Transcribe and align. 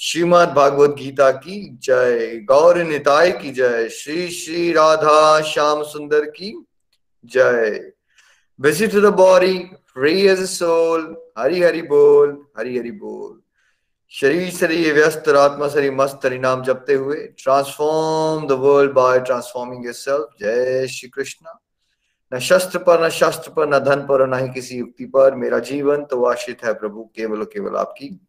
श्रीमद 0.00 0.48
भागवत 0.48 0.90
गीता 0.90 1.30
की 1.30 1.78
जय। 1.82 2.36
गौर 2.44 2.78
निताय 2.78 3.30
की 3.32 3.50
जय। 3.50 3.88
श्री 3.88 4.28
श्री 4.28 4.72
राधा 4.72 5.40
श्याम 5.40 5.82
सुंदर 5.82 6.24
की 6.30 6.50
जय। 7.24 7.92
Visit 8.60 8.94
the 8.94 9.12
body 9.14 9.58
free 9.94 10.20
as 10.26 10.44
soul 10.50 11.16
Hari 11.38 11.62
Hari 11.62 11.82
बोल, 11.82 12.36
हरि 12.58 12.78
हरि 12.78 12.90
बोल। 12.90 13.40
शरीर 14.12 14.50
शरीर 14.50 14.92
व्यस्त 14.94 15.28
आत्मा 15.28 15.68
शरीर 15.68 15.92
मस्त, 15.92 16.20
हरि 16.24 16.38
नाम 16.38 16.62
जपते 16.62 16.94
हुए। 16.94 17.16
Transform 17.38 18.46
the 18.46 18.52
world 18.52 18.92
by 18.92 19.20
transforming 19.20 19.84
yourself 19.84 20.28
जय 20.40 20.86
श्री 20.86 21.08
कृष्ण। 21.08 21.58
न 22.32 22.38
शस्त्र 22.38 22.78
पर, 22.78 23.04
न 23.04 23.08
शास्त्र 23.08 23.50
पर, 23.50 23.68
न 23.68 23.78
धन 23.78 24.06
पर 24.06 24.26
न 24.26 24.38
ही 24.38 24.48
किसी 24.48 24.76
युक्ति 24.76 25.04
पर। 25.06 25.34
मेरा 25.34 25.58
जीवन 25.58 26.04
तो 26.04 26.24
आश्रित 26.24 26.64
है 26.64 26.74
प्रभु, 26.74 27.10
केवल 27.16 27.44
केवल 27.44 27.76
आपकी। 27.76 28.25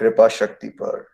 कृपा 0.00 0.28
शक्ति 0.28 0.68
पर। 0.68 1.06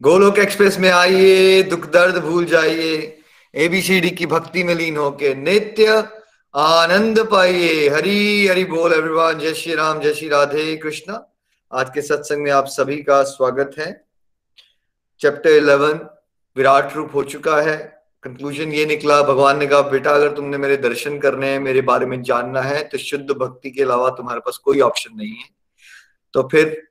गोलोक 0.00 0.38
एक्सप्रेस 0.38 0.78
में 0.78 0.90
आइए, 0.90 1.62
दुख 1.62 1.86
दर्द 1.90 2.16
भूल 2.18 2.44
जाइए 2.44 3.18
एबीसीडी 3.54 4.10
की 4.10 4.26
भक्ति 4.26 4.64
में 4.64 4.74
लीन 4.74 4.96
होके 4.96 5.34
नित्य 5.34 6.04
आनंद 6.54 7.18
पाइए। 7.30 7.88
हरी 7.88 8.46
हरि 8.46 8.64
बोल 8.64 8.92
एवरीवन 8.92 9.38
जय 9.38 9.54
श्री 9.54 9.74
राम, 9.74 10.00
जय 10.00 10.14
श्री 10.14 10.28
राधे 10.28 10.76
कृष्णा। 10.76 11.22
आज 11.72 11.90
के 11.94 12.02
सत्संग 12.02 12.42
में 12.42 12.50
आप 12.50 12.66
सभी 12.66 12.96
का 13.02 13.22
स्वागत 13.22 13.74
है। 13.78 13.90
चैप्टर 15.20 15.50
इलेवन 15.50 16.00
विराट 16.56 16.94
रूप 16.96 17.14
हो 17.14 17.22
चुका 17.24 17.60
है। 17.60 17.76
कंक्लूजन 18.22 18.72
ये 18.72 18.84
निकला, 18.86 19.20
भगवान 19.22 19.58
ने 19.58 19.66
कहा, 19.66 19.80
बेटा, 19.80 20.10
अगर 20.10 20.32
तुमने 20.32 20.58
मेरे 20.58 20.76
दर्शन 20.76 21.18
करने 21.18 21.48
हैं, 21.48 21.58
मेरे 21.60 21.80
बारे 21.80 22.06
में 22.06 22.22
जानना 22.22 22.60
है 22.60 22.82
तो 22.84 22.98
शुद्ध 22.98 23.30
भक्ति 23.30 23.70
के 23.70 23.82
अलावा 23.82 24.08
तुम्हारे 24.10 24.40
पास 24.40 24.56
कोई 24.56 24.80
ऑप्शन 24.80 25.16
नहीं 25.16 25.30
है। 25.30 25.48
तो 26.34 26.48
फिर 26.52 26.82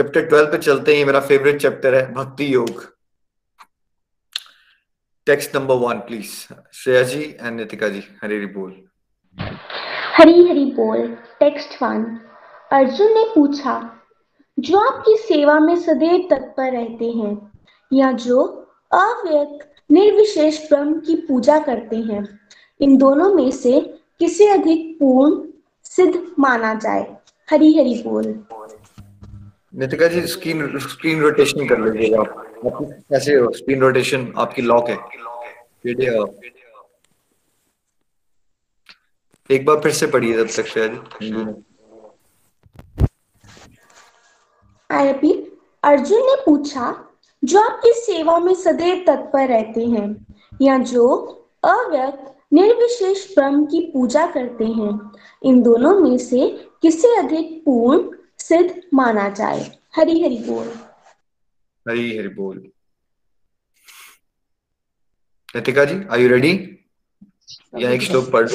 चैप्टर 0.00 0.24
ट्वेल्व 0.26 0.46
पे 0.46 0.58
चलते 0.58 0.96
हैं 0.96 1.04
मेरा 1.04 1.20
फेवरेट 1.20 1.60
चैप्टर 1.60 1.94
है, 1.94 2.12
Bhakti 2.14 2.54
Yoga. 2.54 2.84
Text 5.26 5.56
number 5.56 5.74
one 5.74 5.98
please 5.98 6.30
Shreya 6.72 7.02
ji 7.02 7.20
and 7.20 7.60
Nitika 7.60 7.88
ji, 7.88 8.02
Hari 8.22 8.36
Hari 8.36 8.46
बोल। 8.46 8.72
हरी 10.16 10.48
हरी 10.48 10.64
बोल 10.64 11.06
टेक्स्ट 11.40 11.82
वन 11.82 12.04
अर्जुन 12.72 13.12
ने 13.12 13.24
पूछा, 13.34 13.74
जो 14.58 14.78
आपकी 14.78 15.16
सेवा 15.16 15.58
में 15.60 15.76
सदैव 15.76 16.28
तत्पर 16.30 16.72
रहते 16.72 17.10
हैं, 17.10 17.52
या 17.92 18.12
जो 18.12 18.42
अव्यक्त 18.92 19.92
निर्विशेष 19.92 20.68
ब्रह्म 20.68 21.00
की 21.00 21.16
पूजा 21.16 21.58
करते 21.58 21.96
हैं, 21.96 22.40
इन 22.80 22.96
दोनों 22.96 23.34
में 23.34 23.50
से 23.50 23.80
किसे 24.18 24.48
अधिक 24.48 24.96
पूर्ण 25.00 25.48
सिद्ध 25.84 26.26
माना 26.38 26.74
जाए? 26.74 27.16
हरी 27.50 27.72
हरी 27.78 28.02
बोल। 28.02 28.44
Nitika 29.74 30.06
ji 30.06 30.26
screen 30.26 30.78
screen 30.78 31.20
rotation 31.20 31.68
कर 31.68 31.80
लीजिएगा 31.80 32.20
आप। 32.20 32.46
कैसे 33.10 33.34
हो? 33.34 33.52
स्क्रीन 33.52 33.80
रोटेशन 33.80 34.32
आपकी 34.38 34.62
लॉक 34.62 34.88
है। 34.88 34.98
एक 39.50 39.64
बार 39.66 39.80
फिर 39.80 39.92
से 39.92 40.06
पढ़िए 40.06 40.44
तब 40.44 40.50
तक 40.56 40.66
शायद 40.66 40.92
अर्जुन 45.82 46.18
ने 46.18 46.34
पूछा 46.46 47.08
जो 47.44 47.60
आपकी 47.60 47.92
सेवा 47.92 48.38
में 48.38 48.54
सदैव 48.54 49.04
तत्पर 49.06 49.48
रहते 49.48 49.86
हैं 49.86 50.26
या 50.62 50.78
जो 50.78 51.06
अव्यक्त 51.64 52.34
निर्विशेष 52.52 53.34
ब्रह्म 53.34 53.66
की 53.66 53.80
पूजा 53.80 54.26
करते 54.26 54.64
हैं 54.64 55.10
इन 55.42 55.62
दोनों 55.62 56.00
में 56.00 56.18
से 56.18 56.68
किसे 56.82 57.16
अधिक 57.16 57.62
पूर्ण 57.64 58.19
सिद्ध 58.50 58.82
माना 58.94 59.28
जाए। 59.40 59.64
हरी 59.96 60.22
हरि 60.22 60.38
बोल। 60.48 60.68
हरी 61.86 62.16
हरि 62.18 62.28
बोल। 62.36 62.58
Ritika 65.56 65.84
ji 65.84 65.94
are 66.06 66.20
you 66.20 66.28
ready 66.28 66.52
या 67.78 67.90
एक 67.90 68.02
श्लोक 68.02 68.30
पढ़ 68.32 68.48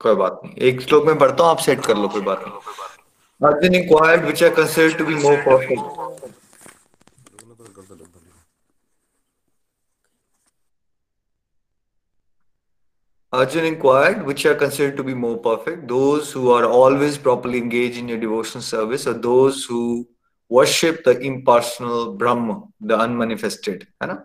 कोई 0.00 0.14
बात 0.14 0.40
नहीं। 0.44 0.54
एक 0.68 0.80
श्लोक 0.80 1.06
में 1.06 1.18
पढ़ता 1.18 1.42
हूँ, 1.42 1.50
आप 1.50 1.58
सेट 1.58 1.84
कर 1.86 1.96
लो, 1.96 2.08
कोई 2.08 2.20
बात 2.22 2.42
नहीं। 2.46 2.54
Arjun 3.40 3.74
inquired 3.74 4.22
which 4.24 4.42
are 4.44 4.50
considered 4.54 4.98
to 4.98 5.04
be 5.04 5.14
more 5.14 5.36
perfect 5.46 6.35
Arjun 13.36 13.64
inquired, 13.64 14.24
which 14.24 14.44
are 14.46 14.54
considered 14.54 14.96
to 14.96 15.04
be 15.04 15.14
more 15.14 15.38
perfect, 15.38 15.86
those 15.88 16.32
who 16.32 16.50
are 16.50 16.64
always 16.64 17.18
properly 17.18 17.58
engaged 17.58 17.98
in 17.98 18.08
your 18.08 18.18
devotional 18.18 18.62
service, 18.62 19.06
or 19.06 19.14
those 19.14 19.64
who 19.64 20.08
worship 20.50 21.02
the 21.04 21.18
impersonal 21.20 22.14
Brahma, 22.14 22.62
the 22.80 22.96
unmanifested, 23.06 23.86
है 24.02 24.08
ना 24.08 24.16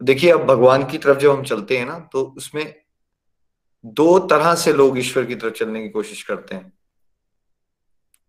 देखिए 0.00 0.30
अब 0.30 0.44
भगवान 0.46 0.84
की 0.90 0.98
तरफ़ 0.98 1.18
जब 1.18 1.30
हम 1.30 1.42
चलते 1.44 1.78
हैं 1.78 1.86
ना 1.86 1.98
तो 2.12 2.24
उसमें 2.36 2.64
दो 3.84 4.18
तरह 4.28 4.54
से 4.54 4.72
लोग 4.72 4.98
ईश्वर 4.98 5.24
की 5.24 5.34
तरफ़ 5.34 5.54
चलने 5.54 5.82
की 5.82 5.88
कोशिश 5.88 6.22
करते 6.22 6.54
हैं 6.54 6.72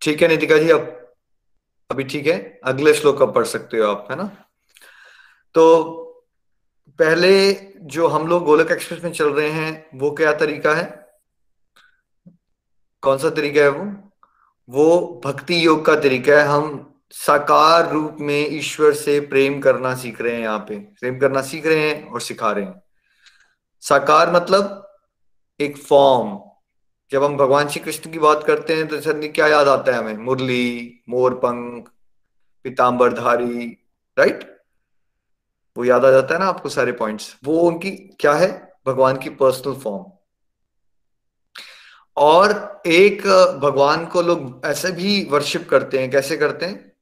ठीक 0.02 0.22
है 0.22 0.28
नितिका 0.28 0.58
जी 0.58 0.70
अब 0.70 0.94
अभी 1.90 2.04
ठीक 2.04 2.26
है 2.26 2.38
अगले 2.72 2.94
श्लोक 2.94 3.22
अब 3.22 3.34
पढ़ 3.34 3.44
सकते 3.46 3.78
हो 3.78 3.86
आप 3.86 4.06
है 4.10 4.16
ना 4.16 4.30
तो 5.54 5.64
पहले 6.98 7.54
जो 7.80 8.08
हम 8.08 8.26
लोग 8.26 8.44
गोलक 8.44 8.70
एक्सप्रेस 8.70 9.04
में 9.04 9.12
चल 9.12 9.32
रहे 9.32 9.50
हैं, 9.50 9.86
वो 9.94 10.10
क्या 10.10 10.32
तरीका 10.32 10.74
है? 10.74 11.08
कौन 13.02 13.18
सा 13.18 13.30
तरीका 13.30 13.60
है 13.60 13.68
वो? 13.68 14.10
वो 14.68 15.20
भक्ति 15.24 15.66
योग 15.66 15.84
का 15.84 15.96
तरीका 15.96 16.32
है। 16.32 16.48
हम 16.48 16.94
साकार 17.10 17.92
रूप 17.92 18.16
में 18.20 18.50
ईश्वर 18.50 18.92
से 18.92 19.20
प्रेम 19.20 19.60
करना 19.60 19.94
सीख 19.94 20.20
रहे 20.20 20.34
हैं 20.34 20.40
यहाँ 20.40 20.58
पे। 20.58 20.78
प्रेम 20.78 21.18
करना 21.18 21.42
सीख 21.42 21.66
रहे 21.66 21.90
हैं 21.90 22.10
और 22.10 22.20
सिखा 22.20 22.52
रहे 22.52 22.64
हैं। 22.64 22.82
साकार 23.80 24.32
मतलब 24.32 24.92
एक 25.60 25.76
फॉर्म 25.76 26.40
जब 27.10 27.24
हम 27.24 27.36
भगवान 27.36 27.68
श्री 27.68 27.80
कृष्ण 27.80 28.12
की 28.12 28.18
बात 28.18 28.44
करते 28.46 28.74
हैं 28.74 28.88
तो 28.88 29.00
सर 29.00 29.28
क्या 29.28 29.46
याद 29.46 29.68
आता 29.68 29.92
है 29.92 29.98
हमें? 29.98 30.16
मुरली, 30.16 31.00
मोरपंख, 31.08 31.88
पीताम्बरधारी 32.64 33.66
राइट 34.18 34.57
वो 35.78 35.84
याद 35.84 36.04
आ 36.04 36.10
जाता 36.10 36.34
है 36.34 36.40
ना 36.40 36.46
आपको 36.46 36.68
सारे 36.68 36.92
पॉइंट्स 36.92 37.36
वो 37.44 37.60
उनकी 37.60 37.90
क्या 37.90 38.32
है? 38.32 38.76
भगवान 38.86 39.16
की 39.16 39.30
पर्सनल 39.30 39.74
फॉर्म 39.74 40.04
और 42.16 42.82
एक, 42.86 43.22
भगवान 43.62 44.06
को 44.06 44.22
लोग 44.22 44.62
ऐसे 44.64 44.92
भी 44.92 45.24
वर्शिप 45.30 45.68
करते 45.68 45.98
हैं, 45.98 46.10
कैसे 46.10 46.36
करते 46.36 46.66
हैं? 46.66 46.92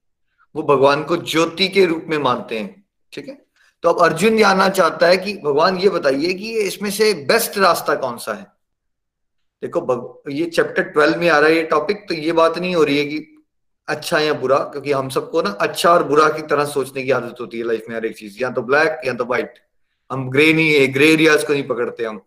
वो 0.55 0.63
भगवान 0.63 1.05
को 1.05 1.17
ज्योति 1.17 1.69
के 1.69 1.87
रूप 1.87 2.05
में 2.09 2.19
मानते 2.19 2.59
हैं, 2.59 2.85
ठीक 3.13 3.29
है? 3.29 3.47
तो 3.83 3.89
अब 3.89 4.03
अर्जुन 4.03 4.39
जानना 4.39 4.69
चाहता 4.69 5.07
है 5.07 5.17
कि, 5.17 5.37
भगवान, 5.37 5.77
ये 5.77 5.89
बताइए 5.89 6.35
कि 6.35 6.53
इसमें 6.59 6.91
से 6.91 7.15
बेस्ट 7.15 7.59
रास्ता 7.59 7.95
कौन 7.95 8.19
सा 8.19 8.35
है? 8.35 8.47
देखो 9.63 10.23
ये 10.29 10.47
चैप्टर 10.47 10.83
ट्वेल्व 10.83 11.21
में 11.21 11.29
आ 11.29 11.39
रहा 11.39 11.49
है 11.49 11.57
ये 11.57 11.63
टॉपिक 11.63 12.09
तो 12.09 12.15
ये 12.15 12.33
बात 12.33 12.59
नहीं 12.59 12.75
हो 12.75 12.85
रही 12.85 12.99
है 12.99 13.05
कि 13.05 13.36
अच्छा 13.89 14.19
या 14.19 14.33
बुरा, 14.33 14.59
क्योंकि 14.59 14.93
हम 14.93 15.09
सबको 15.09 15.43
ना 15.43 15.51
अच्छा 15.51 15.91
और 15.91 16.05
बुरा 16.05 16.29
की 16.29 16.43
तरह 16.43 16.65
सोचने 16.65 17.03
की 17.03 17.11
आदत 17.11 17.37
होती 17.41 17.59
है 17.59 17.65
लाइफ 17.65 17.85
में 17.89 17.97
हर 17.97 18.07
एक 18.07 18.17
चीज़ 18.17 18.43
या 18.43 18.51
तो 18.51 18.63
ब्लैक 18.63 19.01
या 19.07 19.15
तो 19.15 19.25
व्हाइट 19.25 19.55
हम 20.13 20.31
ग्रे 20.31 20.53
नहीं 20.53 20.75
है 20.75 20.87
ग्रे 20.87 21.13
एरियाज़ 21.13 21.47
को 21.47 21.53
नहीं 21.53 21.63
पकड़ते 21.63 22.05
हम। 22.05 22.23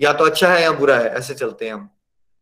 या 0.00 0.12
तो 0.12 0.24
अच्छा 0.24 0.54
है 0.54 0.62
या 0.62 0.72
बुरा 0.72 0.98
है, 0.98 1.06
ऐसे 1.06 1.34
चलते 1.34 1.64
हैं 1.66 1.74
हम। 1.74 1.90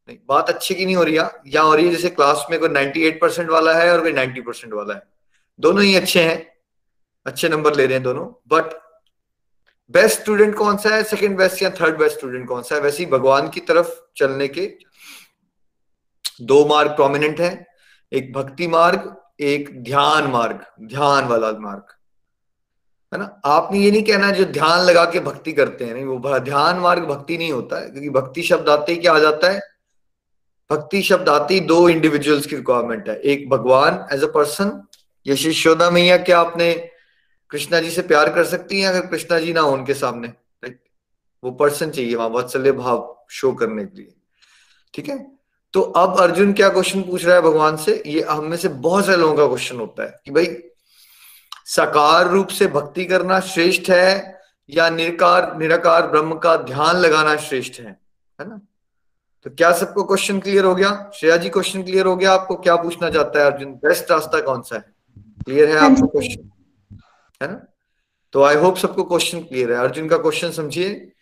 नहीं, 0.09 0.19
बात 0.29 0.49
अच्छी 0.49 0.75
की 0.75 0.85
नहीं 0.85 0.97
हो 0.97 1.03
रही 1.03 1.17
है। 1.17 1.31
या 1.47 1.63
हो 1.63 1.75
रही 1.75 1.87
है, 1.87 1.91
जैसे 1.91 2.11
क्लास 2.11 2.47
में 2.51 2.61
कोई 2.61 2.69
98 2.69 3.21
परसेंट 3.21 3.51
वाला 3.51 3.75
है 3.75 3.93
और 3.93 4.01
कोई 4.01 4.13
90 4.13 4.41
परसेंट 4.41 4.75
वाला 4.75 4.95
है। 4.95 5.03
दोनों 5.61 5.85
ही 5.85 5.95
अच्छे 5.97 6.23
हैं। 6.23 6.53
अच्छे 7.27 7.49
नंबर 7.49 7.75
ले 7.75 7.85
रहे 7.85 7.95
हैं 7.95 8.03
दोनों। 8.03 8.27
बट 8.27 8.83
बेस्ट 9.91 10.21
स्टूडेंट 10.21 10.55
कौन 10.55 10.77
सा 10.77 10.89
है? 10.89 11.03
सेकंड 11.03 11.37
बेस्ट 11.39 11.63
या 11.63 11.71
थर्ड 11.71 11.99
बेस्ट 11.99 12.17
स्टूडेंट 12.17 12.49
कौन 12.49 12.63
सा 12.63 12.75
है? 12.75 12.81
वैसे 12.81 13.05
ही 13.05 13.11
भगवान 13.11 13.49
की 13.49 13.61
तरफ़ 13.61 13.89
चलने 14.17 14.49
के 14.49 14.75
दो 16.41 16.67
मार्ग 16.67 16.91
प्रोमिनेंट 16.91 17.41
है। 17.41 17.70
एक 18.13 18.33
भक्ति 18.33 18.67
मार्ग, 18.67 19.15
एक 19.41 19.83
ध्यान 19.83 20.27
मार्ग, 20.27 20.65
ध्यान 20.83 21.25
वाला 21.25 21.51
मार्ग। 21.61 21.95
है 23.13 23.19
ना? 23.19 23.41
आपने 23.45 23.79
ये 23.79 23.91
नहीं 23.91 24.03
कहना 24.03 24.31
जो 24.31 24.45
ध्यान 24.45 24.81
लगा 24.81 25.05
के 25.05 25.21
भक्ति 25.21 25.53
करते 25.53 25.85
हैं, 25.85 25.95
नहीं, 25.95 26.05
वो 26.05 26.39
ध्यान 26.41 26.79
मार्ग 26.79 27.05
भक्ति 27.05 27.39
नहीं 27.39 27.53
होता 27.53 27.81
है, 27.81 27.91
क्योंकि 27.91 28.11
भक्ति 28.11 28.43
शब्द 28.43 28.69
आते 28.69 28.93
ही 28.93 28.99
क्या 28.99 29.13
आ 29.13 29.19
जाता 29.19 29.51
है? 29.51 29.61
भक्ति 30.71 31.03
शब्द 31.03 31.29
आते 31.29 31.55
ही 31.55 31.61
दो 31.61 31.89
इंडिविजुअल्स 31.89 32.47
की 32.47 32.57
रिक्वायरमेंट 32.57 33.09
है, 33.09 33.17
एक 33.17 33.49
भगवान 33.51 34.07
एज 34.13 34.25
अ 34.25 34.31
पर्सन 34.35 34.81
ये 35.27 35.35
यशोदा 35.35 35.91
मैया 35.91 36.17
क्या 36.17 36.39
आपने 36.41 36.73
कृष्णा 37.51 37.81
जी 37.81 37.91
से 37.91 38.03
प्यार 38.03 38.33
कर 38.35 38.45
सकती 38.45 38.81
हैं 38.81 38.89
अगर 38.89 39.07
कृष्णा 39.07 39.39
जी 39.39 39.53
ना 39.53 39.61
हो 39.61 39.73
उनके 39.73 39.95
सामने? 39.95 40.33
वो 41.43 41.51
पर्सन 41.51 41.91
चाहिए, 41.91 42.15
वहाँ 42.15 42.29
वात्सल्य 42.29 42.73
भाव 42.73 43.27
शो 43.31 43.53
करने 43.53 43.85
के 43.85 43.97
लिए। 43.97 44.15
ठीक 44.95 45.09
है? 45.09 45.40
तो 45.73 45.81
अब 45.81 46.21
अर्जुन 46.21 46.53
क्या 46.53 46.69
क्वेश्चन 46.69 47.03
पूछ 47.03 47.25
रहा 47.25 47.37
है 47.37 47.43
भगवान 47.43 47.77
से? 47.77 48.03
ये 48.07 48.23
हम 48.23 48.45
में 48.45 48.57
से 48.57 48.69
बहुत 48.69 49.07
सारे 49.07 49.19
लोगों 49.19 49.37
का 49.37 49.47
क्वेश्चन 49.47 49.77
होता 49.77 50.03
है 50.03 50.21
कि 50.25 50.31
भाई 50.31 50.47
साकार 51.67 52.29
रूप 52.29 52.49
से 52.49 52.67
भक्ति 52.67 53.05
करना 53.05 53.41
श्रेष्ठ 53.41 53.91
है 53.91 54.41
या 54.71 54.91
निरकार 54.91 55.57
निराकार 55.57 56.07
ब्रह्म 56.07 56.35
का 56.35 56.57
ध्यान 56.57 56.97
लगाना 56.97 57.37
श्रेष्ठ 57.37 57.81
है? 57.81 58.01
है 58.41 58.49
ना? 58.49 58.61
तो 59.45 59.51
क्या 59.51 59.73
सबको 59.73 60.05
क्वेश्चन 60.05 60.41
क्लियर 60.41 60.65
हो 60.65 60.75
गया? 60.75 61.11
श्रेया 61.15 61.37
जी 61.37 61.49
क्वेश्चन 61.49 61.83
क्लियर 61.83 62.07
हो 62.07 62.17
गया 62.17 62.33
आपको? 62.33 62.55
क्या 62.55 62.77
पूछना 62.77 63.11
चाहता 63.11 63.41
है 63.41 63.53
अर्जुन? 63.53 63.73
बेस्ट 63.73 64.11
रास्ता 64.11 64.41
कौन 64.41 64.63
सा 64.63 64.77
है? 64.77 64.85
क्लियर 65.19 65.69
है 65.69 65.77
आपको 65.77 66.07
क्वेश्चन 66.07 66.51
है 67.43 67.53
ना? 67.53 67.67
तो 68.33 68.43
आई 68.43 68.55
होप 68.55 68.77
सबको 68.77 69.05
क्वेश्चन 69.05 69.41
क्लियर 69.41 69.73
है। 69.73 69.79
अर्जुन 69.79 70.09
का 70.09 70.17
क्वेश्चन 70.17 70.51
समझिए। 70.51 71.13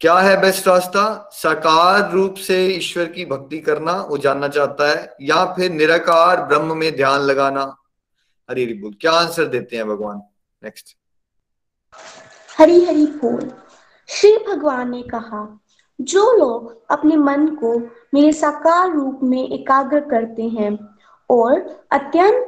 क्या 0.00 0.14
है 0.14 0.40
बेस्ट 0.40 0.68
रास्ता? 0.68 1.30
साकार 1.32 2.12
रूप 2.12 2.34
से 2.34 2.66
ईश्वर 2.66 3.04
की 3.04 3.24
भक्ति 3.24 3.58
करना, 3.58 3.92
वो 3.92 4.18
जानना 4.18 4.48
चाहता 4.48 4.90
है, 4.90 5.16
या 5.20 5.44
फिर 5.44 5.70
निराकार 5.70 6.42
ब्रह्म 6.42 6.76
में 6.76 6.96
ध्यान 6.96 7.20
लगाना? 7.20 7.76
हरी 8.50 8.64
हरी 8.64 8.74
बोल, 8.74 8.94
क्या 9.00 9.12
आंसर 9.12 9.44
देते 9.44 9.76
हैं 9.76 9.88
भगवान? 9.88 10.22
नेक्स्ट 10.64 10.96
हरी 12.58 12.84
हरी 12.84 13.06
बोल। 13.06 13.50
श्री 14.08 14.36
भगवान 14.48 14.90
ने 14.90 15.02
कहा, 15.02 15.60
जो 16.00 16.32
लोग 16.32 16.86
अपने 16.90 17.16
मन 17.16 17.46
को 17.48 17.78
मेरे 18.14 18.32
साकार 18.32 18.92
रूप 18.92 19.20
में 19.22 19.48
एकाग्र 19.48 20.00
करते 20.00 20.42
हैं 20.42 20.78
और 21.30 21.84
अत्यंत 21.90 22.46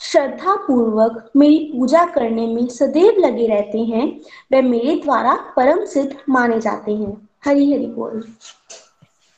श्रद्धा 0.00 0.54
पूर्वक 0.66 1.30
मेरी 1.36 1.58
पूजा 1.72 2.04
करने 2.14 2.46
में 2.46 2.66
सदैव 2.68 3.18
लगे 3.18 3.46
रहते 3.46 3.78
हैं 3.86 4.06
वे 4.52 4.60
मेरे 4.62 4.94
द्वारा 5.00 5.34
परम 5.56 5.84
सिद्ध 5.86 6.16
माने 6.28 6.60
जाते 6.60 6.92
हैं। 6.92 7.12
हरी 7.44 7.72
हरी 7.72 7.86
बोल। 7.86 8.22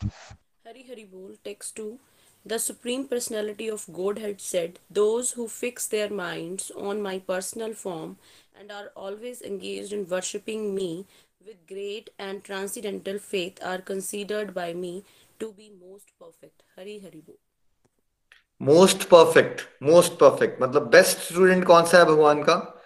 हरी 0.03 0.85
हरी 0.91 1.05
बोल 1.05 1.35
text 1.45 1.77
to 1.77 1.93
the 2.47 2.57
supreme 2.59 3.03
personality 3.05 3.69
of 3.71 3.91
God 3.93 4.19
had 4.19 4.39
said 4.41 4.79
those 4.93 5.35
who 5.39 5.47
fix 5.49 5.91
their 5.91 6.13
minds 6.13 6.71
on 6.73 7.01
my 7.03 7.19
personal 7.29 7.73
form 7.75 8.15
and 8.61 8.71
are 8.73 8.93
always 8.97 9.43
engaged 9.43 9.93
in 9.93 10.07
worshipping 10.11 10.73
me 10.75 10.93
with 11.47 11.57
great 11.69 12.11
and 12.21 12.43
transcendental 12.45 13.19
faith 13.19 13.63
are 13.65 13.81
considered 13.89 14.53
by 14.55 14.75
me 14.75 15.03
to 15.41 15.47
be 15.49 15.71
most 15.71 16.11
perfect 16.21 16.63
Hari 16.79 16.99
Hari 16.99 17.19
बोल। 17.19 17.37
Most 18.63 19.03
perfect 19.03 19.61
most 19.83 20.13
perfect 20.13 20.63
मतलब 20.63 20.91
best 20.91 21.19
student 21.19 21.65
कौन 21.65 21.85
सा 21.85 21.99
है 21.99 22.05
भगवान 22.05 22.43
का? 22.43 22.83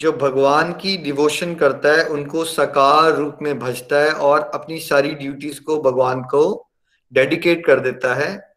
जो 0.00 0.12
भगवान 0.12 0.72
की 0.72 0.96
डिवोशन 0.96 1.54
करता 1.54 1.92
है, 1.92 2.04
उनको 2.04 2.44
सकार 2.44 3.12
रूप 3.12 3.38
में 3.42 3.58
भजता 3.58 3.96
है 3.96 4.12
और 4.12 4.50
अपनी 4.54 4.80
सारी 4.80 5.14
ड्यूटीज़ 5.14 5.60
को 5.60 5.82
भगवान 5.82 6.22
को 6.22 6.70
डेडिकेट 7.12 7.66
कर 7.66 7.80
देता 7.80 8.14
है। 8.14 8.56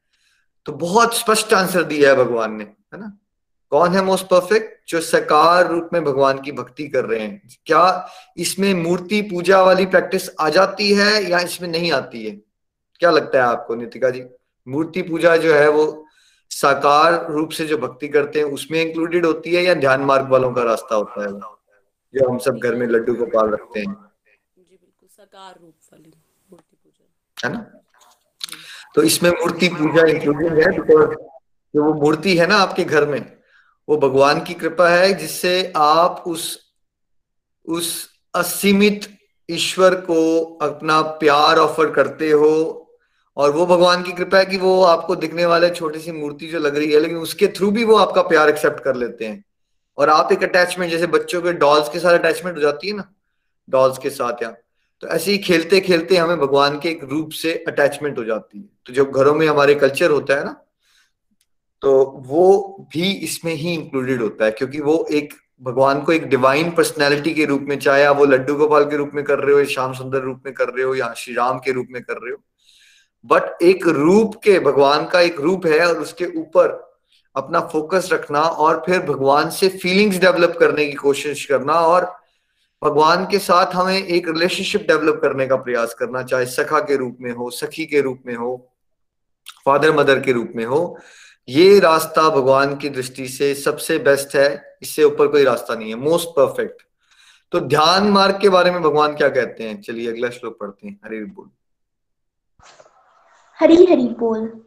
तो 0.66 0.72
बहुत 0.72 1.18
स्पष्ट 1.18 1.54
आंसर 1.54 1.84
दिया 1.84 2.10
है 2.10 2.16
भगवान 2.16 2.56
ने, 2.56 2.64
है 2.64 3.00
ना? 3.00 3.18
कौन 3.70 3.94
है 3.94 4.02
मोस्ट 4.04 4.26
परफेक्ट? 4.26 4.90
जो 4.90 5.02
सकार 5.02 5.68
रूप 5.68 5.90
में 5.94 6.04
भगवान 6.04 6.42
की 6.42 6.52
भक्ति 6.52 6.88
कर 6.88 7.06
रहे 7.06 7.20
हैं। 7.20 7.50
क्या 7.66 8.10
इसमें 8.38 8.74
मूर्ति 8.74 9.22
पूजा 9.22 9.62
वाली 9.62 9.86
प्रैक्टिस 9.86 10.30
आ 10.40 10.50
जाती 10.50 10.94
है 10.94 11.30
या 11.30 11.40
इसमें 11.40 11.70
नहीं 11.70 11.92
आती 11.92 12.26
है? 12.26 12.32
क्या 13.00 13.12
लगता 13.12 13.38
है 13.38 13.44
आपको, 13.44 13.76
नितिका 13.76 14.10
जी? 14.10 14.24
मूर्ति 14.68 15.02
पूजा 15.02 15.38
जो 15.38 15.54
है 15.54 15.70
वो 15.70 16.07
साकार 16.52 17.32
रूप 17.32 17.50
से 17.50 17.66
जो 17.68 17.78
भक्ति 17.78 18.08
करते 18.08 18.40
हैं 18.40 18.46
उसमें 18.46 18.82
इंक्लूडेड 18.82 19.26
होती 19.26 19.56
है 19.56 19.64
या 19.64 19.74
ध्यान 19.74 20.02
मार्ग 20.02 20.30
वालों 20.30 20.52
का 20.54 20.64
रास्ता 20.64 20.96
होता 20.96 21.24
है? 21.24 21.32
जो 22.14 22.30
हम 22.30 22.38
सब 22.38 22.58
घर 22.58 22.76
में 22.76 22.88
लड्डू 22.88 23.14
गोपाल 23.14 23.50
रखते 23.50 23.80
हैं। 23.80 23.86
जी 23.86 24.78
बिल्कुल 24.78 25.10
साकार 25.10 25.60
रूप 25.62 25.74
वाली 25.94 26.14
मूर्ति 26.52 26.76
पूजा 26.76 27.48
है 27.48 27.54
ना? 27.54 27.60
तो 28.96 29.04
इसमें 29.04 29.30
मूर्ति 29.32 29.68
पूजा 29.68 30.06
इंक्लूडेड 30.08 30.54
है 30.54 30.72
बिकॉज़ 30.72 31.16
जो 31.74 31.84
वो 31.84 31.94
मूर्ति 31.94 32.38
है 32.38 32.48
ना 32.48 32.56
आपके 32.56 32.84
घर 32.84 33.06
में 33.06 33.20
वो 33.90 33.98
भगवान 33.98 34.44
की 34.44 34.54
कृपा 34.54 34.90
है 34.90 35.14
जिससे 35.14 35.74
आप 35.76 36.24
उस 36.28 36.58
उस 37.66 38.10
असीमित 38.36 39.18
ईश्वर 39.50 39.96
को 39.96 40.44
अपना 40.62 41.02
प्यार 41.02 41.58
ऑफ़र 41.58 41.92
करते 41.92 42.32
हो 42.32 42.50
और 43.38 43.52
वो 43.52 43.66
भगवान 43.66 44.04
की 44.04 44.12
कृपा 44.12 44.38
है 44.38 44.46
कि 44.46 44.58
वो 44.58 44.82
आपको 44.84 45.16
दिखने 45.16 45.46
वाले 45.46 45.70
छोटी 45.72 46.00
सी 46.00 46.12
मूर्ति 46.12 46.48
जो 46.48 46.60
लग 46.60 46.78
रही 46.78 46.92
है, 46.92 47.00
लेकिन 47.00 47.18
उसके 47.20 47.48
थ्रू 47.48 47.72
भी 47.72 47.84
वो 47.84 47.96
आपका 47.98 48.22
प्यार 48.24 48.50
एक्सेप्ट 48.50 48.84
कर 48.84 48.96
लेते 48.96 49.26
हैं। 49.26 49.44
और 49.98 50.10
आप 50.10 50.32
एक 50.32 50.44
अटैचमेंट 50.44 50.92
जैसे 50.92 51.08
बच्चों 51.08 51.42
के 51.42 51.54
डॉल्स 51.56 51.90
के 51.90 52.00
साथ 52.00 52.20
अटैचमेंट 52.20 52.56
हो 52.58 52.62
जाती 52.62 52.88
है 52.88 52.96
ना 52.96 53.10
डॉल्स 53.68 53.98
के 53.98 54.10
साथ 54.10 54.44
या 54.44 54.50
तो 55.04 55.08
ऐसे 55.08 55.32
ही 55.32 55.38
खेलते 55.38 55.80
खेलते 55.80 56.18
हमें 56.18 56.40
भगवान 56.40 56.80
के 56.80 56.90
एक 56.90 57.04
रूप 57.04 57.32
से 57.32 57.54
अटैचमेंट 57.68 58.18
हो 58.18 58.24
जाती 58.24 58.58
है। 58.58 58.66
तो 58.86 58.94
जब 58.94 59.12
घरों 59.12 59.34
में 59.36 59.48
हमारे 59.48 59.76
कल्चर 59.76 60.12
होता 60.12 60.36
है 60.36 60.46
ना 60.46 60.56
तो 61.82 61.92
वो 62.28 62.88
भी 62.94 63.12
इसमें 63.14 63.54
ही 63.54 63.74
इंक्लूडेड 63.74 64.22
होता 64.22 64.46
है, 64.46 64.52
क्योंकि 64.52 64.80
वो 64.80 65.06
एक 65.12 65.34
भगवान 65.62 66.02
को 66.02 66.12
एक 66.12 66.26
डिवाइन 66.28 66.72
पर्सनैलिटी 66.72 67.34
के 67.34 67.46
रूप 67.46 67.62
में, 67.62 67.78
चाहे 67.80 68.04
आप 68.04 68.18
वो 68.18 68.26
लड्डू 68.26 68.56
गोपाल 68.56 68.86
के 68.86 68.98
रूप 68.98 69.12
में 69.14 69.24
कर 69.24 69.40
रहे 69.40 69.54
हो, 69.54 69.60
या 69.60 69.66
श्याम 69.66 69.94
सुंदर 69.94 70.22
रूप 70.22 70.42
में 70.46 70.54
कर 70.54 70.70
रहे 70.70 70.86
हो, 70.86 70.96
या 70.96 71.14
श्री 71.18 71.34
राम 71.34 71.60
के 71.60 71.72
रूप 71.72 71.88
में 71.92 72.02
कर 72.04 72.14
रहे 72.14 72.32
हो 72.32 72.38
बट 73.26 73.64
एक 73.64 73.88
रूप 73.88 74.36
के, 74.44 74.60
भगवान 74.60 75.06
का 75.06 75.22
एक 75.22 75.40
रूप 75.40 75.66
है 75.66 75.88
और 75.88 75.98
उसके 75.98 76.26
ऊपर 76.40 76.86
अपना 77.36 77.60
फोकस 77.62 78.10
रखना 78.14 78.42
और 78.42 78.82
फिर 78.86 79.00
भगवान 79.00 79.50
से 79.50 79.68
फीलिंग्स 79.70 80.18
डेवलप 80.18 80.56
करने 80.60 80.86
की 80.86 80.94
कोशिश 80.94 81.46
करना 81.46 81.74
और 81.74 82.06
भगवान 82.82 83.26
के 83.26 83.40
साथ 83.40 83.74
हमें 83.74 83.98
एक 83.98 84.28
रिलेशनशिप 84.28 84.86
डेवलप 84.88 85.20
करने 85.22 85.48
का 85.48 85.56
प्रयास 85.56 85.94
करना, 85.94 86.22
चाहे 86.24 86.46
सखा 86.46 86.80
के 86.80 86.96
रूप 86.96 87.18
में 87.22 87.32
हो, 87.32 87.50
सखी 87.50 87.86
के 87.86 88.02
रूप 88.02 88.24
में 88.26 88.36
हो 88.36 88.70
फादर 89.66 89.96
मदर 89.96 90.20
के 90.20 90.32
रूप 90.32 90.52
में 90.56 90.66
हो। 90.66 90.98
ये 91.48 91.80
रास्ता 91.80 92.30
भगवान 92.30 92.76
की 92.76 92.90
दृष्टि 92.90 93.28
से 93.28 93.54
सबसे 93.56 93.98
बेस्ट 94.00 94.36
है, 94.36 94.78
इससे 94.82 95.04
ऊपर 95.04 95.28
कोई 95.28 95.44
रास्ता 95.44 95.76
नहीं 95.76 95.90
है 95.90 95.96
मोस्ट 95.96 96.30
परफेक्ट 96.30 96.82
तो 97.52 97.60
ध्यान 97.60 98.10
मार्ग 98.10 98.40
के 98.42 98.50
बारे 98.50 98.72
में 98.72 98.82
भगवान 98.82 99.16
क्या 99.16 99.30
कहते 99.30 99.64
हैं? 99.64 99.82
चलिए 99.82 100.12
अगला 100.12 100.30
श्लोक 100.30 100.58
पढ़ते 100.60 100.88
हैं। 100.88 101.00
हरे 101.06 101.24
बोल। 101.26 101.50
हरी 103.60 103.86
हरी 103.86 104.08
बोल। 104.08 104.66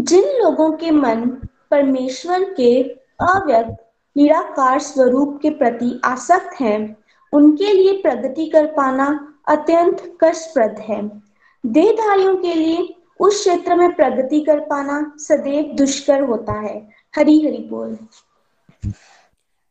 जिन 0.00 0.24
लोगों 0.24 0.72
के 0.72 0.90
मन 0.90 1.30
परमेश्वर 1.70 2.54
के 2.54 2.82
अव्यक्त, 3.20 3.92
निराकार 4.16 4.80
स्वरूप 4.80 5.38
के 5.42 5.50
प्रति 5.50 6.00
आसक्त 6.04 6.60
हैं, 6.60 6.96
उनके 7.32 7.72
लिए 7.72 8.02
प्रगति 8.02 8.46
कर 8.46 8.66
पाना 8.66 9.36
अत्यंत 9.48 10.18
कष्टप्रद 10.24 10.78
है। 10.78 11.22
देहधारियों 11.66 12.36
के 12.36 12.54
लिए 12.54 12.96
उस 13.20 13.40
क्षेत्र 13.40 13.74
में 13.74 13.96
प्रगति 13.96 14.40
कर 14.40 14.60
पाना 14.60 15.14
सदैव 15.16 15.64
दुष्कर 15.64 16.22
होता 16.22 16.60
है। 16.60 16.90
हरी 17.16 17.46
हरी 17.46 17.58
बोल। 17.58 17.98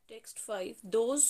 Text 0.09 0.37
5 0.37 0.91
those 0.95 1.23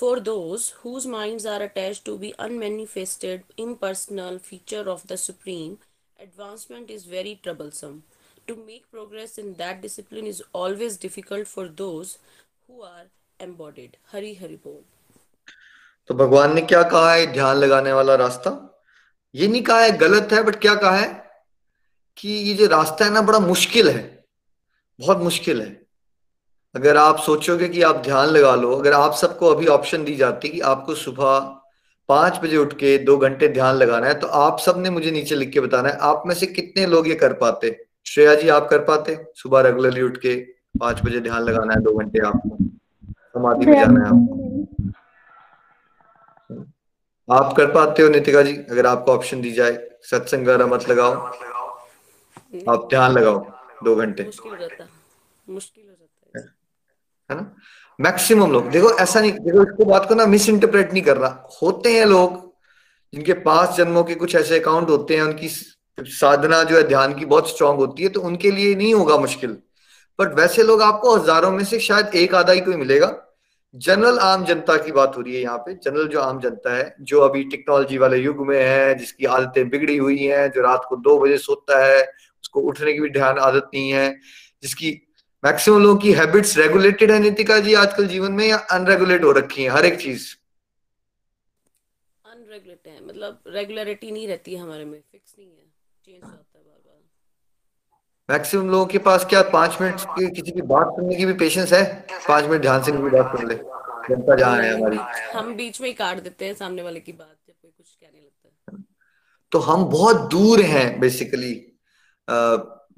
for 0.00 0.16
those 0.18 0.62
whose 0.84 1.06
minds 1.14 1.46
are 1.46 1.68
attached 1.68 2.04
to 2.08 2.18
be 2.22 2.32
unmanifested, 2.46 3.38
impersonal 3.66 4.38
feature 4.50 4.86
of 4.96 5.06
the 5.06 5.16
supreme 5.30 5.76
advancement 6.20 6.90
is 6.90 7.04
very 7.04 7.38
troublesome. 7.42 8.02
To 8.48 8.56
make 8.56 8.90
progress 8.90 9.38
in 9.38 9.54
that 9.54 9.80
discipline 9.80 10.26
is 10.26 10.42
always 10.52 10.96
difficult 10.96 11.46
for 11.46 11.68
those 11.68 12.18
who 12.66 12.82
are 12.82 13.06
embodied. 13.40 13.96
Hari 14.12 14.34
Hari 14.34 14.56
Bol. 14.56 14.80
तो 16.10 16.14
भगवान 16.14 16.54
ने 16.54 16.62
क्या 16.62 16.82
कहा 16.82 17.12
है 17.12 17.26
ध्यान 17.32 17.56
लगाने 17.56 17.92
वाला 17.92 18.14
रास्ता 18.16 18.50
ये 19.34 19.48
नहीं 19.48 19.62
कहा 19.62 19.80
है 19.80 19.96
गलत 19.98 20.32
है 20.32 20.42
बट 20.44 20.56
क्या 20.60 20.74
कहा 20.74 20.96
है 20.96 21.08
कि 22.18 22.28
ये 22.28 22.54
जो 22.54 22.66
रास्ता 22.68 23.04
है 23.04 23.12
ना 23.12 23.20
बड़ा 23.28 23.38
मुश्किल 23.40 23.88
है 23.88 24.02
बहुत 24.98 25.18
मुश्किल 25.18 25.60
है 25.62 25.68
अगर 26.74 26.96
आप 26.96 27.20
सोचोगे 27.26 27.68
कि 27.68 27.82
आप 27.82 28.02
ध्यान 28.04 28.28
लगा 28.28 28.54
लो 28.54 28.74
अगर 28.76 28.92
आप 28.92 29.14
सबको 29.20 29.54
अभी 29.54 29.66
ऑप्शन 29.76 30.04
दी 30.04 30.16
जाती 30.16 30.48
कि 30.48 30.60
आपको 30.72 30.94
सुबह 31.04 31.59
पाँच 32.10 32.38
बजे 32.42 32.56
उठ 32.56 32.72
के 32.74 32.96
दो 32.98 33.16
घंटे 33.18 33.48
ध्यान 33.48 33.74
लगाना 33.76 34.06
है 34.06 34.14
तो 34.20 34.26
आप 34.38 34.58
सबने 34.58 34.90
मुझे 34.90 35.10
नीचे 35.10 35.34
लिख 35.34 35.50
के 35.52 35.60
बताना 35.60 35.88
है 35.88 35.96
आप 36.02 36.22
में 36.26 36.34
से 36.34 36.46
कितने 36.48 36.86
लोग 36.86 37.08
ये 37.08 37.14
कर 37.14 37.32
पाते? 37.34 37.76
श्रेया 38.06 38.34
जी 38.34 38.48
आप 38.48 38.68
कर 38.70 38.78
पाते? 38.84 39.16
सुबह 39.34 39.60
रेगुलरली 39.60 40.02
उठ 40.02 40.16
के 40.16 40.34
पाँच 40.80 41.00
बजे 41.04 41.20
ध्यान 41.20 41.42
लगाना 41.42 41.72
है 41.72 41.80
दो 41.80 41.92
घंटे 41.98 42.18
आपको। 42.26 42.56
समाधि 43.12 43.66
में 43.66 43.74
जाना 43.74 44.00
है 44.00 44.06
आपको। 44.06 44.48
आप 47.28 47.54
कर 47.56 47.66
पाते 47.72 48.02
हो 48.02 48.08
नितिका 48.08 48.42
जी 48.42 48.56
अगर 48.70 48.86
आपको 48.86 49.12
ऑप्शन 49.12 49.40
दी 49.40 49.52
जाए 49.52 49.78
सत्संग 50.02 50.42
वगैरह 50.42 50.66
मत 50.66 50.88
लगाओ। 50.88 51.12
आप 52.68 52.86
ध्यान 52.90 53.12
लगाओ 53.12 53.38
दो 53.84 53.94
घंटे। 53.96 54.24
मुश्किल 54.24 54.52
हो 54.52 54.58
जाता 54.58 54.86
मुश्किल 55.48 55.84
हो 55.84 55.90
जाता 55.90 56.38
है। 56.38 56.44
है 57.28 57.36
ना? 57.36 57.54
मैक्सिमम 58.00 58.52
लोग। 58.52 58.70
देखो, 58.70 58.90
ऐसा 58.92 59.20
नहीं, 59.20 59.32
देखो, 59.32 59.62
इसको 59.62 59.84
बात 59.84 60.08
को 60.08 60.14
ना 60.14 60.26
मिस 60.26 60.48
इंटरप्रेट 60.48 60.92
नहीं 60.92 61.02
कर 61.02 61.16
रहा 61.16 61.48
होते 61.62 61.92
हैं 61.92 62.04
लोग, 62.06 62.38
जिनके 63.12 63.32
पास 63.42 63.76
जन्मों 63.76 64.04
के 64.04 64.14
कुछ 64.14 64.34
ऐसे 64.34 64.58
अकाउंट 64.60 64.90
होते 64.90 65.16
हैं, 65.16 65.22
उनकी 65.22 65.48
साधना 65.48 66.62
जो 66.62 66.76
है, 66.76 66.82
ध्यान 66.82 67.14
की 67.14 67.24
बहुत 67.24 67.48
स्ट्रांग 67.50 67.78
होती 67.78 68.02
है 68.02 68.08
तो 68.08 68.20
उनके 68.22 68.50
लिए 68.50 68.74
नहीं 68.74 68.94
होगा 68.94 69.16
मुश्किल। 69.18 69.56
बट 70.18 70.34
वैसे 70.34 70.62
लोग 70.62 70.82
आपको 70.82 71.16
हज़ारों 71.16 71.50
में 71.50 71.64
से 71.64 71.78
शायद 71.80 72.14
एक 72.14 72.34
आधा 72.34 72.52
ही 72.52 72.60
कोई 72.60 72.76
मिलेगा। 72.76 73.16
जनरल 73.74 74.18
आम 74.18 74.44
जनता 74.44 74.76
की 74.76 74.92
बात 74.92 75.16
हो 75.16 75.22
रही 75.22 75.34
है 75.34 75.40
यहाँ 75.42 75.58
पे। 75.58 75.74
जनरल 75.74 76.08
जो 76.08 76.20
आम 76.20 76.40
जनता 76.40 76.74
है, 76.76 76.94
जो 77.00 77.20
अभी 77.20 77.42
टेक्नोलॉजी 77.44 77.98
वाले 77.98 78.16
युग 78.16 78.46
में 78.46 78.58
है, 78.58 78.94
जिसकी 78.94 79.24
आदतें 79.26 79.68
बिगड़ी 79.68 79.96
हुई 79.96 80.18
हैं, 80.18 80.50
जो 80.50 80.62
रात 80.62 80.86
को 80.88 80.96
दो 80.98 81.18
बजे 81.18 81.36
सोता 81.38 81.84
है, 81.84 82.02
उसको 82.44 82.60
उठने 82.60 82.92
की 82.92 83.00
भी 83.00 83.10
ध्यान, 83.10 83.38
आदत 83.38 83.70
नहीं 83.74 83.90
है, 83.90 84.10
जिसकी 84.62 84.90
मैक्सिमम 85.42 85.82
लोगों 85.82 85.96
की 85.96 86.12
हैबिट्स 86.12 86.56
रेगुलेटेड 86.58 87.10
है 87.10 87.18
नीतिका 87.18 87.58
जी 87.60 87.74
आजकल 87.74 88.06
जीवन 88.08 88.32
में 88.32 88.46
या 88.46 88.56
अनरेगुलेट 88.72 89.24
हो 89.24 89.30
रखी 89.32 89.62
है? 89.62 89.68
हर 89.70 89.86
एक 89.86 90.00
चीज़। 90.00 90.26
अनरेगुलेट 92.24 92.86
है 92.86 93.04
मतलब 93.06 93.40
रेगुलरिटी 93.46 94.10
नहीं 94.10 94.26
रहती 94.28 94.54
है 94.54 94.60
हमारे 94.60 94.84
में 94.84 95.00
फिक्स 95.12 95.34
नहीं 95.38 95.48
है 95.48 95.64
चेंज 96.04 96.22
होता 96.22 96.58
है 96.58 96.64
बार 96.64 96.78
बार 96.86 96.98
मैक्सिमम 98.28 98.68
लोगों 98.70 98.86
के 98.86 98.98
पास 99.06 99.24
क्या 99.30 99.42
पाँच 99.52 99.80
मिनट 99.80 100.00
की 100.10 100.30
किसी 100.34 100.50
की 100.52 100.62
बात 100.72 100.92
सुनने 100.96 101.14
की 101.14 101.26
भी 101.26 101.32
पेशेंस 101.38 101.72
है? 101.72 101.84
पाँच 102.28 102.44
मिनट 102.44 102.62
ध्यान 102.62 102.82
से 102.82 102.92
भी 102.92 103.10
बात 103.10 103.36
सुन 103.36 103.48
ले। 103.48 103.54
जनता 104.08 104.34
जहाँ 104.36 104.56
है 104.62 104.72
हमारी। 104.74 104.96
हम 105.32 105.54
बीच 105.56 105.80
में 105.80 105.88
ही 105.88 105.92
काट 105.94 106.22
देते 106.22 106.44
हैं 106.44 106.54
सामने 106.54 106.82
वाले 106.82 107.00
की 107.00 107.12
बात 107.12 107.36
जब 107.48 107.52
कोई 107.52 107.70
कुछ 107.70 107.94
कहने 107.94 108.20
लगता 108.20 108.76
है। 108.76 108.82
तो 109.52 109.58
हम 109.58 109.84
बहुत 109.90 110.28
दूर 110.30 110.60
हैं 110.62 111.00
बेसिकली 111.00 111.52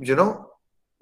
यू 0.08 0.16
नो 0.16 0.30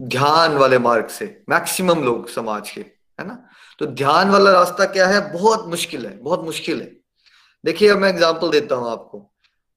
ध्यान 0.01 0.57
वाले 0.57 0.79
मार्ग 0.79 1.09
से 1.09 1.27
मैक्सिमम 1.51 2.03
लोग 2.05 2.29
समाज 2.29 2.71
के, 2.71 2.81
है 2.81 3.27
ना? 3.27 3.39
तो 3.79 3.87
ध्यान 3.87 4.31
वाला 4.31 4.51
रास्ता 4.53 4.85
क्या 4.87 5.07
है? 5.07 5.21
बहुत 5.33 5.67
मुश्किल 5.69 6.07
है, 6.07 6.17
बहुत 6.19 6.45
मुश्किल 6.45 6.81
है। 6.81 6.91
देखिए, 7.65 7.89
अब 7.89 7.99
मैं 7.99 8.09
एग्जांपल 8.09 8.51
देता 8.51 8.75
हूँ 8.75 8.91
आपको। 8.91 9.27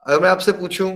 अगर 0.05 0.21
मैं 0.21 0.29
आपसे 0.29 0.51
पूछूँ, 0.51 0.91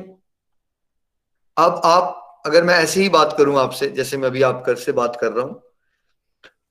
अब 1.58 1.82
आप, 1.86 2.42
अगर 2.46 2.64
मैं 2.64 2.76
ऐसे 2.76 3.02
ही 3.02 3.10
बात 3.10 3.36
करूँ 3.38 3.58
आपसे, 3.60 3.90
जैसे 3.90 4.18
मैं 4.18 4.28
अभी 4.28 4.42
आप 4.42 4.64
कर 4.66 4.76
से 4.76 4.92
बात 4.92 5.18
कर 5.22 5.32
रहा 5.32 5.46
हूँ 5.46 5.62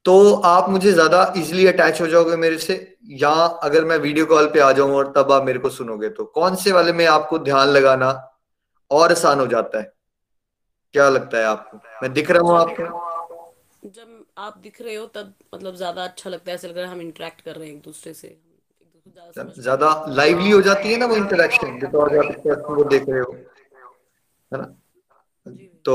तो 0.04 0.32
आप 0.34 0.68
मुझे 0.70 0.90
ज़्यादा 0.92 1.32
इजिली 1.36 1.66
अटैच 1.66 2.00
हो 2.00 2.06
जाओगे 2.06 2.36
मेरे 2.36 2.58
से, 2.58 2.74
या 3.12 3.30
अगर 3.62 3.84
मैं 3.84 3.96
वीडियो 3.98 4.26
कॉल 4.26 4.46
पे 4.46 4.60
आ 4.60 4.70
जाऊँ 4.72 4.92
और 4.92 5.12
तब 5.16 5.32
आप 5.32 5.44
मेरे 5.44 5.58
को 5.58 5.68
सुनोगे 5.68 6.08
तो 6.08 6.24
कौन 6.24 6.54
से 6.56 6.72
वाले 6.72 6.92
में 6.92 7.04
आपको 7.06 7.38
ध्यान 7.38 7.68
लगाना 7.68 8.10
और 8.90 9.10
आसान 9.12 9.40
हो 9.40 9.46
जाता 9.46 9.80
है? 9.80 9.92
क्या 10.96 11.08
लगता 11.10 11.38
है 11.38 11.44
आपको? 11.46 11.78
मैं 12.02 12.12
दिख 12.12 12.30
रहा 12.30 12.42
हूँ 12.42 12.58
आपको। 12.58 13.90
जब 13.90 14.24
आप 14.38 14.58
दिख 14.58 14.80
रहे 14.80 14.94
हो 14.94 15.06
तब 15.14 15.32
मतलब 15.54 15.74
ज़्यादा 15.76 16.04
अच्छा 16.04 16.30
लगता 16.30 16.50
है 16.50 16.54
ऐसा 16.54 16.68
लग 16.68 16.76
रहा 16.76 16.86
है 16.86 16.92
हम 16.92 17.00
इंटरेक्ट 17.00 17.40
कर 17.40 17.56
रहे 17.56 17.68
हैं 17.68 17.74
एक 17.74 17.82
दूसरे 17.82 18.12
से। 18.14 18.28
एक 18.28 18.40
दूसरे 19.06 19.44
को 19.44 19.62
ज़्यादा 19.62 19.90
लाइवली 20.10 20.50
हो 20.50 20.60
जाती 20.62 20.92
है 20.92 20.98
ना 20.98 21.06
वो 21.06 21.16
इंटरेक्शन 21.16 21.78
बिकॉज़ 21.80 22.16
आप 22.50 22.70
वो 22.70 22.84
देख 22.86 23.08
रहे 23.08 23.20
हो। 23.20 23.32
है 24.52 24.58
ना? 24.58 24.64
तो 25.84 25.94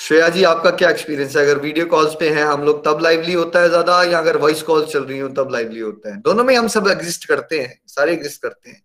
श्रेया 0.00 0.28
जी 0.28 0.44
आपका 0.44 0.70
क्या 0.72 0.90
एक्सपीरियंस 0.90 1.36
है? 1.36 1.42
अगर 1.42 1.58
वीडियो 1.60 1.86
कॉल्स 1.86 2.14
पे 2.20 2.28
हैं 2.30 2.44
हम 2.44 2.62
लोग 2.64 2.84
तब 2.84 3.00
लाइवली 3.02 3.32
होता 3.32 3.60
है 3.60 3.68
ज़्यादा 3.68 4.02
या 4.04 4.18
अगर 4.18 4.36
वॉइस 4.38 4.62
कॉल्स 4.62 4.92
चल 4.92 5.04
रही 5.04 5.18
हो 5.18 5.28
तब 5.36 5.50
लाइवली 5.52 5.80
होता 5.80 6.12
है? 6.12 6.20
दोनों 6.20 6.44
में 6.44 6.54
हम 6.56 6.68
सब 6.68 6.88
एग्जिस्ट 6.88 7.28
करते 7.28 7.60
हैं 7.60 7.74
सारे 7.88 8.12
एग्जिस्ट 8.12 8.42
करते 8.42 8.70
हैं। 8.70 8.82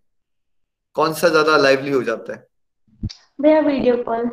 कौन 0.96 1.12
सा 1.14 1.28
ज़्यादा 1.28 1.56
लाइवली 1.58 1.90
हो 1.92 2.02
जाता 2.02 2.32
है? 2.32 2.46
भैया 3.40 3.60
वीडियो 3.62 3.96
कॉल 4.04 4.30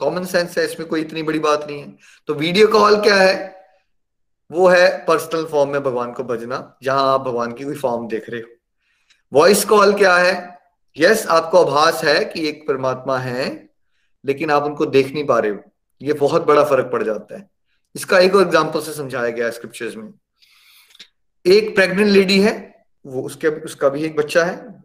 कॉमन 0.00 0.24
सेंस 0.24 0.56
है 0.58 0.64
इसमें 0.64 0.88
कोई 0.88 1.00
इतनी 1.00 1.22
बड़ी 1.22 1.38
बात 1.38 1.66
नहीं 1.66 1.80
है। 1.80 1.96
तो 2.28 2.34
वीडियो 2.34 2.66
कॉल 2.68 3.00
क्या 3.02 3.16
है? 3.16 3.34
वो 4.50 4.68
है 4.68 4.88
पर्सनल 5.06 5.44
फॉर्म 5.44 5.70
में 5.70 5.82
भगवान 5.82 6.12
को 6.12 6.24
भजना 6.24 6.78
जहाँ 6.82 7.12
आप 7.12 7.20
भगवान 7.20 7.52
की 7.52 7.64
कोई 7.64 7.76
फॉर्म 7.76 8.06
देख 8.08 8.30
रहे 8.30 8.40
हो। 8.40 8.48
वॉइस 9.32 9.64
कॉल 9.64 9.92
क्या 9.94 10.16
है? 10.16 10.32
यस 10.96 11.18
yes, 11.18 11.28
आपको 11.28 11.58
आभास 11.58 12.04
है 12.04 12.24
कि 12.24 12.48
एक 12.48 12.66
परमात्मा 12.68 13.18
है 13.18 13.70
लेकिन 14.24 14.50
आप 14.50 14.64
उनको 14.64 14.86
देख 14.86 15.12
नहीं 15.14 15.26
पा 15.26 15.38
रहे 15.38 15.50
हो। 15.50 15.58
ये 16.00 16.12
बहुत 16.12 16.46
बड़ा 16.46 16.64
फ़र्क 16.64 16.90
पड़ 16.92 17.02
जाता 17.02 17.38
है। 17.38 17.48
इसका 17.94 18.18
एक 18.18 18.34
और 18.34 18.42
एग्ज़ाम्पल 18.42 18.80
से 18.80 18.92
समझाया 18.92 19.30
गया 19.30 19.50
स्क्रिप्चर्स 19.50 19.96
में। 19.96 20.12
एक 21.46 21.74
प्रेग्नेंट 21.74 22.08
लेडी 22.08 22.40
है 22.40 22.54
वो 23.04 23.22
उसके 23.22 23.48
उसका 23.48 23.88
भी 23.88 24.04
एक 24.04 24.16
बच्चा 24.16 24.44
है। 24.44 24.82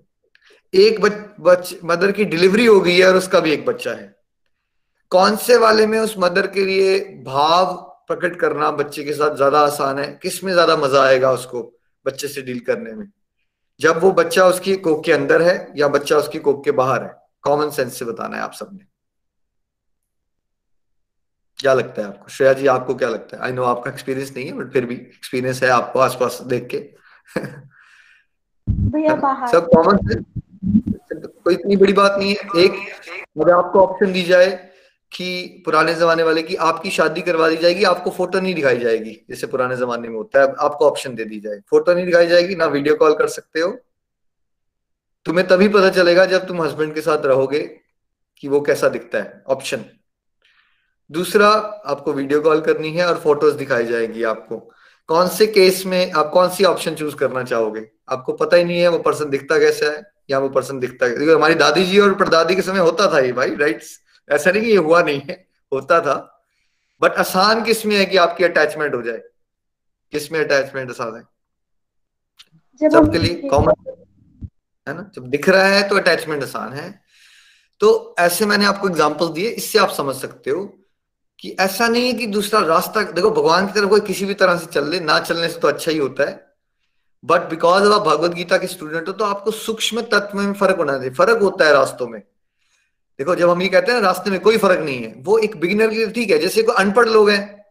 एक 0.74 1.00
बच, 1.02 1.14
बच 1.40 1.76
मदर 1.84 2.12
की 2.12 2.26
डिलीवरी 2.26 2.66
हो 2.66 2.80
गई 2.80 2.98
है 2.98 3.08
और 3.08 3.16
उसका 3.16 3.40
भी 3.40 3.52
एक 3.52 3.66
बच्चा 3.66 3.92
है। 3.92 4.16
कौन 5.12 5.36
से 5.36 5.58
वाले 5.58 5.86
में 5.88 6.00
उस 6.00 6.16
मदर 6.20 6.48
के 6.48 6.66
लिए 6.66 7.00
भाव 7.24 7.74
प्रकट 8.08 8.40
करना 8.40 8.72
बच्चे 8.72 9.04
के 9.04 9.14
साथ 9.14 9.36
ज़्यादा 9.36 9.60
आसान 9.60 10.00
है? 10.00 10.08
किसमें 10.24 10.52
ज़्यादा 10.54 10.76
मज़ा 10.78 11.04
आएगा 11.04 11.32
उसको 11.32 11.62
बच्चे 12.06 12.28
से 12.28 12.42
डील 12.42 12.60
करने 12.60 12.94
में? 12.94 13.08
जब 13.80 14.02
वो 14.02 14.12
बच्चा 14.12 14.46
उसकी 14.46 14.76
कोक 14.76 15.04
के 15.06 15.12
अंदर 15.12 15.42
है 15.42 15.74
या 15.78 15.88
बच्चा 15.88 16.18
उसकी 16.18 16.40
कोक 16.40 16.64
के 16.66 16.72
बाहर 16.72 17.04
है? 17.04 17.16
कॉमन 17.42 17.70
सेंस 17.70 18.00
से 18.00 18.06
बताना 18.06 18.38
है 18.38 18.44
आप 18.44 18.54
सबने। 18.54 18.86
क्या 21.60 21.74
लगता 21.74 22.02
है 22.02 22.08
आपको? 22.08 22.30
श्रेया 22.30 22.54
जी 22.54 22.68
आपको 22.68 22.96
क्या 22.96 23.10
लगता 23.10 23.38
है? 23.38 23.44
आई 23.44 23.52
नो 23.52 23.64
आपका 23.64 23.92
एक्सपीरियंस 23.92 24.32
नहीं 24.36 24.46
है 24.46 24.54
बट 24.54 24.72
फिर 24.74 24.86
भी 24.86 24.96
एक्सपीरियंस 24.96 25.64
है 25.64 25.70
आपको 25.70 26.00
आसपास 26.00 26.42
देख 26.46 26.68
के। 26.68 26.78
भैया 28.70 29.16
बाहर। 29.16 29.48
सब 29.48 29.68
कॉमन 29.76 29.98
सेंस 30.08 30.26
कोई 31.44 31.54
इतनी 31.54 31.76
बड़ी 31.76 31.94
बात 31.94 32.16
नहीं 32.20 32.30
है। 32.32 32.64
एक 32.64 32.72
अगर 33.42 33.52
आपको 33.54 33.82
ऑप्शन 33.82 34.12
दी 34.14 34.24
जाए 34.24 34.48
कि 35.12 35.62
पुराने 35.66 35.94
जमाने 35.96 36.24
वाले 36.24 36.42
की 36.44 36.56
आपकी 36.56 36.90
शादी 36.90 37.22
करवा 37.22 37.50
दी 37.50 37.58
जाएगी, 37.58 37.84
आपको 37.84 38.10
फ़ोटो 38.10 38.40
नहीं 38.40 38.54
दिखाई 38.56 38.78
जाएगी, 38.78 39.26
जैसे 39.30 39.48
पुराने 39.48 39.76
जमाने 39.78 40.08
में 40.08 40.16
होता 40.16 40.42
है। 40.42 40.54
आपको 40.60 40.90
ऑप्शन 40.90 41.16
दे 41.16 41.26
दी 41.26 41.40
जाए। 41.40 41.60
फ़ोटो 41.70 41.94
नहीं 41.94 42.06
दिखाई 42.06 42.28
जाएगी, 42.28 42.56
ना 42.56 42.66
वीडियो 42.66 42.96
कॉल 42.96 43.16
कर 43.16 43.28
सकते 43.28 43.60
हो। 43.60 43.78
तुम्हें 45.26 45.48
तभी 45.48 45.68
पता 45.68 45.90
चलेगा 45.90 46.26
जब 46.26 46.48
तुम 46.48 46.62
हस्बैंड 46.62 46.94
के 46.96 47.02
साथ 47.02 47.26
रहोगे 47.26 47.60
कि 48.38 48.48
वो 48.48 48.62
कैसा 48.62 48.90
दिखता 48.90 49.18
है। 49.18 49.44
ऑप्शन 49.48 49.86
दूसरा, 51.12 51.48
आपको 51.86 52.14
वीडियो 52.14 52.42
कॉल 52.42 52.62
करनी 52.62 52.92
है 52.92 53.08
और 53.08 53.18
फ़ोटोज़ 53.18 53.56
दिखाई 53.56 53.86
जाएगी 53.86 54.24
आपको। 54.24 54.58
कौन 55.10 55.28
से 55.28 55.48
केस 55.48 55.84
में 55.86 56.12
आप 56.12 56.30
कौन 56.30 56.50
सी 56.50 56.64
ऑप्शन 56.64 56.96
चूज़ 56.96 57.16
करना 57.16 57.44
चाहोगे? 57.44 57.86
आपको 58.10 58.34
पता 58.34 58.58
ही 58.58 58.64
नहीं 58.64 58.80
है 58.80 58.88
वो 58.88 58.98
पर्सन 59.00 59.30
दिखता 59.30 59.60
कैसा 59.60 59.92
है 59.92 60.04
या 60.30 60.40
वो 60.40 60.50
पर्सन 60.50 60.80
दिखता 60.80 61.06
है 61.06 61.30
हमारी 61.30 61.56
दादी 61.56 61.84
जी 61.84 62.00
और 62.00 62.14
परदादी 62.16 62.56
के 62.56 62.62
समय 62.62 62.80
होता 62.80 63.12
था 63.14 63.20
ये 63.20 63.32
भाई 63.34 63.56
राइट 63.56 63.84
ऐसा 64.30 64.52
नहीं 64.52 64.62
कि 64.62 64.70
ये 64.70 64.78
हुआ 64.78 65.02
नहीं 65.02 65.22
है 65.22 65.36
होता 65.72 66.00
था 66.02 66.16
बट 67.02 67.18
आसान 67.20 67.64
किसमें 67.64 67.96
है 67.96 68.06
कि 68.06 68.18
आपकी 68.18 68.44
अटैचमेंट 68.44 68.94
हो 68.96 69.02
जाए? 69.02 69.22
किसमें 70.14 70.40
अटैचमेंट 70.40 70.90
आसान 70.90 71.16
है? 71.16 71.24
सबके 72.82 73.20
लिए 73.20 73.50
कॉमन 73.50 73.74
है 74.88 74.94
ना? 74.96 75.12
जब 75.16 75.28
दिख 75.30 75.50
रहा 75.50 75.68
है 75.68 75.88
तो 75.90 75.96
अटैचमेंट 75.96 76.44
आसान 76.44 76.74
है। 76.74 76.90
तो 77.82 78.16
ऐसे 78.20 78.46
मैंने 78.46 78.66
आपको 78.66 78.90
एग्ज़ाम्पल 78.90 79.30
दिए 79.30 79.50
इससे 79.52 79.80
आप 79.80 79.90
समझ 79.92 80.16
सकते 80.16 80.52
हो 80.52 80.64
कि 81.40 81.56
ऐसा 81.60 81.88
नहीं 81.88 82.08
है 82.08 82.14
कि 82.14 82.28
दूसरा 82.28 82.60
रास्ता 82.68 83.02
देखो 83.04 83.32
भगवान 83.32 83.68
की 83.68 83.74
तरफ़ 83.74 83.90
कोई 83.90 84.00
किसी 84.02 84.26
भी 84.26 84.34
तरह 84.34 84.58
से 84.58 84.66
चल 84.66 84.90
ले 84.90 85.00
ना 85.00 85.20
चलने 85.20 85.50
से 85.50 85.60
तो 85.60 85.68
अच्छा 85.68 85.92
ही 85.92 85.98
होता 85.98 86.30
है। 86.30 86.46
बट 87.24 87.50
बिकॉज़ 87.50 87.84
आप 87.84 88.02
भगवत 88.02 88.32
गीता 88.32 88.58
के 88.58 88.68
स्टूडेंट 88.68 89.08
हो 89.08 89.14
तो 89.14 89.26
आपको 89.26 89.52
सूक्ष्म 89.52 90.02
तत्व 90.12 90.38
में 90.38 90.54
फ़र्क 90.54 90.78
होना 90.78 90.98
चाहिए 90.98 91.14
फ़र्क 91.14 91.42
होता 91.42 91.66
है 91.66 91.74
रास्तों 91.74 92.08
में। 92.08 92.22
देखो, 93.20 93.36
जब 93.36 93.50
हम 93.50 93.62
ये 93.62 93.68
कहते 93.70 93.92
हैं 93.92 94.02
रास्ते 94.02 94.32
में 94.32 94.40
कोई 94.40 94.58
फ़र्क 94.58 94.80
नहीं 94.80 95.04
है, 95.04 95.14
वो 95.18 95.38
एक 95.38 95.58
बिगिनर 95.58 95.90
के 95.90 95.96
लिए 95.96 96.08
ठीक 96.08 96.30
है, 96.30 96.38
जैसे 96.40 96.64
कोई 96.64 96.76
अनपढ़ 96.76 97.08
लोग 97.10 97.30
हैं। 97.30 97.66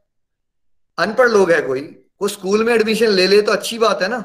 अनपढ़ 0.99 1.29
लोग 1.29 1.51
है 1.51 1.61
कोई, 1.63 1.81
वो 2.23 2.29
स्कूल 2.29 2.65
में 2.65 2.75
एडमिशन 2.75 3.09
ले 3.09 3.27
ले 3.27 3.41
तो 3.43 3.53
अच्छी 3.53 3.79
बात 3.79 4.03
है 4.03 4.09
ना 4.09 4.19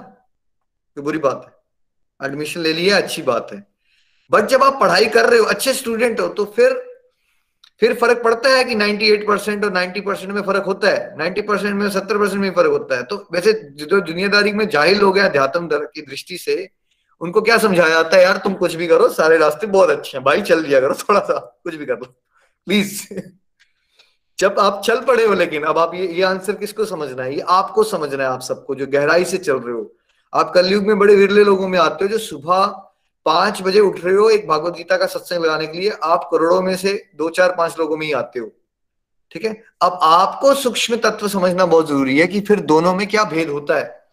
कोई 0.98 1.04
बुरी 1.04 1.18
बात 1.18 1.44
है। 1.46 2.28
एडमिशन 2.28 2.62
ले 2.62 2.74
लिया, 2.74 2.98
अच्छी 2.98 3.22
बात 3.22 3.48
है। 3.54 3.66
बट 4.32 4.48
जब 4.48 4.64
आप 4.64 4.80
पढ़ाई 4.82 5.06
कर 5.06 5.30
रहे 5.30 5.40
हो, 5.40 5.46
अच्छे 5.46 5.74
स्टूडेंट 5.74 6.20
हो 6.20 6.28
तो 6.28 6.46
फिर 6.46 6.80
फिर 7.82 7.94
फ़र्क 7.94 8.22
पड़ता 8.24 8.50
है 8.50 8.64
कि 8.64 8.76
98 8.76 9.26
परसेंट 9.28 9.64
और 9.66 9.72
90 9.74 10.02
परसेंट 10.02 10.32
में 10.32 10.42
फ़र्क 10.42 10.64
होता 10.64 10.88
है। 10.88 11.16
90 11.18 11.42
परसेंट 11.42 11.76
में 11.76 11.90
70 11.90 12.18
परसेंट 12.18 12.42
में 12.42 12.52
फ़र्क 12.52 12.72
होता 12.72 12.96
है। 12.96 13.04
तो 13.04 13.18
वैसे 13.32 13.54
जो 13.76 14.02
दुनियादारी 14.02 14.52
में 14.52 14.68
जाहिल 14.70 15.02
हो 15.02 15.12
गया 15.12 15.26
अध्यात्म 15.26 15.70
की 15.74 16.02
दृष्टि 16.02 16.38
से 16.38 16.56
उनको 17.22 17.42
क्या 17.42 17.58
समझाया 17.58 17.90
जाता 17.90 18.18
है, 18.18 18.24
यार, 18.24 18.38
तुम 18.38 18.54
कुछ 18.54 18.76
भी 18.76 18.88
करो, 18.88 19.10
सारे 19.10 19.38
रास्ते 19.38 19.68
बहुत 19.68 19.90
अच्छे 19.90 20.18
हैं। 20.18 20.26
भाई, 20.26 20.42
चल 20.42 20.64
लिया 20.64 20.80
करो 20.80 20.94
थोड़ा 20.94 21.20
सा, 21.20 21.62
कुछ 21.64 21.76
भी 21.76 21.86
कर 21.86 21.94
लो 21.94 22.06
प्लीज़ 22.66 23.08
जब 24.40 24.60
आप 24.60 24.82
चल 24.86 25.02
पड़े 25.02 25.26
हो, 25.26 25.34
लेकिन 25.34 25.64
अब 25.64 25.78
आप 25.78 25.96
ये 25.96 26.08
ये 26.08 26.24
आंसर 26.24 26.54
किसको 26.54 26.86
समझना 26.86 27.24
है? 27.24 27.36
ये 27.36 27.42
आपको 27.42 27.84
समझना 27.84 28.24
है 28.24 28.30
आप 28.30 28.42
सबको, 28.42 28.76
जो 28.76 28.88
गहराई 28.88 29.26
से 29.26 29.38
चल 29.38 29.58
रहे 29.58 29.74
हो। 29.74 29.96
आप 30.34 30.52
कलयुग 30.56 30.84
में 30.84 31.00
बड़े 31.00 31.16
विरले 31.16 31.44
लोगों 31.44 31.68
में 31.68 31.80
आते 31.80 32.06
हो, 32.06 32.10
जो 32.10 32.18
सुबह 32.18 32.66
पाँच 33.26 33.62
बजे 33.62 33.80
उठ 33.80 34.06
रहे 34.06 34.16
हो 34.16 34.30
एक 34.30 34.48
भागवत 34.48 34.74
गीता 34.74 34.98
का 34.98 35.06
सत्संग 35.06 35.46
लगाने 35.46 35.68
के 35.68 35.78
लिए, 35.78 35.90
आप 36.04 36.30
करोड़ों 36.32 36.62
में 36.62 36.76
से 36.76 37.12
दो, 37.16 37.30
चार, 37.30 37.56
पाँच 37.56 37.76
लोगों 37.80 37.98
में 37.98 38.06
ही 38.08 38.14
आते 38.14 38.40
हो। 38.40 38.52
ठीक 39.32 39.46
है? 39.46 39.64
अब 39.82 40.00
आपको 40.02 40.54
सूक्ष्म 40.54 40.96
तत्व 40.96 41.28
समझना 41.28 41.66
बहुत 41.66 41.88
ज़रूरी 41.88 42.20
है 42.20 42.28
कि 42.28 42.42
फिर 42.42 42.60
दोनों 42.60 42.96
में 42.96 43.08
क्या 43.08 43.24
भेद 43.24 43.50
होता 43.50 43.76
है? 43.76 44.06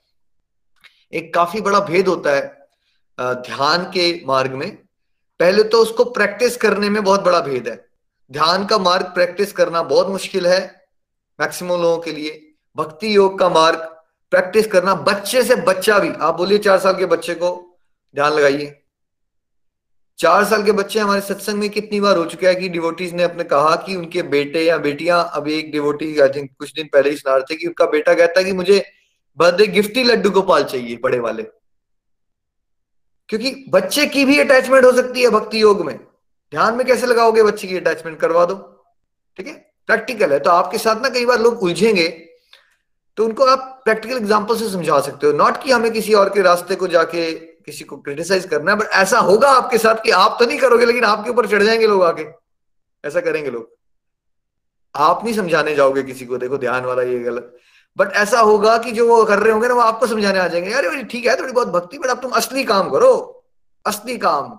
एक 1.13 1.35
काफ़ी 1.35 1.61
बड़ा 1.61 1.81
भेद 1.81 2.09
होता 2.09 2.31
है। 2.31 2.58
ध्यान 3.19 3.85
के 3.95 4.13
मार्ग 4.27 4.53
में, 4.53 4.71
पहले 5.41 5.63
तो 5.63 5.83
उसको 5.83 6.05
प्रैक्टिस 6.05 6.57
करने 6.57 6.89
में 6.91 7.03
बहुत 7.05 7.23
बड़ा 7.23 7.41
भेद 7.41 7.69
है। 7.69 7.77
ध्यान 8.31 8.65
का 8.67 8.79
मार्ग 8.79 9.07
प्रैक्टिस 9.07 9.53
करना 9.53 9.83
बहुत 9.85 10.09
मुश्किल 10.09 10.47
है 10.47 10.61
मैक्सिमम 11.39 11.81
लोगों 11.83 11.99
के 11.99 12.13
लिए। 12.13 12.45
भक्ति 12.77 13.15
योग 13.17 13.39
का 13.39 13.49
मार्ग 13.49 13.79
प्रैक्टिस 14.33 14.67
करना 14.67 14.95
बच्चे 14.95 15.43
से 15.43 15.57
बच्चा 15.57 15.99
भी, 15.99 16.09
आप 16.11 16.37
बोलिए 16.37 16.59
चार 16.59 16.79
साल 16.79 16.95
के 16.95 17.07
बच्चे 17.07 17.35
को, 17.35 17.51
ध्यान 18.15 18.33
लगाइए। 18.33 18.75
चार 20.19 20.45
साल 20.45 20.63
के 20.63 20.73
बच्चे 20.73 20.99
हमारे 21.01 21.21
सत्संग 21.21 21.59
में 21.59 21.69
कितनी 21.71 22.01
बार 22.01 22.17
हो 22.17 22.25
चुका 22.25 22.49
है 22.49 22.55
कि 22.55 22.69
डिवोटीज 22.69 23.13
ने 23.15 23.23
अपने 23.23 23.45
कहा 23.45 23.75
कि 23.77 23.97
उनके 23.97 24.23
बेटे 24.29 24.65
या 24.65 24.79
बेटियाँ 24.79 25.31
अभी 25.35 25.55
एक 25.55 25.71
डिवोटी 25.73 26.19
आई 26.19 26.29
थिंक 26.29 26.51
कुछ 26.59 26.73
दिन 26.75 26.89
पहले 26.93 27.11
ही 27.11 27.17
सुना 27.17 27.37
रहे 27.37 27.45
थे 27.51 27.57
कि 27.57 27.67
उनका 27.67 27.87
बेटा 27.87 28.15
कहता 28.15 28.41
है 28.41 28.47
कि 28.47 28.53
मुझे 28.53 28.85
बर्थडे 29.39 29.67
गिफ्ट 29.67 29.99
लड्डू 29.99 30.31
गोपाल 30.31 30.65
चाहिए, 30.65 30.99
बड़े 31.03 31.19
वाले। 31.19 31.47
क्योंकि 33.29 33.65
बच्चे 33.71 34.07
की 34.07 34.25
भी 34.25 34.39
अटैचमेंट 34.41 34.85
हो 34.85 34.93
सकती 34.93 35.23
है 35.23 35.31
भक्ति 35.31 35.63
योग 35.63 35.85
में। 35.87 35.97
ध्यान 35.97 36.75
में 36.75 36.87
कैसे 36.87 37.07
लगाओगे 37.07 37.43
बच्चे 37.43 37.69
की 37.69 37.77
अटैचमेंट 37.77 38.19
करवा 38.21 38.45
दो। 38.45 38.55
ठीक 39.39 39.47
है? 39.47 39.53
प्रैक्टिकल 39.89 40.33
है। 40.33 40.39
तो 40.39 40.51
आपके 40.51 40.79
साथ 40.79 41.03
ना 41.03 41.09
कई 41.09 41.27
बार 41.27 41.41
लोग 41.41 41.63
उलझेंगे 41.63 42.09
तो 43.19 43.25
उनको 43.25 43.45
आप 43.45 43.81
प्रैक्टिकल 43.85 44.17
एग्ज़ाम्पल 44.17 44.57
से 44.57 44.69
समझा 44.71 44.99
सकते 45.01 45.27
हो। 45.27 45.33
नॉट 45.33 45.57
कि 45.63 45.71
हमें 45.73 45.91
किसी 45.93 46.13
और 46.15 46.29
के 46.29 46.43
रास्ते 46.43 46.75
को 46.75 46.87
जाके 46.89 47.31
किसी 47.33 47.85
को 47.85 47.97
क्रिटिसाइज 47.99 48.45
करना 48.47 48.73
है 48.73 48.79
बट 48.79 48.87
ऐसा 48.95 49.19
होगा 49.21 49.51
आपके 49.51 49.79
साथ 49.79 50.03
कि 50.05 50.11
आप 50.11 50.37
तो 50.41 50.47
नहीं 50.47 50.59
करोगे, 50.59 50.87
लेकिन 50.87 51.05
आपके 51.05 51.31
ऊपर 51.31 51.47
चढ़ 51.47 51.63
जाएँगे 51.63 51.87
लोग 51.87 52.03
आके। 52.05 52.27
ऐसा 53.05 53.21
करेंगे 53.21 53.51
लोग। 53.51 53.69
आप 54.95 55.25
नहीं 55.25 55.35
समझाने 55.35 55.75
जाओगे 55.75 56.03
किसी 56.03 56.27
को, 56.27 56.39
देखो, 56.39 56.59
ध्यान 56.59 56.85
वाला 56.85 57.03
ये 57.03 57.19
गलत 57.19 57.57
बट 57.99 58.13
ऐसा 58.13 58.41
होगा 58.41 58.77
कि 58.79 58.93
जो 58.93 59.07
वो 59.09 59.25
कर 59.25 59.39
रहे 59.39 59.53
होंगे 59.53 59.69
ना, 59.69 59.75
वो 59.75 59.81
आपको 59.81 60.07
समझाने 60.07 60.39
आ 60.39 60.47
जाएँगे, 60.49 60.73
अरे 60.73 61.03
ठीक 61.05 61.27
है, 61.27 61.37
थोड़ी 61.41 61.53
बहुत 61.53 61.69
भक्ति 61.69 61.99
बट 61.99 62.09
अब 62.09 62.21
तुम 62.23 62.31
असली 62.31 62.65
काम 62.65 62.91
करो, 62.91 63.45
असली 63.85 64.17
काम, 64.19 64.59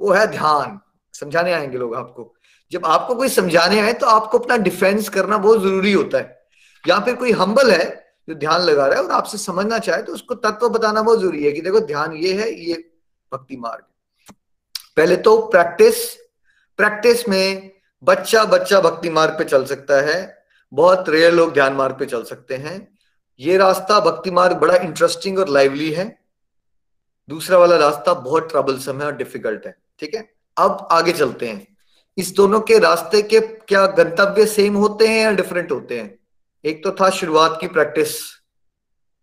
वो 0.00 0.12
है 0.12 0.26
ध्यान। 0.26 0.78
समझाने 1.14 1.52
आएँगे 1.52 1.78
लोग 1.78 1.94
आपको। 1.94 2.34
जब 2.72 2.86
आपको 2.86 3.14
कोई 3.14 3.28
समझाने 3.28 3.80
आए 3.80 3.92
तो 3.92 4.06
आपको 4.06 4.38
अपना 4.38 4.56
डिफेंस 4.56 5.08
करना 5.08 5.38
बहुत 5.38 5.60
ज़रूरी 5.60 5.92
होता 5.92 6.18
है। 6.18 6.40
या 6.84 6.98
फिर 7.00 7.14
कोई 7.14 7.32
हम्बल 7.32 7.70
है, 7.70 7.84
जो 8.28 8.34
ध्यान 8.34 8.60
लगा 8.60 8.86
रहा 8.86 8.98
है 8.98 9.04
और 9.04 9.10
आपसे 9.10 9.38
समझना 9.38 9.78
चाहे 9.78 10.02
तो 10.02 10.12
उसको 10.12 10.34
तत्व 10.34 10.68
बताना 10.68 11.02
बहुत 11.02 11.20
ज़रूरी 11.20 11.44
है 11.44 11.52
कि 11.52 11.60
देखो, 11.60 11.80
ध्यान 11.80 12.12
ये 12.12 12.32
है, 12.34 12.52
ये 12.60 12.74
भक्ति 13.32 13.56
मार्ग 13.56 13.84
पहले 14.96 15.16
तो 15.16 15.36
प्रैक्टिस 15.46 16.04
प्रैक्टिस 16.78 17.28
में 17.28 17.70
बच्चा 18.02 18.44
बच्चा 18.44 18.80
भक्ति 18.80 19.10
मार्ग 19.10 19.38
पे 19.38 19.44
चल 19.44 19.64
सकता 19.64 20.00
है। 20.00 20.41
बहुत 20.72 21.08
रेयर 21.08 21.32
लोग 21.32 21.52
ध्यान 21.52 21.72
मार्ग 21.72 21.98
पे 21.98 22.06
चल 22.06 22.22
सकते 22.22 22.54
हैं। 22.54 22.98
ये 23.40 23.56
रास्ता 23.56 24.00
भक्ति 24.00 24.30
मार्ग 24.30 24.56
बड़ा 24.56 24.76
इंटरेस्टिंग 24.76 25.38
और 25.38 25.48
लाइवली 25.48 25.90
है। 25.92 26.18
दूसरा 27.28 27.58
वाला 27.58 27.76
रास्ता 27.76 28.14
बहुत 28.14 28.50
ट्रबलसम 28.50 29.00
है 29.00 29.06
और 29.06 29.16
डिफ़िकल्ट 29.16 29.66
है, 29.66 29.76
ठीक 30.00 30.14
है? 30.14 30.32
अब 30.56 30.88
आगे 30.90 31.12
चलते 31.12 31.48
हैं। 31.48 31.66
इस 32.18 32.34
दोनों 32.34 32.60
के 32.60 32.78
रास्ते 32.78 33.22
के 33.22 33.40
क्या 33.40 33.86
गंतव्य 33.86 34.46
सेम 34.46 34.74
होते 34.74 35.08
हैं 35.08 35.22
या 35.22 35.32
डिफरेंट 35.32 35.72
होते 35.72 36.00
हैं? 36.00 36.18
एक 36.64 36.84
तो 36.84 36.90
था 36.92 37.10
शुरुआत 37.10 37.58
की 37.60 37.66
प्रैक्टिस 37.66 38.20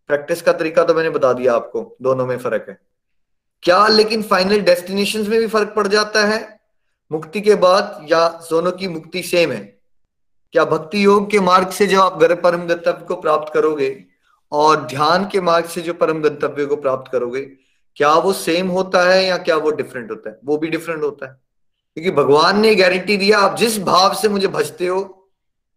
प्रैक्टिस 0.09 0.41
का 0.41 0.53
तरीका 0.53 0.83
तो 0.83 0.93
मैंने 0.93 1.09
बता 1.09 1.33
दिया 1.33 1.53
आपको, 1.53 1.97
दोनों 2.01 2.25
में 2.27 2.37
फ़र्क 2.37 2.65
है। 2.69 2.79
क्या 3.63 3.87
लेकिन 3.87 4.23
फाइनल 4.23 4.59
डेस्टिनेशन 4.59 5.29
में 5.29 5.39
भी 5.39 5.47
फ़र्क 5.47 5.73
पड़ 5.75 5.87
जाता 5.87 6.25
है? 6.25 6.59
मुक्ति 7.11 7.41
के 7.41 7.55
बाद 7.55 8.07
या 8.09 8.27
दोनों 8.49 8.71
की 8.71 8.87
मुक्ति 8.87 9.23
सेम 9.23 9.51
है? 9.51 9.78
क्या 10.51 10.65
भक्ति 10.65 11.05
योग 11.05 11.31
के 11.31 11.39
मार्ग 11.39 11.69
से 11.69 11.87
जो 11.87 12.01
आप 12.01 12.21
घर 12.21 12.35
परम 12.35 12.61
गंतव्य 12.61 13.05
को 13.07 13.15
प्राप्त 13.15 13.53
करोगे 13.53 14.05
और 14.51 14.81
ध्यान 14.81 15.27
के 15.27 15.41
मार्ग 15.41 15.65
से 15.65 15.81
जो 15.81 15.93
परम 15.93 16.21
गंतव्य 16.21 16.65
को 16.65 16.75
प्राप्त 16.75 17.11
करोगे, 17.11 17.41
क्या 17.95 18.13
वो 18.13 18.33
सेम 18.33 18.67
होता 18.67 19.01
है 19.09 19.25
या 19.25 19.37
क्या 19.37 19.55
वो 19.55 19.71
डिफरेंट 19.71 20.11
होता 20.11 20.29
है? 20.29 20.39
वो 20.45 20.57
भी 20.57 20.67
डिफरेंट 20.67 21.03
होता 21.03 21.29
है। 21.29 21.41
क्योंकि 21.93 22.11
भगवान 22.11 22.59
ने 22.59 22.75
गारंटी 22.75 23.17
दिया, 23.17 23.39
आप 23.39 23.57
जिस 23.57 23.79
भाव 23.79 24.13
से 24.13 24.29
मुझे 24.29 24.47
भजते 24.47 24.87
हो, 24.87 25.29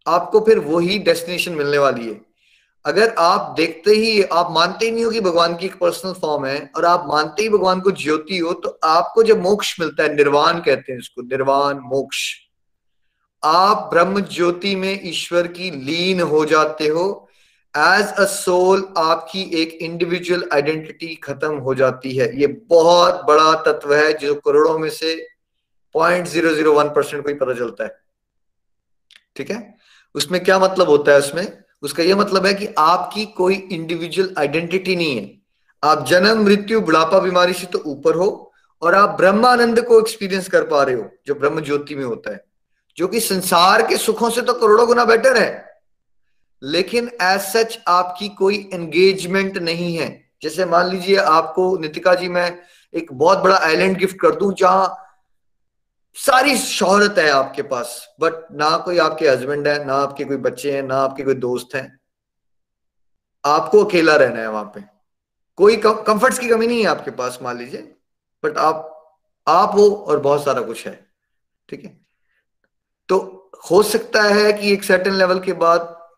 आपको 0.06 0.40
फिर 0.40 0.58
वही 0.58 0.98
डेस्टिनेशन 0.98 1.52
मिलने 1.52 1.78
वाली 1.78 2.08
है। 2.08 2.20
अगर 2.86 3.14
आप 3.18 3.54
देखते 3.56 3.90
ही, 3.90 4.22
आप 4.22 4.48
मानते 4.50 4.86
ही 4.86 4.92
नहीं 4.92 5.04
हो 5.04 5.10
कि 5.10 5.20
भगवान 5.20 5.56
की 5.56 5.66
एक 5.66 5.78
पर्सनल 5.78 6.12
फॉर्म 6.12 6.46
है 6.46 6.70
और 6.76 6.84
आप 6.84 7.04
मानते 7.08 7.42
ही 7.42 7.48
भगवान 7.48 7.80
को 7.80 7.90
ज्योति 7.90 8.38
हो 8.38 8.52
तो 8.52 8.78
आपको 8.84 9.22
जब 9.22 9.42
मोक्ष 9.42 9.80
मिलता 9.80 10.02
है, 10.02 10.14
निर्वाण 10.14 10.58
कहते 10.60 10.92
हैं 10.92 10.98
इसको, 10.98 11.22
निर्वाण, 11.22 11.74
मोक्ष। 11.74 12.34
आप 13.42 13.88
ब्रह्म 13.92 14.20
ज्योति 14.20 14.74
में 14.76 15.00
ईश्वर 15.04 15.46
की 15.46 15.70
लीन 15.70 16.20
हो 16.20 16.44
जाते 16.44 16.86
हो। 16.86 17.28
एज 17.74 18.12
अ 18.14 18.24
सोल 18.24 18.86
आपकी 18.98 19.42
एक 19.62 19.72
इंडिविजुअल 19.82 20.48
आइडेंटिटी 20.52 21.14
खत्म 21.14 21.54
हो 21.54 21.74
जाती 21.74 22.16
है। 22.16 22.40
ये 22.40 22.46
बहुत 22.46 23.24
बड़ा 23.24 23.52
तत्व 23.62 23.94
है 23.94 24.12
जो 24.12 24.34
करोड़ों 24.34 24.78
में 24.78 24.90
से 24.90 25.14
point 25.94 26.26
zero 26.26 26.54
zero 26.54 26.72
one 26.72 26.88
percent 26.88 27.22
को 27.22 27.28
ही 27.28 27.34
पता 27.34 27.54
चलता 27.54 27.84
है। 27.84 28.00
ठीक 29.36 29.50
है? 29.50 29.74
उसमें 30.14 30.44
क्या 30.44 30.58
मतलब 30.58 30.88
होता 30.88 31.12
है 31.12 31.18
उसमें? 31.18 31.62
उसका 31.82 32.02
यह 32.02 32.16
मतलब 32.16 32.46
है 32.46 32.54
कि 32.54 32.68
आपकी 32.78 33.24
कोई 33.26 33.54
इंडिविजुअल 33.54 34.34
आइडेंटिटी 34.38 34.96
नहीं 34.96 35.16
है। 35.16 35.40
आप 35.82 36.06
जन्म, 36.06 36.44
मृत्यु, 36.44 36.80
बुढ़ापा, 36.80 37.18
बीमारी 37.18 37.52
से 37.52 37.66
तो 37.66 37.78
ऊपर 37.78 38.14
हो 38.14 38.52
और 38.82 38.94
आप 38.94 39.16
ब्रह्मानंद 39.16 39.80
को 39.80 40.00
एक्सपीरियंस 40.00 40.48
कर 40.48 40.66
पा 40.66 40.82
रहे 40.82 40.94
हो, 40.94 41.10
जो 41.26 41.34
ब्रह्म 41.34 41.60
ज्योति 41.60 41.94
में 41.94 42.04
होता 42.04 42.32
है। 42.32 42.44
जो 42.96 43.08
कि 43.08 43.20
संसार 43.20 43.86
के 43.86 43.96
सुखों 43.96 44.30
से 44.30 44.42
तो 44.42 44.54
करोड़ों 44.54 44.86
गुना 44.86 45.04
बेटर 45.04 45.36
है। 45.36 45.80
लेकिन 46.62 47.10
एज 47.22 47.40
सच 47.40 47.78
आपकी 47.88 48.28
कोई 48.28 48.70
एंगेजमेंट 48.74 49.58
नहीं 49.58 49.96
है। 49.96 50.08
जैसे 50.42 50.64
मान 50.64 50.88
लीजिए 50.88 51.16
आपको, 51.16 51.76
नितिका 51.78 52.14
जी, 52.14 52.28
मैं 52.28 52.58
एक 52.94 53.12
बहुत 53.12 53.38
बड़ा 53.38 53.56
आइलैंड 53.56 53.96
गिफ्ट 53.98 54.20
कर 54.20 54.34
दूँ 54.34 54.52
जहाँ 54.54 54.98
सारी 56.16 56.56
शोहरत 56.58 57.18
है 57.18 57.30
आपके 57.30 57.62
पास 57.62 58.08
बट 58.20 58.32
ना 58.52 58.76
कोई 58.76 58.98
आपके 58.98 59.28
हस्बैंड 59.28 59.68
है, 59.68 59.84
ना 59.84 59.94
आपके 59.94 60.24
कोई 60.24 60.36
बच्चे 60.36 60.72
हैं, 60.72 60.82
ना 60.82 60.96
आपके 60.96 61.22
कोई 61.22 61.34
दोस्त 61.34 61.74
हैं। 61.74 61.98
आपको 63.44 63.84
अकेला 63.84 64.16
रहना 64.16 64.40
है 64.40 64.50
वहाँ 64.50 64.64
पे। 64.64 64.80
कोई 65.56 65.76
कंफर्ट्स 65.76 66.38
की 66.38 66.48
कमी 66.48 66.66
नहीं 66.66 66.80
है 66.80 66.86
आपके 66.86 67.10
पास, 67.10 67.38
मान 67.42 67.58
लीजिए 67.58 67.94
बट 68.44 68.58
आप 68.58 68.88
आप 69.46 69.74
हो 69.74 69.88
और 70.08 70.20
बहुत 70.20 70.44
सारा 70.44 70.62
कुछ 70.62 70.86
है। 70.86 71.06
ठीक 71.68 71.84
है? 71.84 72.01
तो 73.08 73.50
हो 73.70 73.82
सकता 73.82 74.22
है 74.22 74.52
कि 74.52 74.72
एक 74.72 74.84
सर्टेन 74.84 75.14
लेवल 75.14 75.40
के 75.40 75.52
बाद 75.52 76.08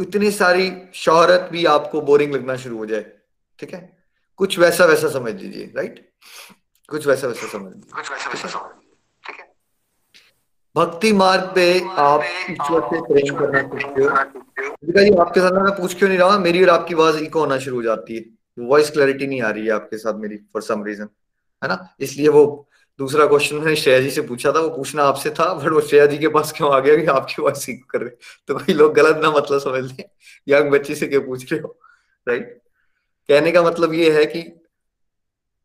इतनी 0.00 0.30
सारी 0.30 0.82
शोहरत 0.94 1.48
भी 1.52 1.64
आपको 1.64 2.00
बोरिंग 2.00 2.34
लगना 2.34 2.56
शुरू 2.56 2.78
हो 2.78 2.86
जाए 2.86 3.12
ठीक 3.58 3.74
है? 3.74 3.98
कुछ 4.36 4.58
वैसा 4.58 4.84
वैसा 4.84 5.08
समझ 5.08 5.34
लीजिए 5.34 5.72
राइट 5.76 6.12
कुछ 6.88 7.06
वैसा 7.06 7.28
वैसा 7.28 7.46
समझ 7.46 7.74
लीजिए 7.74 7.90
कुछ 7.94 8.10
वैसा 8.10 8.30
वैसा 8.30 8.48
समझ 8.48 8.72
भक्ति 10.76 11.12
मार्ग 11.12 11.52
पे 11.54 11.80
आप 11.88 12.22
ईश्वर 12.50 12.80
से 12.80 13.00
प्रेम 13.00 13.38
करना 13.38 13.62
सीखते 13.62 14.02
हो 14.02 15.02
जी 15.02 15.16
आपके 15.16 15.40
साथ 15.40 15.50
मैं 15.50 15.72
पूछ 15.72 15.98
क्यों 15.98 16.08
नहीं 16.08 16.18
रहा 16.18 16.38
मेरी 16.38 16.62
और 16.62 16.70
आपकी 16.70 16.94
आवाज़ 16.94 17.18
इको 17.18 17.40
होना 17.40 17.58
शुरू 17.58 17.76
हो 17.76 17.82
जाती 17.82 18.16
है। 18.16 18.24
वॉइस 18.64 18.90
क्लैरिटी 18.90 19.26
नहीं 19.26 19.42
आ 19.42 19.50
रही 19.50 19.66
है 19.66 19.72
आपके 19.72 19.98
साथ 19.98 20.14
मेरी 20.14 20.36
फॉर 20.36 20.62
सम 20.62 20.84
रीजन 20.84 21.08
है 21.64 21.68
ना? 21.68 21.94
इसलिए 22.00 22.28
वो 22.28 22.67
दूसरा 22.98 23.26
क्वेश्चन 23.26 23.56
मैंने 23.56 23.74
श्रेया 23.76 24.00
जी 24.00 24.10
से 24.10 24.22
पूछा 24.22 24.52
था, 24.52 24.60
वो 24.60 24.68
पूछना 24.68 25.02
आपसे 25.04 25.30
था 25.30 25.52
बट 25.54 25.72
वो 25.72 25.80
श्रेया 25.80 26.06
जी 26.06 26.18
के 26.18 26.28
पास 26.28 26.52
क्यों 26.56 26.72
आ 26.74 26.78
गया 26.80 26.96
कि 26.96 27.06
आपकी 27.08 27.42
वॉइस 27.42 27.62
सीख 27.64 27.84
कर 27.90 28.00
रहे 28.00 28.10
तो 28.48 28.54
कोई 28.54 28.74
लोग 28.74 28.94
गलत 28.94 29.20
ना 29.22 29.30
मतलब 29.30 29.60
समझ 29.60 29.82
लें। 29.82 30.04
यंग 30.48 30.70
बच्ची 30.70 30.94
से 30.94 31.06
क्यों 31.06 31.20
पूछ 31.22 31.52
रहे 31.52 31.60
हो? 31.60 31.78
राइट 32.26 32.60
कहने 33.28 33.52
का 33.52 33.62
मतलब 33.62 33.94
ये 33.94 34.10
है 34.10 34.24
कि 34.26 34.40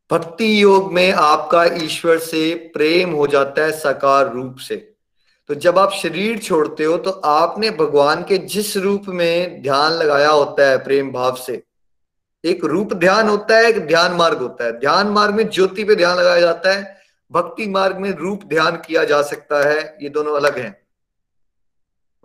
भक्ति 0.09 0.61
योग 0.61 0.91
में 0.93 1.11
आपका 1.11 1.63
ईश्वर 1.83 2.17
से 2.19 2.53
प्रेम 2.73 3.11
हो 3.11 3.27
जाता 3.27 3.63
है 3.63 3.71
साकार 3.71 4.33
रूप 4.33 4.57
से। 4.59 4.75
तो 5.49 5.55
जब 5.55 5.77
आप 5.79 5.91
शरीर 5.93 6.37
छोड़ते 6.39 6.83
हो 6.83 6.97
तो 6.97 7.11
आपने 7.11 7.69
भगवान 7.73 8.23
के 8.23 8.37
जिस 8.47 8.75
रूप 8.77 9.05
में 9.09 9.61
ध्यान 9.61 9.91
लगाया 9.93 10.29
होता 10.29 10.69
है 10.69 10.83
प्रेम 10.83 11.11
भाव 11.11 11.35
से, 11.37 11.61
एक 12.43 12.65
रूप 12.65 12.93
ध्यान 12.95 13.29
होता 13.29 13.57
है, 13.57 13.65
एक 13.65 13.79
ध्यान 13.87 14.13
मार्ग 14.13 14.37
होता 14.37 14.65
है। 14.65 14.79
ध्यान 14.79 15.07
मार्ग 15.09 15.35
में 15.35 15.47
ज्योति 15.49 15.83
पे 15.83 15.95
ध्यान 15.95 16.17
लगाया 16.17 16.39
जाता 16.41 16.73
है 16.73 17.01
भक्ति 17.33 17.67
मार्ग 17.67 17.97
में 17.97 18.11
रूप 18.11 18.43
ध्यान 18.43 18.75
किया 18.75 19.03
जा 19.03 19.21
सकता 19.21 19.69
है, 19.69 19.97
ये 20.01 20.09
दोनों 20.09 20.35
अलग 20.35 20.59
हैं। 20.59 20.87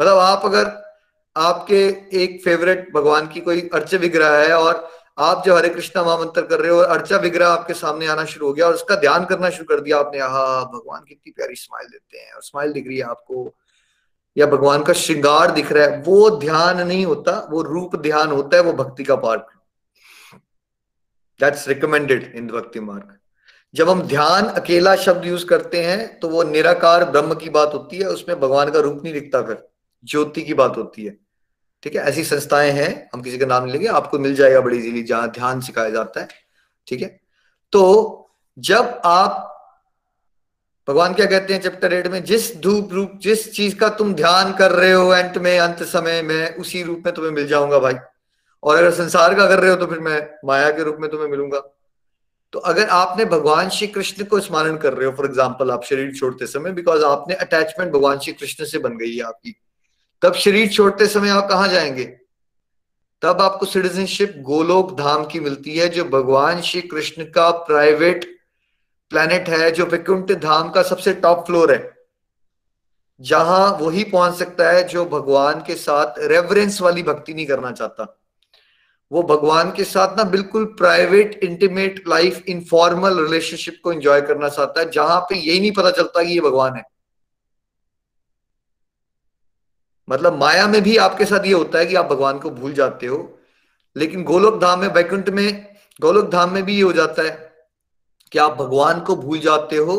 मतलब 0.01 0.19
आप 0.19 0.43
अगर 0.45 0.95
आपके 1.37 1.89
एक 2.13 2.45
फेवरेट 2.45 2.95
भगवान 2.95 3.29
की 3.29 3.41
कोई 3.41 3.71
अर्च 3.75 3.95
विग्रह 3.95 4.37
है 4.37 4.53
और 4.53 4.91
आप 5.19 5.43
जो 5.47 5.57
हरे 5.57 5.69
कृष्णा 5.69 6.03
महामंत्र 6.05 6.43
कर 6.43 6.61
रहे 6.61 6.71
हो 6.71 6.79
अर्चा 6.79 7.17
विग्रह 7.17 7.49
आपके 7.49 7.75
सामने 7.75 8.07
आना 8.07 8.25
शुरू 8.25 8.47
हो 8.47 8.53
गया 8.53 8.67
और 8.67 8.75
उसका 8.75 8.97
ध्यान 8.97 9.25
करना 9.25 9.51
शुरू 9.51 9.65
कर 9.65 9.83
दिया 9.83 9.99
आपने 9.99 10.19
हा 10.19 10.65
भगवान 10.65 11.05
कितनी 11.09 11.33
प्यारी 11.33 11.55
स्माइल 11.55 11.89
देते 11.89 12.19
हैं 12.19 12.33
और 12.33 12.43
स्माइल 12.43 12.73
दिख 12.73 12.87
रही 12.87 12.97
है 12.97 13.05
आपको। 13.05 13.55
या 14.37 14.47
भगवान 14.47 14.83
का 14.83 14.93
श्रृंगार 14.93 15.51
दिख 15.51 15.73
रहा 15.73 15.85
है, 15.85 16.03
वो 16.03 16.31
ध्यान 16.31 16.87
नहीं 16.87 17.07
होता, 17.07 17.49
वो 17.51 17.63
रूप 17.63 17.97
ध्यान 17.97 18.29
होता 18.29 18.57
है, 18.57 18.63
वो 18.63 18.73
भक्ति 18.73 19.05
का 19.05 19.17
पार्ट। 19.17 19.43
दैट्स 21.41 21.69
रिकमेंडेड 21.69 22.33
इन 22.37 22.47
भक्ति 22.47 22.81
मार्ग। 22.81 23.18
जब 23.75 23.89
हम 23.91 24.03
ध्यान 24.03 24.45
अकेला 24.45 24.97
शब्द 24.97 25.25
यूज़ 25.27 25.47
करते 25.47 25.83
हैं 25.83 26.19
तो 26.21 26.29
वो 26.29 26.43
निराकार 26.43 27.05
ब्रह्म 27.05 27.35
की 27.35 27.51
बात 27.51 27.75
होती 27.75 27.97
है, 27.97 28.05
उसमें 28.05 28.41
भगवान 28.41 28.71
का 28.71 28.79
रूप 28.79 29.01
नहीं 29.05 29.15
दिखता 29.15 29.43
फिर, 29.43 29.69
ज्योति 30.05 30.43
की 30.43 30.55
बात 30.55 30.77
होती 30.77 31.05
है। 31.05 31.17
ठीक 31.83 31.95
है? 31.97 32.03
ऐसी 32.03 32.25
संस्थाएँ 32.25 32.71
हैं, 32.71 33.11
हम 33.15 33.23
किसी 33.23 33.39
का 33.39 33.47
नाम 33.47 33.67
लेंगे, 33.67 33.87
आपको 33.87 34.19
मिल 34.19 34.35
जाएगा 34.35 34.61
बड़ी 34.61 34.79
इजीली 34.79 35.03
जहाँ 35.03 35.31
ध्यान 35.31 35.61
सिखाया 35.61 35.91
जाता 35.91 36.21
है। 36.21 36.29
ठीक 36.87 37.03
है? 37.03 37.21
तो 37.73 38.31
जब 38.59 39.01
आप, 39.05 39.55
भगवान 40.89 41.15
क्या 41.15 41.27
कहते 41.27 41.55
हैं 41.55 41.61
चैप्टर 41.61 41.93
एट 41.93 42.07
में, 42.07 42.25
जिस 42.25 42.57
धूप 42.57 42.93
रूप, 42.93 43.13
जिस 43.17 43.53
चीज़ 43.53 43.77
का 43.77 43.89
तुम 43.89 44.15
ध्यान 44.15 44.53
कर 44.53 44.73
रहे 44.73 44.93
हो 44.93 45.09
अंत 45.09 45.39
में, 45.39 45.59
अंत 45.59 45.83
समय 45.83 46.23
में, 46.23 46.57
उसी 46.57 46.83
रूप 46.83 47.03
में 47.07 47.15
तुम्हें 47.15 47.33
मिल 47.33 47.47
जाऊँगा 47.47 47.79
भाई। 47.79 47.95
और 48.63 48.77
अगर 48.77 48.91
संसार 48.91 49.35
का 49.35 49.47
कर 49.47 49.59
रहे 49.59 49.71
हो 49.71 49.77
तो 49.77 49.87
फिर 49.87 49.99
मैं 49.99 50.31
माया 50.45 50.71
के 50.71 50.83
रूप 50.83 50.97
में 51.01 51.11
तुम्हें 51.11 51.29
मिलूँगा। 51.29 51.78
तो 52.53 52.59
अगर 52.59 52.89
आपने 52.89 53.25
भगवान 53.25 53.69
श्री 53.69 53.87
कृष्ण 53.87 54.25
को 54.25 54.41
स्मरण 54.41 54.77
कर 54.77 54.95
रहे 54.95 55.07
हो 55.07 55.13
फॉर 55.13 55.27
एग्ज़ाम्पल 55.27 55.71
आप 55.71 55.85
शरीर 55.85 56.15
छोड़ते 56.15 56.47
समय 56.47 56.73
बिकॉज़ 56.73 57.05
आपने 57.05 57.35
अटैचमेंट 57.35 57.93
भगवान 57.93 58.19
श्री 58.19 58.33
कृष्ण 58.33 58.65
से 58.65 58.79
बन 58.79 58.97
गई 58.97 59.17
है 59.17 59.23
आपकी। 59.23 59.55
तब 60.23 60.35
शरीर 60.35 60.69
छोड़ते 60.69 61.07
समय 61.07 61.29
आप 61.29 61.49
कहा 61.49 61.67
जाएँगे? 61.67 62.05
तब 63.23 63.41
आपको 63.41 63.67
सिटीजनशिप 63.67 64.35
गोलोक 64.39 64.99
धाम 64.99 65.25
की 65.27 65.41
मिलती 65.41 65.77
है, 65.77 65.89
जो 65.89 66.05
भगवान 66.05 66.61
श्री 66.61 66.81
कृष्ण 66.81 67.25
का 67.25 67.51
प्राइवेट 67.51 68.39
प्लेनेट 69.11 69.49
है, 69.49 69.71
जो 69.71 69.87
वैकुंठ 69.87 70.33
धाम 70.33 70.71
का 70.71 70.83
सबसे 70.83 71.13
टॉप 71.13 71.47
फ्लोर 71.47 71.73
है। 71.73 71.99
जहाँ 73.21 73.79
वही 73.81 74.05
पहुँच 74.05 74.35
सकता 74.35 74.71
है 74.71 74.89
जो 74.89 75.05
भगवान 75.05 75.61
के 75.61 75.75
साथ 75.75 76.15
रेवरेंस 76.19 76.81
वाली 76.81 77.03
भक्ति 77.03 77.35
नहीं 77.35 77.47
करना 77.47 77.73
चाहता। 77.73 78.21
वो 79.11 79.23
भगवान 79.23 79.71
के 79.73 79.85
साथ 79.85 80.17
ना 80.17 80.25
बिल्कुल 80.31 80.65
private 80.79 81.39
intimate 81.45 82.03
life 82.09 82.45
informal 82.49 83.21
relationship 83.21 83.81
को 83.85 83.93
एंजॉय 83.93 84.21
करना 84.21 84.49
चाहता 84.49 84.81
है, 84.81 84.91
जहाँ 84.91 85.21
पे 85.21 85.37
यही 85.37 85.61
नहीं 85.61 85.73
पता 85.73 85.91
चलता 85.91 86.23
कि 86.23 86.33
ये 86.33 86.41
भगवान 86.41 86.77
है। 86.77 86.83
मतलब 90.09 90.39
माया 90.39 90.67
में 90.67 90.83
भी 90.83 90.97
आपके 90.97 91.25
साथ 91.25 91.47
ये 91.47 91.53
होता 91.53 91.79
है 91.79 91.87
कि 91.87 91.95
आप 91.95 92.07
भगवान 92.07 92.39
को 92.39 92.51
भूल 92.51 92.73
जाते 92.73 93.07
हो, 93.07 93.39
लेकिन 93.97 94.23
गोलोक 94.25 94.61
धाम 94.61 94.81
में, 94.81 94.89
वैकुंठ 94.89 95.29
में 95.31 95.77
गोलोक 96.01 96.31
धाम 96.31 96.53
में 96.53 96.63
भी 96.63 96.77
ये 96.77 96.83
हो 96.83 96.93
जाता 96.93 97.23
है 97.23 97.31
कि 98.33 98.39
आप 98.39 98.57
भगवान 98.57 99.01
को 99.01 99.17
भूल 99.17 99.39
जाते 99.39 99.77
हो, 99.77 99.97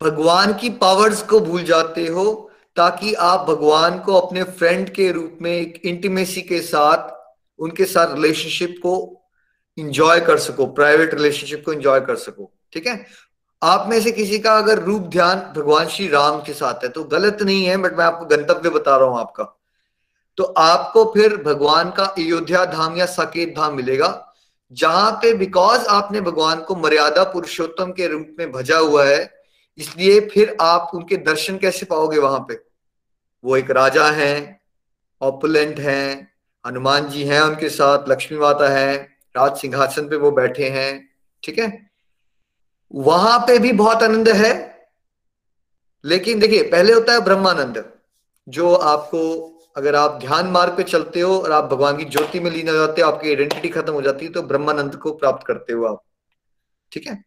भगवान 0.00 0.52
की 0.54 0.70
पावर्स 0.70 1.22
को 1.22 1.40
भूल 1.40 1.62
जाते 1.64 2.06
हो, 2.06 2.50
ताकि 2.76 3.12
आप 3.14 3.46
भगवान 3.48 3.98
को 3.98 4.14
अपने 4.14 4.42
फ्रेंड 4.42 4.90
के 4.90 5.10
रूप 5.12 5.38
में, 5.42 5.52
एक 5.52 5.80
इंटीमेसी 5.84 6.42
के 6.42 6.60
साथ 6.60 7.14
उनके 7.58 7.84
साथ 7.84 8.14
रिलेशनशिप 8.14 8.76
को 8.82 8.94
इंजॉय 9.78 10.20
कर 10.20 10.38
सको 10.38 10.66
प्राइवेट 10.66 11.14
रिलेशनशिप 11.14 11.62
को 11.64 11.72
इंजॉय 11.72 12.00
कर 12.00 12.16
सको, 12.16 12.50
ठीक 12.72 12.86
है? 12.86 13.04
आप 13.62 13.86
में 13.88 14.00
से 14.00 14.12
किसी 14.12 14.38
का 14.38 14.56
अगर 14.58 14.78
रूप 14.78 15.02
ध्यान 15.02 15.38
भगवान 15.56 15.86
श्री 15.88 16.08
राम 16.08 16.40
के 16.42 16.52
साथ 16.52 16.84
है 16.84 16.88
तो 16.88 17.04
गलत 17.04 17.42
नहीं 17.42 17.64
है 17.64 17.76
बट 17.76 17.96
मैं 17.98 18.04
आपको 18.04 18.26
गंतव्य 18.26 18.70
बता 18.70 18.96
रहा 18.96 19.08
हूँ 19.08 19.18
आपका। 19.18 19.44
तो 20.38 20.44
आपको 20.44 21.04
फिर 21.14 21.36
भगवान 21.36 21.90
का 21.90 22.04
अयोध्या 22.04 22.64
धाम 22.64 22.96
या 22.96 23.06
साकेत 23.06 23.54
धाम 23.56 23.76
मिलेगा, 23.76 24.34
जहाँ 24.72 25.10
पे 25.12 25.32
बिकॉज़ 25.34 25.86
आपने 25.88 26.20
भगवान 26.20 26.60
को 26.60 26.76
मर्यादा 26.76 27.24
पुरुषोत्तम 27.24 27.92
के 27.92 28.06
रूप 28.06 28.36
में 28.38 28.52
भजा 28.52 28.78
हुआ 28.78 29.04
है, 29.04 29.30
इसलिए 29.78 30.20
फिर 30.28 30.56
आप 30.60 30.90
उनके 30.94 31.16
दर्शन 31.16 31.58
कैसे 31.58 31.86
पाओगे 31.86 32.18
वहाँ 32.18 32.44
पे? 32.48 32.60
वो 33.44 33.56
एक 33.56 33.70
राजा 33.70 34.10
हैं 34.10 34.60
ऑपुलेंट 35.20 35.78
हैं 35.78 36.35
हनुमान 36.66 37.08
जी 37.08 37.24
हैं 37.24 37.40
उनके 37.40 37.68
साथ, 37.70 38.08
लक्ष्मी 38.08 38.38
माता 38.38 38.68
है, 38.68 38.96
राज 39.34 39.56
सिंहासन 39.56 40.08
पे 40.08 40.16
वो 40.16 40.30
बैठे 40.30 40.68
हैं, 40.70 41.08
ठीक 41.42 41.58
है? 41.58 41.66
वहाँ 42.94 43.38
पे 43.38 43.58
भी 43.58 43.72
बहुत 43.74 44.02
आनंद 44.02 44.28
है, 44.28 44.54
लेकिन 46.04 46.40
देखिए, 46.40 46.62
पहले 46.62 46.92
होता 46.92 47.12
है 47.12 47.20
ब्रह्मानंद, 47.20 47.84
जो 48.46 48.74
आपको, 48.74 49.22
अगर 49.76 49.94
आप 49.94 50.18
ध्यान 50.20 50.46
मार्ग 50.46 50.76
पे 50.76 50.82
चलते 50.82 51.20
हो 51.20 51.38
और 51.38 51.52
आप 51.52 51.64
भगवान 51.64 51.96
की 51.96 52.04
ज्योति 52.06 52.40
में 52.40 52.50
लीन 52.50 52.68
हो 52.68 52.74
जाते 52.74 53.02
हो, 53.02 53.08
आपकी 53.08 53.28
आइडेंटिटी 53.28 53.68
खत्म 53.68 53.92
हो 53.92 54.02
जाती 54.02 54.26
है 54.26 54.32
तो 54.32 54.42
ब्रह्मानंद 54.44 54.96
को 54.96 55.12
प्राप्त 55.12 55.46
करते 55.46 55.72
हो 55.72 55.84
आप, 55.84 56.02
ठीक 56.92 57.06
है? 57.06 57.22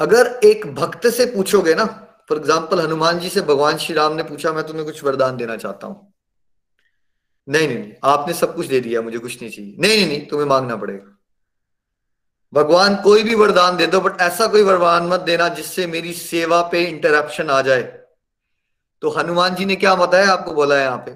अगर 0.00 0.28
एक 0.44 0.66
भक्त 0.74 1.06
से 1.08 1.26
पूछोगे 1.26 1.74
ना 1.74 1.84
फॉर 2.28 2.38
एग्ज़ाम्पल 2.38 2.80
हनुमान 2.80 3.18
जी 3.18 3.28
से 3.28 3.40
भगवान 3.42 3.76
श्री 3.78 3.94
राम 3.94 4.12
ने 4.12 4.22
पूछा, 4.22 4.52
मैं 4.52 4.66
तुम्हें 4.66 4.84
कुछ 4.86 5.02
वरदान 5.04 5.36
देना 5.36 5.56
चाहता 5.56 5.86
हूँ। 5.86 6.12
नहीं 7.48 7.68
नहीं 7.68 7.78
नहीं, 7.78 7.92
आपने 8.04 8.34
सब 8.34 8.56
कुछ 8.56 8.66
दे 8.66 8.80
दिया, 8.80 9.02
मुझे 9.02 9.18
कुछ 9.18 9.42
नहीं 9.42 9.52
चाहिए। 9.52 9.76
नहीं 9.78 9.96
नहीं 9.96 10.06
नहीं, 10.06 10.26
तुम्हें 10.26 10.46
मांगना 10.46 10.76
पड़ेगा। 10.76 11.18
भगवान 12.54 12.96
कोई 12.96 13.22
भी 13.22 13.34
वरदान 13.34 13.76
दे 13.76 13.86
दो, 13.86 14.00
बट 14.00 14.20
ऐसा 14.20 14.46
कोई 14.46 14.62
वरदान 14.62 15.06
मत 15.06 15.20
देना 15.20 15.48
जिससे 15.48 15.86
मेरी 15.86 16.12
सेवा 16.12 16.62
पे 16.62 16.84
इंटरप्शन 16.84 17.50
आ 17.50 17.62
जाए। 17.62 17.82
तो 19.00 19.10
हनुमान 19.10 19.54
जी 19.54 19.64
ने 19.64 19.76
क्या 19.76 19.94
बताया, 19.94 20.32
आपको 20.32 20.52
बोला 20.52 20.74
है 20.74 20.84
यहाँ 20.84 20.98
पे? 20.98 21.10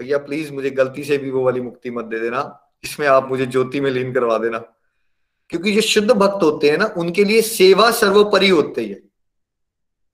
भैया 0.00 0.18
प्लीज़ 0.18 0.52
मुझे 0.52 0.70
गलती 0.70 1.04
से 1.04 1.18
भी 1.18 1.30
वो 1.30 1.44
वाली 1.44 1.60
मुक्ति 1.60 1.90
मत 1.90 2.04
दे 2.04 2.18
देना। 2.20 2.70
इसमें 2.84 3.06
आप 3.06 3.28
मुझे 3.28 3.46
ज्योति 3.46 3.80
में 3.80 3.90
लीन 3.90 4.12
करवा 4.12 4.38
देना। 4.38 4.58
क्योंकि 5.48 5.72
जो 5.72 5.80
शुद्ध 5.80 6.10
भक्त 6.10 6.42
होते 6.42 6.70
हैं 6.70 6.78
ना, 6.78 6.94
उनके 6.96 7.24
लिए 7.24 7.42
सेवा 7.42 7.90
सर्वोपरि 7.90 8.48
होती 8.48 8.88
है। 8.88 9.02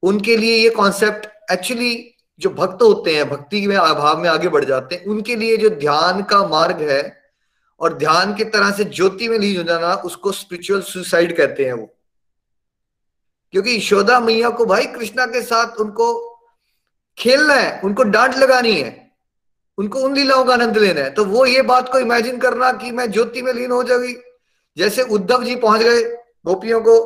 उनके 0.03 0.37
लिए 0.37 0.63
ये 0.63 0.71
कॉन्सेप्ट 0.71 1.53
एक्चुअली 1.53 2.15
जो 2.41 2.51
भक्त 2.51 2.83
होते 2.83 3.15
हैं, 3.17 3.29
भक्ति 3.29 3.67
में, 3.67 3.77
अभाव 3.77 4.21
में 4.23 4.29
आगे 4.31 4.49
बढ़ 4.49 4.65
जाते 4.65 4.95
हैं, 4.95 5.05
उनके 5.05 5.37
लिए 5.37 5.57
जो 5.57 5.71
ध्यान 5.71 6.23
का 6.23 6.43
मार्ग 6.49 6.81
है 6.91 7.03
और 7.81 7.97
ध्यान 7.99 8.35
की 8.35 8.45
तरह 8.47 8.71
से 8.71 8.85
ज्योति 8.85 9.29
में 9.29 9.39
लीन 9.39 9.57
हो 9.57 9.63
जाना 9.63 9.95
उसको 10.05 10.33
स्पिरिचुअल 10.33 10.81
सुसाइड 10.83 11.37
कहते 11.37 11.65
हैं 11.65 11.73
वो। 11.73 11.87
क्योंकि 13.53 13.77
यशोदा 13.77 14.19
मैया 14.21 14.51
को 14.51 14.67
भाई 14.67 14.87
कृष्णा 14.87 15.27
के 15.27 15.43
साथ 15.43 15.81
उनको 15.81 16.09
खेलना 17.19 17.55
है, 17.55 17.81
उनको 17.81 18.03
डांट 18.03 18.37
लगानी 18.37 18.73
है, 18.73 19.11
उनको 19.79 20.01
उन 20.01 20.15
लीलाओं 20.15 20.45
का 20.45 20.53
आनंद 20.53 20.79
लेना 20.79 21.01
है 21.01 21.11
तो 21.11 21.25
वो 21.25 21.45
ये 21.47 21.63
बात 21.63 21.89
को 21.93 21.99
इमेजिन 21.99 22.39
करना 22.39 22.73
कि 22.73 22.91
मैं 22.91 23.11
ज्योति 23.13 23.43
में 23.43 23.53
लीन 23.53 23.71
हो 23.71 23.83
जाऊँगी। 23.83 24.17
जैसे 24.77 25.03
उद्धव 25.05 25.45
जी 25.45 25.57
पहुँच 25.57 25.81
गए 25.81 26.03
गोपियों 26.47 26.81
को 26.81 26.97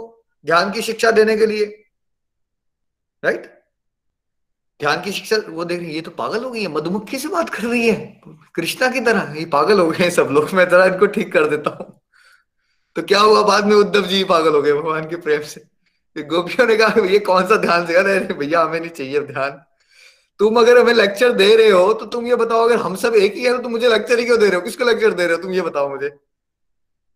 ध्यान 0.44 0.70
की 0.72 0.82
शिक्षा 0.82 1.10
देने 1.10 1.36
के 1.36 1.46
लिए 1.46 1.64
राइट 3.22 3.53
ध्यान 4.80 5.00
की 5.02 5.12
शिक्षा, 5.12 5.36
वो 5.48 5.64
देख 5.64 5.80
रही 5.80 5.94
ये 5.94 6.00
तो 6.00 6.10
पागल 6.10 6.44
हो 6.44 6.50
गई 6.50 6.62
है 6.62 6.68
मधुमक्खी 6.68 7.18
से 7.18 7.28
बात 7.28 7.50
कर 7.50 7.62
रही 7.62 7.88
है, 7.88 8.20
कृष्णा 8.54 8.88
की 8.88 9.00
तरह, 9.00 9.34
ये 9.38 9.44
पागल 9.44 9.80
हो 9.80 9.86
गए 9.88 10.02
हैं 10.02 10.10
सब 10.10 10.28
लोग, 10.30 10.52
मैं 10.54 10.68
जरा 10.68 10.86
इनको 10.86 11.06
ठीक 11.06 11.32
कर 11.32 11.46
देता 11.46 11.70
हूँ। 11.70 12.00
तो 12.96 13.02
क्या 13.02 13.20
हुआ 13.20 13.42
बाद 13.42 13.66
में, 13.66 13.76
उद्धव 13.76 14.06
जी 14.06 14.22
पागल 14.24 14.54
हो 14.54 14.62
गए 14.62 14.72
भगवान 14.72 15.08
के 15.08 15.16
प्रेम 15.16 15.42
से। 15.42 15.64
गोपियों 16.16 16.66
ने 16.66 16.76
कहा, 16.76 17.06
ये 17.06 17.18
कौन 17.18 17.46
सा 17.46 17.56
ध्यान 17.56 17.86
से, 17.86 17.94
अरे 17.94 18.18
भैया, 18.34 18.62
हमें 18.62 18.80
नहीं 18.80 18.90
चाहिए 18.90 19.20
ध्यान। 19.22 19.60
तुम 20.40 20.56
अगर 20.56 20.78
हमें 20.78 20.92
लेक्चर 20.94 21.32
दे 21.32 21.54
रहे 21.56 21.70
हो 21.70 21.92
तो 21.94 22.06
तुम 22.06 22.26
ये 22.26 22.36
बताओ, 22.36 22.64
अगर 22.64 22.76
हम 22.76 22.94
सब 22.96 23.14
एक 23.14 23.34
ही 23.34 23.44
है 23.44 23.56
तो 23.62 23.68
मुझे 23.68 23.88
लेक्चर 23.88 24.18
ही 24.18 24.24
क्यों 24.24 24.38
दे 24.38 24.46
रहे 24.46 24.54
हो? 24.54 24.60
किसको 24.60 24.84
लेक्चर 24.84 25.10
दे 25.10 25.26
रहे 25.26 25.36
हो? 25.36 25.42
तुम 25.42 25.52
ये 25.52 25.60
बताओ 25.60 25.88
मुझे। 25.88 26.08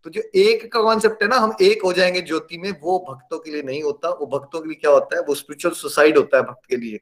तो 0.06 0.10
जो 0.10 0.22
एक 0.34 0.72
का 0.72 0.82
कॉन्सेप्ट 0.82 1.22
है 1.22 1.28
ना, 1.28 1.36
हम 1.36 1.56
एक 1.62 1.82
हो 1.84 1.92
जाएँगे 1.92 2.20
ज्योति 2.20 2.58
में, 2.58 2.70
वो 2.82 2.98
भक्तों 3.10 3.38
के 3.38 3.50
लिए 3.50 3.62
नहीं 3.62 3.82
होता, 3.82 4.08
वो 4.10 4.26
भक्तों 4.38 4.60
के 4.60 4.68
लिए 4.68 4.78
क्या 4.80 4.90
होता 4.90 5.16
है? 5.16 5.22
वो 5.22 5.34
स्पिरिचुअल 5.34 5.74
सुसाइड 5.74 6.18
होता 6.18 6.36
है 6.36 6.42
भक्त 6.42 6.68
के 6.68 6.76
लिए। 6.76 7.00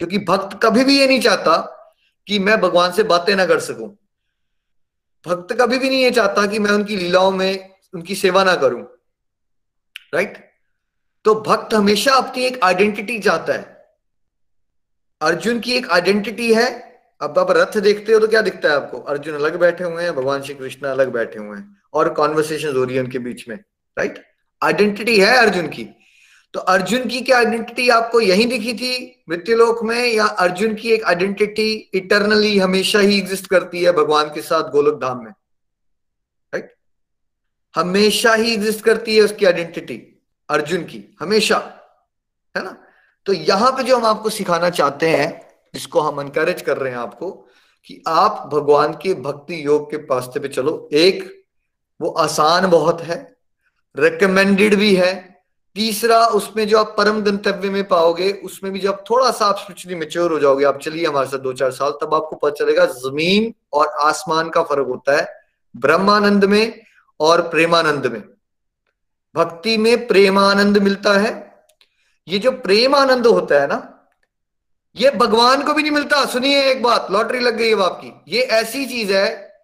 क्योंकि 0.00 0.18
भक्त 0.18 0.58
कभी 0.62 0.84
भी 0.84 0.98
ये 0.98 1.06
नहीं 1.06 1.20
चाहता 1.20 1.56
कि 2.26 2.38
मैं 2.38 2.60
भगवान 2.60 2.92
से 2.92 3.02
बातें 3.02 3.34
ना 3.36 3.46
कर 3.46 3.60
सकूँ। 3.60 3.88
भक्त 5.26 5.52
कभी 5.52 5.78
भी 5.78 5.88
नहीं 5.88 6.02
ये 6.02 6.10
चाहता 6.10 6.46
कि 6.46 6.58
मैं 6.58 6.70
उनकी 6.70 6.96
लीलाओं 6.96 7.30
में 7.30 7.70
उनकी 7.94 8.14
सेवा 8.14 8.44
ना 8.44 8.54
करूँ। 8.56 8.82
राइट 10.14 10.38
तो 11.24 11.34
भक्त 11.40 11.74
हमेशा 11.74 12.14
अपनी 12.14 12.44
एक 12.44 12.58
आइडेंटिटी 12.64 13.18
चाहता 13.18 13.52
है। 13.52 13.86
अर्जुन 15.20 15.60
की 15.60 15.72
एक 15.72 15.90
आइडेंटिटी 15.90 16.52
है। 16.54 16.66
अब 17.20 17.38
आप 17.38 17.50
रथ 17.50 17.78
देखते 17.78 18.12
हो 18.12 18.18
तो 18.20 18.28
क्या 18.28 18.40
दिखता 18.42 18.68
है 18.68 18.74
आपको? 18.74 18.98
अर्जुन 18.98 19.34
अलग 19.34 19.58
बैठे 19.60 19.84
हुए 19.84 20.02
हैं, 20.02 20.14
भगवान 20.14 20.42
श्री 20.42 20.54
कृष्ण 20.54 20.86
अलग 20.86 21.12
बैठे 21.12 21.38
हुए 21.38 21.56
हैं। 21.56 21.76
और 21.94 22.12
कॉन्वर्सेशन 22.14 22.76
हो 22.76 22.84
रही 22.84 22.96
है 22.96 23.02
उनके 23.02 23.18
बीच 23.18 23.48
में। 23.48 23.56
राइट 23.96 24.22
आइडेंटिटी 24.62 25.18
है 25.20 25.36
अर्जुन 25.36 25.66
की। 25.68 25.84
तो 26.54 26.60
अर्जुन 26.60 27.08
की 27.08 27.20
क्या 27.20 27.38
आइडेंटिटी 27.38 27.88
आपको 27.88 28.20
यही 28.20 28.44
दिखी 28.44 28.74
थी? 28.74 29.24
मृत्युलोक 29.28 29.84
में 29.84 30.12
या 30.12 30.26
अर्जुन 30.26 30.74
की 30.74 30.90
एक 30.90 31.04
आइडेंटिटी 31.04 31.90
इटरनली 31.94 32.58
हमेशा 32.58 32.98
ही 32.98 33.18
एग्जिस्ट 33.18 33.46
करती 33.46 33.84
है 33.84 33.92
भगवान 33.92 34.24
के 34.24 34.42
साथ 34.42 34.70
गोलक 34.70 34.94
धाम 34.94 35.24
में? 35.24 35.30
राइट 36.54 36.74
हमेशा 37.76 38.34
ही 38.34 38.54
एग्जिस्ट 38.54 38.80
करती 38.80 39.16
है 39.16 39.22
उसकी 39.22 39.46
आइडेंटिटी 39.46 40.22
अर्जुन 40.50 40.82
की, 40.82 41.16
हमेशा। 41.20 41.58
है 42.56 42.64
ना? 42.64 42.84
तो 43.26 43.32
यहाँ 43.32 43.72
पे 43.72 43.82
जो 43.82 43.96
हम 43.96 44.04
आपको 44.04 44.30
सिखाना 44.30 44.70
चाहते 44.70 45.08
हैं, 45.08 45.48
जिसको 45.74 46.00
हम 46.00 46.20
अनकरेज 46.20 46.62
कर 46.62 46.76
रहे 46.76 46.92
हैं 46.92 46.98
आपको, 46.98 47.30
कि 47.84 48.02
आप 48.08 48.50
भगवान 48.52 48.92
के 48.92 49.14
भक्ति 49.14 49.66
योग 49.66 49.90
के 49.90 49.96
पास्ते 49.96 50.40
पे 50.40 50.48
चलो। 50.48 50.88
एक, 50.92 51.44
वो 52.00 52.10
आसान 52.10 52.70
बहुत 52.70 53.00
है 53.00 53.36
रिकमेंडेड 53.98 54.74
भी 54.74 54.96
है 54.96 55.33
तीसरा, 55.74 56.26
उसमें 56.26 56.68
जो 56.68 56.78
आप 56.78 56.94
परम 56.98 57.22
गंतव्य 57.22 57.70
में 57.70 57.88
पाओगे, 57.88 58.32
उसमें 58.32 58.72
भी 58.72 58.80
जब 58.80 59.04
थोड़ा 59.10 59.30
सा 59.30 59.46
आप 59.46 59.56
स्पिरिचुअली 59.58 59.96
मेच्योर 59.96 60.32
हो 60.32 60.38
जाओगे, 60.38 60.64
आप 60.64 60.78
चलिए 60.78 61.06
हमारे 61.06 61.26
साथ 61.26 61.38
दो 61.38 61.52
चार 61.52 61.70
साल, 61.70 61.90
तब 61.90 62.14
आपको 62.14 62.36
पता 62.36 62.64
चलेगा 62.64 62.86
ज़मीन 62.86 63.54
और 63.72 63.86
आसमान 63.86 64.50
का 64.50 64.62
फ़र्क 64.62 64.86
होता 64.86 65.16
है, 65.16 65.40
ब्रह्मानंद 65.76 66.44
में 66.44 66.80
और 67.20 67.42
प्रेमानंद 67.42 68.06
में। 68.06 68.22
भक्ति 69.36 69.78
में 69.78 70.06
प्रेमानंद 70.06 70.78
मिलता 70.78 71.12
है। 71.12 71.54
ये 72.28 72.38
जो 72.38 72.50
प्रेमानंद 72.50 73.26
होता 73.26 73.60
है 73.60 73.66
ना, 73.66 74.06
ये 74.96 75.10
भगवान 75.10 75.62
को 75.62 75.74
भी 75.74 75.82
नहीं 75.82 75.92
मिलता। 75.92 76.24
सुनिए 76.26 76.70
एक 76.70 76.82
बात, 76.82 77.06
लॉटरी 77.10 77.38
लग 77.38 77.56
गई 77.56 77.68
है 77.68 77.82
आपकी। 77.82 78.36
ये 78.36 78.42
ऐसी 78.42 78.86
चीज़ 78.86 79.12
है, 79.12 79.54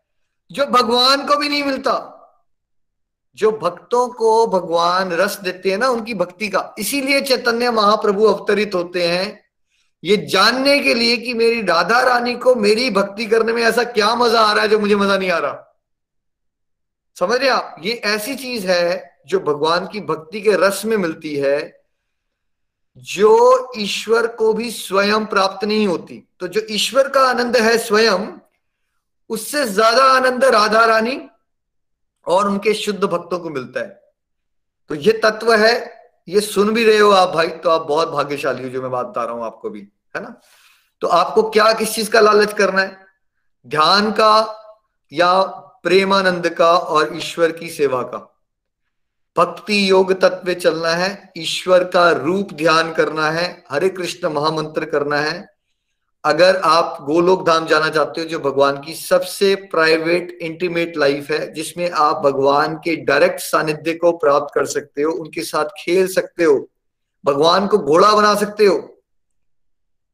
जो 0.53 0.67
भगवान 0.67 1.27
को 1.27 1.37
भी 1.37 1.49
नहीं 1.49 1.65
मिलता। 1.65 2.17
जो 3.39 3.51
भक्तों 3.53 4.09
को 4.09 4.47
भगवान 4.47 5.13
रस 5.13 5.39
देते 5.41 5.71
हैं 5.71 5.79
ना, 5.79 5.89
उनकी 5.89 6.15
भक्ति 6.15 6.49
का। 6.49 6.75
इसीलिए 6.79 7.21
चैतन्य 7.21 7.71
महाप्रभु 7.71 8.25
अवतरित 8.25 8.75
होते 8.75 9.07
हैं। 9.09 9.51
ये 10.05 10.17
जानने 10.27 10.79
के 10.81 10.95
लिए 10.95 11.17
कि 11.17 11.35
मेरी 11.35 11.63
राधा 11.63 12.01
रानी 12.01 12.35
को 12.35 12.55
मेरी 12.55 12.91
भक्ति 12.91 13.27
करने 13.27 13.53
में 13.53 13.63
ऐसा 13.63 13.85
क्या 13.85 14.15
मज़ा 14.15 14.41
आ 14.41 14.53
रहा 14.53 14.63
है 14.63 14.69
जो 14.69 14.79
मुझे 14.79 14.97
मज़ा 14.97 15.17
नहीं 15.19 15.31
आ 15.31 15.39
रहा। 15.39 15.67
समझ 17.17 17.39
रहे 17.39 17.49
आप? 17.49 17.77
ये 17.83 17.93
ऐसी 17.93 18.35
चीज़ 18.35 18.67
है 18.67 19.19
जो 19.27 19.41
भगवान 19.41 19.87
की 19.87 20.01
भक्ति 20.01 20.41
के 20.41 20.57
रस 20.57 20.85
में 20.85 20.97
मिलती 20.97 21.35
है, 21.37 21.81
जो 22.99 23.73
ईश्वर 23.77 24.27
को 24.27 24.53
भी 24.53 24.71
स्वयं 24.71 25.27
प्राप्त 25.27 25.65
नहीं 25.65 25.87
होती। 25.87 26.23
तो 26.41 26.49
जो 26.49 26.61
ईश्वर 26.71 27.09
का 27.09 27.21
आनंद 27.21 27.57
है 27.57 27.79
स्वयं, 27.79 28.27
उससे 29.31 29.65
ज़्यादा 29.65 30.05
आनंद 30.05 30.45
राधा 30.45 30.85
रानी 30.85 31.21
और 32.31 32.49
उनके 32.49 32.75
शुद्ध 32.75 33.05
भक्तों 33.05 33.39
को 33.39 33.51
मिलता 33.51 33.81
है। 33.81 34.03
तो 34.89 34.95
ये 34.95 35.13
तत्व 35.13 35.55
है, 35.55 36.01
ये 36.29 36.41
सुन 36.41 36.75
भी 36.75 36.85
रहे 36.85 36.99
हो 36.99 37.11
आप 37.11 37.29
भाई 37.29 37.49
तो 37.49 37.71
आप 37.71 37.83
बहुत 37.83 38.09
भाग्यशाली 38.09 38.63
हो, 38.63 38.69
जो 38.69 38.83
मैं 38.83 38.91
बात 38.91 39.07
बता 39.07 39.25
रहा 39.25 39.35
हूँ 39.35 39.45
आपको 39.45 39.71
भी, 39.71 39.81
है 40.17 40.23
ना? 40.23 40.41
तो 41.01 41.09
आपको 41.09 41.43
क्या, 41.43 41.73
किस 41.73 41.95
चीज़ 41.95 42.11
का 42.11 42.21
लालच 42.21 42.53
करना 42.53 42.83
है? 42.83 43.07
ध्यान 43.67 44.11
का 44.11 44.57
या 45.13 45.43
प्रेमानंद 45.83 46.49
का 46.49 46.73
और 46.73 47.17
ईश्वर 47.17 47.53
की 47.53 47.69
सेवा 47.69 48.03
का? 48.03 48.27
भक्ति 49.39 49.91
योग 49.91 50.21
तत्व 50.21 50.53
चलना 50.55 50.89
है, 50.89 51.33
ईश्वर 51.37 51.85
का 51.85 52.11
रूप 52.11 52.53
ध्यान 52.53 52.93
करना 52.93 53.31
है, 53.31 53.65
हरे 53.71 53.89
कृष्ण 53.89 54.29
महामंत्र 54.29 54.85
करना 54.85 55.17
है 55.17 55.50
अगर 56.25 56.57
आप 56.57 56.99
गोलोक 57.01 57.47
धाम 57.47 57.67
जाना 57.67 57.89
चाहते 57.89 58.21
हो, 58.21 58.27
जो 58.27 58.39
भगवान 58.39 58.81
की 58.81 58.95
सबसे 58.95 59.55
प्राइवेट 59.55 60.39
इंटीमेट 60.43 60.97
लाइफ 60.97 61.31
है, 61.31 61.53
जिसमें 61.55 61.91
आप 61.91 62.17
भगवान 62.17 62.75
के 62.77 62.97
डायरेक्ट 62.97 63.41
सानिध्य 63.41 63.95
को 63.95 64.13
प्राप्त 64.13 64.55
कर 64.55 64.67
सकते 64.67 65.03
हो, 65.03 65.13
उनके 65.13 65.43
साथ 65.43 65.65
खेल 65.79 66.07
सकते 66.07 66.45
हो, 66.45 66.69
भगवान 67.25 67.67
को 67.67 67.79
घोड़ा 67.79 68.15
बना 68.15 68.35
सकते 68.35 68.67
हो, 68.67 68.77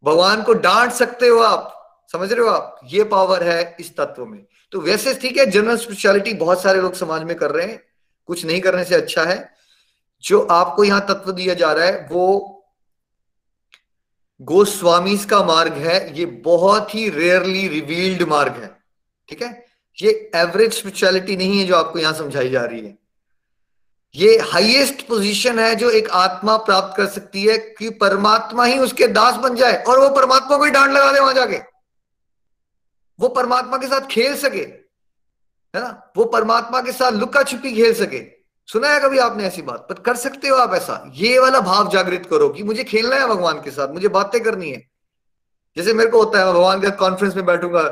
भगवान 0.04 0.42
को 0.42 0.52
डांट 0.52 0.92
सकते 0.92 1.28
हो 1.28 1.38
आप, 1.38 1.72
समझ 2.12 2.32
रहे 2.32 2.40
हो 2.40 2.50
आप? 2.50 2.80
ये 2.84 3.04
पावर 3.04 3.42
है 3.42 3.76
इस 3.80 3.96
तत्व 3.96 4.24
में। 4.24 4.44
तो 4.72 4.80
वैसे 4.80 5.14
ठीक 5.14 5.36
है 5.36 5.46
जनरल 5.46 5.76
स्पेशलिटी 5.76 6.34
बहुत 6.34 6.62
सारे 6.62 6.80
लोग 6.80 6.94
समाज 6.94 7.22
में 7.22 7.36
कर 7.36 7.50
रहे 7.50 7.66
हैं, 7.66 7.82
कुछ 8.26 8.44
नहीं 8.44 8.60
करने 8.60 8.84
से 8.84 8.94
अच्छा 8.94 9.24
है। 9.24 9.48
जो 10.24 10.40
आपको 10.40 10.84
यहाँ 10.84 11.06
तत्व 11.08 11.32
दिया 11.32 11.54
जा 11.54 11.72
रहा 11.72 11.86
है, 11.86 12.08
वो 12.12 12.55
गोस्वामी 14.40 15.16
का 15.18 15.42
मार्ग 15.44 15.72
है, 15.72 16.18
ये 16.18 16.26
बहुत 16.26 16.94
ही 16.94 17.08
रेयरली 17.08 17.68
रिवील्ड 17.68 18.22
मार्ग 18.22 18.52
है, 18.52 18.76
ठीक 19.28 19.42
है? 19.42 19.66
ये 19.98 20.10
एवरेज 20.34 20.72
स्पिरिचुअलिटी 20.72 21.36
नहीं 21.36 21.58
है 21.60 21.66
जो 21.66 21.76
आपको 21.76 21.98
यहाँ 21.98 22.12
समझाई 22.14 22.50
जा 22.50 22.64
रही 22.64 22.80
है। 22.80 22.98
ये 24.14 24.38
हाईएस्ट 24.38 25.06
पोजीशन 25.06 25.58
है 25.58 25.74
जो 25.74 25.90
एक 25.90 26.10
आत्मा 26.10 26.56
प्राप्त 26.56 26.96
कर 26.96 27.06
सकती 27.06 27.42
है 27.42 27.58
कि 27.58 27.90
परमात्मा 27.90 28.64
ही 28.64 28.78
उसके 28.78 29.06
दास 29.06 29.36
बन 29.36 29.56
जाए 29.56 29.82
और 29.82 29.98
वो 30.00 30.08
परमात्मा 30.10 30.56
को 30.56 30.64
ही 30.64 30.70
डांड 30.70 30.92
लगा 30.92 31.12
दे 31.12 31.20
वहाँ 31.20 31.34
जाके। 31.34 31.58
वो 33.18 33.28
परमात्मा 33.28 33.78
के 33.78 33.86
साथ 33.86 34.06
खेल 34.06 34.36
सके, 34.36 34.58
है 34.58 35.80
ना? 35.80 36.12
वो 36.16 36.24
परमात्मा 36.24 36.80
के 36.80 36.92
साथ 36.92 37.12
लुका 37.12 37.42
छुपी 37.42 37.72
खेल 37.72 37.94
सके। 37.94 38.35
सुना 38.68 38.88
है 38.88 39.00
कभी 39.00 39.18
आपने 39.18 39.44
ऐसी 39.44 39.62
बात? 39.62 39.86
पर 39.88 39.94
कर 39.94 40.16
सकते 40.16 40.48
हो 40.48 40.56
आप 40.56 40.74
ऐसा। 40.74 41.10
ये 41.14 41.38
वाला 41.38 41.60
भाव 41.60 41.90
जागृत 41.90 42.26
करो 42.30 42.48
कि 42.48 42.62
मुझे 42.62 42.84
खेलना 42.84 43.16
है 43.16 43.28
भगवान 43.28 43.60
के 43.62 43.70
साथ, 43.70 43.88
मुझे 43.88 44.08
बातें 44.08 44.42
करनी 44.42 44.70
है। 44.70 44.82
जैसे 45.76 45.92
मेरे 45.94 46.10
को 46.10 46.18
होता 46.18 46.38
है 46.38 46.52
भगवान 46.52 46.80
के 46.80 46.90
कॉन्फ्रेंस 46.90 47.36
में 47.36 47.46
बैठूँगा, 47.46 47.82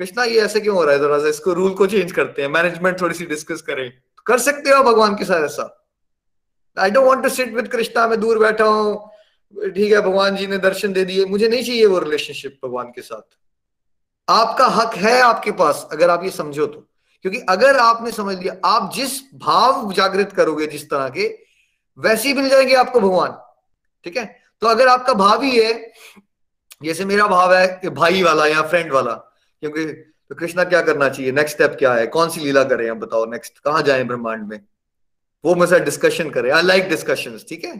कृष्णा, 0.00 0.24
ये 0.24 0.40
ऐसे 0.40 0.60
क्यों 0.60 0.76
हो 0.76 0.84
रहा 0.84 0.94
है? 0.94 1.00
थोड़ा 1.00 1.18
सा 1.18 1.28
इसको 1.28 1.52
रूल 1.52 1.74
को 1.74 1.86
चेंज 1.86 2.12
करते 2.12 2.42
हैं 2.42 2.48
मैनेजमेंट 2.48 3.00
थोड़ी 3.00 3.14
सी 3.14 3.26
डिस्कस 3.26 3.62
करें। 3.62 3.90
तो 3.90 4.22
कर 4.26 4.38
सकते 4.38 4.70
हो 4.70 4.82
भगवान 4.82 5.14
के 5.14 5.24
साथ 5.24 5.44
ऐसा। 5.44 5.90
I 6.78 6.90
don't 6.90 7.06
want 7.06 7.22
to 7.22 7.28
sit 7.28 7.54
with 7.54 7.68
Krishna, 7.68 8.08
मैं 8.08 8.20
दूर 8.20 8.38
बैठा 8.38 8.64
हूँ। 8.64 9.10
ठीक 9.70 9.92
है, 9.92 10.00
भगवान 10.00 10.36
जी 10.36 10.46
ने 10.46 10.58
दर्शन 10.58 10.92
दे 10.92 11.04
दिए। 11.04 11.24
मुझे 11.24 11.48
नहीं 11.48 11.64
चाहिए 11.64 11.86
वो 11.86 11.98
रिलेशनशिप 11.98 12.58
भगवान 12.64 12.86
के 12.86 13.02
साथ। 13.02 13.36
आपका 14.30 14.66
हक 14.66 14.94
है 14.94 15.20
आपके 15.20 15.52
पास, 15.52 15.88
अगर 15.92 16.10
आप 16.10 16.24
ये 16.24 16.30
समझो 16.30 16.66
तो। 16.66 16.88
क्योंकि 17.24 17.38
अगर 17.48 17.76
आपने 17.76 18.10
समझ 18.12 18.36
लिया, 18.38 18.56
आप 18.64 18.90
जिस 18.94 19.20
भाव 19.34 19.92
जागृत 19.92 20.32
करोगे 20.32 20.66
जिस 20.66 20.90
तरह 20.90 21.08
के, 21.08 21.38
वैसे 21.98 22.28
ही 22.28 22.34
मिल 22.34 22.48
जाएँगे 22.48 22.74
आपको 22.74 23.00
भगवान, 23.00 23.30
ठीक 24.04 24.16
है? 24.16 24.24
तो 24.60 24.66
अगर 24.66 24.88
आपका 24.88 25.12
भाव 25.12 25.42
ही 25.42 25.58
है, 25.58 25.92
जैसे 26.82 27.04
मेरा 27.04 27.26
भाव 27.26 27.54
है 27.54 27.90
भाई 27.90 28.22
वाला 28.22 28.46
या 28.46 28.62
फ्रेंड 28.62 28.92
वाला, 28.92 29.12
क्योंकि 29.62 29.84
तो 30.28 30.34
कृष्णा 30.34 30.64
क्या 30.64 30.82
करना 30.82 31.08
चाहिए 31.08 31.32
नेक्स्ट 31.32 31.56
स्टेप 31.56 31.76
क्या 31.78 31.94
है, 31.94 32.06
कौन 32.06 32.28
सी 32.28 32.40
लीला 32.40 32.64
करें 32.64 32.90
आप 32.90 32.96
बताओ 32.96 33.24
नेक्स्ट 33.24 33.58
कहाँ 33.58 33.82
जाए 33.82 34.04
ब्रह्मांड 34.04 34.46
में? 34.48 34.60
वो 35.44 35.54
मेरे 35.54 35.66
साथ 35.66 35.84
डिस्कशन 35.84 36.30
करे 36.30 36.50
आई 36.50 36.62
लाइक 36.62 36.88
डिस्कशन 36.88 37.38
ठीक 37.48 37.64
है? 37.64 37.74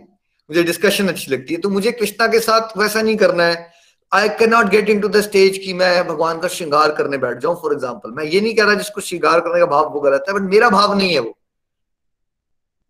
मुझे 0.51 0.63
डिस्कशन 0.63 1.09
अच्छी 1.09 1.31
लगती 1.33 1.55
है 1.55 1.61
तो 1.61 1.69
मुझे 1.69 1.93
कृष्णा 1.93 2.27
के 2.27 2.41
साथ 2.41 2.77
वैसा 2.79 3.03
नहीं 3.03 3.17
करना 3.17 3.45
है 3.45 3.74
I 4.14 4.29
can 4.29 4.50
not 4.50 4.66
get 4.66 4.90
into 5.00 5.09
the 5.09 5.20
stage 5.20 5.59
कि 5.59 5.72
मैं 5.74 6.07
भगवान 6.09 6.40
का 6.40 6.48
श्रृंगार 6.48 6.92
करने 6.94 7.18
बैठ 7.18 7.38
जाऊँ 7.38 7.55
फॉर 7.62 7.72
एग्ज़ाम्पल 7.72 8.11
मैं 8.11 8.24
ये 8.24 8.40
नहीं 8.40 8.55
कह 8.55 8.64
रहा 8.64 8.74
जिसको 8.74 9.00
श्रृंगार 9.00 9.40
करने 9.40 9.61
का 9.61 9.66
भाव 9.66 9.92
वो 9.92 10.00
गलत 10.00 10.24
है 10.29 10.35
बट 10.35 10.40
मेरा 10.40 10.68
भाव 10.70 10.94
नहीं 10.98 11.12
है 11.12 11.20
वो। 11.20 11.37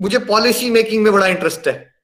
मुझे 0.00 0.18
पॉलिसी 0.18 0.70
मेकिंग 0.70 1.04
में 1.04 1.12
बड़ा 1.12 1.26
इंटरेस्ट 1.26 1.68
है। 1.68 1.94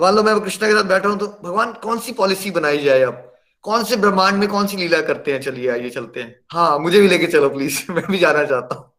मान 0.00 0.14
लो 0.14 0.22
मैं 0.22 0.40
कृष्णा 0.40 0.68
के 0.68 0.74
साथ 0.74 0.84
बैठा 0.84 1.08
हूँ 1.08 1.18
तो 1.18 1.26
भगवान, 1.26 1.72
कौन 1.72 1.98
सी 1.98 2.12
पॉलिसी 2.12 2.50
बनाई 2.50 2.78
जाए 2.78 3.00
अब? 3.00 3.32
कौन 3.62 3.84
से 3.84 3.96
ब्रह्मांड 3.96 4.38
में 4.38 4.48
कौन 4.48 4.66
सी 4.66 4.76
लीला 4.76 5.00
करते 5.00 5.32
हैं? 5.32 5.40
चलिए 5.40 5.70
आइए 5.70 5.90
चलते 5.90 6.20
हैं। 6.20 6.40
हाँ 6.52 6.78
मुझे 6.78 7.00
भी 7.00 7.08
लेके 7.08 7.26
चलो 7.26 7.48
प्लीज़ 7.48 7.80
मैं 7.92 8.06
भी 8.06 8.18
जाना 8.18 8.44
चाहता 8.44 8.74
हूँ। 8.74 8.92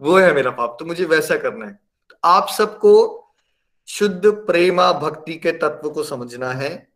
वो 0.00 0.18
है 0.18 0.34
मेरा 0.34 0.50
पाप 0.50 0.76
तो 0.80 0.84
मुझे 0.84 1.04
वैसा 1.04 1.36
करना 1.36 1.66
है। 1.66 1.72
तो 2.10 2.16
आप 2.24 2.48
सबको 2.48 2.92
शुद्ध 3.88 4.26
प्रेमा 4.26 4.92
भक्ति 4.92 5.34
के 5.34 5.52
तत्व 5.52 5.90
को 5.90 6.02
समझना 6.02 6.50
है। 6.50 6.89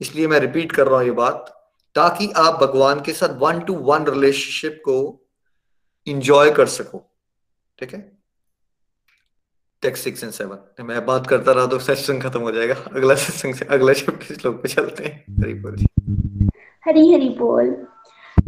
इसलिए 0.00 0.26
मैं 0.28 0.40
रिपीट 0.40 0.72
कर 0.72 0.86
रहा 0.86 0.98
हूँ 0.98 1.06
ये 1.06 1.12
बात 1.12 1.54
ताकि 1.94 2.30
आप 2.36 2.60
भगवान 2.60 3.00
के 3.00 3.12
साथ 3.12 3.38
वन 3.38 3.60
टू 3.60 3.74
वन 3.84 4.04
रिलेशनशिप 4.06 4.80
को 4.84 4.98
इंजॉय 6.06 6.50
कर 6.50 6.66
सको। 6.66 6.98
ठीक 7.78 7.94
है? 7.94 8.00
टेक्स्ट 9.82 10.04
सिक्स 10.04 10.24
एंड 10.24 10.32
सेवन 10.32 10.84
मैं 10.84 11.04
बात 11.06 11.26
करता 11.26 11.52
रहा 11.52 11.66
तो 11.66 11.78
सेशन 11.78 12.20
खत्म 12.20 12.40
हो 12.40 12.50
जाएगा। 12.52 12.74
अगला 12.94 13.14
सेशन 13.14 13.52
से 13.52 13.64
अगला 13.64 13.92
चैप्टर 13.92 14.34
श्लोक 14.34 14.62
पे 14.62 14.68
चलते 14.68 15.04
हैं? 15.04 15.24
हरी 15.40 15.54
बोल। 15.54 15.76
जी 15.76 15.86
हरी 16.86 17.12
हरी 17.12 17.28
बोल। 17.38 17.76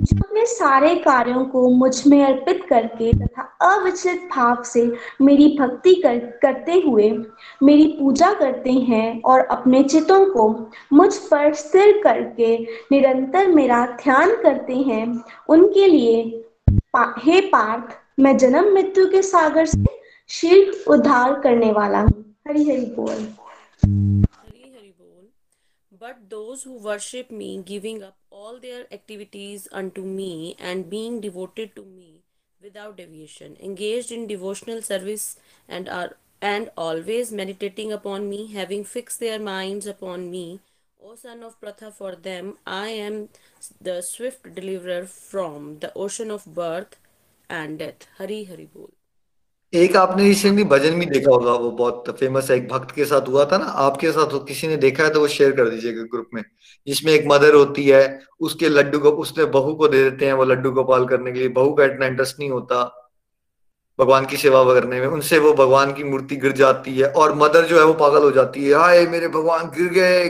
जो 0.00 0.16
अपने 0.16 0.44
सारे 0.46 0.94
कार्यों 0.96 1.44
को 1.44 1.68
मुझमें 1.70 2.22
अर्पित 2.24 2.64
करके 2.68 3.12
तथा 3.18 3.42
अविचलित 3.62 4.28
भाव 4.34 4.62
से 4.62 4.84
मेरी 5.20 5.48
भक्ति 5.58 5.94
कर, 5.94 6.18
करते 6.42 6.72
हुए 6.86 7.10
मेरी 7.62 7.86
पूजा 7.98 8.32
करते 8.34 8.72
हैं 8.90 9.20
और 9.22 9.40
अपने 9.50 9.82
चितों 9.84 10.24
को 10.32 10.48
मुझ 10.92 11.16
पर 11.30 11.52
स्थिर 11.54 12.00
करके 12.04 12.56
निरंतर 12.92 13.48
मेरा 13.48 13.84
ध्यान 14.02 14.34
करते 14.42 14.76
हैं 14.76 15.06
उनके 15.48 15.86
लिए 15.86 16.22
पा, 16.92 17.14
हे 17.18 17.40
पार्थ 17.40 17.98
मैं 18.20 18.36
जन्म 18.38 18.72
मृत्यु 18.74 19.06
के 19.10 19.22
सागर 19.22 19.66
से 19.66 19.98
शीघ्र 20.30 20.92
उद्धार 20.92 21.40
करने 21.40 21.72
वाला 21.72 22.00
हूँ 22.00 22.24
हरी 22.48 22.68
हरी 22.70 22.86
बोल 22.98 23.28
But 26.02 26.20
those 26.30 26.62
who 26.62 26.78
worship 26.78 27.30
me, 27.30 27.46
giving 27.62 28.02
up 28.02 28.14
all 28.30 28.58
their 28.58 28.86
activities 28.90 29.66
unto 29.70 30.02
me 30.02 30.56
and 30.58 30.88
being 30.88 31.20
devoted 31.20 31.74
to 31.76 31.82
me 31.82 32.22
without 32.60 32.96
deviation, 32.96 33.56
engaged 33.62 34.10
in 34.10 34.26
devotional 34.26 34.80
service 34.80 35.26
and 35.68 35.90
are 35.90 36.16
and 36.42 36.70
always 36.76 37.32
meditating 37.32 37.92
upon 37.92 38.28
me, 38.28 38.52
having 38.52 38.84
fixed 38.84 39.20
their 39.20 39.38
minds 39.38 39.86
upon 39.86 40.30
me, 40.30 40.60
O 41.00 41.14
son 41.16 41.42
of 41.42 41.60
Pratha, 41.60 41.90
for 41.90 42.14
them 42.14 42.56
I 42.66 42.88
am 42.88 43.28
the 43.80 44.00
swift 44.02 44.54
deliverer 44.54 45.06
from 45.06 45.78
the 45.80 45.92
ocean 45.94 46.30
of 46.30 46.44
birth 46.46 46.96
and 47.50 47.78
death. 47.78 48.06
Hari 48.18 48.44
Hari 48.44 48.66
Bol. 48.66 48.90
एक 49.72 49.96
आपने 49.96 50.22
recently 50.24 50.62
भजन 50.64 50.98
भी 51.00 51.06
देखा 51.06 51.30
होगा 51.30 51.52
वो 51.54 51.70
बहुत 51.80 52.08
famous 52.20 52.50
है 52.50 52.56
एक 52.56 52.66
भक्त 52.68 52.94
के 52.94 53.04
साथ 53.04 53.28
हुआ 53.28 53.44
था 53.52 53.58
ना 53.58 53.64
आपके 53.82 54.10
साथ 54.12 54.32
किसी 54.46 54.68
ने 54.68 54.76
देखा 54.84 55.04
है 55.04 55.12
तो 55.14 55.20
वो 55.20 55.28
शेयर 55.34 55.52
कर 55.56 55.68
दीजिएगा 55.70 56.02
ग्रुप 56.14 56.30
में 56.34 56.42
जिसमें 56.86 57.12
एक 57.12 57.26
मदर 57.30 57.54
होती 57.54 57.86
है 57.88 58.00
उसके 58.48 58.68
लड्डू 58.68 58.98
को 59.00 59.10
उसने 59.24 59.44
बहू 59.56 59.74
को 59.82 59.88
दे 59.88 60.02
देते 60.10 60.26
हैं 60.26 60.32
वो 60.40 60.44
लड्डू 60.44 60.70
गोपाल 60.80 61.06
करने 61.08 61.32
के 61.32 61.38
लिए 61.38 61.48
बहू 61.60 61.74
का 61.74 61.84
इतना 61.84 62.06
इंटरेस्ट 62.06 62.38
नहीं 62.38 62.50
होता 62.50 62.82
भगवान 64.00 64.26
की 64.26 64.36
सेवा 64.36 64.62
करने 64.64 65.00
में, 65.00 65.06
उनसे 65.06 65.38
वो 65.38 65.52
भगवान 65.52 65.92
की 65.92 66.04
मूर्ति 66.04 66.36
गिर 66.36 66.52
जाती 66.52 66.96
है 66.98 67.08
और 67.12 67.34
मदर 67.34 67.64
जो 67.64 67.78
है 67.78 67.84
वो 67.84 67.94
पागल 67.94 68.22
हो 68.22 68.30
जाती 68.30 68.64
है। 68.64 68.74
हाय, 68.74 69.06
मेरे 69.06 69.28
भगवान 69.28 69.64
गिर 69.66 69.88
गए। 69.88 70.28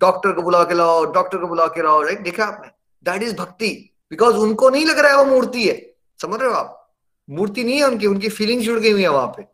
डॉक्टर 0.00 0.32
को 0.32 0.42
बुला 0.42 0.62
के 0.64 0.74
लाओ, 0.74 1.04
डॉक्टर 1.04 1.38
को 1.38 1.46
बुला 1.46 1.66
के 1.66 1.82
लाओ। 1.82 2.02
राइट 2.02 2.20
देखा 2.20 2.44
आपने? 2.44 2.68
दैट 3.02 3.22
इज़ 3.22 3.34
भक्ति 3.36 3.68
बिकॉज़ 4.10 4.36
उनको 4.36 4.70
नहीं 4.70 4.86
लग 4.86 4.98
रहा 4.98 5.12
है 5.12 5.18
वो 5.18 5.24
मूर्ति 5.24 5.68
है। 5.68 5.74
समझ 6.22 6.40
रहे 6.40 6.48
हो 6.48 6.54
आप? 6.54 6.94
मूर्ति 7.30 7.64
नहीं 7.64 7.76
है 7.76 7.84
उनकी 7.84 8.06
उनकी 8.06 8.28
फीलिंग 8.28 8.60
जुड़ 8.62 8.78
गई 8.80 8.90
हुई 8.92 9.02
है 9.02 9.08
वहाँ 9.08 9.26
पे। 9.26 9.44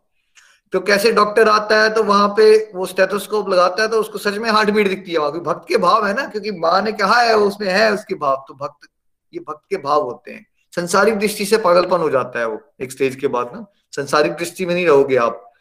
तो 0.73 0.79
कैसे 0.79 1.11
डॉक्टर 1.11 1.49
आता 1.49 1.81
है 1.83 1.93
तो 1.93 2.03
वहाँ 2.03 2.27
पे 2.37 2.71
वो 2.75 2.85
स्टेथोस्कोप 2.85 3.49
लगाता 3.49 3.83
है 3.83 3.89
तो 3.89 3.99
उसको 3.99 4.17
सच 4.17 4.37
में 4.37 4.49
हार्ट 4.49 4.69
बीट 4.69 4.87
दिखती 4.89 5.11
है 5.11 5.17
वहाँ 5.17 5.31
भक्त 5.31 5.67
के 5.67 5.77
भाव 5.77 6.05
है 6.07 6.13
ना? 6.13 6.25
क्योंकि 6.25 6.51
माँ 6.51 6.81
ने 6.81 6.91
कहा 6.91 7.19
है, 7.21 7.35
उसमें 7.37 7.67
है 7.67 7.91
उसके 7.93 8.15
भाव। 8.15 8.45
तो 8.47 8.53
भक्त, 8.53 8.87
ये 9.33 9.39
भक्त 9.39 9.63
के 9.69 9.77
भाव 9.77 10.01
होते 10.01 10.31
हैं। 10.31 10.45
संसारिक 10.75 11.19
दृष्टि 11.19 11.45
से 11.45 11.57
पागलपन 11.57 11.97
हो 11.97 12.09
जाता 12.09 12.39
है 12.39 12.47
वो, 12.47 12.61
एक 12.81 12.91
स्टेज 12.91 13.15
के 13.15 13.27
बाद 13.27 13.51
ना। 13.53 13.65
संसारिक 13.95 14.31
दृष्टि 14.31 14.65
में 14.65 14.73
नहीं 14.73 14.85
रहोगे 14.85 15.15
आप। 15.15 15.53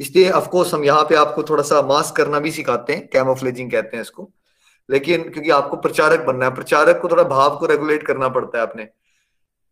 इसलिए 0.00 0.28
अफकोर्स 0.28 0.74
हम 0.74 0.84
यहाँ 0.84 1.02
पे 1.02 1.14
आपको 1.14 1.42
थोड़ा 1.42 1.62
सा 1.62 1.82
मास्क 1.82 2.16
करना 2.16 2.38
भी 2.38 2.50
सिखाते 2.50 2.92
हैं 2.92 3.06
कैमोफ्लेजिंग 3.06 3.70
कहते 3.72 3.96
हैं 3.96 4.02
इसको। 4.02 4.30
लेकिन, 4.90 5.30
क्योंकि 5.30 5.50
आपको 5.50 5.76
प्रचारक 5.76 6.20
बनना 6.20 6.44
है, 6.44 6.54
प्रचारक 6.54 7.00
को 7.02 7.08
थोड़ा 7.08 7.22
भाव 7.22 7.56
को 7.56 7.66
रेगुलेट 7.66 8.06
करना 8.06 8.28
पड़ता 8.28 8.58
है 8.58 8.66
अपने। 8.66 8.88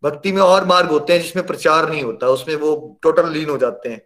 भक्ति 0.02 0.32
में 0.32 0.42
और 0.42 0.64
मार्ग 0.64 0.90
होते 0.90 1.12
हैं 1.12 1.22
जिसमें 1.22 1.46
प्रचार 1.46 1.90
नहीं 1.90 2.02
होता, 2.02 2.26
उसमें 2.26 2.54
वो 2.56 2.98
टोटल 3.02 3.28
लीन 3.28 3.50
हो 3.50 3.58
जाते 3.58 3.88
हैं। 3.88 4.02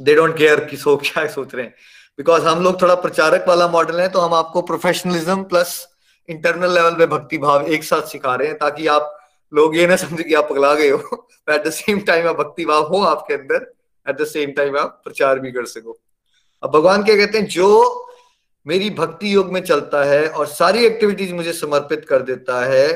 दे 0.00 0.14
डोंट 0.14 0.36
केयर 0.38 0.64
कि 0.64 0.76
सो 0.76 0.96
क्या 0.96 1.26
सोच 1.26 1.54
रहे 1.54 1.64
हैं। 1.64 1.74
बिकॉज़ 2.18 2.42
हम 2.42 2.62
लोग 2.62 2.82
थोड़ा 2.82 2.94
प्रचारक 2.94 3.44
वाला 3.48 3.68
मॉडल 3.68 4.00
है 4.00 4.08
तो 4.08 4.20
हम 4.20 4.34
आपको 4.34 4.62
प्रोफेशनलिज्म 4.62 5.42
प्लस 5.44 5.88
इंटरनल 6.28 6.74
लेवल 6.74 6.94
पे 6.94 7.06
भक्ति 7.06 7.38
भाव 7.38 7.66
एक 7.66 7.84
साथ 7.84 8.02
सिखा 8.02 8.34
रहे 8.34 8.48
हैं, 8.48 8.58
ताकि 8.58 8.86
आप 8.86 9.15
लोग 9.56 9.76
ये 9.76 9.86
ना 9.86 9.96
समझे 9.96 10.22
कि 10.22 10.34
आप 10.34 10.48
पगला 10.50 10.74
गए 10.74 10.88
हो। 10.90 11.26
एट 11.48 11.66
द 11.66 11.70
सेम 11.70 12.00
टाइम 12.00 12.28
आप 12.28 12.36
भक्ति 12.36 12.64
भाव 12.64 12.82
हो 12.82 13.02
आपके 13.02 13.34
अंदर। 13.34 13.72
एट 14.06 14.20
द 14.20 14.24
सेम 14.24 14.50
टाइम 14.52 14.78
आप 14.78 15.00
प्रचार 15.04 15.38
भी 15.38 15.52
कर 15.52 15.66
सको। 15.66 15.98
अब 16.62 16.70
भगवान 16.70 17.04
क्या 17.04 17.16
कहते 17.16 17.38
हैं, 17.38 17.46
जो 17.46 18.02
मेरी 18.66 18.90
भक्ति 18.90 19.34
योग 19.34 19.52
में 19.52 19.60
चलता 19.60 20.04
है 20.04 20.28
और 20.28 20.46
सारी 20.46 20.84
एक्टिविटीज़ 20.86 21.34
मुझे 21.34 21.52
समर्पित 21.52 22.04
कर 22.08 22.22
देता 22.22 22.64
है, 22.64 22.88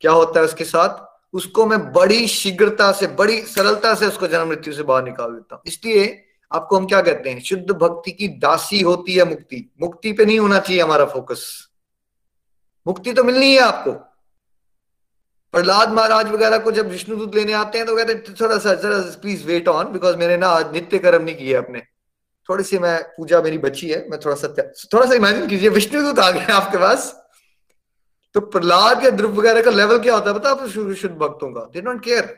क्या 0.00 0.12
होता 0.12 0.40
है 0.40 0.44
उसके 0.46 0.64
साथ? 0.64 1.06
उसको 1.34 1.66
मैं 1.66 1.78
बड़ी 1.92 2.26
शीघ्रता 2.28 2.90
से, 2.92 3.06
बड़ी 3.06 3.40
सरलता 3.42 3.94
से 3.94 4.06
उसको 4.06 4.26
जन्म 4.26 4.48
मृत्यु 4.48 4.72
से 4.72 4.82
बाहर 4.82 5.04
निकाल 5.04 5.32
देता 5.32 5.54
हूँ। 5.54 5.62
इसलिए 5.66 6.24
आपको 6.52 6.76
हम 6.76 6.86
क्या 6.86 7.00
कहते 7.02 7.30
हैं, 7.30 7.40
शुद्ध 7.40 7.70
भक्ति 7.70 8.10
की 8.10 8.28
दासी 8.28 8.80
होती 8.80 9.14
है 9.14 9.24
मुक्ति। 9.24 9.64
मुक्ति 9.80 10.12
पे 10.12 10.24
नहीं 10.24 10.38
होना 10.38 10.58
चाहिए 10.58 10.82
हमारा 10.82 11.04
फोकस 11.04 11.68
मुक्ति 12.86 13.12
तो 13.12 13.24
मिलनी 13.24 13.52
है 13.54 13.60
आपको। 13.60 14.07
प्रहलाद 15.54 15.92
महाराज 15.92 16.28
वगैरह 16.28 16.58
को 16.58 16.70
जब 16.70 16.88
विष्णु 16.88 17.16
विष्णुदूत 17.16 17.34
लेने 17.34 17.52
आते 17.52 17.78
हैं 17.78 17.86
तो 17.86 17.96
कहते 17.96 18.12
हैं 18.12 18.34
थोड़ा 18.40 18.58
सा, 18.58 18.74
जरा 18.74 18.98
प्लीज़ 19.20 19.46
वेट 19.46 19.68
ऑन 19.68 19.92
बिकॉज़ 19.92 20.16
मैंने 20.16 20.36
ना 20.36 20.48
आज 20.48 20.72
नित्य 20.72 20.98
कर्म 20.98 21.22
नहीं 21.24 21.36
किया 21.36 21.58
अपने। 21.58 21.82
थोड़ी 22.48 22.64
सी 22.64 22.78
मैं, 22.78 23.02
पूजा 23.16 23.40
मेरी 23.42 23.58
बची 23.58 23.88
है, 23.88 24.08
मैं 24.10 24.18
थोड़ा 24.20 24.36
सा 24.36 24.48
थोड़ा 24.94 25.06
सा 25.06 25.14
इमेजिन 25.14 25.46
कीजिए 25.48 25.68
विष्णुदूत 25.68 26.18
आ 26.18 26.30
गए 26.30 26.52
आपके 26.52 26.78
पास। 26.78 27.24
तो 28.34 28.40
प्रहलाद 28.40 29.04
या 29.04 29.10
ध्रुव 29.10 29.38
वगैरह 29.38 29.62
का 29.62 29.70
लेवल 29.70 29.98
क्या 29.98 30.14
होता 30.14 30.30
है 30.30 30.38
बता 30.38 30.66
शुद्ध 30.68 31.16
भक्तों 31.16 31.52
का? 31.52 31.60
दे 31.60 31.80
डोंट 31.80 32.04
केयर 32.04 32.36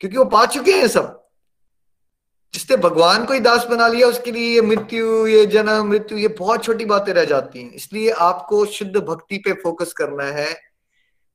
क्योंकि 0.00 0.16
वो 0.16 0.24
पा 0.24 0.46
चुके 0.46 0.72
हैं 0.72 0.88
सब। 0.88 1.18
जिसने 2.54 2.76
भगवान 2.76 3.24
को 3.24 3.34
ही 3.34 3.40
दास 3.40 3.64
बना 3.66 3.86
लिया, 3.88 4.06
उसके 4.06 4.32
लिए 4.32 4.54
ये 4.54 4.60
मृत्यु, 4.62 5.26
ये 5.26 5.46
जन्म, 5.46 5.88
मृत्यु, 5.88 6.18
ये 6.18 6.28
बहुत 6.28 6.64
छोटी 6.64 6.84
बातें 6.84 7.12
रह 7.14 7.24
जाती 7.24 7.62
हैं। 7.62 7.72
इसलिए 7.72 8.10
आपको 8.10 8.64
शुद्ध 8.66 8.96
भक्ति 8.96 9.38
पे 9.38 9.52
फोकस 9.52 9.92
करना 9.92 10.24
है। 10.24 10.71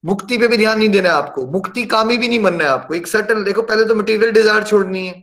मुक्ति 0.03 0.37
पे 0.37 0.47
भी 0.47 0.57
ध्यान 0.57 0.77
नहीं 0.77 0.89
देना 0.89 1.09
है 1.09 1.15
आपको। 1.15 1.45
मुक्ति 1.47 1.83
कामी 1.85 2.17
भी 2.17 2.27
नहीं 2.27 2.39
बनना 2.39 2.63
है 2.63 2.69
आपको। 2.69 2.93
एक 2.93 3.07
सर्टन 3.07 3.43
देखो, 3.43 3.61
पहले 3.61 3.85
तो 3.85 3.95
मटेरियल 3.95 4.31
डिज़ायर 4.31 4.63
छोड़नी 4.63 5.05
है। 5.07 5.13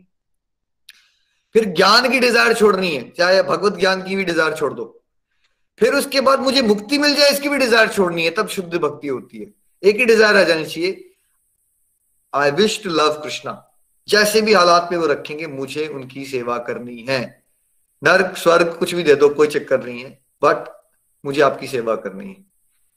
फिर 1.54 1.64
ज्ञान 1.64 2.10
की 2.10 2.20
डिज़ायर 2.20 2.54
छोड़नी 2.54 2.94
है। 2.96 3.08
चाहे 3.10 3.42
भगवत 3.42 3.78
ज्ञान 3.78 4.02
की 4.02 4.16
भी 4.16 4.24
डिज़ायर 4.24 4.54
छोड़ 4.54 4.72
दो। 4.72 4.84
फिर 5.78 5.94
उसके 5.94 6.20
बाद 6.20 6.40
मुझे 6.40 6.62
मुक्ति 6.62 6.98
मिल 6.98 7.14
जाए, 7.14 7.30
इसकी 7.30 7.48
भी 7.48 7.58
डिज़ायर 7.58 7.88
छोड़नी 7.88 8.24
है। 8.24 8.30
तब 8.30 8.48
शुद्ध 8.48 8.74
भक्ति 8.74 9.08
होती 9.08 9.38
है। 9.38 9.46
एक 9.82 9.96
ही 9.96 10.04
डिज़ायर 10.04 10.36
आ 10.36 10.42
जानी 10.42 10.64
चाहिए। 10.66 11.10
I 12.32 12.50
wish 12.50 12.82
to 12.84 12.90
love 12.90 13.20
Krishna 13.22 13.60
जैसे 14.08 14.40
भी 14.42 14.52
हालात 14.52 14.88
में 14.92 14.98
वो 14.98 15.06
रखेंगे, 15.06 15.46
मुझे 15.46 15.86
उनकी 15.86 16.24
सेवा 16.24 16.58
करनी 16.58 17.04
है। 17.08 17.20
नर्क, 18.02 18.36
स्वर्ग 18.36 18.76
कुछ 18.78 18.94
भी 18.94 19.02
दे 19.02 19.14
दो, 19.14 19.28
कोई 19.28 19.46
चक्कर 19.46 19.84
नहीं 19.84 20.04
है। 20.04 20.10
बट 20.42 20.68
मुझे 21.24 21.40
आपकी 21.42 21.66
सेवा 21.66 21.94
करनी 21.96 22.28
है। 22.28 22.53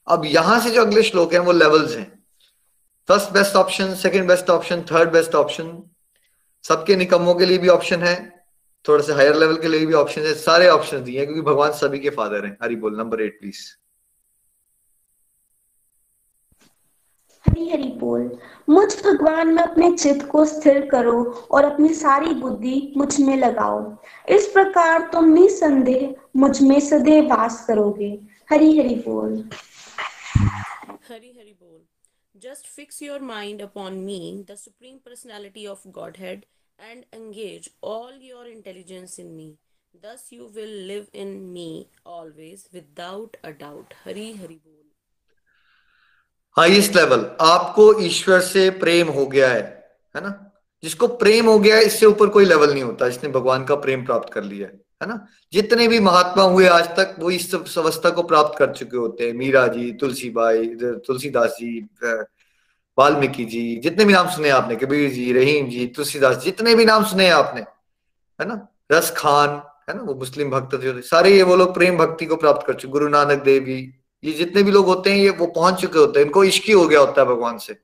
अब 0.08 0.24
यहाँ 0.24 0.60
से 0.60 0.70
जो 0.70 0.80
अगले 0.80 1.02
श्लोक 1.02 1.32
है, 1.32 1.38
वो 1.38 1.52
लेवल्स 1.52 1.96
हैं। 1.96 2.06
First 3.08 3.32
best 3.32 3.56
option 3.56 3.94
second 3.94 4.28
best 4.28 4.50
option 4.50 4.82
third 4.82 5.12
best 5.12 5.34
option 5.34 5.82
सबके 6.64 6.96
निकमों 6.96 7.34
के 7.34 7.46
लिए 7.46 7.58
भी 7.58 7.68
ऑप्शन 7.68 8.02
है, 8.02 8.16
थोड़े 8.84 9.02
से 9.04 9.12
हायर 9.12 9.36
लेवल 9.36 9.56
के 9.56 9.68
लिए 9.68 9.86
भी 9.86 9.94
ऑप्शन 9.94 10.20
है, 10.20 10.34
सारे 10.34 10.68
ऑप्शन 10.68 11.04
दिए 11.04 11.18
हैं, 11.18 11.26
क्योंकि 11.26 11.42
भगवान 11.42 11.72
सभी 11.72 11.98
के 11.98 12.10
फादर 12.10 12.46
हैं। 12.46 12.56
हरी 12.62 12.76
बोल 12.76 12.98
number 12.98 13.22
eight 13.22 13.38
please 13.40 13.66
Hari 17.46 17.68
Hari 17.70 17.88
बोल। 17.98 18.38
मुझ 18.68 19.04
भगवान 19.04 19.48
में 19.48 19.62
अपने 19.62 19.90
चित्त 19.92 20.26
को 20.26 20.44
स्थिर 20.44 20.88
करो 20.90 21.22
और 21.50 21.64
अपनी 21.64 21.88
सारी 21.94 22.34
बुद्धि 22.34 22.92
मुझमें 22.96 23.36
लगाओ। 23.36 23.80
इस 24.28 24.46
प्रकार 24.46 25.08
तुम 25.12 25.28
निसंदेह 25.28 26.14
मुझमें 26.36 26.80
सदैव 26.80 27.24
वास 27.24 27.64
करोगे। 27.68 28.10
हरी 28.50 28.78
हरी 28.78 28.94
बोल। 28.94 29.48
हरी 31.08 31.32
हरी 31.38 31.52
बोल 31.62 31.80
just 32.34 32.66
fix 32.76 33.02
your 33.02 33.20
mind 33.32 33.62
upon 33.62 33.94
me 34.04 34.20
the 34.50 34.54
supreme 34.58 34.96
personality 35.06 35.66
of 35.66 35.88
Godhead 36.18 36.44
and 36.78 37.06
engage 37.16 37.64
all 37.82 38.18
your 38.24 38.42
intelligence 38.48 39.14
in 39.22 39.30
me. 39.36 39.46
Thus 39.94 40.20
you 40.34 40.44
will 40.56 40.74
live 40.90 41.08
in 41.22 41.32
me 41.54 41.64
always, 42.16 42.60
without 42.76 43.38
a 43.48 43.52
doubt. 43.62 43.96
Hari 44.04 44.26
Hari 44.42 44.58
Bol. 44.58 44.84
Highest 46.56 46.96
level 46.96 47.24
आपको 47.46 47.88
ईश्वर 48.02 48.40
से 48.50 48.68
प्रेम 48.84 49.08
हो 49.18 49.26
गया 49.26 49.48
है 49.52 49.62
है 50.14 50.22
ना 50.22 50.30
जिसको 50.82 51.08
प्रेम 51.24 51.46
हो 51.46 51.58
गया 51.58 51.76
है, 51.76 51.82
इससे 51.84 52.06
ऊपर 52.06 52.28
कोई 52.36 52.44
लेवल 52.44 52.72
नहीं 52.72 52.82
होता 52.82 53.08
जिसने 53.08 53.30
भगवान 53.38 53.64
का 53.64 53.76
प्रेम 53.86 54.04
प्राप्त 54.04 54.32
कर 54.32 54.44
लिया 54.44 54.68
है 54.68 54.80
है 55.00 55.08
ना? 55.08 55.26
जितने 55.52 55.86
भी 55.88 56.00
महात्मा 56.00 56.44
हुए 56.44 56.66
आज 56.66 56.88
तक, 56.96 57.14
वो 57.18 57.30
इस 57.30 57.54
अवस्था 57.54 58.10
को 58.10 58.22
प्राप्त 58.22 58.58
कर 58.58 58.72
चुके 58.72 58.96
होते 58.96 59.26
हैं। 59.26 59.32
मीरा 59.34 59.66
जी 59.66 59.92
तुलसी 59.92 60.30
बाई 60.30 60.66
तुलसीदास 61.06 61.56
जी 61.60 61.88
वाल्मीकि 62.98 63.44
जी, 63.44 63.76
जितने 63.76 64.04
भी 64.04 64.12
नाम 64.12 64.28
सुने 64.28 64.48
आपने, 64.50 64.76
कबीर 64.76 65.10
जी, 65.10 65.32
रहीम 65.32 65.68
जी, 65.70 65.86
तुलसीदास 65.86 66.36
जितने 66.36 66.74
भी 66.74 66.84
नाम 66.84 67.04
सुने 67.04 67.28
आपने, 67.30 67.60
है 68.40 68.46
ना? 68.48 68.66
रस 68.92 69.12
खान, 69.16 69.50
है 69.88 69.96
ना? 69.96 70.02
वो 70.02 70.14
मुस्लिम 70.14 70.50
भक्त 70.50 70.76
जो 70.76 71.00
सारे 71.02 71.30
ये 71.30 71.42
वो 71.42 71.56
लोग 71.56 71.74
प्रेम 71.74 71.98
भक्ति 71.98 72.26
को 72.26 72.36
प्राप्त 72.36 72.66
कर 72.66 72.74
चुके, 72.74 72.92
गुरु 72.92 73.08
नानक 73.08 73.42
देव 73.42 73.64
जी, 73.64 73.94
ये 74.24 74.32
जितने 74.32 74.62
भी 74.62 74.70
लोग 74.70 74.86
होते 74.86 75.10
हैं, 75.10 75.18
ये 75.18 75.30
वो 75.30 75.46
पहुँच 75.46 75.80
चुके 75.80 75.98
होते 75.98 76.18
हैं। 76.20 76.26
इनको 76.26 76.44
इश्की 76.44 76.72
हो 76.72 76.86
गया 76.88 77.00
होता 77.00 77.20
है 77.22 77.26
भगवान 77.28 77.58
से। 77.58 77.76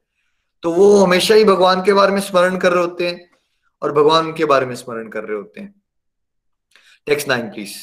तो 0.63 0.73
वो 0.73 1.05
हमेशा 1.05 1.35
ही 1.35 1.45
भगवान 1.45 1.83
के 1.85 1.93
बारे 1.93 2.13
में 2.13 2.21
स्मरण 2.21 2.57
कर 2.59 2.73
रहे 2.73 2.85
होते 2.85 3.07
हैं 3.07 3.31
और 3.83 3.93
भगवान 3.93 4.33
के 4.33 4.45
बारे 4.45 4.67
में 4.67 4.75
स्मरण 4.75 5.09
कर 5.09 5.25
रहे 5.25 5.37
होते 5.37 5.61
हैं। 5.61 5.75
Text 7.07 7.29
nine 7.29 7.49
please 7.51 7.77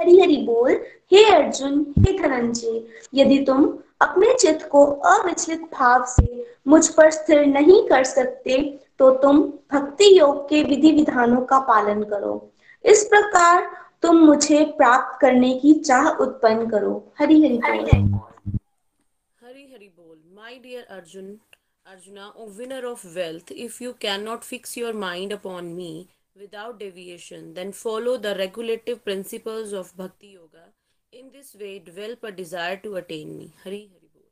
Hari 0.00 0.18
Hari 0.20 0.36
बोल। 0.46 0.72
हे 1.12 1.24
अर्जुन 1.32 1.80
हे 1.98 2.12
धनंजय 2.18 2.82
यदि 3.14 3.38
तुम 3.44 3.66
अपने 4.02 4.32
चित्त 4.38 4.68
को 4.70 4.84
अविचलित 5.10 5.60
भाव 5.72 6.04
से 6.08 6.46
मुझ 6.68 6.86
पर 6.88 7.10
स्थिर 7.10 7.44
नहीं 7.46 7.82
कर 7.88 8.04
सकते 8.04 8.58
तो 8.98 9.10
तुम 9.22 9.42
भक्ति 9.72 10.18
योग 10.18 10.48
के 10.48 10.62
विधि 10.64 10.90
विधानों 10.92 11.40
का 11.44 11.58
पालन 11.68 12.02
करो। 12.04 12.34
इस 12.84 13.04
प्रकार 13.04 13.70
तुम 14.02 14.16
मुझे 14.20 14.64
प्राप्त 14.78 15.20
करने 15.20 15.52
की 15.58 15.72
चाह 15.80 16.08
उत्पन्न 16.08 16.68
करो। 16.70 16.92
हरि 17.18 17.40
हरि 17.42 17.58
बोल। 17.58 17.84
हरि 19.38 19.62
हरि 19.72 19.88
बोल। 19.88 20.16
My 20.36 20.58
dear 20.58 20.82
Arjun 20.90 21.36
O 21.86 22.48
winner 22.58 22.84
of 22.84 23.06
wealth 23.14 23.52
if 23.52 23.82
you 23.84 23.92
can 24.00 24.22
not 24.22 24.42
fix 24.42 24.76
your 24.78 24.94
mind 25.06 25.32
upon 25.32 25.64
me 25.74 25.92
without 26.36 26.80
deviation, 26.80 27.54
then 27.54 27.70
follow 27.70 28.16
the 28.16 28.34
regulative 28.36 29.04
principles 29.04 29.72
of 29.72 29.96
bhakti 29.96 30.30
yoga. 30.30 30.64
In 31.12 31.30
this 31.30 31.54
way 31.54 31.78
develop 31.78 32.24
a 32.24 32.32
desire 32.32 32.76
to 32.78 32.96
attain 32.96 33.38
me. 33.38 33.52
Hari 33.62 33.88
hari 33.92 34.08
bol. 34.12 34.24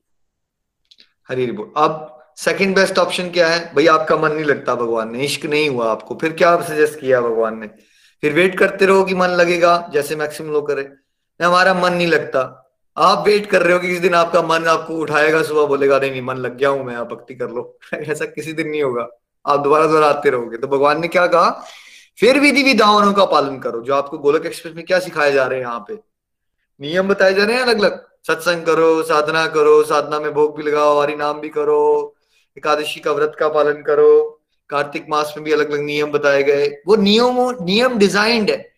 Hari 1.28 1.44
hari 1.44 1.52
bol. 1.52 1.68
अब 1.76 2.18
second 2.36 2.74
best 2.76 2.98
option 2.98 3.30
क्या 3.30 3.48
है 3.48 3.60
भाई 3.74 3.86
आपका 3.86 4.16
मन 4.16 4.32
नहीं 4.32 4.44
लगता 4.44 4.74
भगवान 4.74 5.10
ने 5.12 5.24
इश्क 5.24 5.46
नहीं 5.46 5.68
हुआ 5.68 5.90
आपको 5.90 6.14
फिर 6.20 6.32
क्या 6.32 6.56
सजेस्ट 6.62 6.98
किया 7.00 7.20
भगवान 7.20 7.58
ने 7.58 7.66
फिर 8.22 8.32
वेट 8.32 8.58
करते 8.58 8.86
रहो 8.86 9.04
कि 9.04 9.14
मन 9.14 9.36
लगेगा 9.40 9.76
जैसे 9.92 10.16
मैक्सिमम 10.16 10.50
लोग 10.52 10.68
करे 10.68 10.88
हमारा 11.40 11.74
मन 11.74 11.92
नहीं 11.92 12.06
लगता 12.06 12.42
आप 12.96 13.24
वेट 13.26 13.46
कर 13.46 13.62
रहे 13.62 13.72
हो 13.72 13.78
कि 13.78 13.88
किस 13.88 14.00
दिन 14.00 14.14
आपका 14.14 14.42
मन 14.42 14.64
आपको 14.64 14.94
उठाएगा, 14.94 15.42
सुबह 15.42 15.66
बोलेगा 15.66 15.98
नहीं 15.98 16.10
नहीं, 16.10 16.22
मन 16.22 16.36
लग 16.36 16.56
गया 16.56 16.68
हूँ 16.68 16.84
मैं, 16.84 16.94
आप 16.94 17.12
भक्ति 17.12 17.34
कर 17.34 17.50
लो। 17.50 17.78
ऐसा 17.94 18.24
किसी 18.24 18.52
दिन 18.52 18.68
नहीं 18.68 18.82
होगा। 18.82 19.08
आप 19.46 19.60
दोबारा 19.60 19.86
दोबारा 19.86 20.06
आते 20.06 20.30
रहोगे। 20.30 20.56
तो 20.56 20.66
भगवान 20.68 21.00
ने 21.00 21.08
क्या 21.08 21.26
कहा? 21.26 21.64
फिर 22.18 22.40
विधि 22.40 22.62
विधानों 22.62 23.12
का 23.12 23.24
पालन 23.24 23.58
करो, 23.58 23.82
जो 23.82 23.94
आपको 23.94 24.18
गोलक 24.18 24.46
एक्सप्रेस 24.46 24.74
में 24.74 24.84
क्या 24.84 24.98
सिखाए 24.98 25.32
जा 25.32 25.46
रहे 25.46 25.58
हैं 25.58 25.66
यहाँ 25.66 25.84
पे? 25.88 25.94
नियम 26.80 27.08
बताए 27.08 27.34
जा 27.34 27.44
रहे 27.44 27.56
हैं 27.56 27.62
अलग 27.62 27.78
अलग 27.78 28.06
सत्संग 28.26 28.66
करो, 28.66 29.02
साधना 29.02 29.46
करो, 29.46 29.82
साधना 29.82 30.20
में 30.20 30.34
भोग 30.34 30.56
भी 30.56 30.62
लगाओ, 30.62 31.00
हरि 31.00 31.16
नाम 31.16 31.40
भी 31.40 31.48
करो, 31.48 32.14
एकादशी 32.58 33.00
का 33.00 33.12
व्रत 33.12 33.32
का 33.38 33.48
पालन 33.48 33.82
करो। 33.82 34.40
कार्तिक 34.68 35.06
मास 35.08 35.34
में 35.36 35.44
भी 35.44 35.52
अलग 35.52 35.70
अलग 35.70 35.80
नियम 35.80 36.12
बताए 36.12 36.42
गए। 36.42 36.68
वो 36.86 36.96
नियम 36.96 37.64
नियम 37.64 37.98
डिजाइंड 37.98 38.50
है। 38.50 38.71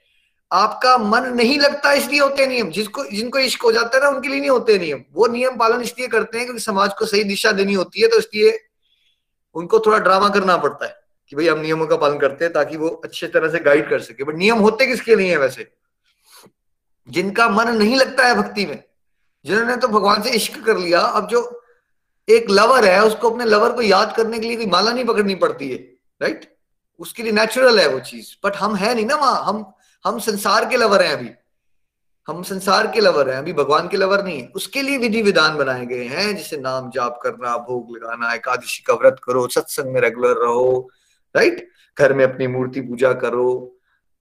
आपका 0.53 0.97
मन 0.99 1.25
नहीं 1.27 1.59
लगता 1.59 1.93
इसलिए 1.93 2.21
होते 2.21 2.47
नियम। 2.47 2.71
जिसको, 2.71 3.05
जिनको 3.05 3.39
इश्क 3.39 3.63
हो 3.63 3.73
जाता 3.73 3.97
है 3.97 4.03
ना, 4.03 4.09
उनके 4.09 4.29
लिए 4.29 4.41
नहीं 4.41 4.51
होते 4.51 4.79
नियम। 4.79 5.03
वो 5.13 5.27
नियम 5.27 5.57
पालन 5.57 5.81
इसलिए 5.81 6.09
करते 6.09 6.39
हैं 6.39 6.47
क्योंकि 6.47 6.63
समाज 6.63 6.93
को 6.99 7.07
सही 7.07 7.25
दिशा 7.25 7.53
देनी 7.53 7.75
होती 7.75 8.01
है 8.01 8.09
तो 8.09 8.19
इसलिए 8.19 8.59
उनको 9.55 9.79
थोड़ा 9.79 9.99
ड्रामा 9.99 10.29
करना 10.29 10.57
पड़ता 10.57 10.87
है 10.87 10.97
कि 11.29 11.37
भाई 11.37 11.49
हम 11.49 11.59
नियमों 11.59 11.87
का 11.87 11.97
पालन 11.97 12.19
करते 12.19 12.45
हैं 12.45 12.53
ताकि 12.55 12.77
वो 12.77 12.89
अच्छे 13.05 13.27
तरह 13.27 13.49
से 13.49 13.59
गाइड 13.59 13.91
कर 13.91 14.01
सके। 14.01 14.25
बट 14.25 14.35
नियम 14.35 14.59
होते 14.59 14.87
किसके 14.87 15.17
लिए 15.17 15.31
है 15.31 15.37
वैसे? 15.37 15.69
जिनका 17.09 17.49
मन 17.49 17.69
नहीं 17.69 17.97
लगता 17.97 18.27
है 18.27 18.35
भक्ति 18.35 18.67
में। 18.67 18.83
जिन्होंने 19.45 19.77
तो 19.77 19.89
भगवान 19.89 20.23
से 20.23 20.31
इश्क 20.31 20.59
कर 20.65 20.77
लिया, 20.77 21.01
अब 21.01 21.29
जो 21.29 21.63
एक 22.29 22.47
लवर 22.51 22.85
है, 22.85 23.03
उसको 23.05 23.31
अपने 23.31 23.45
लवर 23.45 23.73
को 23.73 23.83
याद 23.83 24.15
करने 24.17 24.39
के 24.39 24.47
लिए 24.47 24.57
कोई 24.57 24.67
माला 24.67 24.93
नहीं 24.93 25.05
पकड़नी 25.05 25.35
पड़ती 25.35 25.71
है 25.71 25.77
राइट 26.23 26.53
उसके 27.01 27.23
लिए 27.23 27.33
नेचुरल 27.33 27.81
है 27.81 27.89
वो 27.89 28.01
चीज़। 28.01 28.35
बट 28.45 28.57
हम 28.57 28.75
है 28.75 28.95
नहीं 28.95 29.07
ना 29.07 29.17
वहाँ। 29.17 29.45
हम 29.45 29.65
हम 30.05 30.19
संसार 30.19 30.69
के 30.69 30.77
लवर 30.77 31.03
हैं 31.03 31.13
अभी। 31.13 31.31
हम 32.29 32.43
संसार 32.43 32.87
के 32.87 33.01
लवर 33.01 33.31
हैं, 33.31 33.37
अभी 33.39 33.53
भगवान 33.53 33.89
के 33.89 33.97
लवर 33.97 34.25
नहीं 34.25 34.41
है। 34.41 34.47
उसके 34.57 34.83
लिए 34.83 34.99
विधि 34.99 35.23
विधान 35.23 35.57
बनाए 35.57 35.87
गए 35.87 36.05
हैं, 36.05 36.37
जैसे 36.37 36.57
नाम 36.57 36.91
जाप 36.91 37.19
करना, 37.23 37.57
भोग 37.59 37.97
लगाना, 37.97 38.33
एकादशी 38.35 38.83
का 38.83 38.95
व्रत 38.95 39.21
करो, 39.25 39.47
सत्संग 39.49 39.93
में 39.95 40.01
रेगुलर 40.01 40.37
रहो 40.37 40.91
राइट 41.35 41.69
घर 41.97 42.13
में 42.13 42.25
अपनी 42.25 42.47
मूर्ति 42.47 42.81
पूजा 42.81 43.13
करो 43.13 43.71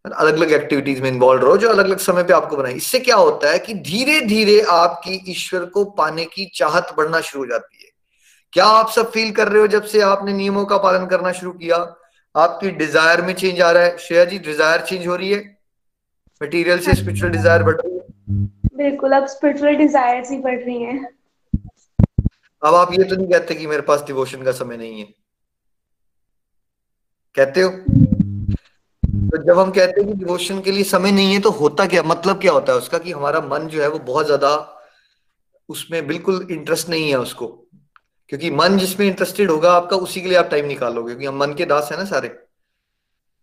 अलग 0.05 0.33
अलग 0.33 0.51
एक्टिविटीज़ 0.51 1.01
में 1.01 1.09
इन्वॉल्व 1.09 1.45
रहो, 1.45 1.57
जो 1.57 1.69
अलग 1.69 1.85
अलग 1.85 1.97
समय 1.97 2.23
पे 2.23 2.33
आपको 2.33 2.57
बनाए। 2.57 2.73
इससे 2.73 2.99
क्या 2.99 3.15
होता 3.15 3.51
है 3.51 3.59
कि 3.59 3.73
धीरे 3.73 4.19
धीरे 4.21 4.59
आपकी 4.61 5.23
ईश्वर 5.31 5.65
को 5.65 5.83
पाने 5.85 6.25
की 6.25 6.45
चाहत 6.55 6.93
बढ़ना 6.97 7.21
शुरू 7.21 7.43
हो 7.43 7.49
जाती 7.49 7.83
है। 7.83 7.91
क्या 8.53 8.65
आप 8.65 8.89
सब 8.89 9.11
फील 9.11 9.31
कर 9.31 9.47
रहे 9.47 9.61
हो 9.61 9.67
जब 9.67 9.83
से 9.83 10.01
आपने 10.01 10.33
नियमों 10.33 10.65
का 10.65 10.77
पालन 10.77 11.05
करना 11.05 11.31
शुरू 11.31 11.51
किया? 11.51 11.77
आपकी 12.35 12.69
डिज़ायर 12.71 13.21
में 13.21 13.33
चेंज 13.33 13.61
आ 13.61 13.71
रहा 13.71 13.83
है। 13.83 13.97
श्रेया 13.97 14.25
जी 14.25 14.39
डिज़ायर 14.39 14.81
चेंज 14.81 15.07
हो 15.07 15.15
रही 15.15 15.31
है? 15.31 15.52
मटेरियल 16.43 16.79
से 16.79 16.93
स्पिरिचुअल 16.95 17.31
डिज़ायर 17.31 17.63
बढ़ 17.63 17.75
रही 17.75 17.97
है। 17.97 18.01
बिल्कुल 18.77 19.11
अब 19.11 19.25
स्पिरिचुअल 19.27 19.75
डिजायर्स 19.75 20.31
ही 20.31 20.37
बढ़ 20.39 20.59
रही 20.59 20.81
हैं। 20.83 21.07
अब 22.61 22.75
आप 22.75 22.93
ये 22.93 23.03
तो 23.03 23.15
नहीं 23.15 23.27
कहते 23.27 23.55
कि 23.55 23.67
मेरे 23.67 23.81
पास 23.81 24.03
डिवोशन 24.07 24.43
का 24.43 24.51
समय 24.51 24.77
नहीं 24.77 24.99
है। 24.99 25.05
कहते 27.35 27.61
हो? 27.61 27.69
तो 29.29 29.37
जब 29.43 29.59
हम 29.59 29.71
कहते 29.71 30.01
हैं 30.01 30.09
कि 30.09 30.17
डिवोशन 30.17 30.59
के 30.61 30.71
लिए 30.71 30.83
समय 30.83 31.11
नहीं 31.11 31.33
है 31.33 31.39
तो 31.41 31.49
होता 31.51 31.85
क्या? 31.85 32.03
मतलब 32.03 32.39
क्या 32.41 32.51
होता 32.51 32.71
है 32.73 32.77
उसका? 32.77 32.97
कि 32.97 33.11
हमारा 33.11 33.39
मन 33.41 33.67
जो 33.67 33.81
है 33.81 33.87
वो 33.89 33.99
बहुत 34.01 34.25
ज़्यादा 34.25 34.49
उसमें 35.69 36.05
बिल्कुल 36.07 36.47
इंटरेस्ट 36.51 36.89
नहीं 36.89 37.09
है 37.09 37.19
उसको। 37.19 37.47
क्योंकि 38.29 38.51
मन 38.51 38.77
जिसमें 38.77 39.05
इंटरेस्टेड 39.07 39.51
होगा 39.51 39.71
आपका 39.73 39.97
उसी 39.97 40.21
के 40.21 40.29
लिए 40.29 40.37
आप 40.37 40.49
टाइम 40.51 40.65
निकालोगे 40.65 41.11
क्योंकि 41.11 41.25
हम 41.25 41.37
मन 41.37 41.53
के 41.53 41.65
दास 41.65 41.89
है 41.91 41.97
ना 41.97 42.05
सारे। 42.05 42.27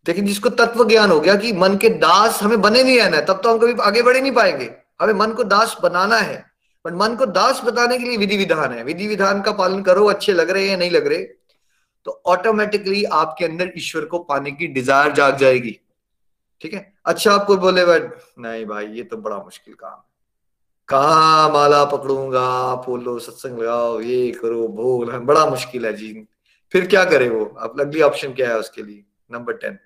लेकिन 0.07 0.27
जिसको 0.27 0.51
तत्व 0.51 0.85
ज्ञान 0.89 1.11
हो 1.11 1.19
गया 1.21 1.35
कि 1.37 1.53
मन 1.55 1.77
के 1.77 1.89
दास 1.99 2.43
हमें 2.43 2.61
बने 2.61 2.83
नहीं 2.83 2.99
रहना 2.99 3.17
है, 3.17 3.25
तब 3.27 3.41
तो 3.43 3.53
हम 3.53 3.59
कभी 3.59 3.75
आगे 3.83 4.03
बढ़े 4.03 4.21
नहीं 4.21 4.33
पाएँगे। 4.33 4.71
हमें 5.01 5.13
मन 5.15 5.33
को 5.33 5.45
दास 5.47 5.77
बनाना 5.83 6.17
है 6.19 6.45
बट 6.85 6.93
मन 6.93 7.15
को 7.17 7.27
दास 7.29 7.61
बताने 7.65 7.99
के 7.99 8.05
लिए 8.05 8.17
विधि 8.17 8.37
विधान 8.37 8.73
है। 8.73 8.83
विधि 8.85 9.07
विधान 9.09 9.43
का 9.43 9.53
पालन 9.55 9.83
करो, 9.83 10.07
अच्छे 10.07 10.33
लग 10.33 10.51
रहे 10.51 10.69
हैं 10.69 10.77
नहीं 10.79 10.91
लग 10.91 11.07
रहे 11.07 11.23
तो 12.07 12.21
ऑटोमेटिकली 12.27 13.03
आपके 13.05 13.45
अंदर 13.45 13.73
ईश्वर 13.77 14.05
को 14.05 14.19
पाने 14.21 14.51
की 14.53 14.67
डिज़ायर 14.69 15.13
जाग 15.13 15.37
जाएगी। 15.37 15.79
ठीक 16.61 16.75
है? 16.75 16.93
अच्छा 17.07 17.33
आपको 17.33 17.57
बोले, 17.57 17.85
बट 17.85 18.13
नहीं 18.39 18.65
भाई, 18.67 18.87
ये 18.87 19.03
तो 19.03 19.17
बड़ा 19.17 19.37
मुश्किल 19.39 19.75
काम 19.75 19.91
है। 19.91 20.09
कहा 20.89 21.49
माला 21.49 21.85
पकड़ूँगा 21.85 22.75
बोलो 22.87 23.19
सत्संग 23.19 23.59
लगाओ, 23.59 24.01
ये 24.01 24.31
करो, 24.33 24.67
भोग 24.69 25.13
बड़ा 25.17 25.45
मुश्किल 25.47 25.87
है 25.87 25.93
जी। 25.93 26.27
फिर 26.73 26.87
क्या 26.87 27.05
करे 27.05 27.29
वो? 27.29 27.45
अब 27.45 27.81
अगली 27.81 28.01
ऑप्शन 28.03 28.33
क्या 28.33 28.49
है 28.49 28.59
उसके 28.59 28.83
लिए? 28.83 29.05
नंबर 29.31 29.53
टेन 29.55 29.79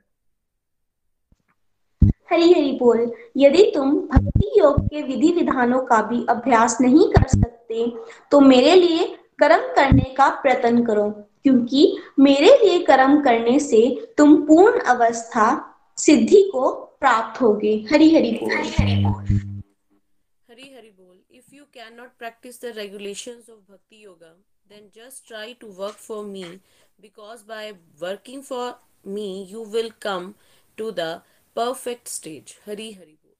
हरी 2.29 2.53
हरी 2.53 2.72
बोल, 2.79 3.11
यदि 3.37 3.70
तुम 3.75 3.95
भक्ति 4.09 4.53
योग 4.59 4.81
के 4.89 5.03
विधि 5.03 5.33
विधानों 5.33 5.83
का 5.87 6.01
भी 6.03 6.25
अभ्यास 6.31 6.77
नहीं 6.81 7.07
कर 7.12 7.27
सकते 7.31 7.87
तो 8.33 8.41
मेरे 8.43 8.75
लिए 8.75 9.05
कर्म 9.39 9.72
करने 9.77 10.14
का 10.16 10.29
प्रयत्न 10.43 10.85
करो, 10.87 11.11
क्योंकि 11.43 11.97
मेरे 12.18 12.57
लिए 12.59 12.79
कर्म 12.85 13.20
करने 13.25 13.59
से 13.61 13.83
तुम 14.18 14.37
पूर्ण 14.47 14.81
अवस्था 14.95 15.47
सिद्धि 15.99 16.43
को 16.53 16.70
प्राप्त 17.01 17.41
होगे। 17.41 17.75
हरी 17.93 18.14
हरी 18.14 18.31
बोल। 18.33 18.51
हरी 20.49 20.72
हरी 20.75 20.91
बोल। 20.91 21.18
If 21.37 21.55
you 21.55 21.64
can 21.75 21.95
not 21.97 22.11
practice 22.18 22.61
the 22.62 22.72
regulations 22.77 23.51
of 23.51 23.72
bhakti 23.72 24.05
yoga 24.05 24.35
then 24.68 24.89
just 24.97 25.27
try 25.29 25.55
to 25.61 25.68
work 25.79 25.97
for 25.99 26.25
me 26.25 26.45
because 27.03 27.47
by 27.49 27.70
working 28.03 28.43
for 28.43 28.75
me 29.07 29.29
you 29.51 29.64
will 29.75 29.91
come 30.03 30.33
to 30.79 30.91
the 30.91 31.20
stage 31.57 32.55
hari 32.66 32.96
hari 32.96 33.14
बोल। 33.14 33.34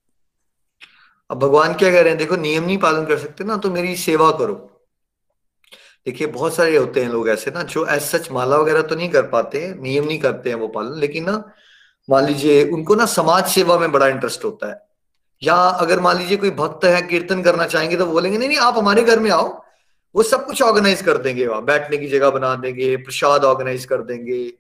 अब 1.31 1.39
भगवान 1.39 1.75
क्या 1.75 1.91
कह 1.91 2.01
रहे 2.01 2.09
हैं, 2.09 2.19
देखो 2.19 2.37
नियम 2.37 2.65
नहीं 2.65 2.79
पालन 2.79 3.05
कर 3.07 3.19
सकते 3.19 3.45
ना 3.45 3.57
तो 3.57 3.71
मेरी 3.71 3.97
सेवा 3.97 4.31
करो। 4.31 4.55
देखिए, 6.07 6.27
बहुत 6.27 6.55
सारे 6.55 6.77
होते 6.77 7.03
हैं 7.03 7.11
लोग 7.11 7.29
ऐसे 7.29 7.51
ना, 7.51 7.63
जो 7.63 7.87
एज 7.87 8.03
सच 8.03 8.31
माला 8.31 8.57
वगैरह 8.57 8.83
तो 8.83 8.95
नहीं 8.95 9.09
कर 9.09 9.23
पाते, 9.23 9.75
नियम 9.75 10.05
नहीं 10.05 10.19
करते 10.19 10.51
हैं 10.51 10.57
वो 10.57 10.69
पालन, 10.69 10.99
लेकिन 11.01 11.25
ना, 11.25 11.53
मान 12.11 12.27
लीजिए, 12.27 12.65
उनको 12.71 12.95
ना 12.95 13.07
समाज 13.07 13.47
सेवा 13.47 13.79
में 13.79 13.93
बड़ा 13.93 14.09
इंटरेस्ट 14.09 14.45
होता 14.45 14.71
है। 14.71 14.89
या 15.43 15.55
अगर 15.55 16.01
मान 16.01 16.19
लीजिए 16.19 16.37
कोई 16.37 16.51
भक्त 16.51 16.85
है, 16.85 17.03
कीर्तन 17.03 17.43
करना 17.43 17.67
चाहेंगे 17.67 17.97
तो 17.97 18.07
बोलेंगे, 18.07 18.39
नहीं 18.39 18.49
नहीं, 18.49 18.59
आप 18.59 18.79
हमारे 18.79 19.03
घर 19.03 19.19
में 19.19 19.31
आओ, 19.31 19.49
वो 20.15 20.23
सब 20.23 20.47
कुछ 20.47 20.63
ऑर्गेनाइज 20.63 21.03
कर 21.03 21.19
देंगे, 21.19 21.47
वहाँ 21.47 21.65
बैठने 21.65 21.97
की 21.97 22.09
जगह 22.09 22.31
बना 22.31 22.55
देंगे, 22.55 22.97
प्रसाद 22.97 23.45
ऑर्गेनाइज 23.45 23.85
कर 23.85 24.03
देंगे। 24.03 24.53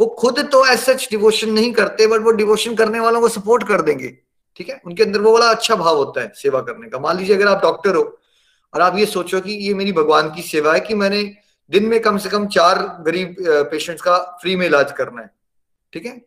वो 0.00 0.06
खुद 0.18 0.38
तो 0.52 0.64
एज 0.66 0.78
सच 0.78 1.06
डिवोशन 1.10 1.50
नहीं 1.52 1.72
करते 1.72 2.06
बट 2.06 2.20
वो 2.20 2.30
डिवोशन 2.32 2.74
करने 2.74 3.00
वालों 3.00 3.20
को 3.20 3.28
सपोर्ट 3.28 3.66
कर 3.68 3.82
देंगे। 3.82 4.08
ठीक 4.56 4.68
है? 4.68 4.80
उनके 4.86 5.02
अंदर 5.02 5.20
वो 5.20 5.32
बड़ा 5.32 5.46
अच्छा 5.46 5.76
भाव 5.76 5.96
होता 5.96 6.20
है 6.20 6.32
सेवा 6.36 6.60
करने 6.60 6.88
का। 6.88 6.98
मान 6.98 7.16
लीजिए 7.18 7.36
अगर 7.36 7.48
आप 7.48 7.62
डॉक्टर 7.62 7.94
हो 7.94 8.02
और 8.74 8.80
आप 8.80 8.96
ये 8.98 9.06
सोचो 9.06 9.40
कि 9.40 9.52
ये 9.66 9.74
मेरी 9.74 9.92
भगवान 9.92 10.32
की 10.34 10.42
सेवा 10.42 10.74
है 10.74 10.80
कि 10.80 10.94
मैंने 10.94 11.22
दिन 11.70 11.86
में 11.86 12.00
कम 12.00 12.18
से 12.18 12.28
कम 12.28 12.46
चार 12.46 12.78
गरीब 13.06 13.36
पेशेंट्स 13.70 14.02
का 14.02 14.18
फ्री 14.42 14.56
में 14.56 14.66
इलाज 14.66 14.92
करना 14.92 15.22
है। 15.22 15.30
ठीक 15.92 16.06
है? 16.06 16.20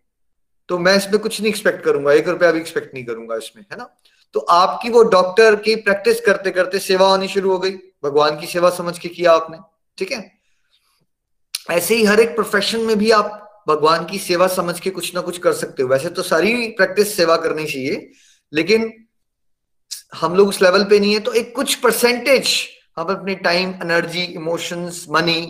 तो 0.69 0.77
मैं 0.77 0.95
इसमें 0.97 1.19
कुछ 1.19 1.39
नहीं 1.41 1.49
एक्सपेक्ट 1.49 1.83
करूँगा। 1.85 2.13
एक 2.13 2.27
रुपया 2.27 2.51
भी 2.51 2.59
एक्सपेक्ट 2.59 2.93
नहीं 2.93 3.05
करूँगा 3.05 3.35
इसमें, 3.35 3.63
है 3.71 3.77
ना? 3.77 3.89
तो 4.33 4.39
आपकी 4.39 4.89
वो 4.89 5.03
डॉक्टर 5.03 5.55
की 5.55 5.75
प्रैक्टिस 5.75 6.21
करते 6.21 6.51
करते 6.51 6.79
सेवा 6.79 7.07
होनी 7.07 7.27
शुरू 7.27 7.51
हो 7.51 7.57
गई। 7.59 7.71
भगवान 8.03 8.39
की 8.39 8.47
सेवा 8.47 8.69
समझ 8.69 8.97
के 8.99 9.09
किया 9.09 9.31
आपने। 9.31 9.57
ठीक 9.97 10.11
है? 10.11 10.31
ऐसे 11.71 11.95
ही 11.95 12.05
हर 12.05 12.19
एक 12.19 12.35
प्रोफेशन 12.35 12.79
में 12.79 12.97
भी 12.97 13.11
आप 13.11 13.39
भगवान 13.67 14.05
की 14.05 14.19
सेवा 14.19 14.47
समझ 14.49 14.79
के 14.79 14.89
कुछ 14.89 15.13
ना 15.15 15.21
कुछ 15.21 15.37
कर 15.37 15.53
सकते 15.53 15.83
हो। 15.83 15.89
वैसे 15.89 16.09
तो 16.09 16.23
सारी 16.23 16.67
प्रैक्टिस 16.77 17.15
सेवा 17.17 17.35
करनी 17.37 17.65
चाहिए, 17.65 18.09
लेकिन 18.53 18.91
हम 20.13 20.35
लोग 20.35 20.47
उस 20.47 20.61
लेवल 20.61 20.83
पे 20.83 20.99
नहीं 20.99 21.13
है 21.13 21.19
तो 21.19 21.33
एक 21.33 21.55
कुछ 21.55 21.75
परसेंटेज 21.75 22.55
हम 22.97 23.07
अपने 23.07 23.35
टाइम 23.37 23.69
एनर्जी 23.83 24.23
इमोशंस 24.23 25.05
मनी 25.09 25.41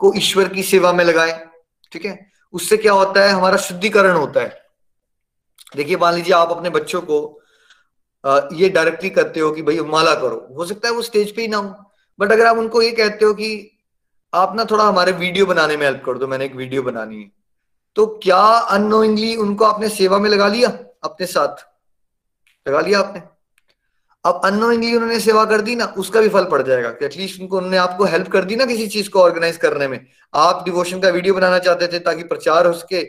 को 0.00 0.12
ईश्वर 0.16 0.48
की 0.48 0.62
सेवा 0.62 0.92
में 0.92 1.04
लगाएँ, 1.04 1.32
ठीक 1.92 2.04
है? 2.04 2.18
उससे 2.54 2.76
क्या 2.76 2.92
होता 2.92 3.24
है? 3.24 3.30
हमारा 3.30 3.56
शुद्धिकरण 3.58 4.16
होता 4.16 4.40
है। 4.40 4.62
देखिए, 5.76 5.96
मान 5.96 6.14
लीजिए 6.14 6.34
आप 6.34 6.50
अपने 6.50 6.70
बच्चों 6.70 7.00
को 7.02 7.40
ये 8.54 8.68
डायरेक्टली 8.68 9.10
करते 9.10 9.40
हो 9.40 9.50
कि 9.52 9.62
भाई 9.62 9.80
माला 9.86 10.14
करो। 10.14 10.36
हो 10.56 10.64
सकता 10.66 10.88
है 10.88 10.94
वो 10.94 11.02
स्टेज 11.02 11.34
पे 11.36 11.42
ही 11.42 11.48
ना 11.48 11.56
हो 11.56 11.74
बट 12.18 12.32
अगर 12.32 12.46
आप 12.46 12.56
उनको 12.56 12.82
ये 12.82 12.90
कहते 12.92 13.24
हो 13.24 13.34
कि 13.34 13.48
आप 14.32 14.54
ना 14.56 14.64
थोड़ा 14.64 14.84
हमारे 14.84 15.12
वीडियो 15.14 15.46
बनाने 15.46 15.76
में 15.76 15.86
हेल्प 15.86 16.02
कर 16.06 16.18
दो, 16.18 16.26
मैंने 16.26 16.44
एक 16.44 16.54
वीडियो 16.56 16.82
बनानी 16.82 17.22
है। 17.22 17.30
तो 17.96 18.06
क्या 18.22 18.42
अनोइंगली 18.70 19.34
उनको 19.36 19.64
आपने 19.64 19.88
सेवा 19.88 20.18
में 20.18 20.28
लगा 20.30 20.48
लिया? 20.48 20.68
अपने 21.04 21.26
साथ। 21.26 22.68
लगा 22.68 22.80
लिया 22.80 22.98
आपने। 22.98 23.22
अब 24.24 24.40
अनोइंगली 24.44 24.94
उन्होंने 24.94 25.18
सेवा 25.20 25.44
कर 25.44 25.60
दी 25.60 25.74
ना, 25.76 25.84
उसका 25.84 26.20
भी 26.20 26.28
फल 26.28 26.44
पड़ 26.44 26.62
जाएगा 26.62 26.90
कि 26.90 27.04
एटलीस्ट 27.04 27.40
उनको, 27.40 27.56
उन्होंने 27.56 27.76
आपको 27.76 28.04
हेल्प 28.04 28.28
कर 28.28 28.44
दी 28.44 28.56
ना 28.56 28.66
किसी 28.66 28.86
चीज़ 28.86 29.10
को 29.10 29.22
ऑर्गेनाइज 29.22 29.56
करने 29.56 29.88
में। 29.88 30.06
आप 30.34 30.64
डिवोशन 30.64 31.00
का 31.00 31.08
वीडियो 31.08 31.34
बनाना 31.34 31.58
चाहते 31.58 31.86
थे 31.86 31.98
ताकि 31.98 32.22
प्रचार 32.22 32.66
हो 32.66 32.72
सके, 32.72 33.02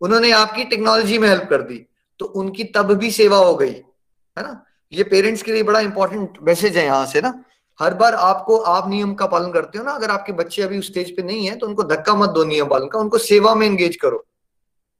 उन्होंने 0.00 0.30
आपकी 0.30 0.64
टेक्नोलॉजी 0.64 1.18
में 1.18 1.28
हेल्प 1.28 1.46
कर 1.50 1.62
दी 1.62 1.86
तो 2.20 2.24
उनकी 2.26 2.64
तब 2.64 2.92
भी 2.92 3.10
सेवा 3.10 3.36
हो 3.36 3.54
गई। 3.56 3.70
है 3.70 4.42
ना? 4.42 4.64
ये 4.92 5.04
पेरेंट्स 5.04 5.42
के 5.42 5.52
लिए 5.52 5.62
बड़ा 5.62 5.80
इंपॉर्टेंट 5.80 6.38
मैसेज 6.42 6.76
है 6.76 6.84
यहाँ 6.84 7.06
से 7.06 7.20
ना। 7.20 7.42
हर 7.78 7.94
बार 7.94 8.14
आपको, 8.14 8.56
आप 8.56 8.88
नियम 8.88 9.14
का 9.14 9.26
पालन 9.26 9.52
करते 9.52 9.78
हो 9.78 9.84
ना, 9.84 9.92
अगर 9.92 10.10
आपके 10.10 10.32
बच्चे 10.32 10.62
अभी 10.62 10.78
उस 10.78 10.86
स्टेज 10.86 11.14
पे 11.16 11.22
नहीं 11.22 11.46
है 11.46 11.56
तो 11.56 11.66
उनको 11.66 11.82
धक्का 11.84 12.14
मत 12.14 12.30
दो 12.30 12.44
नियम 12.44 12.68
पालन 12.68 12.88
का, 12.88 12.98
उनको 12.98 13.18
सेवा 13.18 13.54
में 13.54 13.66
एंगेज 13.66 13.96
करो। 13.96 14.24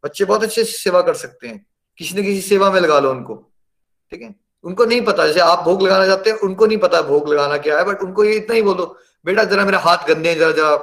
बच्चे 0.05 0.25
बहुत 0.25 0.43
अच्छे 0.43 0.65
से 0.65 0.73
सेवा 0.73 1.01
कर 1.03 1.15
सकते 1.15 1.49
हैं। 1.49 1.65
किसी 1.99 2.15
न 2.15 2.23
किसी 2.25 2.41
सेवा 2.41 2.71
में 2.71 2.81
लगा 2.81 2.99
लो 2.99 3.11
उनको, 3.11 3.35
ठीक 4.13 4.23
है? 4.23 4.35
उनको 4.65 4.85
नहीं 4.85 5.01
पता, 5.01 5.27
जैसे 5.27 5.41
आप 5.41 5.63
भोग 5.65 5.83
लगाना 5.83 6.07
चाहते 6.07 6.31
हैं, 6.31 6.39
उनको 6.39 6.67
नहीं 6.67 6.79
पता 6.79 7.01
भोग 7.03 7.29
लगाना 7.29 7.57
क्या 7.59 7.79
है 7.79 7.85
बट 7.85 8.03
उनको 8.03 8.25
ये 8.25 8.35
इतना 8.37 8.57
ही 8.57 8.63
बोलो 8.63 8.97
बेटा, 9.25 9.45
जरा 9.45 9.65
मेरा 9.65 9.79
हाथ 9.79 10.07
गंदे 10.09 10.29
हैं, 10.29 10.39
जरा 10.39 10.51
जरा 10.53 10.77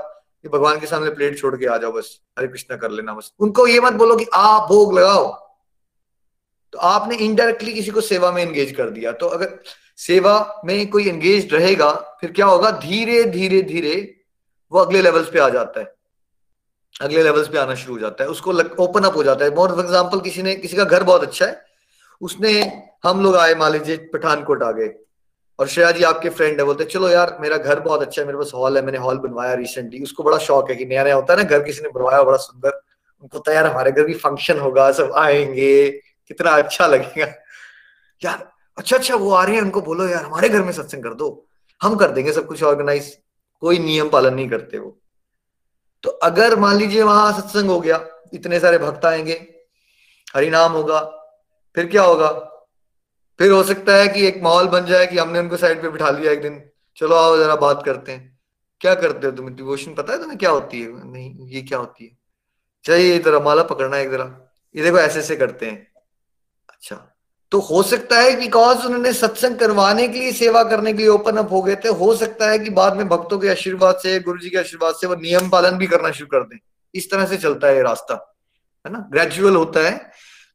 भगवान 0.45 0.79
के 0.79 0.87
सामने 0.87 1.09
प्लेट 1.09 1.37
छोड़ 1.39 1.55
के 1.55 1.65
आ 1.65 1.77
जाओ, 1.77 1.91
बस, 1.91 2.19
हरे 2.39 2.47
कृष्णा 2.47 2.77
कर 2.77 2.91
लेना, 2.91 3.13
बस। 3.13 3.31
उनको 3.39 3.67
ये 3.67 3.79
मत 3.79 3.93
बोलो 3.93 4.15
कि, 4.15 4.25
आप 4.33 4.69
भोग 4.69 4.93
लगाओ। 4.99 5.27
तो 6.73 6.79
आपने 6.79 7.15
इनडायरेक्टली 7.15 7.73
किसी 7.73 7.91
को 7.91 8.01
सेवा 8.01 8.31
में 8.31 8.41
एंगेज 8.43 8.71
कर 8.71 8.89
दिया। 8.89 9.11
तो 9.11 9.27
अगर 9.27 9.57
सेवा 9.99 10.61
में 10.65 10.89
कोई 10.89 11.07
एंगेज 11.07 11.53
रहेगा, 11.53 11.91
फिर 12.21 12.31
क्या 12.31 12.45
होगा? 12.45 12.71
धीरे 12.71 13.23
धीरे 13.23 13.61
धीरे 13.61 13.95
वो 14.71 14.79
अगले 14.79 15.01
लेवल्स 15.01 15.29
पे 15.29 15.39
आ 15.39 15.49
जाता 15.49 15.79
है। 15.79 15.93
अगले 17.01 17.23
लेवल्स 17.23 17.47
पे 17.47 17.57
आना 17.57 17.75
शुरू 17.75 17.93
हो 17.93 17.99
जाता 17.99 18.23
है। 18.23 18.29
उसको 18.29 18.51
ओपन 18.83 19.03
अप 19.03 19.15
हो 19.15 19.23
जाता 19.23 19.45
है। 19.45 19.55
फॉर 19.55 19.79
एग्ज़ाम्पल 19.79 20.19
किसी 20.19 20.43
ने, 20.43 20.55
किसी 20.55 20.77
का 20.77 20.83
घर 20.83 21.03
बहुत 21.03 21.23
अच्छा 21.23 21.45
है। 21.45 21.61
उसने, 22.21 22.51
हम 23.03 23.23
लोग 23.23 23.35
आए, 23.35 23.55
मान 23.55 23.71
लीजिए, 23.71 23.97
पठानकोट 24.13 24.63
आ 24.63 24.71
गए। 24.71 24.93
और 25.59 25.67
श्रेया 25.67 25.91
जी 25.91 26.03
आपके 26.03 26.29
फ्रेंड 26.29 26.59
है, 26.59 26.65
बोलते 26.65 26.83
चलो 26.83 27.09
यार, 27.09 27.37
मेरा 27.41 27.57
घर 27.57 27.79
बहुत 27.79 28.01
अच्छा 28.01 28.21
है, 28.21 28.25
मेरे 28.27 28.37
पास 28.37 28.51
हॉल 28.53 28.77
है, 28.77 28.83
मैंने 28.85 28.97
हॉल 28.97 29.17
बनवाया 29.17 29.53
रिसेंटली 29.53 30.03
उसको 30.03 30.23
बड़ा 30.23 30.37
शौक 30.37 30.69
है 30.69 30.75
कि 30.75 30.85
नया 30.85 31.03
नया 31.03 31.15
होता 31.15 31.33
है 31.33 31.39
ना, 31.39 31.49
घर 31.49 31.63
किसी 31.63 31.81
ने 31.81 31.89
बनवाया, 31.89 32.23
बड़ा 32.23 32.37
सुंदर। 32.37 32.81
उनको 33.21 33.39
तो 33.39 33.51
यार, 33.51 33.67
हमारे 33.67 33.91
घर 33.91 34.03
भी 34.03 34.13
फ़ंक्शन 34.13 34.59
होगा, 34.59 34.91
सब 34.91 35.13
आएँगे, 35.15 35.89
कितना 36.27 36.51
अच्छा 36.51 36.87
लगेगा। 36.87 37.33
यार 38.21 38.51
अच्छा 38.79 38.97
अच्छा 38.97 39.15
वो 39.15 39.31
आ 39.31 39.43
रहे 39.43 39.55
हैं, 39.55 39.61
उनको 39.61 39.81
बोलो, 39.81 40.07
यार, 40.07 40.23
हमारे 40.23 40.49
घर 40.49 40.61
में 40.61 40.71
सत्संग 40.71 41.03
कर 41.03 41.13
दो। 41.13 41.47
हम 41.81 41.95
कर 41.95 42.11
देंगे 42.11 42.33
सब 42.33 42.45
कुछ 42.45 42.63
ऑर्गेनाइज 42.63 43.19
कोई 43.59 43.79
नियम 43.79 44.09
पालन 44.09 44.33
नहीं 44.33 44.49
करते 44.49 44.79
वो। 44.79 45.01
तो 46.03 46.09
अगर 46.09 46.59
मान 46.59 46.75
लीजिए 46.77 47.03
वहाँ 47.03 47.41
सत्संग 47.41 47.69
हो 47.69 47.79
गया, 47.79 48.07
इतने 48.33 48.59
सारे 48.59 48.77
भक्त 48.77 49.05
आएँगे, 49.05 49.55
हरिनाम 50.35 50.71
होगा, 50.71 50.99
फिर 51.75 51.87
क्या 51.87 52.03
होगा? 52.03 52.31
फिर 53.39 53.51
हो 53.51 53.63
सकता 53.63 53.95
है 53.95 54.07
कि 54.07 54.27
एक 54.27 54.43
माहौल 54.43 54.67
बन 54.67 54.85
जाए 54.85 55.07
कि 55.07 55.17
हमने 55.17 55.39
उनको 55.39 55.57
साइड 55.57 55.81
पे 55.81 55.89
बिठा 55.89 56.09
लिया 56.09 56.31
एक 56.31 56.41
दिन। 56.41 56.69
चलो, 56.97 57.15
आओ, 57.15 57.37
जरा 57.37 57.55
बात 57.55 57.83
करते 57.85 58.11
हैं। 58.11 58.39
क्या 58.79 58.95
करते 58.95 59.27
हो 59.27 59.33
तुम्हें 59.33 59.55
डिवोशन 59.55 59.93
पता 59.93 60.13
है 60.13 60.19
तुम्हें 60.19 60.39
क्या 60.39 60.49
होती 60.49 60.81
है? 60.81 61.11
नहीं, 61.11 61.47
ये 61.47 61.61
क्या 61.61 61.77
होती 61.77 62.05
है? 62.05 62.17
चाहिए 62.83 63.19
जरा 63.19 63.39
माला 63.39 63.63
पकड़ना 63.63 63.95
है 63.95 64.03
एक 64.03 64.11
जरा। 64.11 64.53
ये 64.75 64.83
देखो 64.83 64.97
ऐसे 64.97 65.19
ऐसे 65.19 65.35
करते 65.35 65.65
हैं। 65.65 65.93
अच्छा। 66.69 67.18
तो 67.51 67.59
हो 67.59 67.81
सकता 67.83 68.19
है 68.19 68.35
बिकॉज़ 68.39 68.85
उन्होंने 68.85 69.11
सत्संग 69.13 69.57
करवाने 69.57 70.07
के 70.07 70.19
लिए, 70.19 70.31
सेवा 70.33 70.63
करने 70.63 70.91
के 70.93 70.97
लिए 70.97 71.07
ओपन 71.09 71.37
अप 71.37 71.51
हो 71.51 71.61
गए 71.61 71.75
थे, 71.75 71.89
हो 71.89 72.15
सकता 72.15 72.49
है 72.49 72.59
कि 72.59 72.69
बाद 72.71 72.97
में 72.97 73.07
भक्तों 73.09 73.39
के 73.39 73.49
आशीर्वाद 73.49 73.95
से 73.95 74.19
गुरु 74.19 74.39
जी 74.39 74.49
के 74.49 74.57
आशीर्वाद 74.57 74.95
से 74.95 75.07
वो 75.07 75.15
नियम 75.17 75.49
पालन 75.49 75.77
भी 75.77 75.87
करना 75.87 76.11
शुरू 76.11 76.27
कर 76.31 76.43
दें। 76.43 76.57
इस 76.93 77.09
तरह 77.11 77.25
से 77.25 77.37
चलता 77.37 77.67
है 77.67 77.81
रास्ता, 77.83 78.13
है 78.85 78.91
ना? 78.93 79.07
ग्रेजुअल 79.11 79.55
होता 79.55 79.87
है। 79.87 80.11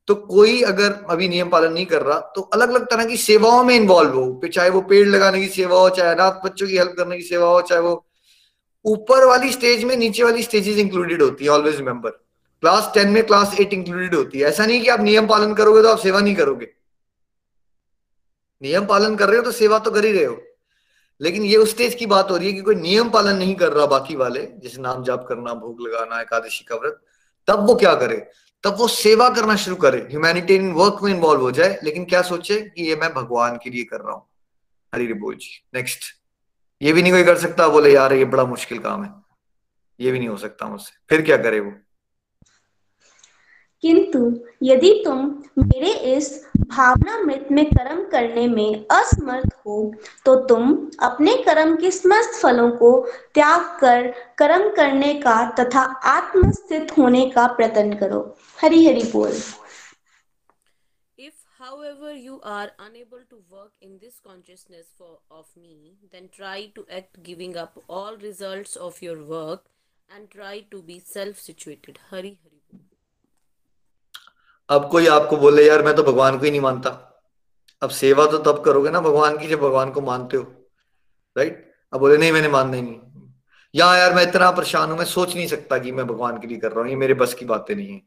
तो 0.09 0.15
कोई 0.15 0.61
अगर 0.63 0.93
अभी 1.11 1.29
नियम 1.29 1.49
पालन 1.49 1.73
नहीं 1.73 1.87
कर 1.87 2.03
रहा 2.03 2.19
तो 2.35 2.41
अलग 2.55 2.71
अलग 2.71 2.87
तरह 2.87 3.05
की 3.05 3.17
सेवाओं 3.17 3.63
में 3.65 3.75
इन्वॉल्व 3.75 4.15
हो 4.15 4.41
चाहे 4.47 4.71
वो 4.71 4.81
पेड़ 4.83 5.07
लगाने 5.09 5.41
की 5.41 5.49
सेवा 5.51 5.79
हो, 5.79 5.89
चाहे 5.91 6.11
अनाथ 6.11 6.45
बच्चों 6.45 6.67
की 6.67 6.77
हेल्प 6.77 6.95
करने 6.97 7.17
की 7.17 7.23
सेवा 7.25 7.49
हो, 7.49 7.61
चाहे 7.63 7.81
वो 7.81 8.05
ऊपर 8.85 9.25
वाली 9.27 9.53
स्टेज 9.53 9.85
में 9.85 9.97
नीचे 9.97 10.23
वाली 10.25 10.43
स्टेजेस 10.43 10.79
इंक्लूडेड 10.79 11.23
होती 11.23 11.45
है 11.45 11.51
ऑलवेज 11.51 11.77
रिमेंबर 11.77 12.11
क्लास 12.11 12.91
टेन 12.95 13.09
में 13.11 13.23
क्लास 13.27 13.55
एट 13.61 13.73
इंक्लूडेड 13.73 14.15
होती 14.15 14.39
है। 14.39 14.49
ऐसा 14.49 14.67
नहीं 14.67 14.81
कि 14.81 14.89
आप 14.89 15.01
नियम 15.03 15.27
पालन 15.27 15.55
करोगे 15.55 15.83
तो 15.83 15.89
आप 15.89 15.99
सेवा 15.99 16.21
नहीं 16.21 16.35
करोगे। 16.37 16.69
नियम 18.65 18.87
पालन 18.87 19.17
कर 19.17 19.29
रहे 19.29 19.37
हो 19.37 19.43
तो 19.43 19.53
सेवा 19.53 19.79
तो 19.79 19.91
कर 19.91 20.05
ही 20.05 20.13
रहे 20.13 20.25
हो। 20.25 20.43
लेकिन 21.21 21.43
ये 21.43 21.57
उस 21.57 21.71
स्टेज 21.71 21.95
की 21.95 22.07
बात 22.07 22.31
हो 22.31 22.37
रही 22.37 22.47
है 22.47 22.53
कि 22.53 22.61
कोई 22.61 22.75
नियम 22.75 23.11
पालन 23.11 23.37
नहीं 23.37 23.55
कर 23.55 23.73
रहा 23.73 23.87
बाकी 23.87 24.17
वाले, 24.17 24.49
जैसे 24.59 24.81
नाम 24.81 25.05
जाप 25.05 25.27
करना, 25.29 25.55
भोग 25.55 25.81
लगाना, 25.81 26.21
एकादशी 26.21 26.65
का 26.65 26.77
व्रत, 26.77 27.01
तब 27.47 27.67
वो 27.67 27.75
क्या 27.75 27.95
करे? 27.95 28.31
तब 28.65 28.77
वो 28.79 28.89
सेवा 28.89 29.29
करना 29.29 29.57
शुरू 29.57 29.77
करे। 29.77 29.99
ह्यूमैनिटेरियन 29.99 30.73
वर्क 30.73 30.99
में 31.03 31.15
इन्वॉल्व 31.15 31.41
हो 31.41 31.51
जाए, 31.51 31.81
लेकिन 31.85 32.05
क्या 32.05 32.23
सोचे 32.23 32.61
कि 32.61 32.89
ये 32.89 32.97
मैं 32.97 33.15
भगवान 33.15 33.57
के 33.57 33.71
लिए 33.71 33.85
कर 33.85 34.01
रहा 34.01 34.13
हूँ। 34.13 34.27
हरी 34.95 35.13
बोल 35.13 35.35
जी। 35.35 35.65
नेक्स्ट 35.75 36.01
ये 36.83 36.93
भी 36.93 37.03
नहीं 37.03 37.13
कोई 37.13 37.25
कर 37.25 37.39
सकता, 37.39 37.69
बोले, 37.69 37.95
यार, 37.95 38.13
ये 38.13 38.25
बड़ा 38.25 38.45
मुश्किल 38.45 38.79
काम 38.79 39.05
है। 39.05 39.11
ये 40.01 40.11
भी 40.11 40.19
नहीं 40.19 40.29
हो 40.29 40.37
सकता 40.37 40.67
मुझसे। 40.67 40.93
फिर 41.09 41.23
क्या 41.23 41.37
करे 41.37 41.61
वो? 41.61 41.73
किंतु 43.83 44.47
यदि 44.63 45.03
तुम 45.05 45.45
मेरे 45.59 45.93
इस 45.93 46.44
भावना 46.57 47.19
मृत 47.23 47.49
में 47.53 47.65
कर्म 47.71 48.05
करने 48.11 48.47
में 48.49 48.87
असमर्थ 48.91 49.55
हो 49.67 49.79
तो 50.27 50.35
तुम 50.47 50.77
अपने 51.03 51.37
कर्म 51.47 51.77
के 51.77 51.91
समस्त 51.91 52.41
फलों 52.43 52.71
को 52.79 52.91
त्याग 53.35 53.79
कर 53.81 54.09
कर्म 54.39 54.69
करने 54.77 55.13
का 55.27 55.37
तथा 55.61 55.83
आत्मस्थित 56.13 56.97
होने 56.99 57.29
का 57.31 57.47
प्रयत्न 57.57 57.99
करो 57.99 58.23
हरि 58.63 58.87
हरि 58.87 59.11
बोल 59.13 59.33
however, 61.65 62.13
you 62.13 62.41
are 62.43 62.71
unable 62.79 63.23
to 63.31 63.37
work 63.51 63.73
in 63.81 63.99
this 64.01 64.21
consciousness 64.21 64.87
for, 64.99 65.19
of 65.31 65.47
me, 65.57 65.95
then 66.13 66.29
try 66.37 66.71
to 66.75 66.85
act 66.91 67.23
giving 67.23 67.57
up 67.57 67.79
all 67.89 68.17
results 68.17 68.77
of 68.77 69.01
your 69.01 69.23
work 69.23 69.65
and 70.15 70.31
try 70.31 70.61
to 70.71 70.83
be 70.83 71.01
self 71.01 71.39
situated. 71.39 71.99
Hari 72.11 72.39
Hari. 72.43 72.55
अब 74.69 74.89
कोई 74.91 75.07
आपको 75.07 75.37
बोले, 75.37 75.67
यार, 75.67 75.83
मैं 75.83 75.95
तो 75.97 76.03
भगवान 76.03 76.39
को 76.39 76.45
ही 76.45 76.51
नहीं 76.51 76.61
मानता। 76.61 76.91
अब 77.83 77.91
सेवा 77.91 78.27
तो 78.27 78.39
तब 78.39 78.63
करोगे 78.65 78.91
ना 78.91 79.01
भगवान 79.01 79.39
की, 79.39 79.49
जब 79.49 79.61
भगवान 79.61 79.91
को 79.91 80.01
मानते 80.01 80.37
हो 80.37 80.43
राइट 81.37 81.75
अब 81.93 82.01
बोले, 82.01 82.17
नहीं, 82.17 82.33
मैंने 82.33 82.49
मानना 82.49 82.77
ही 82.77 82.83
नहीं। 82.83 83.01
यहाँ 83.75 83.99
यार, 83.99 84.15
मैं 84.15 84.23
इतना 84.23 84.51
परेशान 84.51 84.91
हूँ, 84.91 84.99
मैं 84.99 85.05
सोच 85.05 85.35
नहीं 85.37 85.47
सकता 85.47 85.79
कि 85.79 85.93
मैं 85.93 86.07
भगवान 86.07 86.39
के 86.39 86.47
लिए 86.47 86.59
कर 86.59 86.73
रहा 86.73 86.81
हूँ, 86.81 86.89
ये 86.91 86.97
मेरे 86.97 87.15
बस 87.15 87.35
की 87.35 87.45
बातें 87.45 87.75
नहीं 87.75 87.93
है। 87.93 88.03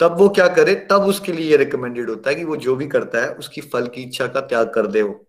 तब 0.00 0.16
वो 0.18 0.28
क्या 0.28 0.48
करे, 0.48 0.74
तब 0.90 1.02
उसके 1.02 1.32
लिए 1.32 1.50
ये 1.50 1.56
रिकमेंडेड 1.56 2.10
होता 2.10 2.30
है 2.30 2.36
कि 2.36 2.44
वो 2.44 2.56
जो 2.56 2.76
भी 2.76 2.86
करता 2.86 3.20
है, 3.20 3.34
उसकी 3.34 3.60
फल 3.60 3.86
की 3.86 4.02
इच्छा 4.02 4.26
का 4.26 4.40
त्याग 4.40 4.72
कर 4.74 4.86
दे 4.86 5.02
वो। 5.02 5.26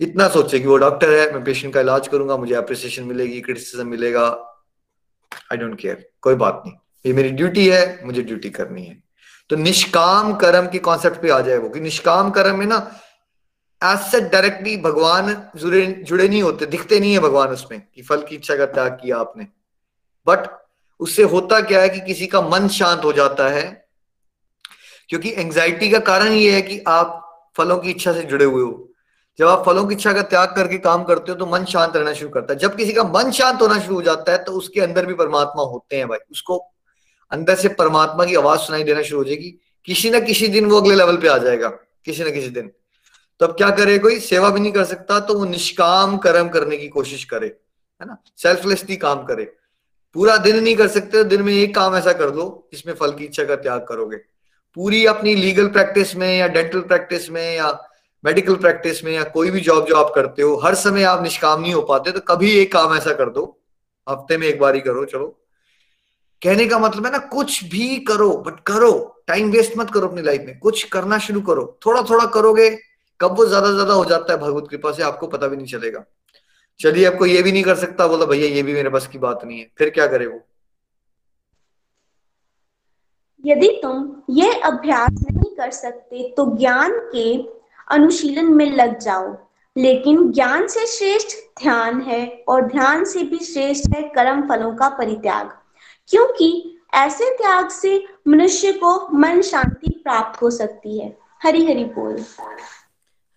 इतना 0.00 0.28
सोचे 0.28 0.60
कि 0.60 0.66
वो 0.66 0.76
डॉक्टर 0.76 1.10
है, 1.10 1.32
मैं 1.32 1.44
पेशेंट 1.44 1.74
का 1.74 1.80
इलाज 1.80 2.08
करूँगा, 2.08 2.36
मुझे 2.36 2.54
अप्रिसिएशन 2.54 3.04
मिलेगी 3.04 3.40
क्रिटिसिज्म 3.40 3.86
मिलेगा। 3.86 4.26
आई 5.52 5.56
डोंट 5.56 5.78
केयर 5.80 6.10
कोई 6.22 6.34
बात 6.34 6.62
नहीं। 6.66 6.76
ये 7.04 7.12
मेरी 7.12 7.30
ड्यूटी 7.30 7.68
है, 7.68 8.06
मुझे 8.06 8.22
ड्यूटी 8.22 8.50
करनी 8.50 8.84
है। 8.84 9.02
तो 9.50 9.56
निष्काम 9.56 10.34
कर्म 10.36 10.66
के 10.66 10.78
कॉन्सेप्ट 10.80 11.20
पे 11.22 11.30
आ 11.30 11.40
जाए 11.40 11.56
वो, 11.58 11.68
कि 11.68 11.80
निष्काम 11.80 12.30
कर्म 12.30 12.58
में 12.58 12.66
ना 12.66 12.76
एज 13.82 14.14
डायरेक्टली 14.22 14.76
भगवान 14.76 15.50
जुड़े 15.56 15.86
जुड़े 15.86 16.28
नहीं 16.28 16.42
होते, 16.42 16.66
दिखते 16.66 17.00
नहीं 17.00 17.12
है 17.12 17.18
भगवान 17.20 17.48
उसमें, 17.48 17.80
कि 17.94 18.02
फल 18.02 18.22
की 18.22 18.34
इच्छा 18.36 18.56
का 18.56 18.66
त्याग 18.66 18.92
किया 18.92 19.16
आपने। 19.18 19.46
बट 20.26 20.48
उससे 21.00 21.22
होता 21.24 21.60
क्या 21.60 21.80
है 21.80 21.88
कि 21.88 22.00
किसी 22.00 22.26
का 22.26 22.40
मन 22.42 22.68
शांत 22.68 23.04
हो 23.04 23.12
जाता 23.12 23.48
है, 23.48 23.64
क्योंकि 25.10 25.32
एंजाइटी 25.32 25.90
का 25.90 25.98
कारण 26.02 26.32
ये 26.32 26.52
है 26.52 26.62
कि 26.62 26.82
आप 26.88 27.22
फलों 27.56 27.78
की 27.78 27.90
इच्छा 27.90 28.12
से 28.12 28.22
जुड़े 28.22 28.44
हुए 28.44 28.62
हो। 28.62 28.82
जब 29.38 29.48
आप 29.48 29.64
फलों 29.66 29.84
की 29.86 29.94
इच्छा 29.94 30.12
का 30.12 30.22
त्याग 30.24 30.54
करके 30.56 30.78
काम 30.78 31.02
करते 31.04 31.32
हो 31.32 31.38
तो 31.38 31.46
मन 31.46 31.64
शांत 31.64 31.96
रहना 31.96 32.12
शुरू 32.12 32.30
करता 32.30 32.52
है। 32.52 32.58
जब 32.58 32.76
किसी 32.76 32.92
का 32.92 33.04
मन 33.04 33.30
शांत 33.30 33.62
होना 33.62 33.78
शुरू 33.80 33.94
हो 33.94 34.02
जाता 34.02 34.32
है 34.32 34.42
तो 34.44 34.52
उसके 34.52 34.80
अंदर 34.80 35.06
भी 35.06 35.14
परमात्मा 35.14 35.62
होते 35.64 35.96
हैं 35.96 36.08
भाई, 36.08 36.18
उसको 36.30 36.58
अंदर 37.32 37.54
से 37.54 37.68
परमात्मा 37.74 38.24
की 38.24 38.34
आवाज़ 38.34 38.60
सुनाई 38.60 38.82
देना 38.84 39.02
शुरू 39.02 39.18
हो 39.18 39.24
जाएगी। 39.24 39.50
किसी 39.88 40.10
ना 40.10 40.20
किसी 40.20 40.48
दिन 40.48 40.66
वो 40.66 40.80
अगले 40.80 40.94
लेवल 40.94 41.16
पे 41.16 41.28
आ 41.28 41.36
जाएगा, 41.38 41.68
किसी 42.04 42.24
ना 42.24 42.30
किसी 42.30 42.48
दिन। 42.50 42.70
तो 43.40 43.46
अब 43.46 43.52
क्या 43.52 43.70
करे 43.70 43.98
कोई? 43.98 44.18
सेवा 44.20 44.50
भी 44.50 44.60
नहीं 44.60 44.72
कर 44.72 44.84
सकता 44.84 45.18
तो 45.20 45.34
वो 45.34 45.44
निष्काम 45.44 46.16
कर्म 46.18 46.48
करने 46.48 46.76
की 46.76 46.88
कोशिश 46.88 47.24
करे, 47.24 47.46
है 47.46 48.06
ना? 48.06 48.16
सेल्फलेसली 48.36 48.96
काम 48.96 49.24
करे। 49.24 49.44
पूरा 50.14 50.36
दिन 50.36 50.62
नहीं 50.62 50.76
कर 50.76 50.88
सकते, 50.88 51.24
दिन 51.24 51.42
में 51.42 51.52
एक 51.54 51.74
काम 51.74 51.96
ऐसा 51.96 52.12
कर 52.12 52.30
दो, 52.30 52.68
जिसमें 52.72 52.94
फल 52.94 53.12
की 53.12 53.24
इच्छा 53.24 53.44
का 53.44 53.56
त्याग 53.56 53.84
करोगे। 53.88 54.16
पूरी 54.76 55.04
अपनी 55.06 55.34
लीगल 55.34 55.66
प्रैक्टिस 55.68 56.14
में 56.16 56.38
या 56.38 56.46
डेंटल 56.48 56.80
प्रैक्टिस 56.82 57.30
में 57.30 57.56
या 57.56 57.70
मेडिकल 58.24 58.54
प्रैक्टिस 58.54 59.04
में 59.04 59.12
या 59.12 59.22
कोई 59.24 59.50
भी 59.50 59.60
जॉब 59.60 59.86
जो 59.86 59.96
आप 59.96 60.12
करते 60.14 60.42
हो, 60.42 60.54
हर 60.56 60.74
समय 60.74 61.02
आप 61.04 61.22
निष्काम 61.22 61.60
नहीं 61.60 61.74
हो 61.74 61.82
पाते 61.82 62.10
तो 62.10 62.20
कभी 62.28 62.50
एक 62.52 62.72
काम 62.72 62.94
ऐसा 62.94 63.12
कर 63.12 63.30
दो। 63.30 63.44
हफ़्ते 64.06 64.36
में 64.38 64.46
एक 64.46 64.58
बार 64.60 64.74
ही 64.74 64.80
करो, 64.80 65.04
चलो। 65.04 65.26
कहने 66.42 66.66
का 66.66 66.78
मतलब 66.78 67.06
है 67.06 67.12
ना, 67.12 67.18
कुछ 67.18 67.62
भी 67.64 67.96
करो 68.00 68.30
बट 68.46 68.60
करो। 68.66 68.92
टाइम 69.26 69.50
वेस्ट 69.50 69.76
मत 69.78 69.90
करो 69.90 70.08
अपनी 70.08 70.22
लाइफ 70.22 70.42
में। 70.46 70.58
कुछ 70.58 70.82
करना 70.88 71.18
शुरू 71.18 71.40
करो। 71.42 71.64
थोड़ा 71.86 72.02
थोड़ा 72.10 72.26
करोगे, 72.26 72.68
कब 73.20 73.36
वो 73.36 73.46
ज़्यादा 73.46 73.70
ज़्यादा 73.72 73.94
हो 73.94 74.04
जाता 74.04 74.32
है 74.32 74.38
भगवत 74.40 74.66
कृपा 74.70 74.92
से, 74.92 75.02
आपको 75.02 75.26
पता 75.26 75.46
भी 75.46 75.56
नहीं 75.56 75.66
चलेगा। 75.66 76.04
चलिए 76.80 77.04
आपको 77.04 77.26
ये 77.26 77.42
भी 77.42 77.52
नहीं 77.52 77.62
कर 77.62 77.76
सकता, 77.76 78.06
बोला, 78.06 78.26
भैया, 78.26 78.48
ये 78.48 78.62
भी 78.62 78.72
मेरे 78.74 78.88
बस 78.90 79.06
की 79.06 79.18
बात 79.18 79.44
नहीं 79.44 79.58
है। 79.58 79.70
फिर 79.78 79.90
क्या 79.90 80.06
करे 80.06 80.26
वो? 80.26 80.40
यदि 83.44 83.68
तुम 83.82 84.22
ये 84.30 84.52
अभ्यास 84.62 85.10
नहीं 85.22 85.54
कर 85.56 85.70
सकते 85.70 86.28
तो 86.36 86.44
ज्ञान 86.56 86.98
के 87.14 87.34
अनुशीलन 87.88 88.52
में 88.54 88.70
लग 88.72 88.98
जाओ। 88.98 89.36
लेकिन 89.76 90.30
ज्ञान 90.32 90.66
से 90.68 90.86
श्रेष्ठ 90.88 91.36
ध्यान 91.60 92.00
है, 92.00 92.44
और 92.48 92.66
ध्यान 92.66 93.04
से 93.04 93.22
भी 93.24 93.38
श्रेष्ठ 93.44 93.94
है 93.94 94.02
कर्म 94.14 94.48
फलों 94.48 94.74
का 94.76 94.88
परित्याग। 94.98 95.50
क्योंकि 96.08 96.78
ऐसे 96.94 97.30
त्याग 97.36 97.68
से 97.70 98.04
मनुष्य 98.28 98.72
को 98.72 99.08
मन 99.18 99.42
शांति 99.42 99.88
प्राप्त 100.04 100.42
हो 100.42 100.50
सकती 100.50 100.98
है 101.00 101.16
हरि 101.42 101.64
हरि 101.66 101.84
बोल 101.84 102.20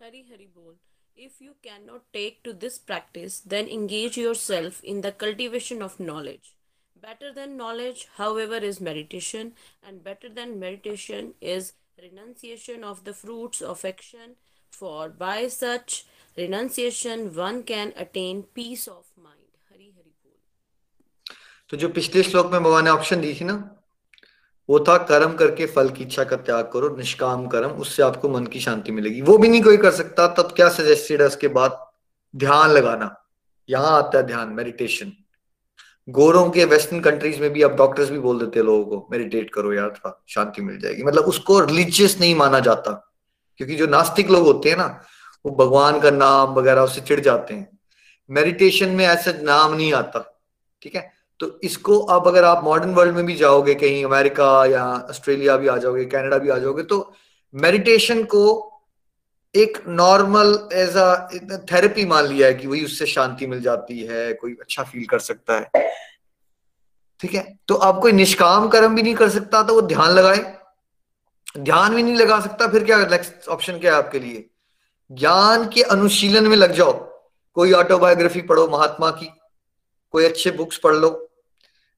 हरि 0.03 0.25
हरि 0.31 0.45
बोल 0.45 0.75
if 1.23 1.41
you 1.41 1.53
cannot 1.61 2.03
take 2.13 2.35
to 2.43 2.53
this 2.53 2.77
practice 2.89 3.41
then 3.53 3.67
engage 3.77 4.17
yourself 4.17 4.81
in 4.83 5.01
the 5.05 5.11
cultivation 5.23 5.81
of 5.87 5.99
knowledge 5.99 6.53
better 7.01 7.33
than 7.33 7.57
knowledge 7.57 8.07
however 8.19 8.61
is 8.69 8.79
meditation 8.79 9.51
and 9.83 10.03
better 10.03 10.29
than 10.29 10.59
meditation 10.59 11.33
is 11.41 11.73
renunciation 12.01 12.83
of 12.83 13.03
the 13.03 13.13
fruits 13.13 13.61
of 13.61 13.83
action 13.83 14.35
for 14.71 15.09
by 15.09 15.47
such 15.47 16.05
renunciation 16.37 17.35
one 17.35 17.63
can 17.63 17.93
attain 17.97 18.43
peace 18.61 18.87
of 18.87 19.03
mind 19.03 19.08
तो 21.69 21.77
जो 21.77 21.89
पिछले 21.89 22.23
श्लोक 22.23 22.51
में 22.51 22.63
भगवान 22.63 22.83
ने 22.83 22.89
option 22.89 23.21
दी 23.21 23.33
थी 23.33 23.45
ना, 23.45 23.53
वो 24.69 24.79
था 24.79 24.97
कर्म 24.97 25.33
करके 25.33 25.65
फल 25.65 25.89
की 25.89 26.03
इच्छा 26.03 26.23
का 26.23 26.35
त्याग 26.35 26.69
करो, 26.73 26.95
निष्काम 26.97 27.47
कर्म, 27.47 27.69
उससे 27.71 28.03
आपको 28.03 28.29
मन 28.29 28.45
की 28.45 28.59
शांति 28.59 28.91
मिलेगी। 28.91 29.21
वो 29.21 29.37
भी 29.37 29.47
नहीं 29.49 29.61
कोई 29.63 29.77
कर 29.77 29.91
सकता, 29.91 30.27
तब 30.27 30.51
क्या 30.55 30.69
सजेस्टेड 30.69 31.21
है 31.21 31.27
उसके 31.27 31.47
बाद? 31.47 31.77
ध्यान 32.35 32.69
लगाना। 32.69 33.15
यहाँ 33.69 33.97
आता 33.97 34.17
है 34.17 34.23
ध्यान 34.23 34.49
मेडिटेशन 34.49 35.11
गोरों 36.07 36.49
के 36.49 36.65
वेस्टर्न 36.65 36.99
कंट्रीज़ 36.99 37.39
में 37.41 37.49
भी 37.53 37.61
अब 37.61 37.75
डॉक्टर्स 37.75 38.09
भी 38.09 38.19
बोल 38.19 38.39
देते 38.39 38.59
हैं 38.59 38.65
लोगों 38.65 38.85
को 38.85 39.07
मेडिटेट 39.11 39.53
करो 39.53 39.73
यार, 39.73 39.89
थोड़ा 39.89 40.23
शांति 40.29 40.61
मिल 40.61 40.79
जाएगी। 40.79 41.03
मतलब 41.03 41.23
उसको 41.23 41.59
रिलीजियस 41.59 42.19
नहीं 42.19 42.35
माना 42.35 42.59
जाता, 42.59 42.91
क्योंकि 43.57 43.75
जो 43.75 43.87
नास्तिक 43.87 44.29
लोग 44.29 44.45
होते 44.45 44.69
हैं 44.69 44.77
ना, 44.77 45.03
वो 45.45 45.55
भगवान 45.55 45.99
का 45.99 46.11
नाम 46.11 46.53
वगैरह 46.53 46.81
उससे 46.81 47.01
चिढ़ 47.01 47.19
जाते 47.19 47.53
हैं। 47.53 47.79
मेडिटेशन 48.29 48.89
में 48.89 49.05
ऐसा 49.05 49.31
नाम 49.41 49.73
नहीं 49.73 49.93
आता, 49.93 50.43
ठीक 50.81 50.95
है? 50.95 51.18
तो 51.39 51.59
इसको 51.63 51.99
अब 52.13 52.27
अगर 52.27 52.43
आप 52.43 52.63
मॉडर्न 52.63 52.93
वर्ल्ड 52.93 53.15
में 53.15 53.25
भी 53.25 53.35
जाओगे, 53.35 53.73
कहीं 53.75 54.03
अमेरिका 54.05 54.65
या 54.65 54.85
ऑस्ट्रेलिया 55.09 55.55
भी 55.57 55.67
आ 55.67 55.77
जाओगे 55.77 56.05
कनाडा 56.05 56.37
भी 56.37 56.49
आ 56.49 56.57
जाओगे 56.57 56.83
तो 56.83 57.13
मेडिटेशन 57.53 58.23
को 58.23 58.43
एक 59.55 59.77
नॉर्मल 59.87 60.47
एज 60.73 60.97
अ 60.97 61.61
थेरेपी 61.71 62.05
मान 62.05 62.25
लिया 62.25 62.47
है 62.47 62.53
कि 62.53 62.67
वही 62.67 62.83
उससे 62.85 63.05
शांति 63.05 63.47
मिल 63.47 63.61
जाती 63.61 63.99
है, 63.99 64.33
कोई 64.33 64.55
अच्छा 64.61 64.83
फील 64.83 65.05
कर 65.05 65.19
सकता 65.19 65.59
है। 65.59 65.87
ठीक 67.19 67.33
है? 67.33 67.57
तो 67.67 67.75
आप 67.75 67.99
कोई 68.01 68.11
निष्काम 68.11 68.67
कर्म 68.69 68.95
भी 68.95 69.01
नहीं 69.01 69.15
कर 69.15 69.29
सकता 69.29 69.63
तो 69.63 69.73
वो 69.73 69.81
ध्यान 69.83 70.11
लगाए। 70.11 70.37
ध्यान 71.57 71.95
भी 71.95 72.03
नहीं 72.03 72.15
लगा 72.15 72.39
सकता, 72.39 72.67
फिर 72.67 72.83
क्या 72.83 72.97
नेक्स्ट 73.05 73.47
ऑप्शन 73.49 73.79
क्या 73.79 73.91
है 73.91 73.97
आपके 73.97 74.19
लिए? 74.19 74.45
ज्ञान 75.09 75.67
के 75.69 75.81
अनुशीलन 75.83 76.47
में 76.47 76.55
लग 76.57 76.73
जाओ। 76.73 76.93
कोई 77.55 77.71
ऑटोबायोग्राफी 77.73 78.41
पढ़ो, 78.41 78.67
महात्मा 78.67 79.09
की, 79.11 79.29
कोई 80.13 80.25
अच्छे 80.25 80.51
बुक्स 80.51 80.77
पढ़ 80.77 80.95
लो। 80.95 81.28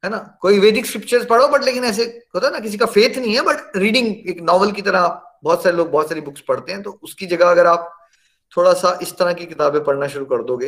है 0.03 0.09
ना? 0.09 0.17
कोई 0.41 0.59
वैदिक 0.59 0.85
स्क्रिप्चर्स 0.85 1.25
पढ़ो 1.25 1.47
बट 1.47 1.63
लेकिन 1.63 1.83
ऐसे 1.85 2.03
होता 2.35 2.47
है 2.47 2.53
ना, 2.53 2.59
किसी 2.59 2.77
का 2.77 2.85
फेथ 2.85 3.17
नहीं 3.17 3.33
है 3.33 3.41
बट 3.41 3.77
रीडिंग 3.77 4.07
एक 4.29 4.41
नॉवल 4.41 4.71
की 4.71 4.81
तरह 4.81 5.21
बहुत 5.43 5.63
सारे 5.63 5.75
लोग 5.75 5.89
बहुत 5.91 6.09
सारी 6.09 6.21
बुक्स 6.21 6.41
पढ़ते 6.41 6.71
हैं 6.71 6.81
तो 6.83 6.99
उसकी 7.03 7.25
जगह 7.25 7.51
अगर 7.51 7.67
आप 7.67 7.97
थोड़ा 8.57 8.73
सा 8.73 8.97
इस 9.01 9.17
तरह 9.17 9.33
की 9.33 9.45
किताबें 9.45 9.83
पढ़ना 9.83 10.07
शुरू 10.07 10.25
कर 10.25 10.43
दोगे 10.43 10.67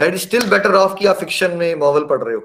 that 0.00 0.14
is 0.14 0.20
still 0.20 0.48
better 0.50 0.74
off 0.74 0.94
कि 0.94 1.06
आप 1.06 1.16
फिक्शन 1.16 1.56
में 1.56 1.74
नॉवल 1.76 2.04
पढ़ 2.04 2.22
रहे 2.22 2.34
हो। 2.34 2.42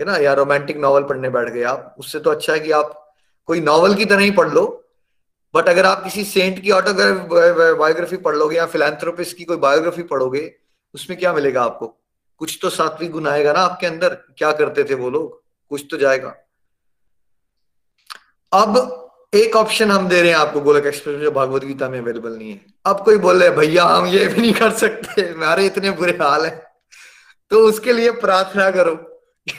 है 0.00 0.06
ना? 0.06 0.16
या 0.16 0.32
रोमांटिक 0.32 0.76
नॉवल 0.76 1.02
पढ़ने 1.02 1.28
बैठ 1.30 1.48
गए 1.48 1.62
आप। 1.62 1.94
उससे 1.98 2.18
तो 2.20 2.30
अच्छा 2.30 2.52
है 2.52 2.60
कि 2.60 2.70
आप 2.70 3.14
कोई 3.48 3.60
नॉवल 3.60 3.94
की 3.94 4.04
तरह 4.04 4.20
ही 4.20 4.30
पढ़ 4.30 4.48
लो 4.48 4.64
बट 5.54 5.68
अगर 5.68 5.84
आप 5.86 6.02
किसी 6.04 6.24
सेंट 6.24 6.62
की 6.62 6.70
ऑटोबायोग्राफी 6.70 8.16
पढ़ 8.16 8.36
लोगे 8.36 8.56
या 8.56 8.66
फिलेंथ्रोपिस्ट 8.66 9.36
की 9.36 9.44
कोई 9.44 9.56
बायोग्राफी 9.56 10.02
पढ़ोगे, 10.02 10.52
उसमें 10.94 11.18
क्या 11.18 11.32
मिलेगा 11.32 11.62
आपको? 11.62 11.94
कुछ 12.38 12.58
तो 12.62 12.70
सात्विक 12.70 13.10
गुण 13.10 13.28
आएगा 13.28 13.52
ना 13.52 13.58
आपके 13.58 13.86
अंदर? 13.86 14.08
क्या 14.08 14.52
करते 14.52 14.84
थे 14.84 14.94
वो 14.94 15.10
लोग? 15.10 15.42
कुछ 15.68 15.86
तो 15.90 15.96
जाएगा। 15.96 16.36
अब 18.52 19.02
एक 19.34 19.56
ऑप्शन 19.56 19.90
हम 19.90 20.08
दे 20.08 20.22
रहे 20.22 20.30
हैं 20.30 20.36
आपको, 20.36 20.60
गोलक 20.60 20.86
एक्सप्रेस, 20.86 21.20
जो 21.20 21.30
भागवत 21.30 21.64
गीता 21.64 21.88
में 21.88 21.98
अवेलेबल 21.98 22.36
नहीं 22.36 22.50
है। 22.50 22.66
अब 22.86 23.04
कोई 23.04 23.16
बोल 23.16 23.40
रहे 23.40 23.50
भैया, 23.50 23.84
हम 23.84 24.06
ये 24.06 24.26
भी 24.26 24.40
नहीं 24.40 24.54
कर 24.54 24.70
सकते। 24.70 25.22
हमारे 25.22 25.66
इतने 25.66 25.90
बुरे 25.90 26.12
हाल 26.12 26.46
है। 26.46 26.72
तो 27.50 27.58
उसके 27.60 27.92
लिए 27.92 28.10
प्रार्थना 28.10 28.70
करो। 28.70 28.94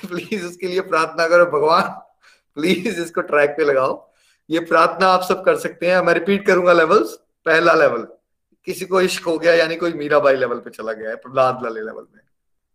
प्लीज़ 0.10 0.46
उसके 0.46 0.68
लिए 0.68 0.82
प्रार्थना 0.82 1.28
करो, 1.28 1.46
भगवान। 1.46 1.84
प्लीज़ 2.56 3.02
इसको 3.02 3.22
ट्रैक 3.22 3.50
पे 3.50 3.66
लगाओ। 3.66 4.12
ये 4.50 4.60
प्रार्थना 4.60 5.08
आप 5.08 5.22
सब 5.22 5.46
कर 5.46 5.56
सकते 5.56 5.88
हैं। 5.88 6.02
मैं 6.02 6.14
रिपीट 6.14 6.48
करूँगा 6.48 6.74
लेवल्स 6.74 7.12
पहला 7.46 7.74
लेवल 7.74 8.08
किसी 8.66 8.86
को 8.86 9.02
इश्क 9.02 9.24
हो 9.24 9.38
गया, 9.38 9.54
यानी 9.54 9.76
कोई 9.76 9.94
मीराबाई 9.94 10.36
लेवल 10.36 10.56
पे 10.56 10.70
चला 10.70 10.94
गया 10.94 11.10
है, 11.10 11.16
प्रहलाद 11.16 11.60
लाले 11.64 11.82
लेवल 11.82 12.06
में। 12.16 12.27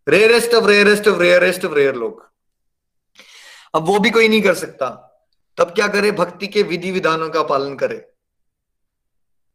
Rarest 0.09 0.53
of 0.53 0.65
rarest 0.65 1.07
of 1.07 1.19
rarest 1.19 1.65
of 1.65 1.73
rare 1.73 1.95
लोग। 1.95 2.29
अब 3.73 3.85
वो 3.85 3.99
भी 3.99 4.09
कोई 4.09 4.27
नहीं 4.27 4.41
कर 4.41 4.53
सकता। 4.53 5.09
तब 5.57 5.63
क्या 5.63 5.87
करे? 5.87 6.11
भक्ति 6.11 6.47
के 6.47 6.63
विधि 6.63 6.91
विधानों 6.91 7.29
का 7.29 7.43
पालन 7.43 7.75
करे। 7.75 8.09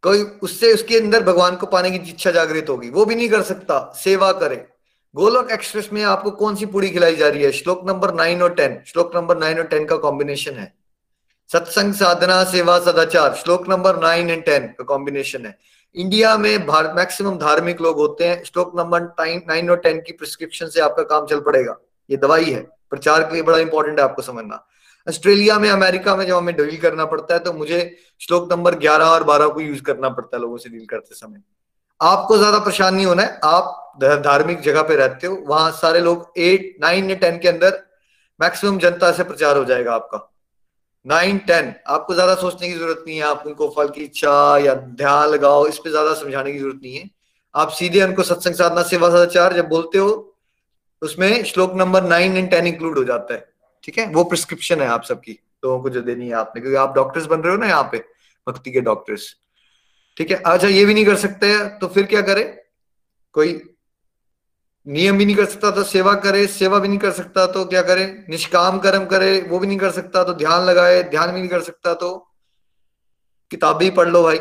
कोई 0.02 0.22
उससे 0.22 0.74
उसके 0.74 0.98
अंदर 0.98 1.22
भगवान 1.22 1.56
को 1.56 1.66
पाने 1.66 1.90
की 1.90 2.10
इच्छा 2.10 2.30
जागृत 2.30 2.66
होगी। 2.68 2.90
वो 2.90 3.04
भी 3.04 3.14
नहीं 3.14 3.28
कर 3.28 3.42
सकता। 3.42 3.92
सेवा 3.96 4.32
करे। 4.32 4.68
गोलोक 5.14 5.50
एक्सप्रेस 5.50 5.90
में 5.92 6.02
आपको 6.02 6.30
कौन 6.30 6.56
सी 6.56 6.66
पूरी 6.66 6.90
खिलाई 6.90 7.16
जा 7.16 7.28
रही 7.28 7.42
है? 7.42 7.52
श्लोक 7.52 7.88
नंबर 7.88 8.14
नाइन 8.14 8.42
और 8.42 8.54
टेन 8.54 8.82
श्लोक 8.86 9.16
नंबर 9.16 9.38
नाइन 9.38 9.58
और 9.58 9.64
टेन 9.64 9.84
का 9.84 9.96
कॉम्बिनेशन 9.96 10.54
है। 10.54 10.74
सत्संग, 11.52 11.94
साधना, 11.94 12.44
सेवा, 12.44 12.78
सदाचार। 12.78 13.34
श्लोक 13.34 13.68
नंबर 13.68 13.96
नाइन 13.96 14.30
एंड 14.30 14.44
टेन 14.44 14.66
का 14.66 14.84
कॉम्बिनेशन 14.84 15.46
है। 15.46 15.58
इंडिया 15.96 16.36
में 16.38 16.66
मैक्सिमम 16.66 17.38
धार्मिक 17.38 17.80
लोग 17.80 17.96
होते 17.96 18.24
हैं। 18.24 18.42
स्टॉक 18.44 18.72
नंबर 18.76 19.02
नाइन 19.20 19.70
और 19.70 19.76
टेन 19.78 20.00
की 20.00 20.12
प्रिस्क्रिप्शन 20.14 20.66
से 20.66 20.80
आपका 20.80 21.02
काम 21.04 21.26
चल 21.26 21.40
पड़ेगा। 21.40 21.76
ये 22.10 22.16
दवाई 22.16 22.44
है। 22.44 22.60
प्रचार 22.90 23.22
के 23.22 23.34
लिए 23.34 23.42
बड़ा 23.42 23.58
इंपॉर्टेंट 23.58 23.98
है 23.98 24.04
आपको 24.04 24.22
समझना। 24.22 24.64
ऑस्ट्रेलिया 25.06 25.58
में 25.58 25.68
अमेरिका 25.70 26.14
में 26.16 26.26
जब 26.26 26.36
हमें 26.36 26.54
डील 26.56 26.76
करना 26.78 27.04
पड़ता 27.06 27.34
है 27.34 27.40
तो 27.40 27.52
मुझे 27.52 27.80
श्लोक 28.20 28.52
नंबर 28.52 28.74
ग्यारह 28.78 29.04
और 29.06 29.24
बारह 29.24 29.48
को 29.48 29.60
यूज़ 29.60 29.82
करना 29.82 30.08
पड़ता 30.10 30.36
है 30.36 30.42
लोगों 30.42 30.56
से 30.56 30.70
डील 30.70 30.86
करते 30.86 31.14
समय। 31.14 31.42
आपको 32.00 32.36
ज़्यादा 32.38 32.58
परेशान 32.58 32.94
नहीं 32.94 33.06
होना 33.06 33.22
है। 33.22 33.38
आप 33.44 33.94
धार्मिक 34.24 34.60
जगह 34.60 34.82
पे 34.82 34.96
रहते 34.96 35.26
हो। 35.26 35.36
वहाँ 35.46 35.70
सारे 35.72 36.00
लोग 36.00 36.32
एट 36.38 36.76
नाइन 36.80 37.10
या 37.10 37.16
टेन 37.16 37.38
के 37.38 37.48
अंदर 37.48 37.82
मैक्सिमम 38.40 38.78
जनता 38.78 39.10
से 39.12 39.24
प्रचार 39.24 39.56
हो 39.56 39.64
जाएगा 39.64 39.94
आपका। 39.94 40.18
नाइन 41.08 41.38
टेन 41.46 41.72
आपको 41.88 42.14
ज़्यादा 42.14 42.34
सोचने 42.36 42.68
की 42.68 42.74
ज़रूरत 42.74 43.04
नहीं 43.06 43.16
है, 43.16 43.22
आप 43.24 43.42
उनको 43.46 43.68
फल 43.76 43.88
की 43.88 44.02
इच्छा 44.02 44.58
या 44.58 44.74
ध्यान 44.74 45.28
लगाओ, 45.28 45.66
इस 45.66 45.78
पे 45.78 45.90
ज़्यादा 45.90 46.14
समझाने 46.14 46.52
की 46.52 46.58
ज़रूरत 46.58 46.80
नहीं 46.82 46.96
है। 46.96 47.08
आप 47.54 47.70
सीधे 47.72 48.02
उनको 48.02 48.22
सत्संग 48.22 48.54
साधना, 48.54 48.82
सेवा 48.84 49.08
सदाचार 49.10 49.54
जब 49.54 49.68
बोलते 49.68 49.98
हो, 49.98 50.10
उसमें 51.02 51.44
श्लोक 51.44 51.74
number 51.76 52.02
nine 52.04 52.36
and 52.36 52.50
ten 52.50 52.66
include 52.66 52.98
हो 52.98 53.04
जाता 53.04 53.34
है। 53.34 53.48
ठीक 53.84 53.98
है? 53.98 54.06
वो 54.08 54.24
प्रिस्क्रिप्शन 54.24 54.80
है 54.80 54.88
आप 54.88 55.04
सबकी, 55.04 55.38
लोगों 55.64 55.80
को 55.82 55.90
जो 55.90 56.00
देनी 56.02 56.26
है 56.26 56.34
आपने, 56.36 56.60
क्योंकि 56.60 56.76
आप 56.78 56.94
डॉक्टर्स 56.94 57.26
बन 57.26 57.40
रहे 57.40 57.52
हो 57.52 57.58
ना 57.58 57.66
यहाँ 57.66 57.88
पे, 57.92 58.04
भक्ति 58.46 58.70
के 58.72 58.80
डॉक्टर्स 58.82 59.34
ठीक 60.16 60.30
है? 60.30 60.36
अच्छा 60.36 60.68
ये 60.68 60.84
भी 60.84 60.94
नहीं 60.94 61.04
कर 61.06 61.16
सकते 61.16 61.48
तो 61.78 61.88
फिर 61.88 62.06
क्या 62.06 62.20
करे? 62.22 62.44
कोई 63.34 63.52
नियम 64.88 65.18
भी 65.18 65.24
नहीं 65.24 65.36
कर 65.36 65.44
सकता 65.44 65.70
तो 65.70 65.82
सेवा 65.82 66.14
करे, 66.14 66.46
सेवा 66.46 66.78
भी 66.78 66.88
नहीं 66.88 66.98
कर 66.98 67.10
सकता 67.10 67.46
तो 67.46 67.64
क्या 67.64 67.82
करे? 67.82 68.04
निष्काम 68.30 68.78
कर्म 68.78 69.04
करे, 69.04 69.40
वो 69.40 69.58
भी 69.58 69.66
नहीं 69.66 69.78
कर 69.78 69.90
सकता 69.90 70.22
तो 70.24 70.34
ध्यान 70.34 70.64
लगाए, 70.64 71.02
ध्यान 71.02 71.32
भी 71.32 71.38
नहीं 71.38 71.48
कर 71.48 71.60
सकता 71.60 71.94
तो 71.94 72.16
किताब 73.50 73.76
भी 73.76 73.90
पढ़ 73.90 74.08
लो 74.08 74.22
भाई। 74.22 74.38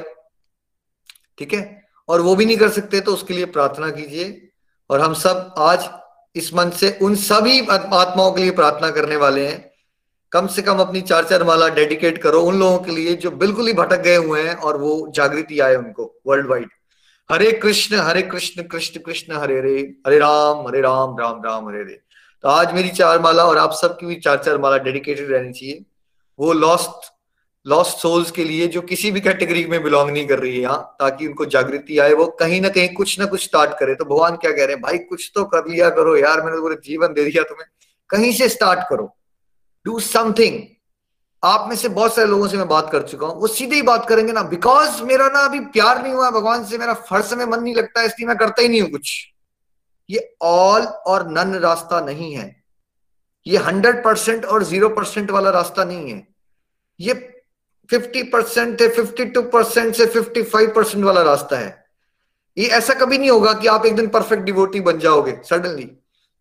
ठीक 1.37 1.53
है? 1.53 1.83
और 2.09 2.21
वो 2.21 2.35
भी 2.35 2.45
नहीं 2.45 2.57
कर 2.57 2.69
सकते 2.69 2.99
तो 2.99 3.13
उसके 3.13 3.33
लिए 3.33 3.45
प्रार्थना 3.45 3.89
कीजिए। 3.89 4.49
और 4.89 5.01
हम 5.01 5.13
सब 5.13 5.53
आज 5.57 5.89
इस 6.35 6.53
मन 6.53 6.69
से 6.69 6.97
उन 7.01 7.15
सभी 7.15 7.59
आत्माओं 7.67 8.31
के 8.31 8.41
लिए 8.41 8.51
प्रार्थना 8.51 8.91
करने 8.91 9.15
वाले 9.15 9.47
हैं। 9.47 9.71
कम 10.31 10.47
से 10.47 10.61
कम 10.61 10.79
अपनी 10.79 11.01
चार 11.01 11.25
चार 11.25 11.43
माला 11.43 11.67
डेडिकेट 11.69 12.21
करो 12.23 12.41
उन 12.41 12.59
लोगों 12.59 12.79
के 12.79 12.91
लिए 12.91 13.13
जो 13.15 13.31
बिल्कुल 13.31 13.67
ही 13.67 13.73
भटक 13.73 14.01
गए 14.01 14.15
हुए 14.15 14.41
हैं 14.41 14.55
और 14.55 14.77
वो 14.77 15.11
जागृति 15.15 15.59
आए 15.59 15.75
उनको 15.75 16.13
वर्ल्ड 16.27 16.47
वाइड 16.47 16.69
हरे 17.31 17.51
कृष्ण 17.51 17.95
हरे 17.95 18.21
कृष्ण 18.21 18.63
कृष्ण 18.63 18.99
कृष्ण, 18.99 19.33
हरे 19.33 19.57
हरे 19.59 19.95
हरे 20.07 20.19
राम 20.19 20.67
हरे 20.67 20.81
राम 20.81 21.17
राम 21.19 21.41
राम, 21.45 21.69
हरे 21.69 21.79
हरे। 21.79 21.99
तो 22.41 22.47
आज 22.47 22.73
मेरी 22.73 22.89
चार 22.89 23.19
माला 23.19 23.43
और 23.43 23.57
आप 23.57 23.71
सबकी 23.71 24.05
भी 24.05 24.15
चार 24.15 24.37
चार 24.37 24.57
माला 24.57 24.77
डेडिकेटेड 24.77 25.31
रहनी 25.31 25.53
चाहिए। 25.53 25.85
वो 26.39 26.53
लॉस्ट 26.53 27.13
लॉस्ट 27.65 27.97
सोल्स 27.97 28.31
के 28.31 28.43
लिए 28.43 28.67
जो 28.67 28.81
किसी 28.81 29.11
भी 29.11 29.21
कैटेगरी 29.21 29.65
में 29.65 29.83
बिलोंग 29.83 30.11
नहीं 30.11 30.27
कर 30.27 30.39
रही 30.39 30.55
है 30.55 30.61
यहाँ, 30.61 30.95
ताकि 30.99 31.27
उनको 31.27 31.45
जागृति 31.45 31.99
आए, 31.99 32.13
वो 32.13 32.27
कहीं 32.27 32.61
ना 32.61 32.69
कहीं 32.69 32.93
कुछ 32.93 33.19
ना 33.19 33.25
कुछ 33.25 33.43
स्टार्ट 33.43 33.71
करे। 33.79 33.95
तो 33.95 34.05
भगवान 34.05 34.35
क्या 34.35 34.51
कह 34.51 34.65
रहे 34.65 34.73
हैं, 34.73 34.81
भाई, 34.81 34.97
कुछ 34.97 35.31
तो 35.35 35.43
कर 35.45 35.67
लिया 35.67 35.89
करो 35.89 36.15
यार, 36.17 36.41
मैंने 36.41 36.61
पूरे 36.61 36.75
जीवन 36.75 37.07
दे 37.07 37.23
दिया 37.23 37.43
तुम्हें। 37.43 37.67
कहीं 38.09 38.33
से 38.33 38.49
स्टार्ट 38.49 38.79
करो। 38.89 39.17
डू 39.85 39.99
समथिंग 39.99 40.76
आप 41.43 41.67
में 41.69 41.75
से 41.75 41.89
बहुत 41.89 42.15
सारे 42.15 42.27
लोगों 42.27 42.47
से 42.47 42.57
मैं 42.57 42.67
बात 42.67 42.89
कर 42.91 43.01
चुका 43.01 43.27
हूँ। 43.27 43.39
वो 43.41 43.47
सीधे 43.47 43.75
ही 43.75 43.81
बात 43.81 44.07
करेंगे 44.09 44.33
ना 44.33 44.43
बिकॉज़ 44.43 45.01
मेरा 45.03 45.27
ना 45.27 45.39
अभी 45.39 45.59
प्यार 45.59 46.01
नहीं 46.03 46.13
हुआ, 46.13 46.29
भगवान 46.31 46.63
से 46.65 46.77
मेरा 46.77 46.93
फ़र्ज़ 46.93 47.33
में 47.35 47.45
मन 47.45 47.59
नहीं 47.59 47.75
लगता, 47.75 48.03
इसलिए 48.03 48.27
मैं 48.27 48.37
करता 48.37 48.61
ही 48.61 48.67
नहीं 48.67 48.81
हूँ 48.81 48.89
कुछ। 48.89 49.11
ये 50.09 50.35
ऑल 50.41 50.81
और 50.81 51.27
नन 51.29 51.55
रास्ता 51.55 51.99
नहीं 52.01 52.33
है। 52.35 52.55
ये 53.45 53.57
हंड्रेड 53.57 54.03
परसेंट 54.03 54.45
और 54.45 54.63
ज़ीरो 54.63 54.89
परसेंट 54.89 55.31
वाला 55.31 55.49
रास्ता 55.49 55.83
नहीं 55.83 56.11
है। 56.11 56.27
ये 56.99 57.13
फिफ्टी 57.89 58.23
परसेंट 58.23 58.79
से 58.79 58.87
फिफ्टी 58.87 59.25
टू 59.25 59.41
परसेंट 59.49 59.95
से 59.95 60.05
फिफ्टी 60.05 60.43
फाइव 60.43 60.71
परसेंट 60.75 61.03
वाला 61.05 61.21
रास्ता 61.21 61.57
है। 61.57 61.85
ये 62.57 62.67
ऐसा 62.67 62.93
कभी 62.93 63.17
नहीं 63.17 63.29
होगा 63.29 63.53
कि 63.53 63.67
आप 63.67 63.85
एक 63.85 63.95
दिन 63.95 64.07
परफेक्ट 64.07 64.43
डिवोटी 64.43 64.79
बन 64.79 64.99
जाओगे 64.99 65.39
सडनली 65.45 65.89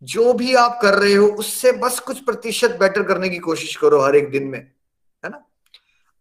जो 0.03 0.33
भी 0.33 0.55
आप 0.55 0.79
कर 0.83 0.95
रहे 0.95 1.15
हो, 1.15 1.27
उससे 1.27 1.73
बस 1.73 1.99
कुछ 2.01 2.19
प्रतिशत 2.21 2.77
बेटर 2.81 3.03
करने 3.03 3.29
की 3.29 3.39
कोशिश 3.39 3.77
करो 3.77 4.01
हर 4.01 4.17
एक 4.17 4.31
दिन 4.31 4.45
में। 4.45 4.76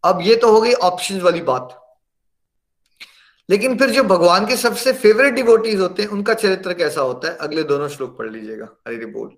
अब 0.04 0.18
ये 0.22 0.36
तो 0.36 0.52
हो 0.52 0.60
गई 0.60 0.72
ऑप्शंस 0.72 1.22
वाली 1.22 1.40
बात। 1.40 1.82
लेकिन 3.50 3.78
फिर 3.78 3.90
जो 3.90 4.02
भगवान 4.02 4.46
के 4.46 4.56
सबसे 4.56 4.92
फेवरेट 4.92 5.34
डिवोटीज 5.34 5.80
होते 5.80 6.02
हैं, 6.02 6.08
उनका 6.08 6.34
चरित्र 6.34 6.74
कैसा 6.74 7.00
होता 7.00 7.28
है? 7.28 7.36
अगले 7.36 7.62
दोनों 7.62 7.88
श्लोक 7.88 8.18
पढ़ 8.18 8.30
लीजिएगा। 8.30 8.68
हरी 8.86 8.96
हरी 8.96 9.06
बोल। 9.06 9.36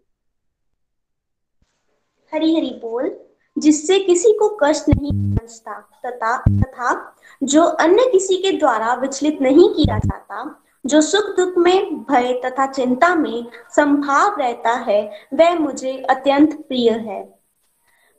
हरी 2.34 2.56
हरी 2.56 2.70
बोल। 2.70 3.20
जिससे 3.58 3.98
किसी 3.98 4.32
को 4.32 4.58
कष्ट 4.62 4.88
नहीं 4.88 5.36
पहुँचता, 5.36 5.80
तथा 6.06 6.38
तथा 6.38 7.16
जो 7.42 7.62
अन्य 7.62 8.08
किसी 8.12 8.36
के 8.36 8.52
द्वारा 8.52 8.94
विचलित 8.94 9.40
नहीं 9.40 9.74
किया 9.74 9.98
जाता, 9.98 10.64
जो 10.86 11.00
सुख 11.00 11.36
दुख 11.36 11.58
में, 11.58 12.02
भय 12.02 12.40
तथा 12.44 12.72
चिंता 12.72 13.14
में 13.14 13.46
संभाव 13.76 14.36
रहता 14.38 14.70
है, 14.70 15.28
वह 15.34 15.54
मुझे 15.54 16.02
अत्यंत 16.10 16.60
प्रिय 16.68 16.90
है। 16.90 17.38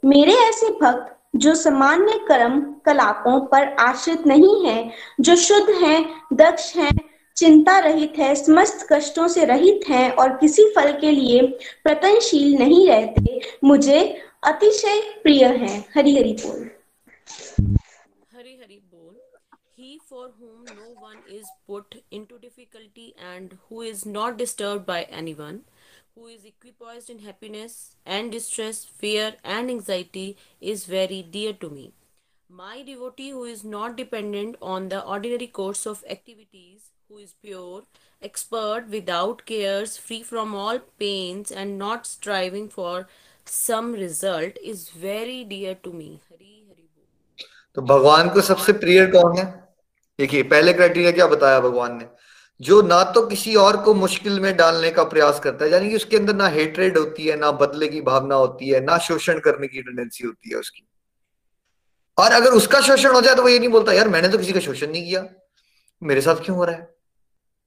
मेरे 0.06 0.34
ऐसे 0.34 0.70
भक्त 0.70 1.19
जो 1.36 1.56
सामान्य 1.56 2.20
कर्म 2.28 2.62
कलापों 2.86 3.40
पर 3.48 3.68
आश्रित 3.80 4.26
नहीं 4.28 4.66
है 4.66 4.92
जो 5.20 5.36
शुद्ध 5.36 5.70
हैं 5.84 6.00
दक्ष 6.34 6.76
हैं 6.76 6.92
चिंता 7.38 7.78
रहित 7.80 8.14
है 8.20 8.34
समस्त 8.36 8.88
कष्टों 8.92 9.28
से 9.28 9.46
रहित 9.46 9.90
हैं 9.90 10.12
और 10.12 10.38
किसी 10.38 10.64
फल 10.76 10.92
के 11.02 11.12
लिए 11.12 11.42
प्रतनशील 11.84 12.58
नहीं 12.58 12.88
रहते 12.88 13.40
मुझे 13.64 14.02
अतिशय 14.44 15.02
प्रिय 15.24 15.46
हैं। 15.46 15.86
हरि 15.96 16.18
हरि 16.18 16.34
बोल। 16.42 16.70
Hari 18.34 18.58
Hari 18.58 18.82
Bol. 18.92 19.16
He 19.78 20.00
for 20.10 20.30
whom 20.30 20.66
no 20.66 20.88
one 21.02 21.18
is 21.30 21.48
put 21.68 21.96
into 22.12 22.38
difficulty 22.40 23.08
and 23.32 23.58
who 23.68 23.82
is 23.82 24.06
not 24.06 24.38
disturbed 24.38 24.86
by 24.86 25.02
anyone, 25.22 25.60
who 26.19 26.27
is 26.27 26.45
equipoised 26.45 27.11
in 27.11 27.19
happiness 27.21 27.97
and 28.07 28.31
distress, 28.31 28.85
fear 28.85 29.35
and 29.43 29.71
anxiety, 29.71 30.37
is 30.61 30.87
very 30.87 31.23
dear 31.23 31.53
to 31.55 31.71
me. 31.71 31.93
My 32.49 32.83
devotee 32.83 33.31
who 33.31 33.45
is 33.45 33.65
not 33.65 33.97
dependent 33.97 34.57
on 34.63 34.89
the 34.89 35.05
ordinary 35.05 35.47
course 35.47 35.87
of 35.87 36.05
activities, 36.09 36.91
who 37.09 37.19
is 37.19 37.35
pure, 37.43 37.83
expert, 38.23 38.89
without 38.89 39.45
cares, 39.45 39.97
free 39.97 40.23
from 40.23 40.55
all 40.55 40.79
pains, 40.99 41.51
and 41.51 41.79
not 41.79 42.07
striving 42.07 42.69
for 42.69 43.09
some 43.45 43.93
result, 43.93 44.53
is 44.63 44.89
very 44.91 45.45
dear 45.45 45.75
to 45.75 45.93
me. 45.93 46.21
Hari 46.31 46.65
Hari 46.69 46.89
Bol. 46.95 47.47
तो 47.75 47.83
भगवान 47.83 48.29
को 48.35 48.41
सबसे 48.41 48.73
प्रिय 48.85 49.07
कौन 49.17 49.39
है 49.39 49.45
देखिए 50.19 50.43
पहले 50.51 50.73
criteria 50.73 51.11
क्या 51.13 51.27
बताया 51.27 51.61
भगवान 51.61 51.97
ने 51.99 52.05
जो 52.62 52.82
ना 52.82 53.04
तो 53.04 53.28
किसी 53.28 53.56
और 53.56 53.78
को 53.78 53.94
मुश्किल 53.94 54.40
में 54.40 54.58
डालने 54.58 54.92
का 54.92 55.04
प्रयास 55.04 55.40
करता 55.40 55.66
है, 55.66 55.72
यानी 55.72 55.90
कि 55.90 55.96
उसके 55.96 56.18
अंदर 56.18 56.36
ना 56.36 56.48
हेट्रेड 56.48 56.98
होती 56.98 57.26
है, 57.26 57.38
ना 57.38 57.52
बदले 57.52 57.88
की 57.88 58.02
भावना 58.02 58.36
होती 58.36 58.70
है, 58.70 58.82
ना 58.82 58.98
शोषण 58.98 59.40
करने 59.40 59.68
की 59.68 59.82
टेंडेंसी 59.82 60.28
होती 60.28 60.50
है 60.50 60.56
उसकी। 60.56 60.88
और 62.18 62.32
अगर 62.32 62.50
उसका 62.50 62.82
शोषण 62.82 63.12
हो 63.12 63.22
जाए 63.22 63.36
तो 63.36 63.42
वो 63.42 63.50
ये 63.50 63.60
नहीं 63.60 63.70
बोलता, 63.70 63.94
यार, 63.94 64.08
मैंने 64.08 64.28
तो 64.28 64.38
किसी 64.38 64.54
का 64.54 64.60
शोषण 64.60 64.92
नहीं 64.92 65.06
किया। 65.06 65.26
मेरे 66.04 66.22
साथ 66.22 66.36
क्यों 66.36 66.58
हो 66.58 66.66
रहा 66.66 66.76
है? 66.76 66.96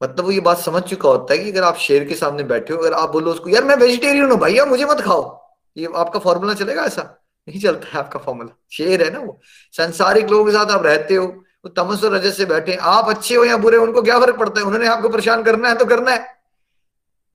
मतलब 0.03 0.25
वो 0.25 0.31
ये 0.31 0.41
बात 0.41 0.59
समझ 0.59 0.83
चुका 0.83 1.09
होता 1.09 1.35
है 1.35 1.39
कि 1.39 1.51
अगर 1.51 1.63
आप 1.63 1.77
शेर 1.77 2.05
के 2.05 2.15
सामने 2.15 2.43
बैठे 2.43 2.75
हो, 2.75 2.81
अगर 2.81 2.93
आप 2.93 3.11
बोलो 3.11 3.31
उसको, 3.31 3.51
यार, 3.51 3.65
मैं 3.65 3.77
वेजिटेरियन 3.77 4.31
हूँ 4.31 4.41
भैया 4.41 4.65
मुझे 4.65 4.85
मत 4.85 5.01
खाओ। 5.01 5.55
ये 5.77 5.89
आपका 5.97 6.19
फॉर्मूला 6.19 6.55
चलेगा 6.55 6.83
ऐसा? 6.83 7.03
नहीं 7.49 7.61
चलता 7.61 7.89
है 7.89 7.99
आपका 7.99 8.19
फॉर्मूला 8.19 8.57
शेर 8.73 9.03
है 9.03 9.11
ना 9.11 9.19
वो। 9.19 9.41
संसारिक 9.73 10.27
लोगों 10.27 10.45
के 10.45 10.53
साथ 10.53 10.67
आप 10.67 10.87
रहते 10.87 11.15
हो 11.15 11.45
वो 11.65 11.71
तमस 11.73 12.05
और 12.05 12.13
रजत 12.13 12.33
से 12.33 12.45
बैठे, 12.45 12.75
आप 12.75 13.09
अच्छे 13.09 13.35
हो 13.35 13.45
या 13.45 13.57
बुरे 13.57 13.77
उनको 13.77 14.03
क्या 14.03 14.19
फ़र्क 14.21 14.39
पड़ता 14.39 14.61
है? 14.61 14.67
उन्होंने 14.67 14.87
आपको 14.87 15.09
परेशान 15.09 15.43
करना 15.43 15.69
है 15.69 15.75
तो 15.75 15.87
करना 15.87 16.11
है। 16.11 16.27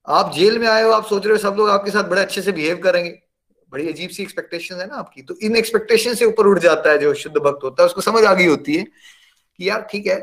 आप 0.07 0.31
जेल 0.33 0.57
में 0.59 0.67
आए 0.67 0.83
हो, 0.83 0.91
आप 0.91 1.05
सोच 1.05 1.25
रहे 1.25 1.31
हो 1.31 1.37
सब 1.39 1.55
लोग 1.57 1.69
आपके 1.69 1.91
साथ 1.91 2.03
बड़े 2.03 2.21
अच्छे 2.21 2.41
से 2.41 2.51
बिहेव 2.51 2.77
करेंगे। 2.77 3.09
बड़ी 3.71 3.87
अजीब 3.89 4.09
सी 4.09 4.23
एक्सपेक्टेशन 4.23 4.75
है 4.75 4.87
ना 4.87 4.95
आपकी। 4.95 5.21
तो 5.21 5.35
इन 5.41 5.55
एक्सपेक्टेशन 5.55 6.13
से 6.13 6.25
ऊपर 6.25 6.47
उठ 6.47 6.59
जाता 6.59 6.91
है 6.91 6.97
जो 6.97 7.13
शुद्ध 7.13 7.37
भक्त 7.37 7.63
होता 7.63 7.83
है, 7.83 7.85
उसको 7.85 8.01
समझ 8.01 8.23
आ 8.23 8.33
गई 8.33 8.45
होती 8.45 8.75
है 8.75 8.83
कि 8.83 9.69
यार 9.69 9.81
ठीक 9.91 10.07
है, 10.07 10.17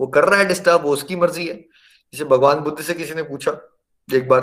वो 0.00 0.06
कर 0.06 0.24
रहा 0.24 0.38
है 0.40 0.46
डिस्टर्ब 0.46 0.82
वो 0.82 0.92
उसकी 0.92 1.16
मर्ज़ी 1.16 1.46
है। 1.46 1.54
जैसे 1.54 2.24
भगवान 2.24 2.60
बुद्ध 2.60 2.82
से 2.82 2.94
किसी 2.94 3.14
ने 3.14 3.22
पूछा 3.22 3.52
एक 4.08 4.28
बार 4.28 4.40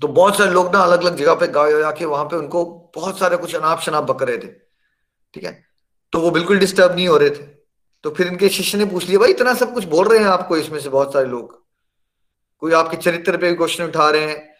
तो 0.00 0.08
बहुत 0.08 0.36
सारे 0.38 0.50
लोग 0.50 0.72
ना 0.74 0.80
अलग 0.80 1.00
अलग 1.00 1.16
जगह 1.16 1.34
पे 1.34 1.46
गाय 1.48 1.72
जाके 1.72 2.04
वहाँ 2.04 2.24
पे 2.24 2.36
उनको 2.36 2.64
बहुत 2.94 3.18
सारे 3.18 3.36
कुछ 3.36 3.54
अनाप 3.54 3.80
शनाप 3.80 4.04
बक 4.04 4.22
रहे 4.22 4.38
थे। 4.38 4.48
ठीक 5.34 5.44
है? 5.44 5.52
तो 6.12 6.20
वो 6.20 6.30
बिल्कुल 6.30 6.58
डिस्टर्ब 6.58 6.96
नहीं 6.96 7.08
हो 7.08 7.16
रहे 7.16 7.30
थे। 7.30 7.60
तो 8.02 8.10
फिर 8.10 8.26
इनके 8.26 8.48
शिष्य 8.48 8.78
ने 8.78 8.84
पूछ 8.84 9.08
लिया, 9.08 9.18
भाई, 9.18 9.30
इतना 9.30 9.54
सब 9.54 9.74
कुछ 9.74 9.84
बोल 9.84 10.08
रहे 10.08 10.18
हैं 10.18 10.26
आपको 10.26 10.56
इसमें 10.56 10.80
से 10.80 10.88
बहुत 10.88 11.12
सारे 11.12 11.26
लोग? 11.26 11.66
कोई 12.58 12.72
आपके 12.72 12.96
चरित्र 12.96 13.36
पे 13.36 13.54
क्वेश्चन 13.54 13.84
उठा 13.84 14.10
रहे 14.10 14.24
हैं? 14.24 14.54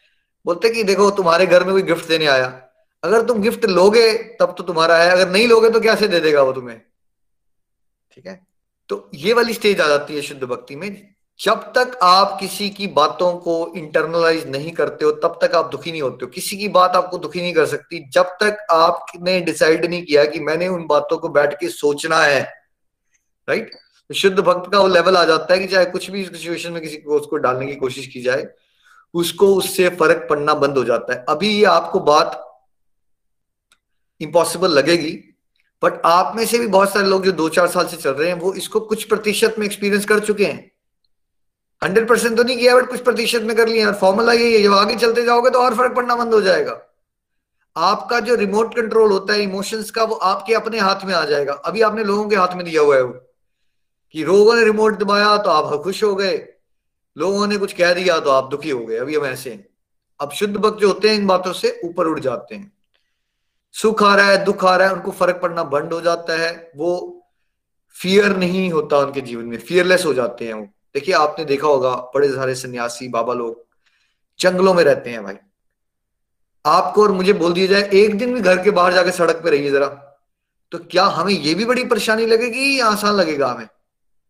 बोलते 0.46 0.70
कि, 0.70 0.84
देखो, 0.84 1.10
तुम्हारे 1.10 1.46
घर 1.46 1.64
में 1.64 1.72
कोई 1.72 1.82
गिफ्ट 1.82 2.08
देने 2.08 2.26
आया। 2.26 2.62
अगर 3.04 3.24
तुम 3.24 3.42
गिफ्ट 3.42 3.64
लोगे, 3.64 4.12
तब 4.12 4.54
तो 4.58 4.62
तुम्हारा 4.64 4.96
है। 4.96 5.10
अगर 5.10 5.28
नहीं 5.28 5.48
लोगे 5.48 5.70
तो 5.70 5.80
कैसे 5.80 6.08
दे 6.08 6.20
देगा 6.20 6.42
वो 6.42 6.52
तुम्हें? 6.52 6.80
ठीक 8.14 8.26
है? 8.26 8.46
तो 8.88 9.10
ये 9.14 9.32
वाली 9.32 9.54
स्टेज 9.54 9.80
आ 9.80 9.88
जाती 9.88 10.16
है 10.16 10.22
शुद्ध 10.22 10.44
भक्ति 10.44 10.76
में। 10.76 11.14
जब 11.40 11.60
तक 11.72 11.98
आप 12.02 12.36
किसी 12.40 12.68
की 12.70 12.86
बातों 12.86 13.32
को 13.34 13.72
इंटरनलाइज 13.76 14.46
नहीं 14.46 14.70
करते 14.70 15.04
हो, 15.04 15.10
तब 15.12 15.38
तक 15.42 15.54
आप 15.54 15.70
दुखी 15.70 15.90
नहीं 15.90 16.02
होते 16.02 16.24
हो। 16.24 16.30
किसी 16.30 16.56
की 16.56 16.68
बात 16.68 16.96
आपको 16.96 17.18
दुखी 17.18 17.40
नहीं 17.40 17.52
कर 17.54 17.66
सकती। 17.66 17.98
जब 18.10 18.36
तक 18.42 18.66
आपने 18.70 19.40
डिसाइड 19.40 19.84
नहीं 19.84 20.04
किया 20.04 20.24
कि 20.24 20.40
मैंने 20.40 20.68
उन 20.68 20.86
बातों 20.86 21.18
को 21.18 21.28
बैठ 21.28 21.54
के 21.60 21.68
सोचना 21.68 22.18
है 22.18 22.40
राइट 23.48 23.70
तो 24.10 24.14
शुद्ध 24.14 24.38
भक्त 24.38 24.70
का 24.72 24.78
वो 24.78 24.88
लेवल 24.88 25.16
आ 25.16 25.24
जाता 25.24 25.54
है 25.54 25.58
कि 25.60 25.66
चाहे 25.66 25.84
कुछ 25.86 26.10
भी 26.10 26.24
सिचुएशन 26.24 26.72
में 26.72 26.82
किसी 26.82 26.96
को 26.96 27.16
उसको 27.16 27.36
डालने 27.36 27.66
की 27.66 27.74
कोशिश 27.74 28.06
की 28.06 28.22
जाए, 28.22 28.46
उसको 29.14 29.54
उससे 29.54 29.88
फ़र्क 29.90 30.26
पड़ना 30.30 30.54
बंद 30.54 30.78
हो 30.78 30.84
जाता 30.84 31.12
है। 31.12 31.24
अभी 31.28 31.48
ये 31.48 31.64
आपको 31.64 32.00
बात 32.00 32.36
इम्पॉसिबल 34.20 34.70
लगेगी 34.70 35.12
बट 35.82 36.00
आप 36.04 36.36
में 36.36 36.44
से 36.46 36.58
भी 36.58 36.66
बहुत 36.66 36.92
सारे 36.92 37.06
लोग 37.06 37.24
जो 37.24 37.32
दो 37.32 37.48
चार 37.48 37.68
साल 37.68 37.86
से 37.86 37.96
चल 37.96 38.10
रहे 38.10 38.28
हैं, 38.28 38.34
वो 38.34 38.52
इसको 38.54 38.80
कुछ 38.80 39.04
प्रतिशत 39.04 39.54
में 39.58 39.66
एक्सपीरियंस 39.66 40.04
कर 40.04 40.20
चुके 40.20 40.46
हैं। 40.46 40.70
हंड्रेड 41.82 42.08
परसेंट 42.08 42.36
तो 42.36 42.42
नहीं 42.42 42.56
किया, 42.58 42.76
बट 42.76 42.88
कुछ 42.88 43.00
प्रतिशत 43.00 43.42
में 43.42 43.56
कर 43.56 43.68
लिया। 43.68 43.92
फॉर्मूला 43.92 44.32
यही 44.32 44.54
है, 44.54 44.62
जब 44.62 44.72
आगे 44.74 44.96
चलते 44.96 45.24
जाओगे 45.24 45.50
तो 45.50 45.58
और 45.58 45.74
फ़र्क 45.74 45.94
पड़ना 45.96 46.16
बंद 46.16 46.34
हो 46.34 46.40
जाएगा। 46.40 46.80
आपका 47.76 48.20
जो 48.20 48.34
रिमोट 48.34 48.74
कंट्रोल 48.76 49.10
होता 49.12 49.32
है, 49.32 49.42
इमोशंस 49.42 49.90
का, 49.90 50.04
वो 50.04 50.14
आपके 50.14 50.54
अपने 50.54 50.78
हाथ 50.78 51.04
में 51.04 51.14
आ 51.14 51.24
जाएगा। 51.24 51.52
अभी 51.52 51.82
आपने 51.82 52.04
लोगों 52.04 52.28
के 52.28 52.36
हाथ 52.36 52.54
में 52.56 52.64
दिया 52.64 52.82
हुआ 52.82 52.96
है 52.96 53.02
वो, 53.02 53.12
कि 54.14 54.24
लोगों 54.24 54.54
ने 54.54 54.64
रिमोट 54.64 54.98
दबाया 54.98 55.36
तो 55.36 55.50
आप 55.50 55.82
खुश 55.82 56.02
हो 56.04 56.14
गए। 56.14 56.36
लोगों 57.16 57.46
ने 57.46 57.56
कुछ 57.56 57.72
कह 57.72 57.92
दिया 57.94 58.18
तो 58.20 58.30
आप 58.30 58.50
दुखी 58.50 58.70
हो 58.70 58.84
गए। 58.86 58.96
अभी 58.96 59.16
हम 59.16 59.24
ऐसे 59.26 59.50
हैं। 59.50 59.66
अब 60.20 60.30
शुद्ध 60.30 60.56
भक्त 60.56 60.78
जो 60.78 60.88
होते 60.88 61.08
हैं, 61.08 61.16
इन 61.16 61.26
बातों 61.26 61.52
से 61.52 61.80
ऊपर 61.84 62.06
उठ 62.06 62.20
जाते 62.20 62.54
हैं। 62.54 62.72
सुख 63.74 64.02
आ 64.02 64.14
रहा 64.16 64.30
है, 64.30 64.44
दुख 64.44 64.64
आ 64.64 64.76
रहा 64.76 64.88
है, 64.88 64.94
उनको 64.94 65.10
फ़र्क 65.10 65.40
पड़ना 65.42 65.62
बंद 65.64 65.92
हो 65.92 66.00
जाता 66.00 66.36
है। 66.36 66.72
वो 66.76 66.90
फियर 67.96 68.36
नहीं 68.36 68.70
होता 68.70 68.98
उनके 68.98 69.20
जीवन 69.20 69.44
में 69.44 69.58
फियरलेस 69.58 70.04
हो 70.06 70.14
जाते 70.14 70.44
हैं 70.44 70.54
वो। 70.54 70.68
देखिए 70.94 71.14
आपने 71.14 71.44
देखा 71.44 71.66
होगा 71.66 71.94
बड़े 72.14 72.28
सारे 72.28 72.54
सन्यासी 72.54 73.08
बाबा 73.08 73.34
लोग 73.34 73.64
जंगलों 74.40 74.74
में 74.74 74.82
रहते 74.84 75.10
हैं 75.10 75.22
भाई। 75.24 75.34
आपको 76.64 77.02
और 77.02 77.12
मुझे 77.12 77.32
बोल 77.32 77.52
दिया 77.52 77.66
जाए 77.66 77.88
एक 77.94 78.16
दिन 78.18 78.34
भी 78.34 78.40
घर 78.40 78.62
के 78.64 78.70
बाहर 78.70 78.92
जाके 78.92 79.12
सड़क 79.12 79.40
पे 79.44 79.50
रहिए 79.50 79.70
जरा 79.70 79.86
तो 80.72 80.78
क्या 80.80 81.04
हमें 81.04 81.32
ये 81.32 81.54
भी 81.54 81.64
बड़ी 81.64 81.84
परेशानी 81.84 82.26
लगेगी 82.26 82.78
या 82.80 82.86
आसान 82.86 83.14
लगेगा 83.14 83.48
हमें? 83.48 83.68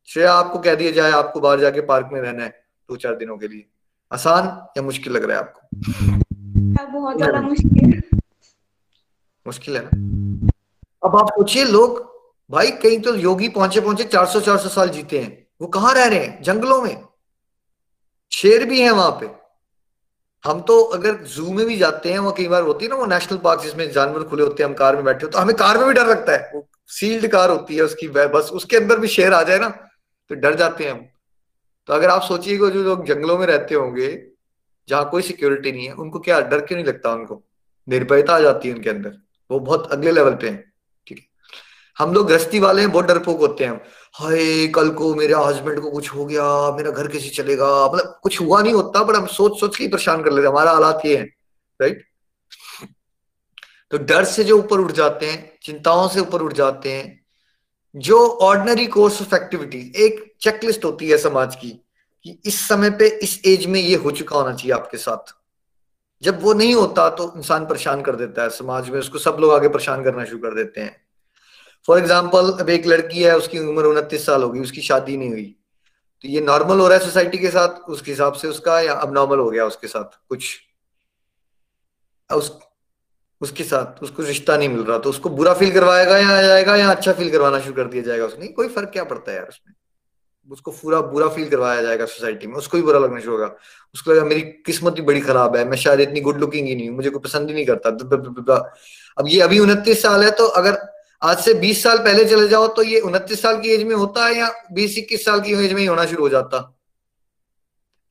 श्रेया 0.08 0.32
आपको 0.32 0.58
कह 0.58 0.74
दिया 0.74 0.90
जाए 0.90 1.10
आपको 1.12 1.40
बाहर 1.40 1.60
जाके 1.60 1.80
पार्क 1.80 2.10
में 2.12 2.20
रहना 2.20 2.42
है 2.42 2.50
दो 2.88 2.96
चार 2.96 3.16
दिनों 3.16 3.36
के 3.38 3.48
लिए। 3.48 3.64
आसान 4.12 4.46
या 4.76 4.82
मुश्किल 4.82 5.12
लग 5.12 5.24
रहा 5.24 5.38
है 5.38 5.42
आपको? 5.42 5.60
बहुत 6.92 7.16
ज़्यादा 7.16 7.40
मुश्किल। 7.40 8.02
मुश्किल 9.46 9.76
है 9.76 9.82
ना? 9.84 9.90
अब 11.04 11.16
आप 11.16 11.28
सोचिए 11.28 11.64
लोग 11.64 12.00
भाई 12.50 12.70
कहीं 12.70 13.00
तो 13.00 13.14
योगी 13.16 13.48
पहुँचे 13.48 13.80
पहुँचे 13.80 14.04
400 14.04 14.40
400 14.40 14.68
साल 14.68 14.88
जीते 14.88 15.18
हैं। 15.18 15.39
वो 15.60 15.66
कहाँ 15.66 15.94
रह 15.94 16.06
रहे 16.06 16.18
हैं? 16.18 16.42
जंगलों 16.42 16.80
में। 16.82 17.04
शेर 18.32 18.64
भी 18.64 18.80
है 18.80 18.90
वहाँ 18.90 19.10
पे। 19.20 19.28
हम 20.44 20.60
तो 20.60 20.80
अगर 20.88 21.16
जू 21.26 21.52
में 21.52 21.64
भी 21.66 21.76
जाते 21.76 22.12
हैं 22.12 22.18
वो 22.18 22.32
कई 22.32 22.46
बार 22.48 22.62
होती 22.62 22.84
है 22.84 22.90
ना, 22.90 22.96
वो 22.96 23.06
नेशनल 23.06 23.38
पार्क 23.38 23.60
जिसमें 23.60 23.90
जानवर 23.92 24.22
खुले 24.22 24.42
होते 24.42 24.62
हैं, 24.62 24.68
हम 24.70 24.74
कार 24.76 24.96
में 24.96 25.04
बैठे 25.04 25.26
हो 25.26 25.30
तो 25.30 25.38
हमें 25.38 25.54
कार 25.56 25.78
में 25.78 25.86
भी 25.88 25.92
डर 25.94 26.06
लगता 26.06 26.32
है। 26.32 26.50
वो 26.54 26.66
सील्ड 26.90 27.26
कार 27.26 27.50
होती 27.50 27.76
है, 27.76 27.82
उसकी 27.82 28.08
बस, 28.08 28.50
उसके 28.52 28.76
अंदर 28.76 28.98
भी 28.98 29.08
शेर 29.08 29.34
आ 29.34 29.42
जाए 29.42 29.58
ना 29.58 29.68
तो 29.68 30.34
डर 30.36 30.54
जाते 30.54 30.84
हैं 30.84 30.92
हम। 30.92 31.06
तो 31.88 31.92
अगर 31.92 32.10
आप 32.10 32.22
सोचिएगा, 32.22 32.68
जो 32.68 32.82
लोग 32.82 33.04
जंगलों 33.06 33.38
में 33.38 33.46
रहते 33.46 33.74
होंगे, 33.74 34.08
जहाँ 34.88 35.08
कोई 35.10 35.22
सिक्योरिटी 35.22 35.72
नहीं 35.72 35.86
है, 35.86 35.92
उनको 35.94 36.18
क्या 36.20 36.40
डर 36.40 36.60
क्यों 36.60 36.76
नहीं 36.76 36.86
लगता 36.86 37.12
उनको? 37.12 37.42
निर्भयता 37.88 38.34
आ 38.34 38.40
जाती 38.40 38.68
है 38.68 38.74
उनके 38.74 38.90
अंदर। 38.90 39.16
वो 39.50 39.58
बहुत 39.60 39.90
अगले 39.92 40.12
लेवल 40.12 40.34
पे 40.34 40.48
है, 40.48 40.64
ठीक 41.06 41.18
है। 41.18 41.24
हम 41.96 42.12
लोग 42.14 42.26
गृहस्थी 42.28 42.58
वाले 42.60 42.82
हैं, 42.82 42.90
बहुत 42.92 43.04
डरपोक 43.04 43.40
होते 43.40 43.64
हैं 43.64 43.80
हाय, 44.14 44.66
कल 44.66 44.88
को 44.90 45.14
मेरे 45.14 45.34
हस्बैंड 45.36 45.80
को 45.80 45.90
कुछ 45.90 46.08
हो 46.14 46.24
गया, 46.24 46.44
मेरा 46.76 46.90
घर 46.90 47.06
कैसे 47.08 47.28
चलेगा? 47.28 47.66
मतलब 47.86 48.18
कुछ 48.22 48.40
हुआ 48.40 48.60
नहीं 48.62 48.72
होता 48.72 49.02
पर 49.04 49.16
हम 49.16 49.26
सोच 49.28 49.58
सोच 49.60 49.76
के 49.76 49.88
परेशान 49.88 50.22
कर 50.22 50.32
लेते 50.32 50.48
हमारा 50.48 50.70
हालात 50.72 51.06
ये 51.06 51.16
है 51.16 51.24
राइट 51.80 52.04
तो 53.92 53.98
डर 53.98 54.24
से 54.24 54.44
जो 54.44 54.58
ऊपर 54.58 54.80
उठ 54.80 54.92
जाते 54.92 55.26
हैं, 55.26 55.58
चिंताओं 55.62 56.08
से 56.08 56.20
ऊपर 56.20 56.42
उठ 56.42 56.52
जाते 56.52 56.92
हैं, 56.92 57.20
जो 57.94 58.18
ऑर्डनरी 58.42 58.86
कोर्स 58.86 59.20
ऑफ़ 59.22 59.34
एक्टिविटीज़ 59.34 59.96
एक 59.96 60.34
चेकलिस्ट 60.40 60.84
होती 60.84 61.08
है 61.08 61.18
समाज 61.18 61.56
की, 61.56 61.70
कि 62.26 62.38
इस 62.44 62.60
समय 62.68 62.90
पे 62.90 63.08
इस 63.18 63.40
एज 63.46 63.66
में 63.66 63.80
ये 63.80 63.94
हो 63.94 64.10
चुका 64.10 64.36
होना 64.36 64.54
चाहिए 64.54 64.72
आपके 64.72 64.98
साथ। 64.98 65.34
जब 66.22 66.42
वो 66.42 66.52
नहीं 66.52 66.74
होता 66.74 67.08
तो 67.10 67.32
इंसान 67.36 67.66
परेशान 67.66 68.02
कर 68.02 68.16
देता 68.16 68.42
है, 68.42 68.50
समाज 68.50 68.90
में 68.90 68.98
उसको 68.98 69.18
सब 69.18 69.36
लोग 69.40 69.52
आगे 69.52 69.68
परेशान 69.68 70.04
करना 70.04 70.24
शुरू 70.24 70.38
कर 70.38 70.54
देते 70.54 70.80
हैं। 70.80 70.96
फॉर 71.88 71.98
एग्ज़ाम्पल 71.98 72.50
अब 72.60 72.70
एक 72.70 72.86
लड़की 72.86 73.22
है, 73.22 73.36
उसकी 73.36 73.58
उम्र 73.58 73.84
उनतीस 73.86 74.26
साल 74.26 74.42
होगी, 74.42 74.60
उसकी 74.60 74.80
शादी 74.82 75.16
नहीं 75.16 75.30
हुई। 75.30 75.44
तो 76.24 76.28
ये 76.28 76.40
नॉर्मल 76.42 76.80
हो 76.80 76.88
रहा 76.88 76.98
है 76.98 77.04
सोसाइटी 77.04 77.38
के 77.38 77.50
साथ? 77.50 77.88
उसके 77.88 78.10
हिसाब 78.10 78.32
से 78.34 78.48
उसका, 78.48 78.80
या 78.80 78.92
अब 78.94 79.14
नॉर्मल 79.14 79.38
हो 79.38 79.50
गया 79.50 79.66
उसके 79.66 79.86
साथ? 79.88 80.18
कुछ? 80.28 80.56
उस, 82.30 82.52
उसके 83.40 83.64
साथ, 83.64 84.02
उसको 84.02 84.22
रिश्ता 84.22 84.56
नहीं 84.56 84.68
मिल 84.68 84.82
रहा 84.82 84.98
तो 84.98 85.10
उसको 85.10 85.30
बुरा 85.30 85.52
फील 85.54 85.72
करवाएगा 85.72 86.18
या 86.18 86.42
जाएगा 86.42 86.76
या 86.76 86.90
अच्छा 86.90 87.12
फील 87.12 87.30
करवाना 87.30 87.60
शुरू 87.60 87.74
कर 87.74 87.84
दिया 87.86 88.02
जाएगा 88.02 88.26
उसने? 88.26 88.48
कोई 88.48 88.68
फ़र्क 88.68 88.90
क्या 88.92 89.04
पड़ता 89.04 89.30
है 89.30 89.36
यार 89.36 89.48
उसमें? 89.48 89.74
उसको 90.50 90.70
पूरा 90.72 91.00
बुरा 91.08 91.28
फील 91.28 91.48
करवाया 91.48 91.82
जाएगा 91.82 92.06
सोसाइटी 92.06 92.46
में, 92.46 92.54
उसको 92.54 92.76
भी 92.76 92.82
बुरा 92.82 92.98
लगना 92.98 93.20
शुरू 93.20 93.32
होगा। 93.32 93.46
उसको 93.94 94.10
लगेगा 94.10 94.26
मेरी 94.26 94.40
किस्मत 94.66 94.92
भी 94.92 95.02
बड़ी 95.02 95.20
खराब 95.20 95.56
है, 95.56 95.64
मैं 95.64 95.76
शायद 95.76 96.00
इतनी 96.00 96.20
गुड 96.20 96.38
लुकिंग 96.40 96.66
ही 96.68 96.74
नहीं 96.74 96.88
हूँ, 96.88 96.96
मुझे 96.96 97.10
कोई 97.10 97.20
पसंद 97.20 97.48
ही 97.48 97.54
नहीं 97.54 97.66
करता 97.66 98.56
अब 99.16 99.28
ये 99.28 99.40
अभी 99.40 99.58
उनतीस 99.58 100.02
साल 100.02 100.24
है 100.24 100.30
तो 100.30 100.46
अगर 100.58 100.78
आज 101.22 101.38
से 101.38 101.54
20 101.54 101.82
साल 101.82 101.98
पहले 101.98 102.24
चले 102.24 102.48
जाओ 102.48 102.66
तो 102.68 102.82
ये 102.82 103.00
उनतीस 103.00 103.42
साल 103.42 103.60
की 103.60 103.68
एज 103.68 103.82
में 103.82 103.94
होता 103.94 104.26
है 104.26 104.34
या 104.34 104.50
20 104.72 104.96
इक्कीस 104.98 105.24
साल 105.24 105.40
की 105.40 105.52
एज 105.54 105.72
में 105.72 105.80
ही 105.80 105.86
होना 105.86 106.04
शुरू 106.06 106.22
हो 106.22 106.28
जाता? 106.28 106.58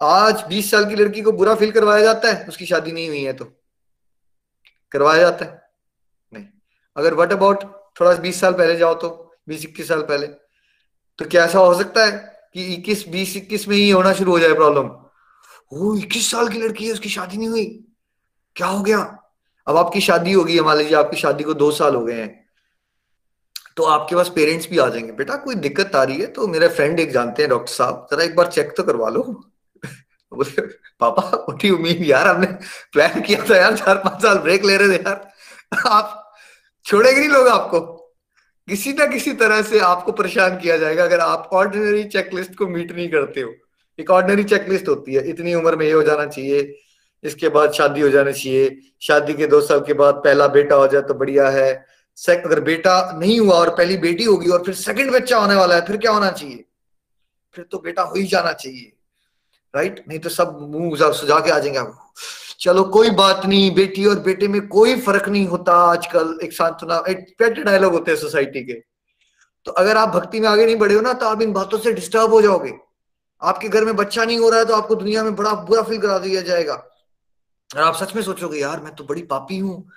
आज 0.02 0.44
20 0.50 0.70
साल 0.72 0.86
की 0.86 0.96
लड़की 0.96 1.22
को 1.22 1.32
बुरा 1.32 1.56
फील 1.56 1.72
करवाया 1.72 2.04
जाता 2.04 2.32
है, 2.32 2.46
उसकी 2.48 2.66
शादी 2.66 2.92
नहीं 2.92 3.08
हुई 3.08 3.22
है 3.22 3.34
तो। 3.34 3.46
करवाया 4.92 5.22
जाता 5.22 5.46
है? 5.46 5.62
नहीं। 6.34 6.46
अगर 6.96 7.14
वट 7.14 7.32
अबाउट 7.32 7.64
थोड़ा 8.00 8.14
बीस 8.14 8.40
साल 8.42 8.54
पहले 8.54 8.76
जाओ 8.76 8.94
तो 8.94 9.10
बीस 9.50 9.64
इक्कीस 9.66 9.88
साल 9.88 10.02
पहले 10.02 10.28
तो 11.20 11.26
क्या 11.26 11.46
ऐसा 11.46 11.60
हो 11.60 11.74
सकता 11.76 12.06
है 12.06 12.12
कि 12.54 12.66
इक्कीस, 12.66 13.08
बीस 13.10 13.36
इक्कीस 13.38 13.68
में 13.68 13.76
ही 13.78 13.90
होना 13.90 14.14
शुरू 14.14 14.32
हो 14.32 14.40
जाए 14.40 14.54
प्रॉब्लम 14.54 14.88
वो 15.74 15.96
इक्कीस 15.98 16.32
साल 16.32 16.50
की 16.50 16.60
लड़की 16.60 16.86
है, 16.86 16.94
उसकी 16.94 17.10
शादी 17.10 17.38
नहीं 17.38 17.50
हुई। 17.50 17.66
क्या 18.56 18.68
हो 18.68 18.84
गया? 18.84 18.98
अब 19.68 19.78
आपकी 19.78 20.02
शादी 20.02 20.34
होगी, 20.34 20.60
मान 20.60 20.78
लीजिए 20.78 20.96
आपकी 20.98 21.18
शादी 21.18 21.44
को 21.44 21.54
दो 21.54 21.72
साल 21.72 21.96
हो 21.96 22.06
गए 22.06 22.22
हैं। 22.22 22.39
तो 23.80 23.84
आपके 23.84 24.16
पास 24.16 24.30
पेरेंट्स 24.30 24.70
भी 24.70 24.78
आ 24.78 24.90
जाएँगे। 24.90 25.12
बेटा, 25.12 25.36
कोई 25.36 25.56
दिक्कत 25.56 25.96
आ 25.96 26.04
रही 26.04 26.18
है 26.18 26.26
तो 26.28 26.48
मेरा 26.48 26.68
फ्रेंड 26.68 27.00
एक 27.00 27.12
जानते 27.12 27.44
हैं 27.44 27.50
डॉक्टर 27.50 27.72
साहब। 27.72 28.08
जरा 28.12 28.24
एक 28.24 28.36
बार 28.36 28.48
चेक 28.48 28.74
तो 28.78 28.84
करवा 28.84 29.10
लो। 29.10 29.22
बोले, 30.34 30.62
पापा 31.00 31.22
उठी 31.50 31.70
उम्मीद 31.70 32.02
यार, 32.02 32.28
हमने 32.28 32.48
प्लान 32.94 33.22
किया 33.22 33.46
था 33.50 33.58
यार, 33.58 33.78
चार 33.78 33.98
पाँच 33.98 34.22
साल 34.22 34.38
ब्रेक 34.38 34.66
ले 34.66 34.78
रहे 34.78 34.90
थे 34.90 34.94
यार। 34.94 35.32
आप 35.88 36.34
छोड़ेंगे 36.86 37.20
नहीं 37.20 37.30
लोग 37.30 37.48
आपको। 37.48 37.80
किसी 38.68 38.94
ना 38.94 39.06
किसी 39.06 39.34
तरह 39.34 39.62
से 39.62 39.80
आपको 39.80 40.12
परेशान 40.12 40.58
किया 40.58 40.78
जाएगा 40.78 41.04
अगर 41.04 41.20
आप 41.20 41.50
ऑर्डिनरी 41.54 42.04
चेकलिस्ट 42.04 42.56
को 42.56 42.68
मीट 42.68 42.92
नहीं 42.92 43.10
करते 43.10 43.42
हो। 43.42 43.54
एक 44.00 44.10
ऑर्डिनरी 44.10 44.44
चेकलिस्ट 44.44 44.88
होती 44.88 45.14
है, 45.14 45.30
इतनी 45.30 45.54
उम्र 45.54 45.76
में 45.76 45.86
ये 45.86 45.92
हो 45.92 46.04
जाना 46.04 46.26
चाहिए, 46.26 46.80
इसके 47.24 47.50
बाद 47.50 47.72
शादी 47.72 48.02
हो 48.02 48.10
जानी 48.10 48.34
चाहिए, 48.34 48.80
शादी 49.02 49.34
के 49.34 49.48
दो 49.48 49.62
साल 49.62 49.80
के 49.80 49.94
बाद 49.94 50.14
पहला 50.14 50.48
बेटा 50.48 50.76
हो 50.76 50.88
जाए 50.88 51.02
तो 51.02 51.14
बढ़िया 51.14 51.50
है। 51.50 51.99
अगर 52.28 52.60
बेटा 52.60 52.96
नहीं 53.18 53.40
हुआ 53.40 53.56
और 53.56 53.70
पहली 53.70 53.98
बेटी 53.98 54.24
होगी 54.24 54.50
और 54.50 54.64
फिर 54.64 54.74
सेकंड 54.76 55.12
बच्चा 55.12 55.38
होने 55.38 55.56
वाला 55.56 55.76
है, 55.76 55.86
फिर 55.86 55.98
क्या 55.98 56.12
होना 56.12 56.32
चाहिए? 56.32 56.66
फिर 57.56 57.66
तो 57.72 57.80
बेटा 57.80 58.02
हो 58.02 58.16
ही 58.16 58.24
जाना 58.24 58.54
चाहिए 58.54 58.92
राइट 59.74 60.04
नहीं 60.08 60.20
तो 60.20 60.30
सब 60.30 60.58
मुँह 60.62 61.12
सुझा 61.12 61.40
के 61.40 61.52
आ 61.52 61.58
जाएँगे 61.60 61.80
आपको 61.80 62.14
चलो, 62.60 62.84
कोई 62.84 63.10
बात 63.10 63.46
नहीं, 63.46 63.72
बेटी 63.76 64.06
और 64.06 64.20
बेटे 64.20 64.48
में 64.48 64.68
कोई 64.68 65.00
फ़र्क 65.02 65.28
नहीं 65.30 65.46
होता 65.48 65.74
आजकल। 65.92 66.40
एक 66.44 66.54
सांत्वना 66.54 67.00
पेट 67.10 67.60
डायलॉग 67.60 67.94
होते 67.94 68.12
हैं 68.12 68.18
सोसाइटी 68.18 68.64
के। 68.64 68.74
तो 69.66 69.72
अगर 69.72 69.98
आप 69.98 70.10
भक्ति 70.10 70.40
में 70.40 70.48
आगे 70.50 70.66
नहीं 70.66 70.76
बढ़े 70.76 70.96
हो 70.96 71.02
ना 71.02 71.14
तो 71.14 71.26
आप 71.26 71.42
इन 71.42 71.54
बातों 71.54 71.80
से 71.80 71.94
डिस्टर्ब 71.94 72.34
हो 72.34 72.42
जाओगे। 72.42 72.74
आपके 73.42 73.70
घर 73.70 73.86
में 73.86 73.96
बच्चा 73.96 74.26
नहीं 74.26 74.38
हो 74.40 74.50
रहा 74.50 74.60
है 74.60 74.66
तो 74.66 74.76
आपको 74.76 74.96
दुनिया 74.96 75.24
में 75.24 75.36
बड़ा 75.36 75.54
बुरा 75.54 75.82
फील 75.82 76.00
करा 76.02 76.18
दिया 76.20 76.42
जाएगा। 76.42 76.74
और 76.74 77.82
आप 77.82 77.96
सच 77.96 78.16
में 78.16 78.22
सोचोगे, 78.22 78.60
यार, 78.60 78.80
मैं 78.80 78.96
तो 78.96 79.04
बड़ी 79.04 79.22
पापी 79.22 79.58
हूँ। 79.58 79.90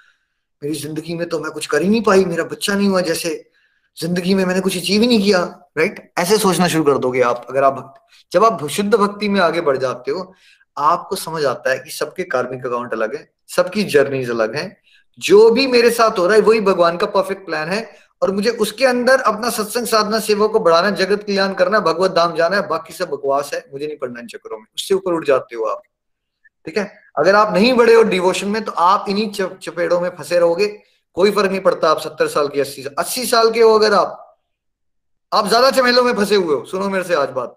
मेरी 0.63 0.75
ज़िंदगी 0.75 1.15
में 1.15 1.29
तो 1.29 1.39
मैं 1.41 1.51
कुछ 1.53 1.67
कर 1.67 1.83
ही 1.83 1.89
नहीं 1.89 2.03
पाई, 2.03 2.25
मेरा 2.25 2.45
बच्चा 2.45 2.75
नहीं 2.75 2.89
हुआ, 2.89 3.01
जैसे 3.01 3.51
ज़िंदगी 3.97 4.35
में 4.35 4.45
मैंने 4.45 4.61
कुछ 4.61 4.77
अचीव 4.77 5.01
ही 5.03 5.07
नहीं 5.07 5.23
किया 5.23 5.39
राइट 5.79 6.13
ऐसे 6.19 6.39
सोचना 6.39 6.69
शुरू 6.69 6.85
कर 6.85 6.99
दोगे 6.99 7.21
आप, 7.21 7.47
अगर 7.51 7.65
आप 7.65 7.95
जब 8.33 8.45
आप 8.45 8.67
शुद्ध 8.69 8.95
भक्ति 8.95 9.29
में 9.29 9.41
आगे 9.41 9.61
बढ़ 9.61 9.77
जाते 9.77 10.11
हो, 10.11 10.33
आपको 10.77 11.17
समझ 11.17 11.45
आता 11.45 11.71
है 11.71 11.79
कि 11.79 11.91
सबके 11.91 12.25
कार्मिक 12.25 12.67
अकाउंट 12.67 12.93
अलग 12.93 13.17
है, 13.17 13.29
सबकी 13.49 13.85
जर्नीज 13.85 14.31
अलग 14.31 14.57
है, 14.57 14.77
जो 15.19 15.51
भी 15.51 15.67
मेरे 15.67 15.91
साथ 15.91 16.19
हो 16.19 16.27
रहा 16.27 16.37
है, 16.37 16.43
वही 16.43 16.61
भगवान 16.61 16.97
का 16.97 17.07
परफेक्ट 17.07 17.47
प्लान 17.47 17.69
है, 17.69 17.89
और 18.23 18.31
मुझे 18.31 18.51
उसके 18.51 18.85
अंदर 18.85 19.21
अपना 19.21 19.51
सत्संग 19.51 19.87
साधना 19.87 20.19
सेवा 20.21 20.47
को 20.47 20.61
बढ़ाना 20.61 20.91
जगत 20.91 21.23
कल्याण 21.23 21.55
करना 21.55 21.81
भगवत 21.81 22.11
धाम 22.11 22.35
जाना 22.37 22.57
है, 22.57 22.67
बाकी 22.69 22.95
सब 22.95 23.11
बकवास 23.11 23.51
है, 23.55 23.65
मुझे 23.73 23.87
नहीं 23.87 23.97
पढ़ना 23.97 24.21
इन 24.21 24.27
चक्रों 24.27 24.59
में, 24.59 24.67
उससे 24.75 24.95
ऊपर 24.95 25.13
उठ 25.13 25.27
जाते 25.27 25.57
हो 25.57 25.65
आप, 25.65 25.83
ठीक 26.67 26.79
है? 26.79 27.02
अगर 27.17 27.35
आप 27.35 27.53
नहीं 27.55 27.73
बढ़े 27.75 27.95
हो 27.95 28.03
डिवोशन 28.05 28.49
में 28.49 28.63
तो 28.65 28.73
आप 28.73 29.09
इन्हीं 29.09 29.31
चपेड़ों 29.33 30.01
में 30.01 30.09
फंसे 30.11 30.39
रहोगे। 30.39 30.67
कोई 31.17 31.31
फ़र्क 31.31 31.51
नहीं 31.51 31.61
पड़ता 31.61 31.91
आप 31.91 31.99
सत्तर 32.01 32.29
साल 32.29 32.49
की, 32.49 32.61
अस्सी 32.61 32.83
साल 32.83 32.95
अस्सी 32.99 33.25
साल 33.27 33.51
के 33.51 33.61
हो 33.61 33.75
अगर 33.75 33.95
आप। 33.95 34.19
आप 35.33 35.49
ज़्यादा 35.49 35.71
चमेलों 35.71 36.03
में 36.05 36.13
फंसे 36.15 36.35
हुए 36.37 36.55
हो, 36.55 36.65
सुनो 36.67 36.89
मेरे 36.91 37.05
से 37.05 37.15
आज 37.15 37.29
बात। 37.31 37.57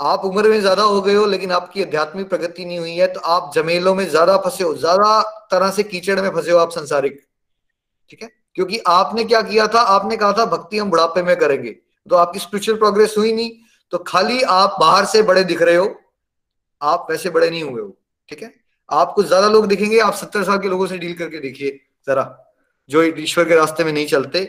आप 0.00 0.24
उम्र 0.24 0.48
में 0.48 0.60
ज़्यादा 0.60 0.82
हो 0.84 1.00
गए 1.02 1.14
हो, 1.14 1.24
लेकिन 1.26 1.52
आपकी 1.52 1.82
आध्यात्मिक 1.82 2.28
प्रगति 2.28 2.64
नहीं 2.64 2.78
हुई 2.78 2.94
है 2.94 3.06
तो 3.08 3.20
आप 3.22 3.50
जमेलों 3.54 3.94
में 3.94 4.08
ज़्यादा 4.08 4.36
फंसे 4.38 4.64
हो, 4.64 4.74
ज़्यादा 4.76 5.20
तरह 5.50 5.70
से 5.70 5.82
कीचड़ 5.84 6.20
में 6.20 6.30
फंसे 6.30 6.50
हो 6.50 6.58
आप 6.58 6.70
संसारिक। 6.70 7.20
ठीक 8.10 8.22
है? 8.22 8.28
क्योंकि 8.54 8.78
आपने 8.88 9.24
क्या 9.24 9.40
किया 9.42 9.66
था? 9.68 9.80
आपने 9.80 10.16
कहा 10.16 10.32
था, 10.32 10.44
भक्ति 10.46 10.78
हम 10.78 10.90
बुढ़ापे 10.90 11.22
में 11.22 11.36
करेंगे। 11.36 11.70
तो 11.70 12.16
आपकी 12.16 12.38
स्पिरिचुअल 12.38 12.78
प्रोग्रेस 12.78 13.14
हुई 13.18 13.32
नहीं 13.32 13.50
तो 13.92 13.98
खाली 14.06 14.40
आप 14.42 14.76
बाहर 14.80 15.04
से 15.06 15.22
बड़े 15.24 15.44
दिख 15.44 15.62
रहे 15.62 15.76
हो। 15.76 15.94
आप 16.82 17.06
वैसे 17.10 17.30
बड़े 17.30 17.50
नहीं 17.50 17.62
हुए 17.62 17.80
हो। 17.82 17.96
ठीक 18.28 18.42
है? 18.42 18.52
आपको 18.90 19.22
ज़्यादा 19.22 19.48
लोग 19.48 19.66
दिखेंगे, 19.66 19.98
आप 19.98 20.14
सत्तर 20.14 20.44
साल 20.44 20.58
के 20.58 20.68
लोगों 20.68 20.86
से 20.86 20.98
डील 20.98 21.14
करके 21.14 21.38
देखिए 21.40 21.70
जरा, 22.06 22.24
जो 22.90 23.02
ईश्वर 23.02 23.48
के 23.48 23.54
रास्ते 23.54 23.84
में 23.84 23.92
नहीं 23.92 24.06
चलते। 24.06 24.42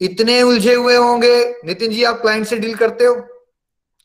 इतने 0.00 0.40
उलझे 0.42 0.74
हुए 0.74 0.96
होंगे। 0.96 1.36
नितिन 1.64 1.90
जी, 1.90 2.02
आप 2.04 2.20
क्लाइंट 2.20 2.46
से 2.46 2.56
डील 2.58 2.74
करते 2.74 3.04
हो? 3.04 3.14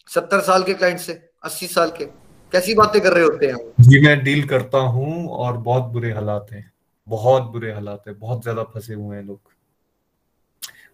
सत्तर 0.09 0.39
साल 0.41 0.63
के 0.63 0.73
क्लाइंट 0.73 0.99
से, 0.99 1.13
अस्सी 1.43 1.67
साल 1.67 1.91
के। 1.97 2.05
कैसी 2.51 2.73
बातें 2.75 3.01
कर 3.01 3.13
रहे 3.13 3.23
होते 3.23 3.45
हैं 3.45 3.57
जी, 3.79 3.99
मैं 4.01 4.23
डील 4.23 4.47
करता 4.47 4.77
हूँ 4.77 5.27
और 5.29 5.57
बहुत 5.59 5.83
बुरे 5.93 6.11
हालात 6.11 6.47
हैं। 6.51 6.71
बहुत 7.07 7.43
बुरे 7.43 7.71
हालात 7.71 8.03
है। 8.07 8.13
बहुत 8.13 8.41
ज़्यादा 8.41 8.63
फंसे 8.63 8.93
हुए 8.93 9.15
हैं 9.17 9.23
लोग। 9.23 9.39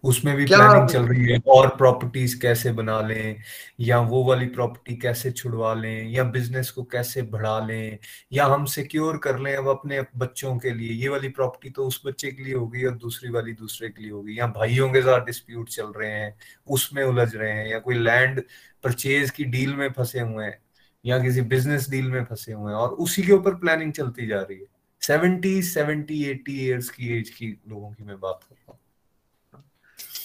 उसमें 0.04 0.36
भी 0.36 0.44
प्लानिंग 0.46 0.88
चल 0.88 1.02
रही 1.02 1.32
है? 1.32 1.38
और 1.48 1.68
प्रॉपर्टीज़ 1.68 2.40
कैसे 2.40 2.72
बना 2.72 3.00
लें? 3.00 3.36
या 3.80 4.00
वो 4.00 4.24
वाली 4.24 4.46
प्रॉपर्टी 4.46 4.96
कैसे 4.96 5.30
छुड़वा 5.30 5.74
लें? 5.74 6.10
या 6.10 6.24
बिज़नेस 6.24 6.70
को 6.70 6.82
कैसे 6.82 7.22
बढ़ा 7.22 7.66
लें? 7.66 7.98
या 8.32 8.46
हम 8.46 8.64
सिक्योर 8.64 9.16
कर 9.16 9.38
लें 9.38 9.56
अब 9.56 9.68
अपने 9.68 10.02
बच्चों 10.16 10.56
के 10.58 10.70
लिए? 10.70 10.92
ये 10.92 11.08
वाली 11.08 11.28
प्रॉपर्टी 11.28 11.70
तो 11.70 11.86
उस 11.86 12.02
बच्चे 12.06 12.32
के 12.32 12.42
लिए 12.42 12.54
होगी 12.54 12.84
और 12.84 12.94
दूसरी 12.94 13.30
वाली 13.30 13.52
दूसरे 13.52 13.88
के 13.88 14.02
लिए 14.02 14.12
होगी। 14.12 14.38
या 14.38 14.46
भाइयों 14.46 14.88
के 14.90 15.02
साथ 15.02 15.24
डिस्प्यूट 15.24 15.68
चल 15.68 15.86
रहे 15.86 16.10
हैं 16.10 16.36
उसमें 16.68 17.04
उलझ 17.04 17.34
रहे 17.36 17.52
हैं 17.52 17.68
या 17.68 17.78
कोई 17.78 17.94
लैंड 17.94 18.42
परचेज 18.84 19.30
की 19.30 19.44
डील 19.44 19.74
में 19.74 19.90
फंसे 19.92 20.20
हुए 20.20 20.44
हैं 20.44 20.58
या 21.04 21.18
किसी 21.18 21.40
बिज़नेस 21.40 21.90
डील 21.90 22.10
में 22.10 22.24
फंसे 22.24 22.52
हुए 22.52 22.72
हैं 22.72 22.78
और 22.78 22.88
उसी 22.88 23.22
के 23.22 23.32
ऊपर 23.32 23.54
प्लानिंग 23.54 23.92
चलती 23.92 24.26
जा 24.26 24.40
रही 24.40 24.58
है। 24.58 24.66
सेवेंटी 25.00 25.62
सेवेंटी 25.62 26.22
एटी 26.24 26.52
ईयर्स 26.66 26.88
की 26.88 27.08
एज 27.08 27.30
की 27.30 27.46
लोगों 27.68 27.90
की 27.90 28.04
मैं 28.04 28.20
बात 28.20 28.40
करता 28.48 28.61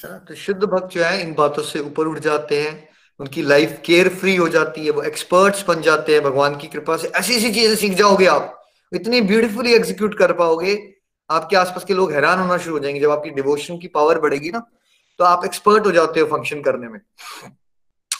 हूँ 0.03 0.19
तो 0.25 0.35
शुद्ध 0.35 0.63
भक्त 0.63 0.93
जो 0.93 1.03
है, 1.03 1.21
इन 1.21 1.33
बातों 1.33 1.63
से 1.63 1.79
ऊपर 1.79 2.07
उठ 2.07 2.19
जाते 2.19 2.61
हैं, 2.61 2.89
उनकी 3.19 3.41
लाइफ 3.41 3.79
केयर 3.85 4.09
फ्री 4.09 4.35
हो 4.35 4.47
जाती 4.49 4.85
है, 4.85 4.91
वो 4.91 5.01
एक्सपर्ट्स 5.01 5.65
बन 5.67 5.81
जाते 5.81 6.13
हैं, 6.13 6.23
भगवान 6.23 6.55
की 6.55 6.67
कृपा 6.67 6.97
से। 6.97 7.07
ऐसी 7.09 7.35
ऐसी 7.35 7.51
चीज़ें 7.51 7.75
सीख 7.75 7.93
जाओगे 7.93 8.25
आप। 8.25 8.53
इतनी 8.91 9.21
ब्यूटीफुली 9.21 9.73
एग्जीक्यूट 9.73 10.17
कर 10.17 10.33
पाओगे, 10.33 10.77
आपके 11.29 11.55
आसपास 11.55 11.83
के 11.83 11.93
लोग 11.93 12.11
हैरान 12.11 12.39
होना 12.39 12.57
शुरू 12.57 12.75
हो 12.75 12.79
जाएँगे। 12.79 12.99
जब 12.99 13.11
आपकी 13.11 13.29
डिवोशन 13.29 13.77
की 13.77 13.87
पावर 13.87 14.19
बढ़ेगी 14.19 14.49
ना 14.49 14.63
तो 15.19 15.23
आप 15.23 15.45
एक्सपर्ट 15.45 15.85
हो 15.85 15.91
जाते 15.91 16.19
हो 16.19 16.25
फ़ंक्शन 16.27 16.61
करने 16.61 16.87
में। 16.87 16.99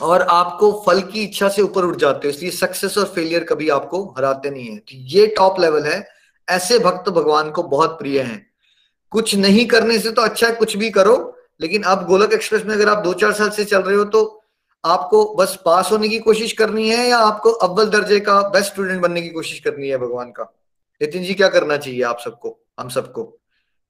और 0.02 0.22
आपको 0.22 0.72
फल 0.88 1.02
की 1.02 1.24
इच्छा 1.24 1.50
से 1.50 1.62
ऊपर 1.62 1.84
उठ 1.84 1.96
जाते 1.96 2.28
हो, 2.28 2.30
इसलिए 2.30 2.52
सक्सेस 2.52 2.98
और 2.98 3.06
फेलियर 3.06 3.44
कभी 3.44 3.70
आपको 3.70 4.04
हराते 4.18 4.50
नहीं 4.50 4.68
है। 4.68 4.78
तो 4.78 4.98
ये 5.08 5.28
टॉप 5.28 5.60
लेवल 5.60 5.84
है। 5.84 6.08
ऐसे 6.48 6.80
भक्त 6.80 7.10
भगवान 7.10 7.52
को 7.52 7.64
बहुत 7.64 7.98
प्रिय 8.00 8.20
हैं। 8.22 8.46
कुछ 9.12 9.36
नहीं 9.36 9.66
करने 9.66 10.00
से 10.00 10.12
तो 10.12 10.22
अच्छा 10.22 10.48
है, 10.48 10.54
कुछ 10.54 10.76
भी 10.78 10.90
करो 10.90 11.16
लेकिन 11.62 11.84
अब 11.84 12.06
गोलक 12.06 12.34
एक्सप्रेस 12.34 12.66
में 12.66 12.74
अगर 12.76 12.90
आप 12.90 13.04
दो 13.04 13.14
चार 13.14 13.34
साल 13.34 13.50
से 13.50 13.66
चल 13.66 13.82
रहे 13.82 13.96
हो 13.96 14.04
तो 14.04 14.44
आपको 14.86 15.36
बस 15.36 15.58
पास 15.66 15.92
होने 15.92 16.10
की 16.10 16.20
कोशिश 16.20 16.52
करनी 16.54 16.90
है 16.90 17.08
या 17.08 17.18
आपको 17.18 17.52
अव्वल 17.52 17.90
दर्जे 17.90 18.20
का 18.20 18.42
बेस्ट 18.50 18.72
स्टूडेंट 18.72 19.02
बनने 19.02 19.22
की 19.22 19.30
कोशिश 19.30 19.60
करनी 19.60 19.90
है 19.90 19.98
भगवान 19.98 20.32
का? 20.32 20.44
नितिन 21.02 21.24
जी 21.24 21.34
क्या 21.34 21.48
करना 21.48 21.78
चाहिए 21.78 22.04
आप 22.04 22.20
सबको 22.20 22.58
हम 22.80 22.90
सबको? 22.90 23.24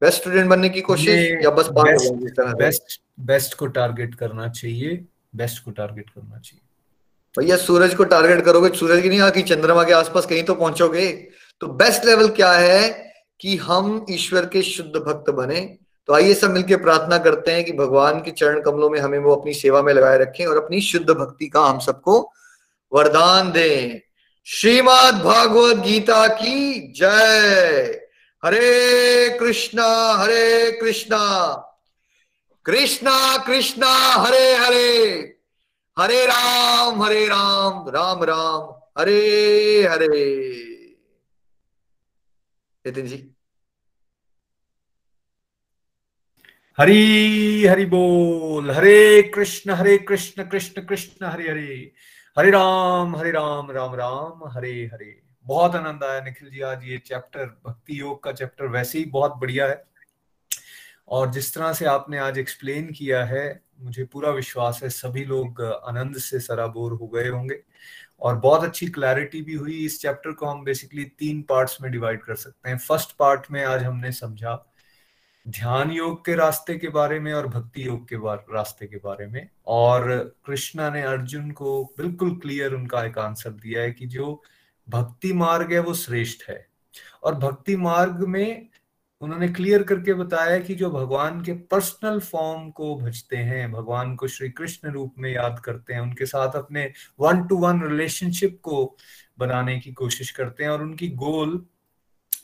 बेस्ट 0.01 0.21
स्टूडेंट 0.21 0.49
बनने 0.49 0.69
की 0.69 0.81
कोशिश 0.81 1.43
या 1.43 1.49
बस 1.49 1.69
पास 1.71 2.07
बेस्ट 2.53 3.01
बेस्ट 3.19 3.53
को 3.53 3.67
टारगेट 3.67 4.15
करना 4.15 4.47
चाहिए 4.49 5.05
बेस्ट 5.35 5.63
को 5.65 5.71
टारगेट 5.71 6.09
करना 6.09 6.39
चाहिए। 6.39 6.61
भैया 7.39 7.55
सूरज 7.55 7.95
को 7.95 8.03
टारगेट 8.03 8.43
करोगे 8.45 8.69
सूरज 8.77 9.01
की 9.01 9.09
नहीं 9.09 9.21
आकी 9.21 9.41
चंद्रमा 9.41 9.83
के 9.83 9.93
आसपास 9.93 10.25
कहीं 10.25 10.43
तो 10.43 10.55
पहुंचोगे? 10.55 11.11
तो 11.61 11.67
बेस्ट 11.67 12.05
लेवल 12.05 12.29
क्या 12.29 12.51
है 12.51 13.13
कि 13.39 13.57
हम 13.57 14.05
ईश्वर 14.09 14.45
के 14.45 14.61
शुद्ध 14.61 14.91
भक्त 14.91 15.29
बने 15.29 15.77
तो 16.07 16.13
आइए 16.13 16.33
सब 16.33 16.51
मिलकर 16.51 16.77
प्रार्थना 16.77 17.17
करते 17.17 17.51
हैं 17.51 17.65
कि 17.65 17.71
भगवान 17.71 18.19
के 18.19 18.31
चरण 18.31 18.61
कमलों 18.61 18.89
में 18.89 18.99
हमें 18.99 19.19
वो 19.19 19.35
अपनी 19.35 19.53
सेवा 19.53 19.81
में 19.81 19.93
लगाए 19.93 20.17
रखें 20.17 20.45
और 20.45 20.63
अपनी 20.63 20.81
शुद्ध 20.81 21.09
भक्ति 21.09 21.47
का 21.47 21.61
हम 21.61 21.79
सबको 21.79 22.33
वरदान 22.93 23.51
दें। 23.51 23.99
श्रीमद 24.45 25.21
भागवत 25.25 25.77
गीता 25.77 26.27
की 26.27 26.91
जय। 26.91 28.07
हरे 28.45 29.37
कृष्णा 29.39 30.13
हरे 30.13 30.71
कृष्णा। 30.71 31.53
कृष्णा 32.65 33.37
कृष्णा, 33.37 33.93
हरे 33.95 34.55
हरे। 34.55 35.33
हरे 35.99 36.25
राम 36.25 37.03
हरे 37.03 37.27
राम 37.27 37.89
राम 37.89 38.23
राम, 38.23 38.73
हरे 39.01 39.87
हरे। 39.91 40.37
नितिन 42.85 43.07
जी। 43.07 43.36
हरी, 46.79 47.65
हरि 47.65 47.85
बोल, 47.85 48.71
हरे 48.71 49.21
कृष्ण 49.21 49.71
हरे 49.71 49.97
कृष्ण 49.97 50.43
कृष्ण 50.43 50.81
कृष्ण, 50.81 51.25
हरे 51.25 51.49
हरे। 51.49 51.91
हरे 52.39 52.51
राम 52.51 53.15
हरे 53.15 53.31
राम 53.31 53.71
राम 53.71 53.95
राम, 53.95 54.49
हरे 54.51 54.89
हरे। 54.93 55.21
बहुत 55.45 55.75
आनंद 55.75 56.03
आया 56.03 56.21
निखिल 56.21 56.49
जी, 56.49 56.61
आज 56.61 56.83
ये 56.83 56.97
चैप्टर 56.97 57.61
भक्ति 57.67 57.99
योग 57.99 58.23
का 58.23 58.31
चैप्टर 58.31 58.65
वैसे 58.65 58.99
ही 58.99 59.05
बहुत 59.05 59.35
बढ़िया 59.35 59.67
है। 59.67 59.83
और 61.07 61.31
जिस 61.31 61.53
तरह 61.55 61.73
से 61.73 61.85
आपने 61.85 62.17
आज 62.17 62.37
एक्सप्लेन 62.37 62.91
किया 62.91 63.25
है, 63.25 63.61
मुझे 63.81 64.03
पूरा 64.03 64.29
विश्वास 64.29 64.79
है, 64.83 64.89
सभी 64.89 65.25
लोग 65.25 65.61
आनंद 65.61 66.17
से 66.17 66.39
सराबोर 66.39 66.93
हो 66.93 67.07
गए 67.07 67.27
होंगे। 67.27 67.63
और 68.21 68.35
बहुत 68.35 68.63
अच्छी 68.63 68.87
क्लैरिटी 68.87 69.41
भी 69.41 69.53
हुई 69.53 69.85
इस 69.85 70.01
चैप्टर 70.01 70.31
को, 70.31 70.45
हम 70.45 70.63
बेसिकली 70.63 71.05
तीन 71.05 71.41
पार्ट्स 71.41 71.77
में 71.81 71.91
डिवाइड 71.91 72.21
कर 72.21 72.35
सकते 72.35 72.69
हैं। 72.69 72.77
फ़र्स्ट 72.77 73.15
पार्ट 73.19 73.41
में 73.51 73.65
आज 73.65 73.83
हमने 73.83 74.11
समझा 74.11 74.73
ध्यान 75.49 75.91
योग 75.91 76.25
के 76.25 76.35
रास्ते 76.35 76.77
के 76.77 76.89
बारे 76.89 77.19
में 77.19 77.33
और 77.33 77.47
भक्ति 77.47 77.87
योग 77.87 78.09
के 78.09 78.15
रास्ते 78.53 78.87
के 78.87 78.97
बारे 78.97 79.27
में। 79.27 79.49
और 79.67 80.35
कृष्णा 80.45 80.89
ने 80.89 81.01
अर्जुन 81.01 81.51
को 81.51 81.83
बिल्कुल 81.83 82.35
क्लियर 82.35 82.73
उनका 82.73 83.03
एक 83.03 83.17
आंसर 83.17 83.49
दिया 83.49 83.81
है 83.81 83.91
कि 83.91 84.05
जो 84.05 84.43
भक्ति 84.89 85.33
मार्ग 85.33 85.73
है 85.73 85.79
वो 85.79 85.93
श्रेष्ठ 85.93 86.49
है। 86.49 86.67
और 87.23 87.35
भक्ति 87.35 87.75
मार्ग 87.75 88.19
में 88.19 88.69
उन्होंने 89.21 89.47
क्लियर 89.47 89.83
करके 89.83 90.13
बताया 90.13 90.59
कि 90.59 90.75
जो 90.75 90.89
भगवान 90.89 91.41
के 91.41 91.53
पर्सनल 91.53 92.19
फॉर्म 92.19 92.69
को 92.69 92.95
भजते 92.95 93.37
हैं, 93.37 93.71
भगवान 93.71 94.15
को 94.15 94.27
श्री 94.27 94.49
कृष्ण 94.49 94.91
रूप 94.91 95.15
में 95.17 95.31
याद 95.31 95.59
करते 95.59 95.93
हैं, 95.93 96.01
उनके 96.01 96.25
साथ 96.25 96.51
अपने 96.51 96.93
वन 97.19 97.47
टू 97.47 97.57
वन 97.57 97.83
रिलेशनशिप 97.83 98.59
को 98.63 98.97
बनाने 99.39 99.79
की 99.79 99.91
कोशिश 99.91 100.31
करते 100.31 100.63
हैं 100.63 100.71
और 100.71 100.81
उनकी 100.81 101.07
गोल 101.07 101.65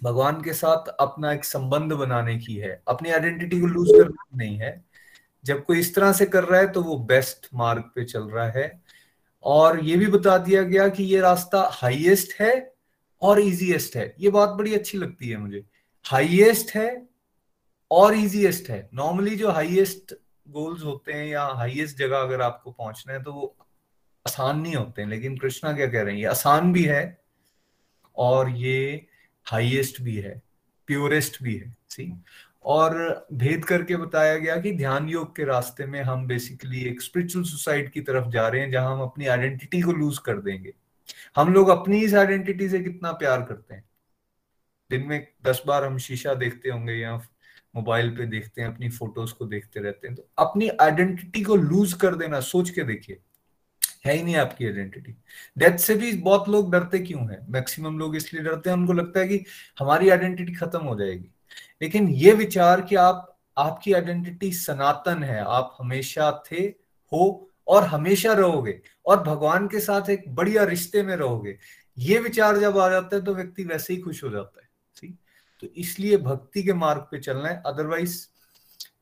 भगवान 0.04 0.42
के 0.42 0.54
साथ 0.54 0.88
अपना 1.00 1.32
एक 1.34 1.46
संबंध 1.46 1.94
बनाने 1.94 2.38
की 2.38 2.56
है, 2.56 2.82
अपनी 2.88 3.10
आइडेंटिटी 3.10 3.60
को 3.62 3.68
लूज 3.68 3.90
करना 3.92 4.26
नहीं 4.36 4.58
है। 4.58 4.84
जब 5.46 5.64
कोई 5.66 5.80
इस 5.80 5.94
तरह 5.96 6.14
से 6.14 6.26
कर 6.26 6.44
रहा 6.44 6.60
है 6.60 6.72
तो 6.72 6.82
वो 6.82 6.98
बेस्ट 6.98 7.48
मार्ग 7.54 7.82
पे 7.96 8.06
चल 8.06 8.24
रहा 8.24 8.50
है। 8.50 8.82
और 9.44 9.84
ये 9.84 9.96
भी 9.98 10.06
बता 10.08 10.38
दिया 10.38 10.62
गया 10.64 10.88
कि 10.88 11.04
ये 11.04 11.20
रास्ता 11.22 11.70
हाईएस्ट 11.74 12.34
है 12.42 12.74
और 13.22 13.40
इजीएस्ट 13.40 13.96
है। 13.96 14.14
ये 14.20 14.30
बात 14.30 14.50
बड़ी 14.50 14.74
अच्छी 14.76 14.98
लगती 14.98 15.30
है 15.30 15.38
मुझे। 15.38 15.64
हाईएस्ट 16.06 16.76
है 16.76 17.08
और 17.92 18.14
इजीएस्ट 18.14 18.70
है। 18.70 18.90
नॉर्मली 18.94 19.36
जो 19.36 19.52
हाईएस्ट 19.52 20.14
गोल्स 20.50 20.84
होते 20.84 21.14
हैं 21.14 21.28
या 21.28 21.44
हाईएस्ट 21.48 21.98
जगह 21.98 22.18
अगर 22.18 22.42
आपको 22.42 22.72
पहुँचना 22.72 23.14
है 23.14 23.24
तो 23.24 23.34
वो 23.34 23.56
आसान 24.26 24.60
नहीं 24.60 24.76
होते 24.76 25.02
हैं। 25.02 25.10
लेकिन 25.10 25.38
कृष्णा 25.38 25.74
क्या 25.74 25.88
कह 25.88 26.02
रहे 26.02 26.14
हैं? 26.14 26.22
ये 26.22 26.28
आसान 26.28 26.74
भी 26.74 26.84
है 26.84 27.22
और 28.16 28.50
ये 28.50 29.06
हाईएस्ट 29.48 30.02
भी 30.02 30.16
है, 30.16 30.42
प्योरेस्ट 30.88 31.44
भी 31.44 31.56
है 31.56 31.76
सी 31.90 32.12
और 32.66 33.28
भेद 33.34 33.66
करके 33.66 33.96
बताया 33.96 34.38
गया 34.38 34.56
कि 34.58 34.72
ध्यान 34.72 35.10
योग 35.10 35.36
के 35.36 35.44
रास्ते 35.44 35.86
में 35.86 36.02
हम 36.02 36.26
बेसिकली 36.28 36.82
एक 36.82 37.02
स्पिरिचुअल 37.02 37.46
सुसाइड 37.46 37.92
की 37.92 38.02
तरफ़ 38.02 38.30
जा 38.30 38.48
रहे 38.48 38.62
हैं, 38.62 38.72
जहाँ 38.72 38.96
हम 38.96 39.02
अपनी 39.02 39.26
आइडेंटिटी 39.26 39.82
को 39.82 39.92
लूज 39.92 40.18
कर 40.18 40.38
देंगे। 40.38 40.74
हम 41.36 41.54
लोग 41.54 41.70
अपनी 41.70 42.02
इस 42.02 42.14
आइडेंटिटी 42.14 42.70
से 42.70 42.80
कितना 42.80 43.12
प्यार 43.12 43.42
करते 43.42 43.74
हैं? 43.76 43.84
दिन 44.90 45.08
में 45.08 45.28
दस 45.46 45.62
बार 45.68 45.84
हम 45.86 45.98
शीशा 45.98 46.34
देखते 46.34 46.70
होंगे 46.70 46.94
या 46.94 47.16
मोबाइल 47.76 48.10
पे 48.10 48.26
देखते 48.26 48.62
हैं, 48.62 48.68
अपनी 48.70 48.90
फ़ोटोज़ 48.90 49.34
को 49.34 49.46
देखते 49.46 49.80
रहते 49.80 50.08
हैं 50.08 50.16
तो 50.16 50.28
अपनी 50.38 50.70
आइडेंटिटी 50.82 51.44
को 51.44 51.56
लूज 51.56 51.94
कर 51.94 52.16
देना, 52.16 52.40
सोच 52.40 52.70
के 52.70 52.84
देखिए। 52.84 53.20
है 54.06 54.14
ही 54.14 54.24
नहीं 54.24 54.36
आपकी 54.36 54.66
आइडेंटिटी 54.66 55.16
डेथ 55.58 55.78
से 55.78 55.96
भी 55.96 56.12
बहुत 56.14 56.50
लोग 56.50 56.72
डरते 56.72 57.00
क्यों 57.00 57.22
है? 57.32 57.40
मैक्सिमम 57.50 58.00
लोग 58.00 58.16
इसलिए 58.16 58.44
डरते 58.44 58.70
हैं, 58.70 58.78
उनको 58.78 58.94
लगता 58.94 59.20
है 59.20 59.28
कि 59.28 59.44
हमारी 59.80 60.10
आइडेंटिटी 60.10 60.54
खत्म 60.54 60.80
हो 60.80 60.96
जाएगी। 60.96 61.30
लेकिन 61.82 62.10
ये 62.10 62.32
विचार 62.34 62.82
कि 62.82 62.96
आप, 62.96 63.38
आपकी 63.58 63.94
आइडेंटिटी 63.94 64.52
सनातन 64.54 65.24
है, 65.24 65.40
आप 65.40 65.76
हमेशा 65.80 66.32
थे, 66.52 66.62
हो 67.12 67.50
और 67.68 67.84
हमेशा 67.84 68.34
रहोगे 68.34 68.80
और 69.06 69.24
भगवान 69.24 69.68
के 69.68 69.80
साथ 69.80 70.10
एक 70.10 70.24
बढ़िया 70.30 70.64
रिश्ते 70.64 71.04
में 71.04 71.16
रहोगे, 71.16 71.58
ये 71.98 72.20
विचार 72.20 72.58
जब 72.58 72.78
आ 72.78 72.90
जाता 72.90 73.16
है 73.16 73.24
तो 73.24 73.36
व्यक्ति 73.36 73.64
वैसे 73.64 73.94
ही 73.94 74.00
खुश 74.00 74.24
हो 74.24 74.30
जाता 74.30 74.58
है 74.58 74.72
तो 75.64 75.68
इसलिए 75.78 76.18
भक्ति 76.18 76.62
के 76.64 76.74
मार्ग 76.74 77.02
पे 77.12 77.20
चलना 77.20 77.48
है 77.48 77.62
अदरवाइज़ 77.66 78.16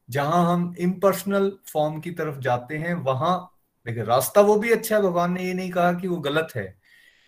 जहाँ 0.10 0.44
हम 0.46 0.74
इम्पर्सनल 0.80 1.52
फॉर्म 1.68 2.00
की 2.00 2.12
तरफ़ 2.12 2.40
जाते 2.40 2.78
हैं, 2.78 2.94
वहाँ 2.94 3.51
देखिए 3.86 4.04
रास्ता 4.04 4.42
वो 4.42 4.56
भी 4.56 4.72
अच्छा 4.72 4.96
है, 4.96 5.02
भगवान 5.02 5.34
ने 5.34 5.44
ये 5.44 5.54
नहीं 5.54 5.70
कहा 5.72 5.94
कि 5.94 6.08
वो 6.08 6.18
गलत 6.20 6.48
है। 6.56 6.76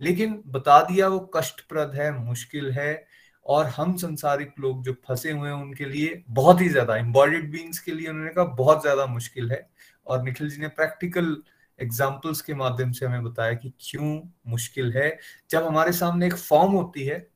लेकिन 0.00 0.42
बता 0.46 0.80
दिया 0.82 1.08
वो 1.08 1.18
कष्टप्रद 1.36 1.94
है, 1.94 2.10
मुश्किल 2.18 2.70
है, 2.72 3.06
और 3.46 3.66
हम 3.66 3.96
संसारिक 3.96 4.52
लोग 4.60 4.82
जो 4.84 4.92
फंसे 5.08 5.32
हुए 5.32 5.48
हैं 5.48 5.56
उनके 5.56 5.84
लिए 5.84 6.22
बहुत 6.30 6.60
ही 6.60 6.68
ज़्यादा 6.68 6.96
इम्बॉडीड 6.96 7.50
बींग्स 7.52 7.78
के 7.78 7.92
लिए 7.92 8.08
उन्होंने 8.08 8.30
कहा 8.30 8.44
बहुत 8.44 8.80
ज़्यादा 8.82 9.06
मुश्किल 9.06 9.50
है। 9.52 9.66
और 10.06 10.22
निखिल 10.22 10.50
जी 10.50 10.60
ने 10.60 10.68
प्रैक्टिकल 10.70 11.36
एग्जाम्पल्स 11.78 12.40
के 12.40 12.54
माध्यम 12.54 12.92
से 12.92 13.06
हमें 13.06 13.22
बताया 13.24 13.54
कि 13.54 13.72
क्यों 13.80 14.20
मुश्किल 14.46 14.92
है। 14.92 15.18
जब 15.50 15.66
हमारे 15.66 15.92
सामने 15.92 16.26
एक 16.26 16.34
फॉर्म 16.34 16.72
होती 16.72 17.04
है, 17.04 17.26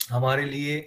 हमारे 0.00 0.44
लिए 0.44 0.86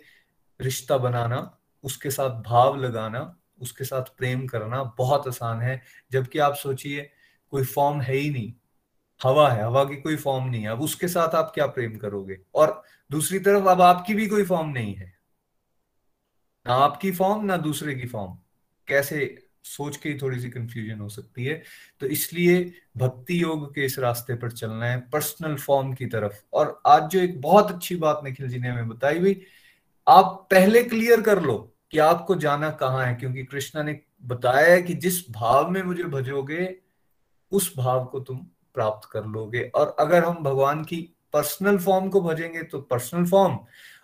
रिश्ता 0.59 0.97
बनाना, 0.97 1.59
उसके 1.83 2.09
साथ 2.09 2.41
भाव 2.43 2.75
लगाना, 2.75 3.35
उसके 3.61 3.83
साथ 3.83 4.15
प्रेम 4.17 4.45
करना 4.47 4.83
बहुत 4.97 5.27
आसान 5.27 5.61
है। 5.61 5.81
जबकि 6.11 6.39
आप 6.39 6.55
सोचिए 6.55 7.09
कोई 7.55 7.63
फॉर्म 7.63 8.01
है 8.01 8.15
ही 8.15 8.29
नहीं। 8.29 8.53
हवा 9.23 9.49
है, 9.49 9.63
हवा 9.63 9.83
की 9.83 9.95
कोई 9.95 10.15
फॉर्म 10.15 10.45
नहीं 10.45 10.61
है। 10.61 10.67
अब 10.67 10.81
उसके 10.81 11.07
साथ 11.07 11.35
आप 11.35 11.51
क्या 11.55 11.67
प्रेम 11.67 11.95
करोगे? 11.97 12.37
और 12.55 12.83
दूसरी 13.11 13.39
तरफ़ 13.39 13.65
अब 13.65 13.81
आपकी 13.81 14.13
भी 14.13 14.27
कोई 14.27 14.43
फॉर्म 14.43 14.69
नहीं 14.69 14.95
है। 14.95 15.13
ना 16.67 16.73
आपकी 16.73 17.11
फॉर्म 17.11 17.45
ना 17.45 17.57
दूसरे 17.57 17.95
की 17.95 18.07
फॉर्म 18.07 18.37
कैसे? 18.87 19.41
सोच 19.63 19.97
के 19.97 20.09
ही 20.09 20.17
थोड़ी 20.21 20.39
सी 20.39 20.49
कंफ्यूजन 20.49 20.99
हो 20.99 21.09
सकती 21.09 21.45
है। 21.45 21.63
तो 21.99 22.07
इसलिए 22.07 22.73
भक्ति 22.97 23.41
योग 23.41 23.75
के 23.75 23.85
इस 23.85 23.99
रास्ते 23.99 24.35
पर 24.35 24.51
चलना 24.51 24.85
है 24.85 24.99
पर्सनल 24.99 25.55
फॉर्म 25.55 25.93
की 25.93 26.05
तरफ़। 26.05 26.33
और 26.53 26.81
आज 26.87 27.09
जो 27.09 27.19
एक 27.19 27.41
बहुत 27.41 27.71
अच्छी 27.71 27.95
बात 27.95 28.21
निखिल 28.23 28.47
जी 28.47 28.59
ने 28.59 28.69
हमें 28.69 28.89
बताई 28.89 29.19
हुई, 29.19 29.41
आप 30.07 30.47
पहले 30.51 30.83
क्लियर 30.83 31.21
कर 31.21 31.41
लो 31.41 31.75
कि 31.91 31.97
आपको 31.97 32.35
जाना 32.35 32.69
कहाँ 32.71 33.05
है, 33.05 33.15
क्योंकि 33.15 33.43
कृष्णा 33.43 33.83
ने 33.83 33.99
बताया 34.23 34.73
है 34.73 34.81
कि 34.81 34.93
जिस 34.93 35.31
भाव 35.31 35.69
में 35.69 35.83
मुझे 35.83 36.03
भजोगे 36.03 36.84
उस 37.51 37.73
भाव 37.77 38.05
को 38.05 38.19
तुम 38.19 38.37
प्राप्त 38.75 39.09
कर 39.11 39.25
लोगे। 39.25 39.61
और 39.75 39.95
अगर 39.99 40.23
हम 40.23 40.43
भगवान 40.43 40.83
की 40.83 41.01
पर्सनल 41.33 41.77
फॉर्म 41.77 42.09
को 42.09 42.21
भजेंगे 42.21 42.63
तो 42.63 42.79
पर्सनल 42.81 43.25
फॉर्म। 43.25 43.57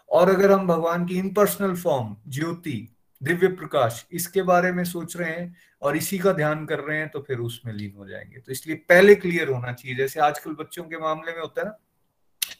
और 0.10 0.30
अगर 0.30 0.52
हम 0.52 0.68
भगवान 0.68 1.06
की 1.06 1.18
इम्पर्सनल 1.20 1.76
फॉर्म, 1.76 2.16
ज्योति, 2.28 2.88
दिव्य 3.22 3.48
प्रकाश, 3.48 4.06
इसके 4.12 4.42
बारे 4.42 4.72
में 4.72 4.84
सोच 4.84 5.16
रहे 5.18 5.32
हैं 5.32 5.56
और 5.82 5.98
इसी 5.98 6.18
का 6.20 6.32
ध्यान 6.34 6.66
कर 6.66 6.80
रहे 6.80 6.98
हैं 6.98 7.10
तो 7.10 7.20
फिर 7.22 7.38
उसमें 7.40 7.74
लीन 7.74 7.94
हो 7.98 8.08
जाएँगे। 8.08 8.40
तो 8.40 8.52
इसलिए 8.52 8.76
पहले 8.90 9.16
क्लियर 9.16 9.50
होना 9.50 9.72
चाहिए। 9.74 9.98
जैसे 9.98 10.20
आजकल 10.20 10.54
बच्चों 10.54 10.84
के 10.84 10.98
मामले 10.98 11.32
में 11.32 11.42
होता 11.42 11.62
है 11.62 11.68
ना, 11.68 11.78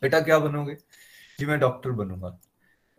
बेटा, 0.02 0.20
क्या 0.20 0.40
बनोगे? 0.40 0.76
जी, 1.40 1.46
मैं 1.46 1.60
डॉक्टर 1.60 1.92
बनूँगा। 1.92 2.38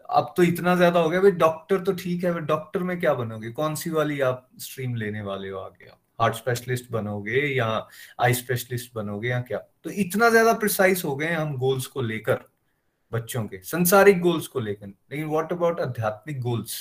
अब 0.08 0.32
तो 0.36 0.42
इतना 0.42 0.74
ज़्यादा 0.76 1.00
हो 1.00 1.10
गया, 1.10 1.20
भाई 1.20 1.30
डॉक्टर 1.30 1.80
तो 1.80 1.92
ठीक 1.94 2.24
है 2.24 2.40
डॉक्टर 2.40 2.82
में 2.82 2.98
क्या 3.00 3.14
बनोगे? 3.14 3.50
कौन 3.50 3.74
सी 3.74 3.90
वाली 3.90 4.20
आप 4.20 4.48
स्ट्रीम 4.58 4.94
लेने 4.94 5.22
वाले 5.22 5.48
हो 5.48 5.58
आगे 5.58 5.88
आप? 5.88 5.98
हार्ट 6.22 6.34
स्पेशलिस्ट 6.36 6.90
बनोगे 6.92 7.46
या 7.48 7.66
आई 8.20 8.34
स्पेशलिस्ट 8.34 8.94
बनोगे 8.94 9.28
या 9.28 9.40
क्या? 9.42 9.58
तो 9.58 9.90
इतना 9.92 10.30
ज़्यादा 10.30 10.52
प्रिसाइज 10.54 11.02
हो 11.04 11.16
गए 11.16 11.32
हम 11.32 11.56
गोल्स 11.58 11.86
को 11.86 12.02
लेकर, 12.02 12.40
बच्चों 13.12 13.44
के, 13.44 13.58
संसारिक 13.66 14.20
गोल्स 14.20 14.46
को 14.46 14.60
लेकर। 14.60 14.86
लेकिन 14.86 15.26
व्हाट 15.26 15.52
अबाउट 15.52 15.80
आध्यात्मिक 15.80 16.40
गोल्स 16.40 16.74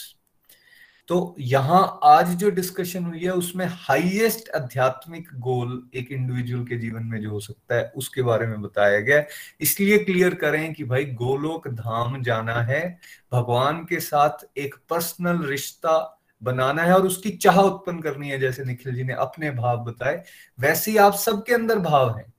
तो 1.09 1.35
यहाँ 1.39 1.99
आज 2.03 2.29
जो 2.39 2.49
डिस्कशन 2.49 3.05
हुई 3.05 3.19
है, 3.19 3.31
उसमें 3.31 3.65
हाईएस्ट 3.69 4.49
आध्यात्मिक 4.55 5.27
गोल 5.39 5.71
एक 5.95 6.11
इंडिविजुअल 6.11 6.63
के 6.65 6.77
जीवन 6.77 7.03
में 7.03 7.19
जो 7.21 7.29
हो 7.29 7.39
सकता 7.39 7.75
है, 7.75 7.91
उसके 7.95 8.21
बारे 8.21 8.47
में 8.47 8.61
बताया 8.61 8.99
गया 8.99 9.23
इसलिए 9.61 9.97
क्लियर 9.99 10.35
करें 10.35 10.73
कि 10.73 10.83
भाई 10.83 11.05
गोलोक 11.05 11.67
धाम 11.69 12.21
जाना 12.23 12.61
है, 12.61 12.99
भगवान 13.31 13.83
के 13.85 13.99
साथ 13.99 14.45
एक 14.57 14.75
पर्सनल 14.89 15.43
रिश्ता 15.45 15.97
बनाना 16.43 16.83
है 16.83 16.95
और 16.95 17.07
उसकी 17.07 17.29
चाह 17.29 17.59
उत्पन्न 17.59 18.01
करनी 18.01 18.29
है, 18.29 18.39
जैसे 18.39 18.63
निखिल 18.63 18.95
जी 18.95 19.03
ने 19.03 19.13
अपने 19.13 19.51
भाव 19.51 19.77
बताए, 19.77 20.23
वैसे 20.59 20.91
ही 20.91 20.97
आप 20.97 21.13
सबके 21.13 21.53
अंदर 21.53 21.79
भाव 21.79 22.17
है। 22.17 22.33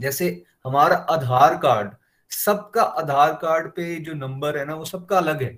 जैसे 0.00 0.44
हमारा 0.64 0.96
आधार 0.96 1.56
कार्ड, 1.56 1.94
सबका 2.30 2.82
आधार 2.82 3.32
कार्ड 3.32 3.68
पे 3.68 3.96
जो 3.96 4.12
नंबर 4.12 4.58
है 4.58 4.64
ना, 4.64 4.74
वो 4.74 4.84
सबका 4.84 5.18
अलग 5.18 5.42
है। 5.42 5.56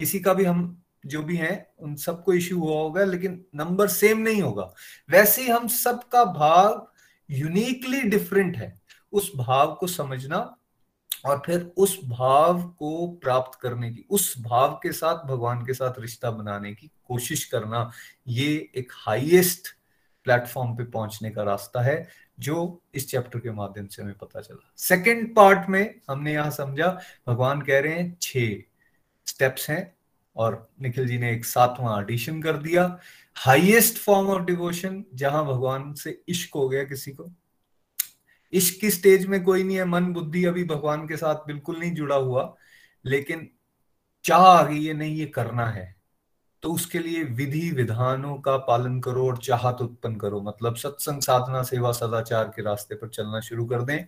किसी 0.00 0.20
का 0.20 0.34
भी 0.34 0.44
हम 0.44 0.82
जो 1.06 1.22
भी 1.22 1.36
हैं, 1.36 1.66
उन 1.78 1.96
सबको 1.96 2.32
इश्यू 2.32 2.58
हुआ 2.58 2.74
होगा, 2.74 3.04
लेकिन 3.04 3.44
नंबर 3.54 3.88
सेम 3.88 4.18
नहीं 4.18 4.42
होगा। 4.42 4.74
वैसे 5.10 5.42
ही 5.42 5.48
हम 5.48 5.68
सबका 5.68 6.24
भाव 6.24 6.88
यूनिकली 7.30 8.02
डिफरेंट 8.02 8.56
है। 8.56 8.80
उस 9.12 9.32
भाव 9.36 9.74
को 9.74 9.86
समझना 9.86 10.56
और 11.26 11.42
फिर 11.46 11.72
उस 11.76 12.00
भाव 12.04 12.62
को 12.62 13.06
प्राप्त 13.08 13.58
करने 13.60 13.90
की, 13.90 14.04
उस 14.10 14.34
भाव 14.38 14.80
के 14.82 14.92
साथ, 14.92 15.26
भगवान 15.26 15.66
के 15.66 15.74
साथ 15.74 15.92
रिश्ता 15.98 16.30
बनाने 16.30 16.74
की 16.74 16.90
कोशिश 17.08 17.44
करना, 17.44 17.90
ये 18.28 18.70
एक 18.74 18.92
हाईएस्ट 18.94 19.68
प्लेटफॉर्म 20.24 20.76
पे 20.76 20.84
पहुँचने 20.84 21.30
का 21.30 21.42
रास्ता 21.42 21.80
है, 21.80 22.08
जो 22.40 22.82
इस 22.94 23.10
चैप्टर 23.10 23.38
के 23.38 23.50
माध्यम 23.50 23.86
से 23.86 24.02
हमें 24.02 24.14
पता 24.14 24.40
चला। 24.40 24.72
सेकंड 24.76 25.34
पार्ट 25.36 25.68
में 25.68 26.00
हमने 26.10 26.32
यहाँ 26.32 26.50
समझा, 26.50 27.00
भगवान 27.28 27.62
कह 27.62 27.80
रहे 27.80 27.92
हैं, 27.92 28.18
छह 28.22 28.56
स्टेप्स 29.26 29.70
हैं 29.70 29.96
और 30.36 30.70
निखिल 30.82 31.08
जी 31.08 31.18
ने 31.18 31.32
एक 31.32 31.44
सातवां 31.44 32.02
एडिशन 32.02 32.42
कर 32.42 32.56
दिया। 32.56 32.98
हाईएस्ट 33.36 33.98
फॉर्म 33.98 34.28
ऑफ़ 34.28 34.42
डिवोशन 34.42 35.04
जहाँ 35.14 35.46
भगवान 35.46 35.94
से 35.94 36.22
इश्क 36.28 36.54
हो 36.54 36.68
गया 36.68 36.84
किसी 36.84 37.12
को। 37.12 37.30
इश्क 38.52 38.80
की 38.80 38.90
स्टेज 38.90 39.26
में 39.26 39.44
कोई 39.44 39.62
नहीं 39.62 39.76
है, 39.76 39.84
मन 39.84 40.06
बुद्धि 40.06 40.44
अभी 40.44 40.64
भगवान 40.64 41.08
के 41.08 41.16
साथ 41.16 41.34
बिल्कुल 41.34 41.78
नहीं 41.78 41.94
जुड़ा 41.94 42.16
हुआ, 42.16 42.56
लेकिन 43.04 43.48
चाह 44.24 44.40
आ 44.40 44.62
गई 44.62 44.84
है 44.84 44.94
नहीं, 44.94 45.16
ये 45.16 45.26
करना 45.26 45.66
है। 45.66 45.96
तो 46.62 46.72
उसके 46.72 46.98
लिए 46.98 47.22
विधि 47.22 47.70
विधानों 47.70 48.34
का 48.34 48.56
पालन 48.56 49.00
करो 49.00 49.26
और 49.26 49.36
चाहत 49.36 49.78
उत्पन्न 49.80 50.16
करो। 50.16 50.40
मतलब 50.40 50.76
सत्संग, 50.76 51.20
साधना, 51.20 51.62
सेवा, 51.62 51.92
सदाचार 51.92 52.44
के 52.44 52.62
रास्ते 52.62 52.94
पर 52.94 53.08
चलना 53.08 53.40
शुरू 53.40 53.66
कर 53.66 53.82
दें। 53.82 54.04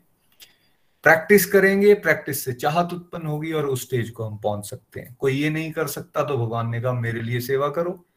प्रैक्टिस 1.02 1.46
करेंगे, 1.46 1.94
प्रैक्टिस 1.94 2.44
से 2.44 2.52
चाहत 2.52 2.92
उत्पन्न 2.92 3.26
होगी 3.26 3.52
और 3.52 3.66
उस 3.66 3.82
स्टेज 3.82 4.10
को 4.10 4.24
हम 4.24 4.38
पहुँच 4.38 4.70
सकते 4.70 5.00
हैं। 5.00 5.14
कोई 5.14 5.32
ये 5.32 5.50
नहीं 5.50 5.72
कर 5.72 5.86
सकता 5.86 6.24
तो 6.24 6.38
भगवान 6.38 6.68
ने 6.68 6.80
कहा, 6.80 6.92
मेरे 6.92 7.20
लिए 7.20 7.40
सेवा 7.40 7.68
करो। 7.68 8.07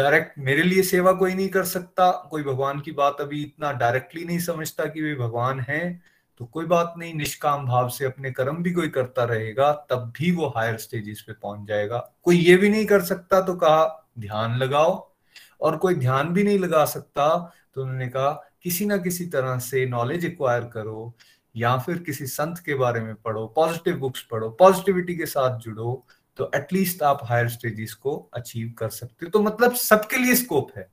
डायरेक्ट 0.00 0.38
मेरे 0.38 0.62
लिए 0.62 0.82
सेवा 0.82 1.12
कोई 1.12 1.34
नहीं 1.34 1.48
कर 1.48 1.64
सकता, 1.64 2.10
कोई 2.30 2.42
भगवान 2.42 2.80
की 2.80 2.92
बात 2.92 3.16
अभी 3.20 3.42
इतना 3.42 3.72
डायरेक्टली 3.74 4.24
नहीं 4.24 4.38
समझता 4.40 4.84
कि 4.84 5.02
वे 5.02 5.14
भगवान 5.14 5.60
हैं 5.60 6.02
तो 6.40 6.44
कोई 6.46 6.66
बात 6.66 6.94
नहीं, 6.98 7.14
निष्काम 7.14 7.66
भाव 7.66 7.88
से 7.88 8.04
अपने 8.04 8.30
कर्म 8.30 8.62
भी 8.62 8.72
कोई 8.72 8.88
करता 8.88 9.24
रहेगा, 9.24 9.72
तब 9.90 10.12
भी 10.16 10.30
वो 10.32 10.46
हायर 10.48 10.76
स्टेजेस 10.78 11.20
पे 11.26 11.32
पहुँच 11.32 11.66
जाएगा। 11.68 11.98
कोई 12.22 12.36
ये 12.36 12.56
भी 12.56 12.68
नहीं 12.68 12.86
कर 12.86 13.02
सकता 13.04 13.40
तो 13.40 13.54
कहा, 13.54 14.10
ध्यान 14.18 14.56
लगाओ। 14.58 14.94
और 15.60 15.76
कोई 15.76 15.94
ध्यान 15.94 16.28
भी 16.28 16.44
नहीं 16.44 16.58
लगा 16.58 16.84
सकता 16.86 17.28
तो 17.74 17.82
उन्होंने 17.82 18.08
कहा, 18.08 18.30
किसी 18.62 18.86
ना 18.86 18.96
किसी 18.98 19.26
तरह 19.26 19.58
से 19.60 19.84
नॉलेज 19.86 20.24
एक्वायर 20.24 20.64
करो, 20.74 21.12
या 21.54 21.76
फिर 21.78 21.98
किसी 21.98 22.26
संत 22.28 22.58
के 22.66 22.74
बारे 22.74 23.00
में 23.00 23.14
पढ़ो 23.16 23.46
पॉजिटिव 23.46 23.96
बुक्स 23.98 24.22
पढ़ो 24.30 24.48
पॉजिटिविटी 24.50 25.16
के 25.16 25.26
साथ 25.26 25.58
जुड़ो 25.58 26.06
तो 26.40 26.50
एटलीस्ट 26.54 27.02
आप 27.02 27.20
हायर 27.22 27.48
स्टेजेस 27.48 27.94
को 27.94 28.30
अचीव 28.34 28.72
कर 28.78 28.88
सकते 28.88 29.26
हो। 29.26 29.30
तो 29.30 29.40
मतलब 29.40 29.74
सबके 29.74 30.16
लिए 30.16 30.34
स्कोप 30.34 30.70
है। 30.76 30.90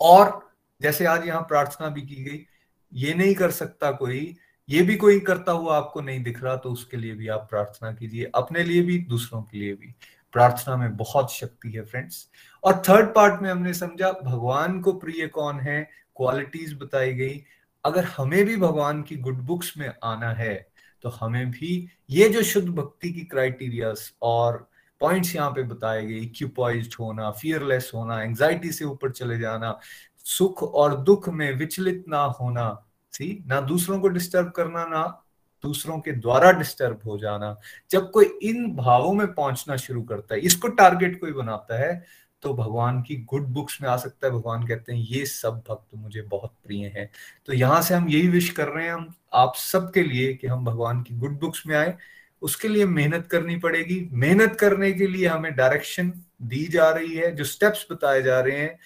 और 0.00 0.50
जैसे 0.80 1.06
आज 1.06 1.26
यहाँ 1.26 1.40
प्रार्थना 1.40 1.88
भी 1.88 2.02
की 2.02 2.24
गई, 2.24 2.46
ये 2.92 3.14
नहीं 3.14 3.34
कर 3.34 3.50
सकता 3.50 3.90
कोई, 3.92 4.36
ये 4.68 4.82
भी 4.82 4.96
कोई 4.96 5.20
करता 5.20 5.52
हुआ 5.52 5.76
आपको 5.76 6.00
नहीं 6.00 6.22
दिख 6.22 6.44
रहा 6.44 6.56
तो 6.56 6.70
उसके 6.70 6.96
लिए 6.96 7.14
भी 7.14 7.28
आप 7.28 7.46
प्रार्थना 7.50 7.92
कीजिए, 7.92 8.30
अपने 8.34 8.62
लिए 8.64 8.82
भी, 8.82 8.98
दूसरों 8.98 9.42
के 9.42 9.58
लिए 9.58 9.74
भी। 9.74 9.94
प्रार्थना 10.32 10.76
में 10.76 10.96
बहुत 10.96 11.32
शक्ति 11.32 11.70
है 11.70 11.84
फ्रेंड्स 11.84 12.28
और 12.64 12.82
थर्ड 12.88 13.14
पार्ट 13.14 13.42
में 13.42 13.50
हमने 13.50 13.74
समझा, 13.74 14.12
भगवान 14.12 14.80
को 14.80 14.92
प्रिय 14.92 15.26
कौन 15.26 15.60
है? 15.60 15.90
क्वालिटीज 16.16 16.74
बताई 16.74 17.12
गई। 17.12 17.44
अगर 17.84 18.04
हमें 18.04 18.44
भी 18.44 18.56
भगवान 18.56 19.02
की 19.02 19.16
गुड 19.16 19.38
बुक्स 19.42 19.74
में 19.78 19.92
आना 20.04 20.32
है 20.32 20.67
तो 21.02 21.08
हमें 21.10 21.50
भी 21.50 21.86
ये 22.10 22.28
जो 22.28 22.42
शुद्ध 22.42 22.68
भक्ति 22.68 23.12
की 23.12 23.20
क्राइटेरियाज 23.20 24.10
और 24.22 24.66
पॉइंट्स 25.00 25.34
यहाँ 25.34 25.50
पे 25.50 25.62
बताए 25.62 26.04
गए 26.06 26.14
इक्यूपॉइज 26.14 26.96
होना 27.00 27.30
फियरलेस 27.30 27.90
होना 27.94 28.22
एंजाइटी 28.22 28.72
से 28.72 28.84
ऊपर 28.84 29.10
चले 29.10 29.38
जाना, 29.38 29.78
सुख 30.18 30.62
और 30.62 30.96
दुख 30.96 31.28
में 31.28 31.52
विचलित 31.52 32.04
ना 32.08 32.22
होना 32.40 32.70
सी 33.12 33.44
ना 33.46 33.60
दूसरों 33.60 34.00
को 34.00 34.08
डिस्टर्ब 34.08 34.50
करना, 34.50 34.84
ना 34.84 35.24
दूसरों 35.64 35.98
के 36.00 36.12
द्वारा 36.12 36.50
डिस्टर्ब 36.52 37.00
हो 37.06 37.18
जाना। 37.18 37.56
जब 37.90 38.10
कोई 38.10 38.26
इन 38.42 38.74
भावों 38.76 39.12
में 39.12 39.26
पहुँचना 39.34 39.76
शुरू 39.76 40.02
करता 40.02 40.34
है, 40.34 40.40
इसको 40.40 40.68
टारगेट 40.68 41.20
कोई 41.20 41.32
बनाता 41.32 41.78
है 41.78 42.04
तो 42.42 42.54
भगवान 42.54 43.02
की 43.02 43.16
गुड 43.16 43.46
बुक्स 43.46 43.82
में 43.82 43.88
आ 43.88 43.96
सकता 43.96 44.26
है। 44.26 44.32
भगवान 44.32 44.66
कहते 44.66 44.94
हैं, 44.94 45.00
ये 45.00 45.26
सब 45.26 45.62
भक्त 45.68 45.94
मुझे 45.94 46.22
बहुत 46.22 46.54
प्रिय 46.66 46.86
हैं। 46.86 47.10
तो 47.46 47.52
यहाँ 47.52 47.82
से 47.82 47.94
हम 47.94 48.08
यही 48.08 48.28
विश 48.28 48.50
कर 48.50 48.68
रहे 48.68 48.86
हैं, 48.86 48.92
हम, 48.92 49.14
आप 49.32 49.52
सबके 49.56 50.02
लिए 50.02 50.34
कि 50.34 50.46
हम 50.46 50.64
भगवान 50.64 51.02
की 51.02 51.14
गुड 51.14 51.38
बुक्स 51.40 51.66
में 51.66 51.76
आए। 51.76 51.96
उसके 52.42 52.68
लिए 52.68 52.86
मेहनत 52.86 53.26
करनी 53.26 53.56
पड़ेगी। 53.56 54.08
मेहनत 54.12 54.56
करने 54.56 54.92
के 54.92 55.06
लिए 55.06 55.26
हमें 55.26 55.56
डायरेक्शन 55.56 56.12
दी 56.42 56.66
जा 56.66 56.90
रही 56.90 57.14
है, 57.14 57.34
जो 57.36 57.44
स्टेप्स 57.44 57.86
बताए 57.92 58.22
जा 58.22 58.40
रहे 58.40 58.58
हैं। 58.58 58.78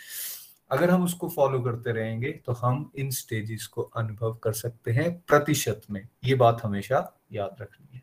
अगर 0.70 0.90
हम 0.90 1.05
उसको 1.05 1.28
फॉलो 1.28 1.61
करते 1.61 1.92
रहेंगे 1.92 2.32
तो 2.32 2.53
हम 2.53 2.92
इन 2.96 3.11
स्टेजेस 3.11 3.66
को 3.66 3.82
अनुभव 3.82 4.34
कर 4.34 4.53
सकते 4.53 4.90
हैं 4.90 5.20
प्रतिशत 5.20 5.82
में। 5.90 6.09
ये 6.24 6.34
बात 6.34 6.61
हमेशा 6.62 7.20
याद 7.32 7.57
रखनी 7.61 7.96
है। 7.96 8.03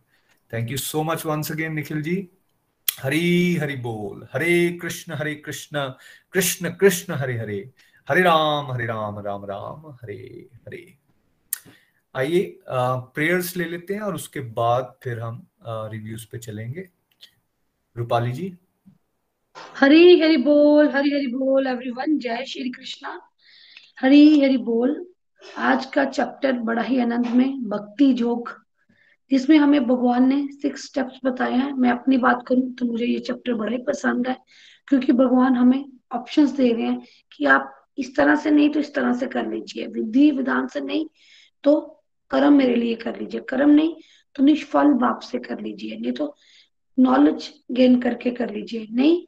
Thank 0.54 0.72
you 0.72 0.78
so 0.78 1.04
much 1.04 1.26
once 1.26 1.52
again 1.52 1.74
Nikhil 1.74 2.02
ji. 2.02 2.30
Hari 3.00 3.56
Hari 3.56 3.76
बोल, 3.78 4.28
हरे 4.34 4.70
कृष्ण 4.82 5.14
हरे 5.14 5.34
कृष्ण 5.36 5.88
कृष्ण 6.34 6.70
कृष्ण, 6.72 7.14
हरे 7.14 7.38
हरे 7.38 7.58
हरे 8.08 8.22
राम 8.22 8.72
हरे 8.72 8.86
राम 8.86 9.20
राम 9.20 9.46
राम, 9.46 9.90
हरे 10.02 10.48
हरे। 10.58 10.82
आइए 12.16 12.60
प्रेयर्स 12.70 13.56
ले 13.58 13.66
लेते 13.66 13.94
हैं 13.94 14.02
और 14.02 14.16
उसके 14.16 14.40
बाद 14.56 14.94
फिर 15.04 15.20
हम 15.20 15.46
रिव्यूज़ 15.66 16.26
पे 16.32 16.38
चलेंगे। 16.38 16.88
रूपाली 17.96 18.32
जी। 18.32 18.54
हरी 19.78 20.20
हरि 20.22 20.38
बोल, 20.38 20.90
हरी 20.90 21.12
हरि 21.12 21.28
बोल 21.28 21.68
एवरीवन 21.68 22.18
जय 22.18 22.46
श्री 22.48 22.70
कृष्णा। 22.70 23.20
हरी 24.02 24.40
हरि 24.42 24.58
बोल, 24.60 25.06
आज 25.58 25.86
का 25.86 26.06
चैप्टर 26.06 26.54
बड़ा 26.62 26.82
ही 26.82 27.00
आनंद 27.00 27.28
में, 27.28 27.64
भक्ति 27.70 28.14
जोग। 28.14 28.50
जिसमें 29.32 29.58
हमें 29.58 29.86
भगवान 29.88 30.28
ने 30.30 30.48
सिक्स 30.54 30.86
स्टेप्स 30.86 31.20
बताए 31.26 31.54
हैं। 31.54 31.72
मैं 31.74 31.90
अपनी 31.92 32.18
बात 32.18 32.44
करूँ 32.48 32.74
तो 32.76 32.86
मुझे 32.86 33.06
ये 33.06 33.20
चैप्टर 33.20 33.54
बड़ा 33.54 33.72
ही 33.72 33.78
पसंद 33.84 34.28
है, 34.28 34.38
क्योंकि 34.88 35.12
भगवान 35.14 35.56
हमें 35.56 35.84
ऑप्शंस 36.14 36.52
दे 36.52 36.72
रहे 36.72 36.84
हैं 36.84 37.02
कि 37.32 37.46
आप 37.48 37.76
इस 37.98 38.16
तरह 38.16 38.36
से 38.36 38.52
नहीं 38.52 38.70
तो 38.70 38.80
इस 38.80 38.94
तरह 38.94 39.14
से 39.14 39.28
कर 39.28 39.48
लीजिए। 39.48 39.88
विधि, 39.88 40.30
विधान 40.32 40.68
से 40.68 40.82
नहीं 40.82 41.06
तो 41.64 41.80
कर्म 42.32 42.54
मेरे 42.54 42.76
लिए 42.76 42.96
कर 42.96 43.20
लीजिए। 43.20 43.42
कर्म 43.42 43.70
नहीं 43.70 43.96
तो 44.36 44.44
निष्फल 44.44 44.94
बाप 44.96 45.20
से 45.22 45.40
कर 45.40 45.60
लीजिए। 45.62 45.98
नहीं 45.98 46.12
तो 46.12 46.36
नॉलेज 46.98 47.52
गेन 47.72 48.00
करके 48.02 48.32
कर 48.32 48.54
लीजिए। 48.54 48.88
नहीं 48.92 49.26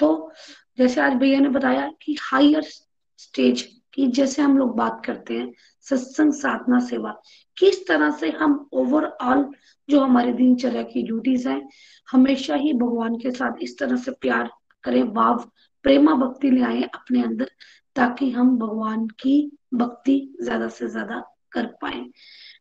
तो 0.00 0.32
जैसे 0.78 1.00
आज 1.00 1.14
भैया 1.14 1.40
ने 1.40 1.48
बताया 1.48 1.90
कि 2.02 2.16
हायर 2.22 2.62
स्टेज 2.62 3.68
की 3.94 4.06
जैसे 4.06 4.42
हम 4.42 4.58
लोग 4.58 4.76
बात 4.76 5.02
करते 5.06 5.38
हैं, 5.38 5.52
सत्संग 5.80 6.32
साधना 6.32 6.78
सेवा, 6.80 7.22
किस 7.56 7.86
तरह 7.88 8.10
से 8.10 8.30
हम 8.30 8.68
ओवरऑल 8.72 9.50
जो 9.88 10.00
हमारे 10.00 10.32
दिनचर्या 10.32 10.82
की 10.82 11.02
ड्यूटीज़ 11.02 11.48
हैं, 11.48 11.68
हमेशा 12.10 12.54
ही 12.54 12.72
भगवान 12.72 13.16
के 13.16 13.30
साथ 13.30 13.62
इस 13.62 13.78
तरह 13.78 13.96
से 13.96 14.10
प्यार 14.10 14.50
करें, 14.84 15.12
भाव, 15.12 15.50
प्रेमा 15.82 16.14
भक्ति 16.14 16.50
ले 16.50 16.62
आए 16.62 16.82
अपने 16.82 17.22
अंदर, 17.22 17.50
ताकि 17.96 18.30
हम 18.30 18.58
भगवान 18.58 19.06
की 19.06 19.58
भक्ति 19.74 20.34
ज़्यादा 20.42 20.68
से 20.68 20.88
ज़्यादा 20.88 21.22
कर 21.52 21.66
पाए। 21.66 22.04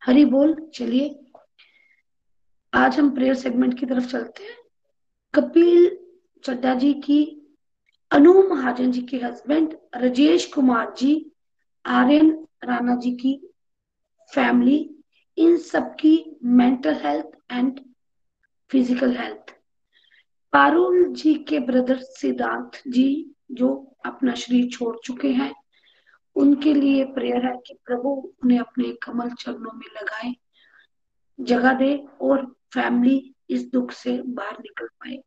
हरि 0.03 0.25
बोल, 0.25 0.69
चलिए, 0.73 1.19
आज 2.73 2.99
हम 2.99 3.09
प्रेयर 3.09 3.34
सेगमेंट 3.34 3.80
की 3.80 3.86
तरफ़ 3.86 4.07
चलते 4.07 4.43
हैं। 4.43 4.57
कपिल 5.34 5.97
चड्डा 6.43 6.73
जी 6.73 6.93
की 6.93 7.39
अनु 8.12 8.32
महाजन 8.49 8.91
जी 8.91 9.01
के 9.01 9.18
हस्बैंड 9.18 9.74
राजेश 9.95 10.45
कुमार 10.53 10.93
जी, 10.97 11.32
आर्यन 11.86 12.32
राणा 12.64 12.95
जी 12.95 13.12
की 13.12 13.34
फैमिली 14.32 14.78
इन 15.38 15.57
सबकी 15.57 16.39
mental 16.43 16.95
health 17.03 17.38
and 17.51 17.80
physical 18.72 19.16
health 19.18 19.53
Parul 20.53 21.05
ji 21.14 21.34
के 21.49 21.60
ब्रदर 21.60 21.97
सिद्धार्थ 21.97 22.82
जी, 22.88 23.36
जो 23.51 23.97
अपना 24.05 24.34
शरीर 24.34 24.70
छोड़ 24.70 24.95
चुके 25.03 25.32
हैं, 25.32 25.53
उनके 26.36 26.74
लिए 26.74 27.03
प्रेयर 27.03 27.45
है 27.45 27.55
कि 27.68 27.74
प्रभु 27.86 28.10
उन्हें 28.43 28.60
अपने 28.60 28.91
कमल 29.03 29.30
चरणों 29.30 29.74
में 29.74 29.88
लगाए 30.01 30.34
जगह 31.39 31.74
दे 31.74 31.95
और 32.22 32.45
फैमिली 32.74 33.36
इस 33.49 33.70
दुख 33.72 33.91
से 33.91 34.22
बाहर 34.22 34.57
निकल 34.60 34.88
पाए। 34.88 35.22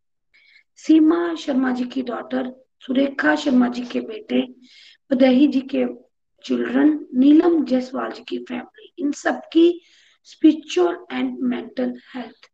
सीमा 0.76 1.35
शर्मा 1.35 1.70
जी 1.70 1.85
की 1.85 2.03
डॉटर 2.03 2.53
सुरेखा 2.87 3.35
शर्मा 3.37 3.68
जी 3.68 3.83
के 3.87 4.00
बेटे 4.00 4.42
पदही 5.11 5.46
जी 5.46 5.61
के 5.75 5.84
चिल्ड्रन 6.45 6.88
नीलम 7.14 7.64
जायसवाल 7.64 8.13
जी 8.13 8.22
की 8.29 8.38
फैमिली 8.49 8.92
इन 8.99 9.13
सबकी 9.13 9.67
spiritual 10.29 10.96
and 11.13 11.38
mental 11.41 11.95
health 12.14 12.49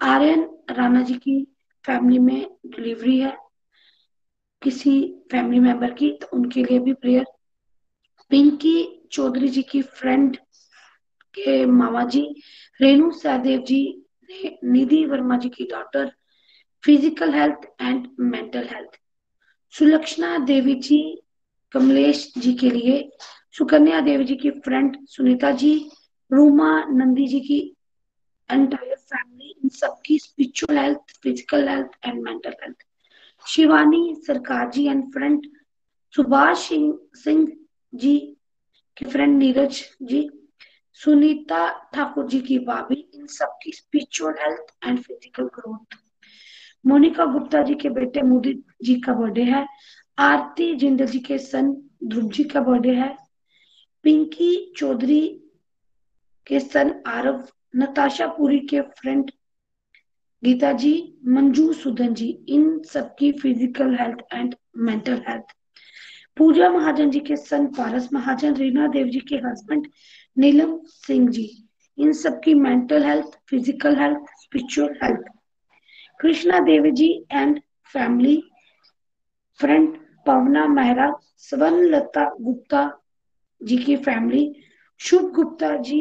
Aryan 0.00 0.48
Rana 0.70 1.02
ji 1.02 1.14
की 1.14 1.36
फैमिली 1.84 2.18
में 2.18 2.46
डिलीवरी 2.66 3.18
है। 3.18 3.36
किसी 4.62 4.92
फैमिली 5.30 5.60
मेंबर 5.60 5.90
की 5.94 6.10
तो 6.20 6.28
उनके 6.36 6.64
लिए 6.64 6.78
भी 6.78 6.92
प्रेयर 6.92 7.24
पिंकी 8.30 8.76
चौधरी 9.12 9.48
जी 9.48 9.62
की 9.62 9.82
फ्रेंड 9.82 10.36
के 11.34 11.64
मामा 11.66 12.04
जी, 12.04 12.22
रेणु 12.80 13.10
सहदेव 13.10 13.60
जी 13.68 13.82
निधि 14.64 15.04
वर्मा 15.06 15.36
जी 15.38 15.48
की 15.48 15.64
daughter 15.64 16.10
physical 16.84 17.34
health 17.34 17.68
and 17.80 18.08
mental 18.20 18.68
health 18.72 18.98
Sulakshana 19.74 20.36
Devi 20.46 20.74
ji, 20.74 21.00
Kamlesh 21.74 22.32
ji 22.38 22.52
के 22.54 22.70
लिए, 22.70 23.08
सुकन्या 23.58 24.00
देवी 24.00 24.24
जी 24.24 24.36
की 24.36 24.50
फ्रेंड 24.64 24.96
सुनीता 25.08 25.50
जी, 25.52 25.72
रूमा 26.30 26.70
नंदी 26.90 27.26
जी 27.28 27.40
की 27.40 27.58
एंटायर 28.50 28.96
फैमिली 28.96 29.54
इन 29.62 29.68
सबकी 29.68 30.18
spiritual 30.18 30.78
health 30.78 31.16
physical 31.22 31.68
health 31.68 31.98
and 32.06 32.22
mental 32.22 32.54
health 32.62 32.84
Shivani 33.46 34.14
Sarkar 34.26 34.70
ji 34.70 34.86
and 34.86 35.04
friend 35.12 35.46
Subhash 36.14 36.68
Singh 37.22 37.46
ji 37.92 38.16
की 38.96 39.04
फ्रेंड 39.04 39.38
नीरज 39.38 39.82
जी, 40.02 40.28
सुनीता 41.00 41.68
ठाकुर 41.94 42.26
जी 42.28 42.40
की 42.40 42.58
भाभी, 42.58 43.08
इन 43.14 43.26
सबकी 43.26 43.72
spiritual 43.72 44.34
health 44.40 44.74
and 44.84 44.98
physical 45.02 45.48
growth 45.54 45.96
Monika 46.84 47.24
Gupta 47.26 47.62
ji 47.62 47.74
के 47.74 47.88
बेटे 47.90 48.22
मोदी 48.22 48.52
जी 48.82 48.94
का 49.00 49.12
बर्थडे 49.14 49.42
है। 49.42 49.66
आरती 50.18 50.74
जिंदल 50.74 51.06
जी 51.06 51.18
के 51.18 51.38
सन 51.38 51.72
ध्रुव 52.04 52.30
जी 52.32 52.44
का 52.44 52.60
बर्थडे 52.60 52.94
है। 52.94 53.16
पिंकी 54.04 54.72
चौधरी 54.76 55.20
के 56.46 56.60
सन 56.60 56.94
आरव, 57.06 57.44
नताशा 57.76 58.26
पुरी 58.36 58.58
के 58.68 58.80
फ्रेंड 58.80 59.30
गीता 60.42 60.72
जी, 60.72 60.92
मंजू 61.26 61.72
सुदन 61.72 62.14
जी, 62.14 62.28
इन 62.48 62.82
सबकी 62.86 63.30
physical 63.32 63.94
health 64.00 64.18
and 64.34 64.54
mental 64.78 65.22
health 65.28 65.54
Pooja 66.36 66.68
Mahajan 66.70 67.10
ji 67.10 67.20
के 67.20 67.36
सन 67.36 67.66
पारस 67.76 68.08
महाजन, 68.12 68.54
रीना 68.56 68.86
देव 68.88 69.08
जी 69.08 69.20
के 69.28 69.36
हस्बैंड 69.46 69.86
नीलम 70.36 70.78
सिंह 70.86 71.28
जी, 71.30 71.48
इन 71.98 72.12
सबकी 72.12 72.54
mental 72.54 73.04
health 73.04 73.38
physical 73.50 73.96
health 74.00 74.30
spiritual 74.42 74.94
health 75.02 75.26
Krishna 76.20 76.58
Devi 76.60 76.90
ji 76.90 77.08
and 77.32 77.60
family 77.92 78.36
friend 79.60 79.96
Pavna 80.26 80.66
Mehra 80.68 81.12
Swanlata 81.38 82.24
Gupta 82.40 82.80
ji 83.60 83.76
की 83.78 83.96
फैमिली 83.96 84.44
शुभ 85.00 85.30
गुप्ता 85.34 85.76
जी 85.88 86.00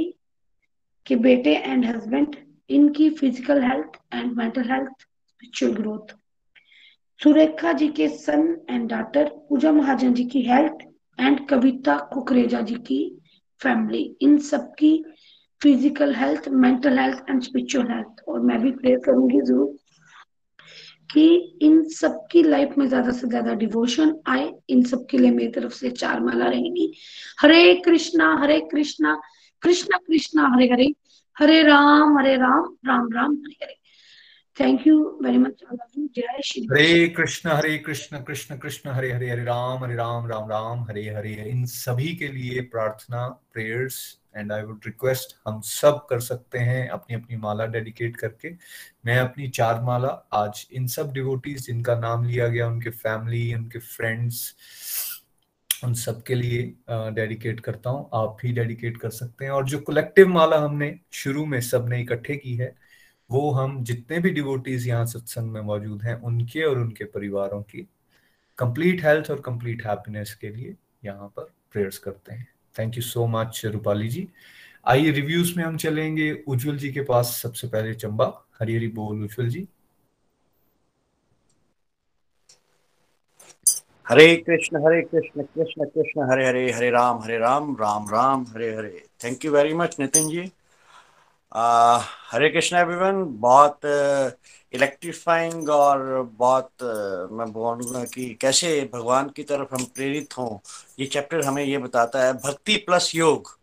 के 1.06 1.16
बेटे 1.26 1.56
एंड 1.56 1.86
हस्बैंड 1.86 2.36
इनकी 2.70 3.10
physical 3.10 3.64
health 3.64 4.00
and 4.14 4.36
mental 4.38 4.70
health 4.72 5.02
spiritual 5.02 5.74
growth 5.74 6.16
Surekha 7.20 7.74
ji 7.74 7.88
के 7.90 8.08
son 8.18 8.48
and 8.70 8.90
daughter 8.90 9.30
Pooja 9.50 9.72
Mahajan 9.72 10.14
ji 10.14 10.24
की 10.26 10.42
health 10.42 10.86
and 11.20 11.48
Kavita 11.50 11.98
Kukreja 12.14 12.62
ji 12.62 12.76
की 12.88 13.00
family 13.62 14.04
इन 14.22 14.38
सबकी 14.50 14.92
physical 15.62 16.16
health 16.16 16.48
mental 16.64 17.00
health 17.00 17.30
and 17.30 17.42
spiritual 17.44 17.92
health 17.92 18.24
और 18.28 18.40
मैं 18.40 18.62
भी 18.62 18.72
प्रे 18.72 18.96
करूँगी 19.06 19.42
ज़रूर। 19.42 19.76
कि 21.10 21.58
इन 21.62 21.84
सबकी 21.90 22.44
लाइफ 22.44 22.74
में 22.78 22.88
ज़्यादा 22.88 23.12
से 23.12 23.28
ज़्यादा 23.28 23.54
डिवोशन 23.54 24.16
आए, 24.28 24.52
इन 24.70 24.84
सबके 24.84 25.18
लिए 25.18 25.32
मेरी 25.32 25.52
तरफ़ 25.52 25.74
से 25.74 25.90
चार 25.92 26.20
माला 26.20 26.48
रहेगी। 26.48 26.92
हरे 27.42 27.74
कृष्णा 27.86 28.36
हरे 28.42 28.60
कृष्णा 28.72 29.20
कृष्णा 29.62 29.98
कृष्णा, 30.08 30.48
हरे 30.56 30.68
हरे। 30.68 30.94
हरे 31.38 31.62
राम 31.64 32.18
हरे 32.20 32.36
Ram 32.38 32.76
Ram 32.88 33.10
Ram, 33.14 33.34
Hare 33.34 33.66
Hare. 33.66 33.77
Thank 34.60 34.86
you 34.88 34.98
very 35.24 35.38
much 35.38 35.64
जय 36.16 36.42
श्री 36.44 36.62
हरे 36.72 37.08
कृष्ण 37.08 37.50
हरे 37.50 37.78
कृष्ण 37.78 38.20
कृष्ण 38.24 38.58
कृष्ण 38.58 38.92
हरे 38.92 39.12
हरे 39.12 39.30
हरे 39.30 39.44
राम 39.44 39.84
हरे 39.84 39.96
राम 39.96 40.28
राम 40.28 40.50
राम 40.50 40.84
हरे 40.84 41.04
हरे 41.16 41.34
इन 41.50 41.66
सभी 41.66 42.16
के 42.16 42.28
लिए 42.28 42.62
प्रार्थना 42.72 43.28
prayers 43.54 43.98
and 44.38 44.52
I 44.52 44.64
would 44.64 44.86
request 44.86 45.36
हम 45.48 45.60
सब 45.64 46.06
कर 46.10 46.20
सकते 46.20 46.60
हैं 46.60 46.88
अपनी 46.90 47.16
अपनी 47.16 47.38
माला 47.38 47.66
डेडिकेट 47.66 48.18
करके। 48.18 48.52
मैं 49.06 49.18
अपनी 49.20 49.48
चार 49.50 49.82
माला 49.82 50.08
आज 50.34 50.66
इन 50.72 50.88
सब 50.88 51.12
डिवोटीज 51.14 51.66
जिनका 51.66 52.00
नाम 52.00 52.24
लिया 52.24 52.48
गया, 52.48 52.68
उनके 52.68 52.90
फैमिली 52.90 53.54
उनके 53.54 53.80
फ्रेंड्स 53.80 54.54
उन 55.84 55.94
सब 55.94 56.22
के 56.24 56.36
लिए 56.36 56.62
डेडिकेट 56.90 57.60
करता 57.60 57.90
हूँ। 57.90 58.10
आप 58.16 58.38
भी 58.42 58.52
डेडिकेट 58.54 58.98
कर 58.98 59.10
सकते 59.12 59.46
हैं। 59.46 59.52
और 59.52 59.66
जो 59.70 59.80
कलेक्टिव 59.88 60.28
माला 60.30 60.58
हमने 60.60 60.94
शुरू 61.14 61.46
में 61.46 61.60
सबने 61.62 62.02
इकट्ठे 62.02 62.36
की 62.36 62.56
है 62.56 62.76
वो 63.30 63.50
हम 63.52 63.84
जितने 63.84 64.20
भी 64.20 64.30
डिवोटीज 64.30 64.88
यहाँ 64.88 65.06
सत्संग 65.06 65.52
में 65.52 65.62
मौजूद 65.62 66.04
हैं, 66.04 66.16
उनके 66.16 66.64
और 66.64 66.78
उनके 66.80 67.06
परिवारों 67.06 67.62
की 67.62 67.88
कंप्लीट 68.58 69.04
हेल्थ 69.04 69.32
और 69.32 69.42
कंप्लीट 69.42 69.86
हैप्पीनेस 69.86 70.34
के 70.42 70.50
लिए 70.50 70.76
यहाँ 71.06 71.28
पर 71.28 71.52
प्रेयर्स 71.72 71.98
करते 71.98 72.34
हैं। 72.34 72.48
Thank 72.76 72.98
you 72.98 73.04
so 73.04 73.26
much 73.28 73.62
Rupali 73.66 74.08
ji 74.10 74.28
आइए 74.86 75.12
रिव्यूज़ 75.12 75.58
में 75.58 75.64
हम 75.64 75.78
चलेंगे। 75.78 76.32
उज्जवल 76.48 76.78
जी 76.78 76.92
के 76.94 77.02
पास 77.04 77.40
सबसे 77.44 77.68
पहले 77.68 77.94
चंबा। 77.96 78.26
हरी 78.60 78.76
हरी 78.76 78.88
बोल 78.90 79.24
उज्जवल 79.24 79.50
जी। 79.50 79.68
हरे 84.08 84.36
कृष्ण 84.38 84.84
हरे 84.86 85.02
कृष्ण 85.02 85.44
कृष्ण 85.44 85.86
कृष्ण, 85.86 86.30
हरे 86.32 86.46
हरे 86.48 86.72
हरे 86.72 86.90
राम 86.90 87.22
हरे 87.24 87.38
Ram 87.38 87.76
Ram 87.82 88.08
Ram, 88.10 88.46
Hare 88.50 88.74
Hare. 88.76 89.04
Thank 89.24 89.46
you 89.46 89.52
very 89.52 89.74
much 89.74 89.96
Nitin 90.00 90.30
ji 90.30 90.52
Hare 91.52 92.50
Krishna 92.50 92.78
everyone 92.78 93.24
बहुत 93.42 93.86
इलेक्ट्रीफाइंग 94.74 95.70
और 95.70 96.02
बहुत 96.38 96.84
मैं 97.32 97.52
बोलूँगा 97.54 98.04
कि 98.06 98.28
कैसे 98.42 98.90
भगवान 98.94 99.30
की 99.30 99.44
तरफ़ 99.44 99.74
हम 99.76 99.86
प्रेरित 99.86 100.38
हों, 100.38 100.58
ये 101.00 101.06
चैप्टर 101.06 101.46
हमें 101.46 101.64
ये 101.64 101.78
बताता 101.78 102.26
है, 102.26 102.34
भक्ति 102.34 102.76
प्लस 102.88 103.12
योग. 103.16 103.56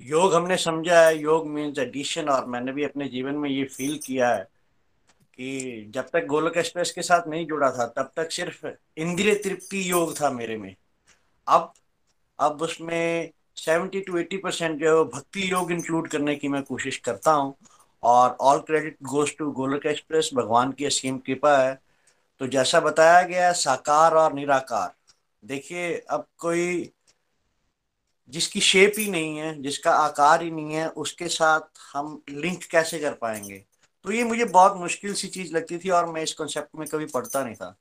योग 0.00 0.34
हमने 0.34 0.56
समझा 0.56 1.00
है, 1.00 1.16
योग 1.18 1.46
मीन्स 1.48 1.78
एडिशन 1.78 2.28
और 2.28 2.46
मैंने 2.46 2.72
भी 2.72 2.84
अपने 2.84 3.08
जीवन 3.08 3.34
में 3.34 3.48
ये 3.50 3.64
फील 3.66 3.98
किया 4.06 4.28
है 4.28 4.42
कि 5.38 5.90
जब 5.94 6.08
तक 6.12 6.26
गोलक 6.26 6.56
एक्सप्रेस 6.56 6.90
के 6.90 7.02
साथ 7.02 7.28
नहीं 7.28 7.46
जुड़ा 7.46 7.70
था, 7.70 7.86
तब 7.86 8.10
तक 8.16 8.32
सिर्फ़ 8.32 8.66
इंद्रिय 8.96 9.34
तृप्ति 9.34 9.90
योग 9.90 10.14
था 10.20 10.30
मेरे 10.30 10.56
में. 10.56 10.74
अब 11.46 11.72
अब 12.38 12.62
उसमें 12.62 13.30
सेवेंटी 13.58 14.00
टू 14.00 14.18
एटी 14.18 14.36
परसेंट 14.36 14.80
जो 14.80 14.98
है 14.98 15.10
भक्ति 15.10 15.52
योग 15.52 15.72
इंक्लूड 15.72 16.08
करने 16.08 16.36
की 16.36 16.48
मैं 16.48 16.62
कोशिश 16.62 16.96
करता 16.96 17.32
हूँ। 17.32 17.54
और 18.02 18.36
all 18.40 18.58
credit 18.58 18.96
goes 19.02 19.36
to 19.36 19.50
Golok 19.50 19.86
express 19.86 20.30
भगवान 20.34 20.72
की 20.72 20.84
असीम 20.84 21.18
कृपा 21.18 21.58
है। 21.58 21.82
तो 22.38 22.46
जैसा 22.46 22.80
बताया 22.80 23.22
गया 23.22 23.52
साकार 23.52 24.14
और 24.14 24.32
निराकार। 24.32 24.94
देखिए, 25.44 26.04
अब 26.10 26.26
कोई 26.38 26.92
जिसकी 28.28 28.60
शेप 28.60 28.92
ही 28.98 29.10
नहीं 29.10 29.38
है, 29.38 29.62
जिसका 29.62 29.90
आकार 29.90 30.42
ही 30.42 30.50
नहीं 30.50 30.74
है, 30.74 30.88
उसके 30.88 31.28
साथ 31.28 31.60
हम 31.92 32.22
लिंक 32.30 32.64
कैसे 32.64 32.98
कर 32.98 33.12
पाएँगे? 33.12 33.64
तो 34.04 34.12
ये 34.12 34.24
मुझे 34.24 34.44
बहुत 34.44 34.76
मुश्किल 34.76 35.14
सी 35.14 35.28
चीज़ 35.28 35.54
लगती 35.54 35.78
थी 35.78 35.90
और 35.90 36.06
मैं 36.06 36.22
इस 36.22 36.32
कॉन्सेप्ट 36.32 36.68
में 36.76 36.88
कभी 36.88 37.06
पढ़ता 37.06 37.44
नहीं 37.44 37.54
था। 37.54 37.76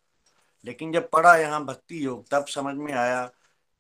लेकिन 0.66 0.92
जब 0.92 1.10
पढ़ा 1.10 1.36
यहाँ 1.36 1.66
भक्ति 1.66 2.06
योग, 2.06 2.30
तब 2.30 2.46
समझ 2.46 2.76
में 2.76 2.94
आया 2.94 3.32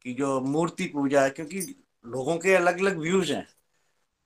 कि 0.03 0.13
जो 0.13 0.41
मूर्ति 0.41 0.85
पूजा 0.85 1.21
है, 1.21 1.29
क्योंकि 1.29 1.83
लोगों 2.07 2.37
के 2.37 2.55
अलग 2.55 2.79
अलग 2.79 2.97
व्यूज़ 2.97 3.33
हैं। 3.33 3.47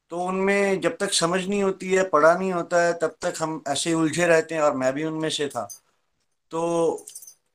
तो 0.09 0.17
उनमें 0.17 0.81
जब 0.81 0.97
तक 0.97 1.13
समझ 1.13 1.47
नहीं 1.47 1.63
होती 1.63 1.93
है, 1.93 2.09
पढ़ा 2.09 2.33
नहीं 2.35 2.53
होता 2.53 2.81
है, 2.83 2.93
तब 2.93 3.15
तक 3.21 3.33
हम 3.39 3.63
ऐसे 3.67 3.93
उलझे 3.93 4.25
रहते 4.27 4.55
हैं 4.55 4.61
और 4.61 4.75
मैं 4.75 4.93
भी 4.93 5.03
उनमें 5.03 5.29
से 5.29 5.47
था। 5.47 5.69
तो 6.51 7.05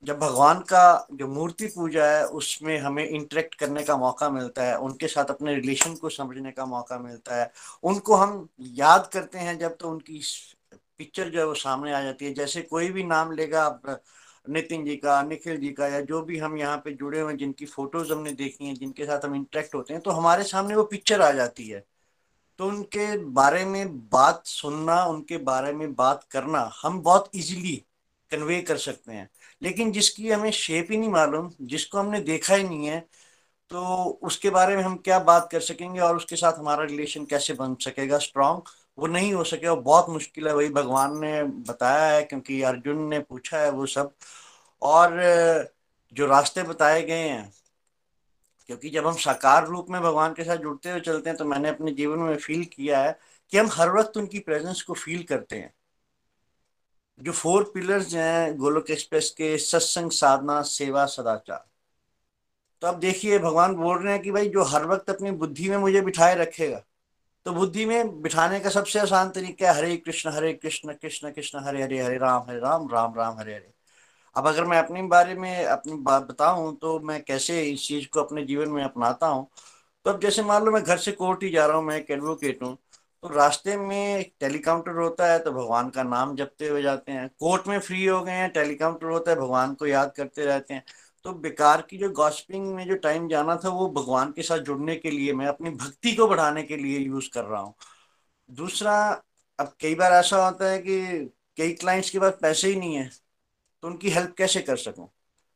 जब 0.05 0.19
भगवान 0.19 0.61
का 0.61 1.07
जो 1.13 1.29
मूर्ति 1.29 1.67
पूजा 1.67 2.07
है, 2.07 2.27
उसमें 2.27 2.79
हमें 2.79 3.09
इंटरेक्ट 3.09 3.55
करने 3.55 3.83
का 3.85 3.97
मौका 3.97 4.31
मिलता 4.31 4.63
है, 4.63 4.79
उनके 4.79 5.09
साथ 5.09 5.25
अपने 5.25 5.55
रिलेशन 5.55 5.95
को 5.95 6.09
समझने 6.09 6.51
का 6.53 6.67
मौका 6.67 6.99
मिलता 6.99 7.37
है। 7.37 7.53
उनको 7.83 8.15
हम 8.15 8.49
याद 8.61 9.11
करते 9.13 9.39
हैं 9.39 9.59
जब 9.59 9.77
तो 9.77 9.91
उनकी 9.91 10.23
पिक्चर 10.99 11.29
जो 11.29 11.39
है 11.39 11.47
वो 11.47 11.55
सामने 11.55 11.93
आ 11.93 12.03
जाती 12.03 12.25
है। 12.25 12.35
जैसे 12.35 12.63
कोई 12.63 12.91
भी 12.91 13.05
नाम 13.05 13.33
लेगा, 13.33 13.65
आप 13.65 14.03
नितिन 14.49 14.85
जी 14.85 14.97
का, 14.97 15.23
निखिल 15.23 15.57
जी 15.61 15.71
का 15.73 15.87
या 15.89 16.01
जो 16.03 16.21
भी 16.23 16.39
हम 16.39 16.57
यहाँ 16.59 16.77
पे 16.85 16.93
जुड़े 16.93 17.21
हुए 17.21 17.31
हैं, 17.33 17.39
जिनकी 17.39 17.67
फ़ोटोज़ 17.67 18.13
हमने 18.13 18.33
देखी 18.33 18.67
हैं, 18.67 18.75
जिनके 18.75 19.05
साथ 19.05 19.25
हम 19.25 19.35
इंटरेक्ट 19.35 19.75
होते 19.75 19.95
हैं 19.95 20.03
तो 20.03 20.11
हमारे 20.11 20.45
सामने 20.45 20.75
वो 20.77 20.85
पिक्चर 20.85 21.21
आ 21.23 21.31
जाती 21.33 21.69
है। 21.69 21.85
तो 22.61 22.67
उनके 22.69 23.17
बारे 23.33 23.65
में 23.65 23.99
बात 24.11 24.47
सुनना, 24.47 25.05
उनके 25.05 25.37
बारे 25.39 25.73
में 25.73 25.95
बात 25.95 26.25
करना 26.31 26.71
हम 26.83 27.01
बहुत 27.03 27.31
इजीली 27.35 27.77
कन्वे 28.31 28.61
कर 28.63 28.77
सकते 28.79 29.13
हैं। 29.13 29.29
लेकिन 29.63 29.93
जिसकी 29.93 30.31
हमें 30.31 30.51
शेप 30.53 30.89
ही 30.91 30.97
नहीं 30.97 31.11
मालूम, 31.11 31.51
जिसको 31.63 31.99
हमने 31.99 32.21
देखा 32.23 32.55
ही 32.55 32.65
नहीं 32.65 32.87
है 32.87 33.01
तो 33.71 34.05
उसके 34.23 34.51
बारे 34.51 34.77
में 34.77 34.83
हम 34.83 34.97
क्या 34.97 35.19
बात 35.21 35.49
कर 35.53 35.61
सकेंगे 35.61 36.01
और 36.01 36.17
उसके 36.17 36.37
साथ 36.37 36.59
हमारा 36.59 36.85
रिलेशन 36.85 37.25
कैसे 37.27 37.55
बन 37.55 37.75
सकेगा 37.83 38.19
स्ट्रांग 38.19 38.61
वो 38.99 39.07
नहीं 39.07 39.33
हो 39.35 39.45
सके 39.45 39.67
और 39.67 39.81
बहुत 39.81 40.09
मुश्किल 40.09 40.49
है। 40.49 40.55
वही 40.55 40.69
भगवान 40.69 41.19
ने 41.19 41.43
बताया 41.45 42.15
है, 42.15 42.23
क्योंकि 42.23 42.63
अर्जुन 42.63 43.03
ने 43.09 43.19
पूछा 43.21 43.59
है 43.59 43.71
वो 43.71 43.87
सब। 43.87 44.15
और, 44.83 45.21
जो 46.13 46.27
रास्ते 46.27 46.63
बताए 46.63 47.03
गए 47.03 47.29
हैं, 47.29 47.53
क्योंकि 48.67 48.91
जब 48.91 49.07
हम 49.07 49.15
साकार 49.15 49.67
रूप 49.67 49.87
में 49.91 50.01
भगवान 50.03 50.33
के 50.35 50.45
साथ 50.45 50.57
जुड़ते 50.57 50.91
हुए 50.91 51.01
चलते 51.01 51.31
हैं 51.31 51.37
तो 51.39 51.45
मैंने 51.45 51.69
अपने 51.69 51.93
जीवन 51.93 52.19
में 52.19 52.37
फील 52.37 52.65
किया 52.65 53.03
है 53.03 53.19
कि 53.53 53.59
हम 53.59 53.69
हर 53.73 53.91
वक्त 53.91 54.17
उनकी 54.17 54.39
प्रेजेंस 54.39 54.83
को 54.83 54.95
फील 54.95 55.23
करते 55.23 55.57
हैं। 55.57 55.75
जो 57.21 57.33
फोर 57.33 57.65
पिलर्स 57.75 58.15
हैं, 58.15 58.57
गोलोक 58.57 58.91
एक्सप्रेस 58.91 59.31
के, 59.31 59.59
सत्संग, 59.59 60.11
साधना, 60.11 60.63
सेवा, 60.63 61.07
सदाचार। 61.07 61.65
तो 62.83 62.87
अब 62.87 62.99
देखिए, 63.01 63.39
भगवान 63.39 63.75
बोल 63.75 64.03
रहे 64.03 64.13
हैं 64.13 64.23
कि 64.23 64.31
भाई, 64.31 64.49
जो 64.49 64.63
हर 64.63 64.87
वक्त 64.87 65.11
अपनी 65.11 65.31
बुद्धि 65.31 65.69
में 65.71 65.77
मुझे 65.77 66.01
बिठाए 66.01 66.35
रखेगा 66.35 66.83
तो 67.47 67.53
बुद्धि 67.53 67.85
में 67.87 68.21
बिठाने 68.23 68.59
का 68.61 68.71
सबसे 68.71 68.99
आसान 68.99 69.29
तरीका 69.31 69.67
है 69.67 69.77
हरे 69.77 69.97
कृष्ण 69.97 70.31
हरे 70.33 70.53
कृष्ण 70.55 70.93
कृष्ण 70.95 71.31
कृष्ण, 71.33 71.59
हरे 71.65 71.83
हरे 71.83 72.01
हरे, 72.03 72.17
राम 72.19 72.43
हरे, 72.49 72.59
राम 72.61 72.89
राम 72.93 73.15
राम, 73.17 73.39
हरे 73.39 73.55
हरे। 73.55 73.73
अब 74.37 74.47
अगर 74.49 74.65
मैं 74.65 74.79
अपने 74.79 75.03
बारे 75.09 75.35
में 75.35 75.65
अपनी 75.67 75.95
बात 76.03 76.23
बताऊँ 76.25 76.77
तो 76.79 76.99
मैं 77.01 77.23
कैसे 77.25 77.63
इस 77.65 77.87
चीज़ 77.89 78.09
को 78.13 78.23
अपने 78.23 78.45
जीवन 78.45 78.69
में 78.71 78.83
अपनाता 78.85 79.27
हूँ? 79.27 79.47
तो 80.07 80.11
अब 80.13 80.21
जैसे 80.21 80.43
मान 80.43 80.65
लो 80.65 80.73
मैं 80.73 80.83
घर 80.85 80.99
से 80.99 81.13
कोर्ट 81.13 81.43
ही 81.43 81.51
जा 81.51 81.67
रहा 81.67 81.77
हूँ, 81.77 81.85
मैं 81.87 81.97
एक 81.97 82.11
एडवोकेट 82.11 82.63
हूँ 82.63 82.77
तो 83.23 83.29
रास्ते 83.29 83.77
में 83.77 83.97
एक 84.19 84.35
टेलीकाउंटर 84.41 84.97
होता 84.99 85.33
है 85.33 85.39
तो 85.41 85.53
भगवान 85.53 85.91
का 85.91 86.03
नाम 86.03 86.35
जपते 86.37 86.69
हुए 86.69 86.83
जाते 86.83 87.13
हैं। 87.13 87.29
कोर्ट 87.41 87.69
में 87.69 87.79
फ्री 87.81 88.05
हो 88.07 88.23
गए 88.25 88.33
हैं, 88.33 88.51
टेलीकाउंटर 88.53 89.07
होता 89.07 89.31
है, 89.31 89.37
भगवान 89.39 89.75
को 89.75 89.87
याद 89.87 90.13
करते 90.17 90.45
रहते 90.47 90.75
हैं। 90.75 90.85
तो 91.27 91.33
बेकार 91.35 91.81
की 91.83 91.97
जो 91.99 92.09
गॉसिपिंग 92.11 92.67
में 92.75 92.87
जो 92.89 92.97
टाइम 92.97 93.29
जाना 93.29 93.55
था, 93.57 93.69
वो 93.69 93.89
भगवान 93.91 94.33
के 94.33 94.43
साथ 94.43 94.59
जुड़ने 94.59 94.95
के 94.97 95.11
लिए, 95.11 95.33
मैं 95.33 95.47
अपनी 95.47 95.71
भक्ति 95.71 96.13
को 96.15 96.27
बढ़ाने 96.29 96.63
के 96.63 96.77
लिए 96.77 96.99
यूज़ 96.99 97.29
कर 97.35 97.45
रहा 97.45 97.61
हूँ। 97.61 97.75
दूसरा, 98.51 98.97
अब 99.59 99.73
कई 99.81 99.95
बार 99.95 100.13
ऐसा 100.13 100.45
होता 100.47 100.71
है 100.71 100.79
कि 100.79 100.99
कई 101.59 101.73
क्लाइंट्स 101.73 102.11
के 102.11 102.19
पास 102.19 102.35
पैसे 102.43 102.69
ही 102.69 102.77
नहीं 102.77 102.95
है 102.95 103.09
तो 103.83 103.89
उनकी 103.89 104.11
हेल्प 104.11 104.35
कैसे 104.39 104.61
कर 104.63 104.77
सकूँ? 104.77 105.09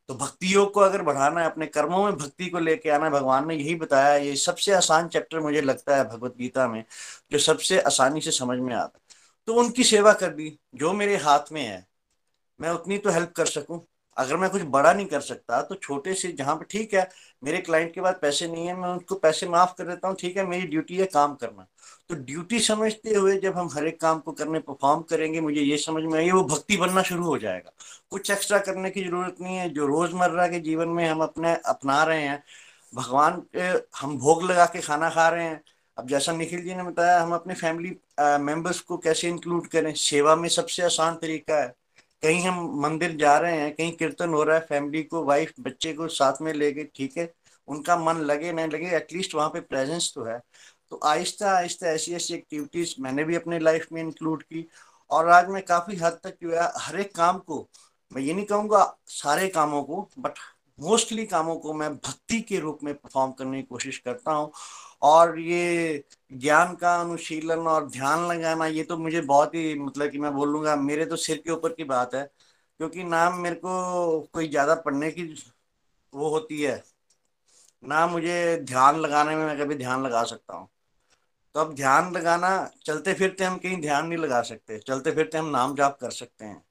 तो 0.09 0.15
भक्ति 0.15 0.53
योग 0.55 0.73
को 0.73 0.79
अगर 0.79 1.01
बढ़ाना 1.01 1.41
है, 1.41 1.45
अपने 1.51 1.65
कर्मों 1.67 2.03
में 2.05 2.15
भक्ति 2.17 2.49
को 2.49 2.59
लेके 2.59 2.89
आना 2.89 3.09
भगवान 3.09 3.47
ने 3.47 3.55
यही 3.55 3.75
बताया, 3.75 4.15
ये 4.15 4.35
सबसे 4.35 4.73
आसान 4.73 5.07
चैप्टर 5.07 5.39
मुझे 5.39 5.61
लगता 5.61 5.97
है 5.97 6.05
भगवत 6.09 6.35
गीता 6.37 6.67
में, 6.67 6.83
जो 7.31 7.39
सबसे 7.39 7.79
आसानी 7.81 8.21
से 8.21 8.31
समझ 8.31 8.59
में 8.59 8.75
आता 8.75 8.99
है। 8.99 9.15
तो 9.47 9.55
उनकी 9.55 9.83
सेवा 9.83 10.13
कर 10.13 10.33
दी, 10.33 10.57
जो 10.75 10.93
मेरे 10.93 11.17
हाथ 11.17 11.51
में 11.51 11.61
है, 11.61 11.85
मैं 12.59 12.69
उतनी 12.69 12.97
तो 12.97 13.09
हेल्प 13.09 13.31
कर 13.31 13.45
सकूँ? 13.47 13.85
अगर 14.17 14.37
मैं 14.37 14.49
कुछ 14.49 14.61
बड़ा 14.67 14.91
नहीं 14.93 15.05
कर 15.07 15.21
सकता 15.21 15.61
तो 15.61 15.75
छोटे 15.75 16.13
से 16.13 16.31
जहाँ 16.33 16.55
पे 16.55 16.65
ठीक 16.69 16.93
है, 16.93 17.07
मेरे 17.43 17.57
क्लाइंट 17.59 17.93
के 17.93 18.01
पास 18.01 18.15
पैसे 18.21 18.47
नहीं 18.47 18.67
है, 18.67 18.75
मैं 18.75 18.89
उनको 18.89 19.15
पैसे 19.15 19.47
माफ़ 19.49 19.73
कर 19.77 19.87
देता 19.87 20.07
हूँ, 20.07 20.15
ठीक 20.19 20.37
है, 20.37 20.45
मेरी 20.47 20.67
ड्यूटी 20.67 20.97
है 20.97 21.05
काम 21.07 21.35
करना। 21.35 21.65
तो 22.09 22.15
ड्यूटी 22.15 22.59
समझते 22.59 23.13
हुए 23.15 23.37
जब 23.39 23.57
हम 23.57 23.69
हर 23.73 23.87
एक 23.87 23.99
काम 24.01 24.19
को 24.19 24.31
करने 24.31 24.59
परफॉर्म 24.59 25.01
करेंगे, 25.09 25.41
मुझे 25.41 25.61
ये 25.61 25.77
समझ 25.77 26.03
में 26.03 26.17
आई 26.19 26.31
वो 26.31 26.43
भक्ति 26.45 26.77
बनना 26.77 27.01
शुरू 27.03 27.25
हो 27.25 27.37
जाएगा। 27.37 27.71
कुछ 28.11 28.31
एक्स्ट्रा 28.31 28.59
करने 28.59 28.89
की 28.89 29.03
ज़रूरत 29.03 29.35
नहीं 29.41 29.57
है, 29.57 29.69
जो 29.69 29.85
रोज़मर्रा 29.87 30.47
के 30.47 30.59
जीवन 30.59 30.89
में 30.89 31.07
हम 31.07 31.21
अपने, 31.23 31.55
अपना 31.55 32.03
रहे 32.03 32.21
हैं, 32.23 32.43
भगवान 32.93 33.41
हम 33.97 34.17
भोग 34.19 34.43
लगा 34.43 34.65
के 34.65 34.81
खाना 34.81 35.09
खा 35.09 35.27
रहे 35.29 35.45
हैं। 35.45 35.61
अब 35.97 36.07
जैसा 36.07 36.31
निखिल 36.31 36.63
जी 36.63 36.75
ने 36.75 36.83
बताया, 36.83 37.19
हम 37.21 37.33
अपने 37.33 37.53
फैमिली 37.55 37.89
मेंबर्स 38.41 38.79
को 38.81 38.97
कैसे 38.97 39.27
इंक्लूड 39.29 39.67
करें? 39.67 39.93
सेवा 39.95 40.35
में 40.35 40.47
सबसे 40.49 40.83
आसान 40.83 41.15
तरीका 41.15 41.55
है। 41.55 41.73
कहीं 42.23 42.41
हम 42.41 42.81
मंदिर 42.81 43.15
जा 43.17 43.37
रहे 43.37 43.59
हैं, 43.59 43.71
कहीं 43.75 43.91
कीर्तन 43.97 44.29
हो 44.29 44.43
रहा 44.43 44.57
है 44.57 44.65
फैमिली 44.69 45.03
को 45.03 45.23
वाइफ 45.25 45.53
बच्चे 45.59 45.93
को 45.93 46.07
साथ 46.09 46.41
में 46.41 46.53
लेके, 46.53 46.83
ठीक 46.95 47.17
है? 47.17 47.31
उनका 47.67 47.97
मन 47.97 48.17
लगे 48.21 48.51
नहीं 48.51 48.67
लगे 48.67 48.95
एटलीस्ट 48.97 49.35
वहाँ 49.35 49.49
पे 49.49 49.59
प्रेजेंस 49.61 50.11
तो 50.15 50.23
है। 50.23 50.39
तो 50.91 50.99
आहिस्ता 51.05 51.51
आहिस्ता 51.51 51.87
ऐसी 51.87 52.13
ऐसी 52.15 52.33
एक्टिविटीज़ 52.33 52.95
मैंने 53.01 53.23
भी 53.23 53.35
अपने 53.35 53.59
लाइफ 53.59 53.87
में 53.93 54.01
इंक्लूड 54.01 54.43
की 54.43 54.65
और 55.09 55.29
आज 55.29 55.49
मैं 55.49 55.61
काफ़ी 55.65 55.95
हद 55.97 56.19
तक 56.23 56.37
जो 56.43 56.51
है, 56.51 56.69
हर 56.77 56.99
एक 56.99 57.15
काम 57.15 57.37
को, 57.39 57.67
मैं 58.11 58.21
ये 58.21 58.33
नहीं 58.33 58.45
कहूँगा 58.45 58.83
सारे 59.07 59.47
कामों 59.49 59.83
को 59.83 60.07
बट 60.19 60.39
मोस्टली 60.79 61.25
कामों 61.25 61.55
को 61.55 61.73
मैं 61.73 61.93
भक्ति 61.95 62.39
के 62.41 62.59
रूप 62.59 62.79
में 62.83 62.93
परफॉर्म 62.93 63.31
करने 63.31 63.57
की 63.57 63.67
कोशिश 63.67 63.97
करता 63.97 64.31
हूँ। 64.31 64.51
और 65.01 65.39
ये 65.39 66.03
ज्ञान 66.33 66.73
का 66.75 66.95
अनुशीलन 67.01 67.67
और 67.67 67.89
ध्यान 67.89 68.25
लगाना, 68.27 68.65
ये 68.67 68.83
तो 68.83 68.97
मुझे 68.97 69.21
बहुत 69.23 69.55
ही 69.55 69.73
मतलब 69.75 70.09
कि 70.11 70.19
मैं 70.19 70.33
बोलूँगा, 70.33 70.75
मेरे 70.77 71.05
तो 71.05 71.15
सिर 71.17 71.37
के 71.37 71.51
ऊपर 71.51 71.73
की 71.73 71.83
बात 71.85 72.15
है, 72.15 72.23
क्योंकि 72.79 73.03
नाम 73.05 73.39
मेरे 73.39 73.55
को 73.55 74.19
कोई 74.33 74.47
ज़्यादा 74.49 74.75
पढ़ने 74.77 75.11
की 75.11 75.23
वो 76.13 76.29
होती 76.29 76.61
है। 76.61 76.81
ना 77.83 78.05
मुझे 78.07 78.57
ध्यान 78.63 78.99
लगाने 78.99 79.35
में 79.35 79.45
मैं 79.45 79.57
कभी 79.59 79.75
ध्यान 79.75 80.03
लगा 80.03 80.23
सकता 80.23 80.55
हूँ। 80.55 80.67
तो 81.55 81.59
अब 81.59 81.73
ध्यान 81.75 82.11
लगाना, 82.13 82.49
चलते 82.85 83.13
फिरते 83.13 83.43
हम 83.43 83.57
कहीं 83.57 83.79
ध्यान 83.81 84.07
नहीं 84.07 84.19
लगा 84.19 84.41
सकते, 84.41 84.77
चलते 84.79 85.11
फिरते 85.11 85.37
हम 85.37 85.45
नाम 85.47 85.75
जाप 85.75 85.97
कर 86.01 86.11
सकते 86.11 86.45
हैं। 86.45 86.63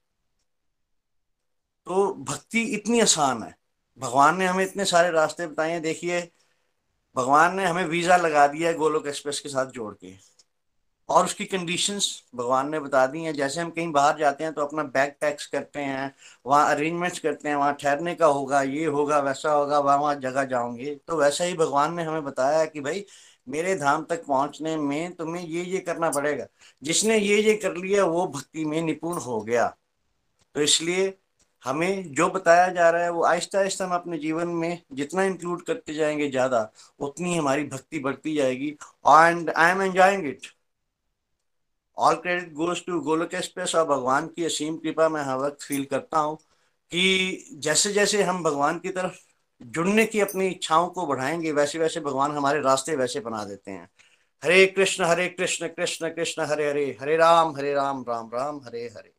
तो 1.86 2.12
भक्ति 2.24 2.62
इतनी 2.74 3.00
आसान 3.00 3.42
है। 3.42 3.54
भगवान 4.00 4.36
ने 4.38 4.46
हमें 4.46 4.64
इतने 4.64 4.84
सारे 4.84 5.10
रास्ते 5.10 5.46
बताए 5.46 5.70
हैं। 5.72 5.82
देखिए 5.82 6.20
भगवान 7.16 7.56
ने 7.56 7.64
हमें 7.66 7.84
वीज़ा 7.84 8.16
लगा 8.16 8.46
दिया 8.46 8.68
है 8.68 8.74
गोलोक 8.74 9.06
एक्सप्रेस 9.06 9.40
के 9.40 9.48
साथ 9.48 9.66
जोड़ 9.66 9.94
के। 9.94 10.14
और 11.08 11.24
उसकी 11.24 11.44
कंडीशंस 11.44 12.22
भगवान 12.34 12.68
ने 12.70 12.80
बता 12.80 13.06
दी 13.06 13.22
हैं। 13.22 13.32
जैसे 13.34 13.60
हम 13.60 13.70
कहीं 13.70 13.92
बाहर 13.92 14.18
जाते 14.18 14.44
हैं 14.44 14.52
तो 14.54 14.62
अपना 14.62 14.82
बैग 14.82 15.12
पैक्स 15.20 15.46
करते 15.46 15.80
हैं, 15.80 16.14
वहाँ 16.46 16.70
अरेंजमेंट्स 16.70 17.18
करते 17.18 17.48
हैं, 17.48 17.56
वहाँ 17.56 17.74
ठहरने 17.74 18.14
का 18.14 18.26
होगा, 18.26 18.62
ये 18.62 18.84
होगा, 18.86 19.18
वैसा 19.18 19.52
होगा, 19.52 19.78
वहाँ 19.78 19.98
वहाँ 19.98 20.14
जगह 20.14 20.44
जाओगे। 20.44 20.94
तो 21.08 21.16
वैसा 21.16 21.44
ही 21.44 21.54
भगवान 21.54 21.94
ने 21.94 22.02
हमें 22.02 22.24
बताया 22.24 22.64
कि 22.64 22.80
भाई, 22.80 23.04
मेरे 23.48 23.74
धाम 23.76 24.04
तक 24.04 24.24
पहुँचने 24.26 24.76
में 24.76 25.12
तुम्हें 25.12 25.44
ये 25.44 25.62
ये 25.62 25.78
करना 25.80 26.10
पड़ेगा। 26.10 26.46
जिसने 26.82 27.18
ये 27.18 27.40
ये 27.42 27.54
कर 27.54 27.76
लिया, 27.76 28.04
वो 28.04 28.26
भक्ति 28.26 28.64
में 28.64 28.80
निपुण 28.82 29.18
हो 29.18 29.40
गया। 29.40 29.66
तो 30.54 30.60
इसलिए 30.60 31.08
हमें 31.64 32.12
जो 32.14 32.28
बताया 32.30 32.68
जा 32.72 32.88
रहा 32.90 33.02
है 33.02 33.10
वो 33.10 33.22
आहिस्ता 33.24 33.58
आहिस्ता 33.60 33.84
हम 33.84 33.94
अपने 33.94 34.18
जीवन 34.18 34.48
में 34.48 34.82
जितना 34.92 35.22
इंक्लूड 35.24 35.62
करते 35.64 35.94
जाएँगे 35.94 36.28
ज़्यादा, 36.30 36.70
उतनी 37.00 37.36
हमारी 37.36 37.64
भक्ति 37.66 37.98
बढ़ती 37.98 38.34
जाएगी 38.36 38.68
and 39.08 39.50
I 39.50 39.70
am 39.72 39.82
enjoying 39.82 40.26
it 40.28 40.46
all 41.98 42.14
credit 42.14 42.52
goes 42.52 42.84
to 42.86 43.00
Golok 43.00 43.34
express 43.34 43.74
और 43.74 43.84
भगवान 43.88 44.26
की 44.26 44.44
असीम 44.44 44.76
कृपा 44.76 45.08
मैं 45.08 45.22
हर 45.24 45.36
वक्त 45.36 45.62
फील 45.62 45.84
करता 45.84 46.18
हूँ 46.18 46.36
कि 46.92 47.46
जैसे 47.58 47.92
जैसे 47.92 48.22
हम 48.22 48.42
भगवान 48.42 48.78
की 48.78 48.88
तरफ़ 48.90 49.18
जुड़ने 49.60 50.06
की 50.06 50.20
अपनी 50.20 50.46
इच्छाओं 50.48 50.88
को 50.88 51.06
बढ़ाएँगे 51.06 51.52
वैसे 51.52 51.78
वैसे 51.78 52.00
भगवान 52.00 52.32
हमारे 52.32 52.60
रास्ते 52.60 52.96
वैसे 52.96 53.20
बना 53.20 53.44
देते 53.44 53.70
हैं। 53.70 53.88
हरे 54.42 54.66
कृष्ण 54.66 55.04
हरे 55.04 55.28
कृष्ण 55.28 55.68
कृष्ण 55.68 56.08
कृष्ण, 56.08 56.42
हरे 56.42 56.68
हरे 56.70 56.86
हरे 57.00 57.16
राम 57.16 57.56
हरे 57.56 57.74
राम 57.74 58.04
राम 58.08 58.30
राम, 58.34 58.60
हरे 58.66 58.86
हरे। 58.96 59.12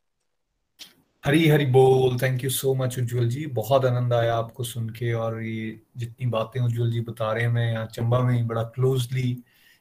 हरी 1.23 1.47
हरी 1.47 1.65
बोल। 1.65 2.17
Thank 2.19 2.43
you 2.43 2.49
so 2.49 2.73
much 2.75 2.97
Ujjwal 2.99 3.27
ji. 3.29 3.45
बहुत 3.47 3.83
आनंद 3.85 4.13
आया 4.13 4.35
आपको 4.35 4.63
सुन 4.63 4.89
के 4.89 5.11
और 5.13 5.41
ये 5.43 5.79
जितनी 5.97 6.27
बातें 6.27 6.59
उज्जवल 6.61 6.91
जी 6.91 7.01
बता 7.01 7.31
रहे 7.33 7.43
हैं, 7.43 7.51
मैं 7.51 7.71
यहाँ 7.71 7.85
चंबा 7.87 8.19
में 8.19 8.33
ही 8.35 8.41
बड़ा 8.43 8.63
क्लोजली 8.75 9.37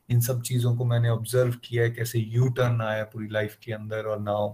इन 0.08 0.20
सब 0.20 0.42
चीज़ों 0.42 0.76
को 0.76 0.84
मैंने 0.84 1.08
ऑब्ज़र्व 1.08 1.54
किया 1.64 1.82
है, 1.82 1.90
कैसे 1.90 2.18
यू 2.18 2.48
टर्न 2.48 2.80
आया 2.82 3.04
पूरी 3.04 3.28
लाइफ 3.28 3.56
के 3.62 3.72
अंदर 3.72 4.06
और 4.06 4.20
नाउ 4.20 4.52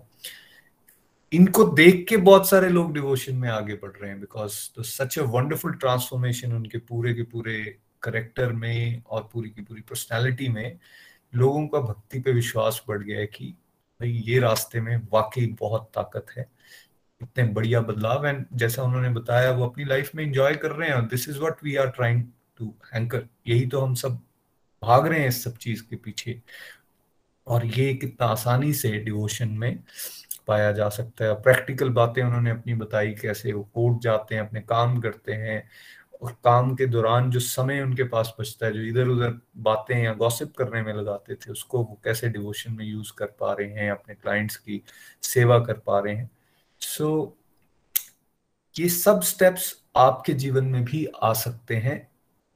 इनको 1.32 1.64
देख 1.64 2.06
के 2.08 2.16
बहुत 2.18 2.48
सारे 2.48 2.68
लोग 2.68 2.94
डिवोशन 2.94 3.36
में 3.36 3.48
आगे 3.48 3.74
बढ़ 3.74 3.92
रहे 3.92 4.10
हैं 4.10 4.20
because 4.20 4.52
such 4.86 5.18
a 5.18 5.22
wonderful 5.22 5.72
transformation 5.74 6.52
उनके 6.52 6.78
पूरे 6.78 7.14
के 7.14 7.22
पूरे 7.22 7.58
करेक्टर 8.02 8.52
में 8.52 9.02
और 9.02 9.28
पूरी 9.32 9.50
की 9.50 9.62
पूरी 9.62 9.80
पर्सनैलिटी 9.80 10.48
में 10.48 10.78
लोगों 11.32 11.66
का 11.68 11.80
भक्ति 11.82 12.20
पे 12.20 12.32
विश्वास 12.32 12.82
बढ़ 12.88 13.02
गया 13.02 13.18
है 13.18 13.26
कि 13.26 13.54
भाई 14.00 14.22
ये 14.26 14.38
रास्ते 14.40 14.80
में 14.80 14.96
वाकई 15.12 15.46
बहुत 15.60 15.90
ताकत 15.94 16.26
है। 16.38 16.48
इतने 17.22 17.44
बढ़िया 17.44 17.80
बदलाव 17.80 18.26
एंड 18.26 18.46
जैसा 18.52 18.82
उन्होंने 18.82 19.08
बताया, 19.08 19.50
वो 19.50 19.66
अपनी 19.66 19.84
लाइफ 19.84 20.14
में 20.14 20.24
इंजॉय 20.24 20.54
कर 20.54 20.70
रहे 20.70 20.88
हैं 20.88 21.06
this 21.08 21.28
is 21.28 21.38
what 21.38 21.64
we 21.64 21.76
are 21.76 21.90
trying 21.90 22.24
to 22.58 22.74
hanker 22.94 23.26
यही 23.48 23.66
तो 23.66 23.80
हम 23.80 23.94
सब 23.94 24.20
भाग 24.82 25.06
रहे 25.06 25.20
हैं 25.20 25.28
इस 25.28 25.44
सब 25.44 25.56
चीज़ 25.56 25.82
के 25.82 25.96
पीछे। 25.96 26.42
और 27.46 27.66
ये 27.66 27.94
कितना 27.94 28.26
आसानी 28.26 28.72
से 28.72 28.90
डिवोशन 28.90 29.48
में 29.48 29.82
पाया 30.46 30.72
जा 30.72 30.88
सकता 30.88 31.24
है। 31.24 31.34
प्रैक्टिकल 31.34 31.88
बातें 31.88 32.22
उन्होंने 32.22 32.50
अपनी 32.50 32.74
बताई, 32.74 33.12
कैसे 33.12 33.52
वो 33.52 33.62
कोर्ट 33.74 34.00
जाते 34.00 34.34
हैं, 34.34 34.48
अपने 34.48 34.60
काम 34.60 35.00
करते 35.00 35.32
हैं 35.32 35.68
और 36.22 36.32
काम 36.44 36.74
के 36.74 36.86
दौरान 36.86 37.30
जो 37.30 37.40
समय 37.40 37.80
उनके 37.80 38.04
पास 38.04 38.34
बचता 38.40 38.66
है, 38.66 38.72
जो 38.72 38.80
इधर 38.80 39.08
उधर 39.08 39.40
बातें 39.56 40.02
या 40.04 40.12
गॉसिप 40.14 40.52
करने 40.58 40.82
में 40.82 40.92
लगाते 40.94 41.34
थे, 41.34 41.52
उसको 41.52 41.78
वो 41.78 42.00
कैसे 42.04 42.28
डिवोशन 42.28 42.72
में 42.72 42.84
यूज़ 42.84 43.12
कर 43.18 43.26
पा 43.26 43.52
रहे 43.52 43.68
हैं, 43.68 43.90
अपने 43.90 44.14
क्लाइंट्स 44.14 44.56
की 44.56 44.82
सेवा 45.22 45.58
कर 45.58 45.78
पा 45.78 45.98
रहे 45.98 46.14
हैं। 46.14 46.30
सो 46.80 47.36
so, 47.38 48.80
ये 48.80 48.88
सब 48.88 49.22
स्टेप्स 49.22 49.74
आपके 49.96 50.32
जीवन 50.32 50.64
में 50.64 50.84
भी 50.84 51.06
आ 51.22 51.32
सकते 51.32 51.76
हैं। 51.76 52.08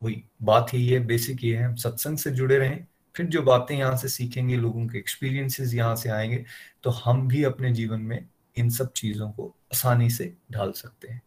वही 0.02 0.22
बात 0.42 0.74
यही 0.74 0.88
है 0.88 1.06
बेसिक 1.06 1.44
ये 1.44 1.56
है 1.56 1.64
हम 1.64 1.74
सत्संग 1.74 2.18
से 2.18 2.30
जुड़े 2.30 2.58
रहें 2.58 2.86
फिर 3.16 3.26
जो 3.26 3.42
बातें 3.42 3.76
यहाँ 3.76 3.96
से 3.96 4.08
सीखेंगे 4.08 4.56
लोगों 4.56 4.86
के 4.86 4.98
एक्सपीरियंसेस 4.98 5.74
यहाँ 5.74 5.96
से 5.96 6.08
आएँगे 6.08 6.44
तो 6.82 6.90
हम 6.90 7.28
भी 7.28 7.42
अपने 7.44 7.72
जीवन 7.72 8.00
में 8.00 8.26
इन 8.56 8.70
सब 8.70 8.92
चीज़ों 8.92 9.30
को 9.30 9.54
आसानी 9.74 10.10
से 10.10 10.32
ढाल 10.52 10.72
सकते 10.72 11.08
हैं। 11.08 11.22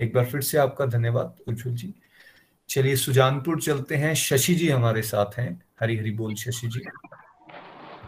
एक 0.00 0.14
बार 0.14 0.24
फिर 0.24 0.40
से 0.40 0.58
आपका 0.58 0.86
धन्यवाद 0.86 1.36
उज्जवल 1.48 1.74
जी। 1.74 1.94
चलिए 2.68 2.96
सुजानपुर 2.96 3.60
चलते 3.60 3.96
हैं। 3.96 4.14
शशि 4.14 4.54
जी 4.54 4.68
हमारे 4.68 5.02
साथ 5.02 5.38
हैं। 5.38 5.62
हरी 5.80 5.96
हरी 5.96 6.10
बोल 6.10 6.34
शशि 6.34 6.68
जी। 6.68 6.80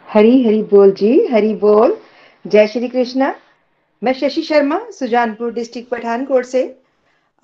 हरी 0.09 0.45
हरी 0.45 0.63
बोल 0.63 0.93
जी 0.93 1.27
हरी 1.27 1.55
बोल। 1.55 1.97
जय 2.47 2.67
श्री 2.67 2.89
कृष्णा। 2.89 3.35
मैं 4.03 4.13
शशि 4.13 4.43
शर्मा, 4.43 4.81
सुजानपुर 4.91 5.53
डिस्ट्रिक्ट 5.53 5.91
पठानकोट 5.91 6.45
से। 6.45 6.79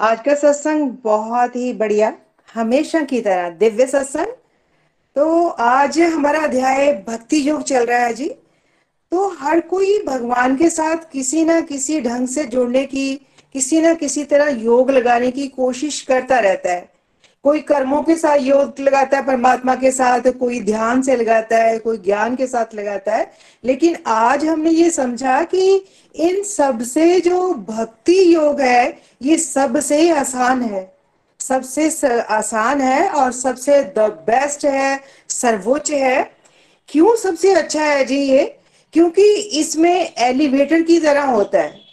आज 0.01 0.21
का 0.21 0.35
सत्संग 0.35 0.91
बहुत 1.05 1.57
ही 1.57 1.73
बढ़िया, 1.73 2.13
हमेशा 2.55 3.03
की 3.03 3.21
तरह, 3.21 3.51
दिव्य 3.51 3.87
सत्संग। 3.87 4.27
तो 5.17 5.49
आज 5.49 6.01
हमारा 6.01 6.41
अध्याय 6.41 6.93
भक्ति 7.09 7.49
योग 7.49 7.63
चल 7.63 7.87
रहा 7.87 7.99
है 7.99 8.15
जी। 8.15 8.29
तो 9.13 9.29
हर 9.29 9.61
कोई 9.61 10.03
भगवान 10.03 10.57
के 10.57 10.71
साथ 10.71 11.11
किसी 11.13 11.45
ना 11.45 11.61
किसी 11.61 12.01
ढंग 12.01 12.29
से 12.29 12.45
जुड़ने 12.45 12.85
की, 12.85 13.15
किसी 13.53 13.81
ना 13.81 13.95
किसी 13.95 14.25
तरह 14.25 14.49
योग 14.49 14.91
लगाने 14.91 15.31
की 15.31 15.49
कोशिश 15.49 16.01
करता 16.03 16.39
रहता 16.39 16.73
है। 16.73 16.96
कोई 17.47 17.61
कर्मों 17.61 18.03
के 18.03 18.17
साथ 18.17 18.39
योग 18.39 18.81
लगाता 18.81 19.17
है, 19.17 19.27
परमात्मा 19.27 19.75
के 19.75 19.91
साथ, 19.91 20.21
कोई 20.21 20.61
ध्यान 20.61 21.03
से 21.03 21.17
लगाता 21.17 21.57
है, 21.57 21.79
कोई 21.79 21.99
ज्ञान 21.99 22.37
के 22.37 22.47
साथ 22.47 22.75
लगाता 22.75 23.17
है। 23.17 23.33
लेकिन 23.65 23.97
आज 24.07 24.45
हमने 24.45 24.71
ये 24.71 24.91
समझा 24.91 25.43
कि 25.43 25.85
इन 26.17 26.43
सबसे 26.43 27.21
जो 27.21 27.55
भक्ति 27.55 28.35
योग 28.35 28.61
है, 28.61 28.99
ये 29.23 29.37
सबसे 29.37 30.11
आसान 30.11 30.63
है। 30.63 30.97
सबसे 31.41 31.91
आसान 32.21 32.81
है 32.81 33.09
और 33.09 33.33
सबसे 33.33 33.83
द 33.83 33.99
बेस्ट 33.99 34.65
है, 34.65 35.01
सर्वोच्च 35.29 35.91
है। 35.91 36.31
क्यों 36.89 37.17
सबसे 37.17 37.53
अच्छा 37.53 37.85
है 37.85 38.05
जी 38.05 38.19
ये? 38.19 38.57
क्योंकि 38.93 39.35
इसमें 39.35 40.13
एलिवेटर 40.19 40.83
की 40.83 41.01
तरह 41.01 41.23
होता 41.23 41.59
है। 41.59 41.86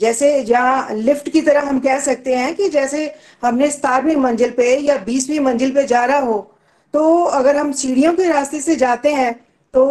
जैसे 0.00 0.42
जहाँ 0.42 0.94
लिफ्ट 0.94 1.28
की 1.28 1.40
तरह 1.40 1.60
हम 1.60 1.78
कह 1.80 2.00
सकते 2.00 2.34
हैं 2.34 2.54
कि 2.54 2.68
जैसे 2.68 3.14
हमने 3.42 3.70
सतारवीं 3.70 4.16
मंजिल 4.16 4.50
पे 4.50 4.76
या 4.78 4.96
बीसवीं 4.96 5.40
मंजिल 5.40 5.70
पे 5.70 5.84
जा 5.86 6.04
रहा 6.04 6.18
हो 6.18 6.38
तो 6.94 7.22
अगर 7.24 7.56
हम 7.56 7.72
सीढ़ियों 7.72 8.12
के 8.12 8.28
रास्ते 8.28 8.60
से 8.60 8.76
जाते 8.76 9.12
हैं 9.12 9.32
तो 9.74 9.84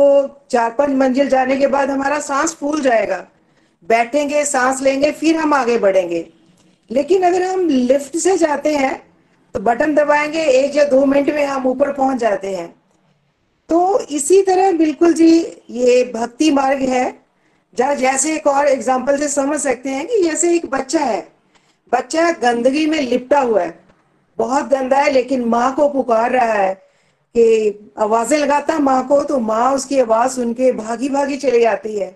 चार 0.52 0.70
पाँच 0.72 0.90
मंजिल 0.90 1.30
जाने 1.30 1.58
के 1.58 1.68
बाद 1.68 1.90
हमारा 1.90 2.20
सांस 2.20 2.54
फूल 2.56 2.82
जाएगा। 2.82 3.26
बैठेंगे, 3.84 4.44
सांस 4.46 4.82
लेंगे, 4.82 5.12
फिर 5.12 5.38
हम 5.38 5.54
आगे 5.54 5.78
बढ़ेंगे। 5.78 6.26
लेकिन 6.90 7.24
अगर 7.24 7.44
हम 7.44 7.68
लिफ्ट 7.70 8.18
से 8.18 8.38
जाते 8.38 8.76
हैं 8.76 8.96
तो 9.56 9.60
बटन 9.60 9.96
दबाएँगे, 9.96 10.44
एक 10.44 10.76
या 10.76 10.86
दो 10.86 11.06
मिनट 11.06 11.30
में 11.30 11.46
हम 11.46 11.68
ऊपर 11.68 11.92
पहुँच 11.92 12.18
जाते 12.18 12.56
हैं। 12.56 12.68
तो 13.70 14.00
इसी 14.00 14.42
तरह 14.42 14.72
बिल्कुल 14.72 15.14
जी 15.14 15.40
ये 15.70 16.04
भक्ति 16.16 16.52
मार्ग 16.52 16.82
है। 16.90 17.23
जहाँ 17.74 17.96
जैसे 17.96 18.36
एक 18.36 18.48
और 18.48 18.68
एग्ज़ाम्पल 18.68 19.18
से 19.18 19.28
समझ 19.28 19.60
सकते 19.60 19.90
हैं 19.90 20.06
कि 20.08 20.22
जैसे 20.24 20.56
एक 20.56 20.66
बच्चा 20.70 21.00
है। 21.00 21.22
बच्चा 21.92 22.32
गंदगी 22.32 22.86
में 22.86 23.00
लिपटा 23.02 23.40
हुआ 23.40 23.62
है। 23.62 23.78
बहुत 24.38 24.68
गंदा 24.68 24.98
है, 24.98 25.12
लेकिन 25.12 25.46
माँ 25.46 25.74
को 25.76 25.88
पुकार 25.90 26.32
रहा 26.32 26.54
है 26.54 26.74
कि 27.36 27.94
आवाज़ें 28.00 28.38
लगाता 28.38 28.78
माँ 28.80 29.08
को 29.08 29.22
तो 29.24 29.40
माँ 29.40 29.72
उसकी 29.74 30.00
आवाज़ 30.00 30.32
सुन 30.32 30.54
के 30.54 30.72
भागी 30.72 31.10
भागी 31.10 31.38
चली 31.38 31.60
जाती 31.60 31.96
है। 32.00 32.16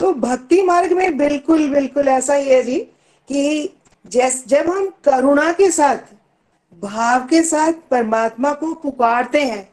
तो 0.00 0.12
भक्ति 0.14 0.62
मार्ग 0.62 0.92
में 0.92 1.16
बिल्कुल 1.18 1.68
बिल्कुल 1.70 2.08
ऐसा 2.08 2.34
ही 2.34 2.48
है 2.48 2.62
जी 2.62 2.78
कि 2.78 3.72
जैस, 4.04 4.42
जब 4.46 4.68
हम 4.68 4.88
करुणा 5.04 5.52
के 5.52 5.70
साथ, 5.70 5.96
भाव 6.82 7.26
के 7.26 7.42
साथ 7.42 7.72
परमात्मा 7.90 8.52
को 8.52 8.72
पुकारते 8.74 9.40
हैं, 9.40 9.68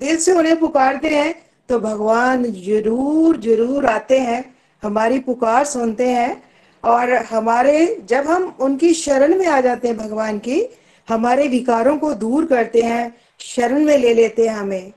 दिल 0.00 0.16
से 0.16 0.32
उन्हें 0.32 0.58
पुकारते 0.60 1.08
हैं 1.08 1.34
तो 1.68 1.78
भगवान 1.80 2.44
ज़रूर 2.44 3.40
ज़रूर 3.40 3.86
आते 3.86 4.18
हैं, 4.18 4.44
हमारी 4.82 5.18
पुकार 5.20 5.64
सुनते 5.64 6.08
हैं 6.08 6.42
और 6.84 7.12
हमारे, 7.24 8.04
जब 8.08 8.26
हम 8.26 8.56
उनकी 8.60 8.92
शरण 8.94 9.38
में 9.38 9.46
आ 9.46 9.60
जाते 9.60 9.88
हैं 9.88 9.96
भगवान 9.96 10.38
की, 10.38 10.64
हमारे 11.08 11.48
विकारों 11.48 11.96
को 11.98 12.12
दूर 12.14 12.46
करते 12.46 12.82
हैं, 12.82 13.14
शरण 13.40 13.84
में 13.84 13.96
ले 13.98 14.14
लेते 14.14 14.48
हैं 14.48 14.56
हमें। 14.56 14.92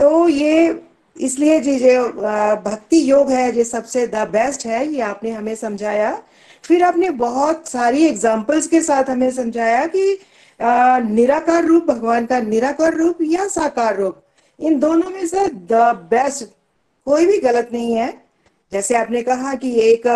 तो 0.00 0.28
ये 0.28 0.80
इसलिए 1.16 1.58
जी 1.60 1.78
जो 1.78 2.02
भक्ति 2.62 3.10
योग 3.10 3.30
है 3.30 3.50
जो 3.52 3.64
सबसे 3.64 4.06
द 4.06 4.28
बेस्ट 4.28 4.66
है, 4.66 4.86
ये 4.86 5.00
आपने 5.02 5.30
हमें 5.30 5.54
समझाया। 5.56 6.12
फिर 6.64 6.82
आपने 6.82 7.10
बहुत 7.10 7.68
सारी 7.68 8.04
एग्जाम्पल्स 8.06 8.66
के 8.66 8.80
साथ 8.82 9.10
हमें 9.10 9.30
समझाया 9.32 9.86
कि 9.86 10.18
निराकार 10.60 11.64
रूप, 11.64 11.84
भगवान 11.84 12.26
का 12.26 12.40
निराकार 12.40 12.94
रूप 12.94 13.18
या 13.22 13.46
साकार 13.48 13.96
रूप। 13.96 14.20
इन 14.58 14.78
दोनों 14.80 15.10
में 15.10 15.26
से 15.26 15.46
द 15.46 15.90
बेस्ट 16.10 16.44
कोई 17.06 17.26
भी 17.26 17.38
गलत 17.40 17.68
नहीं 17.72 17.94
है। 17.94 18.12
जैसे 18.72 18.94
आपने 18.96 19.22
कहा 19.22 19.54
कि 19.54 19.72
एक 19.82 20.06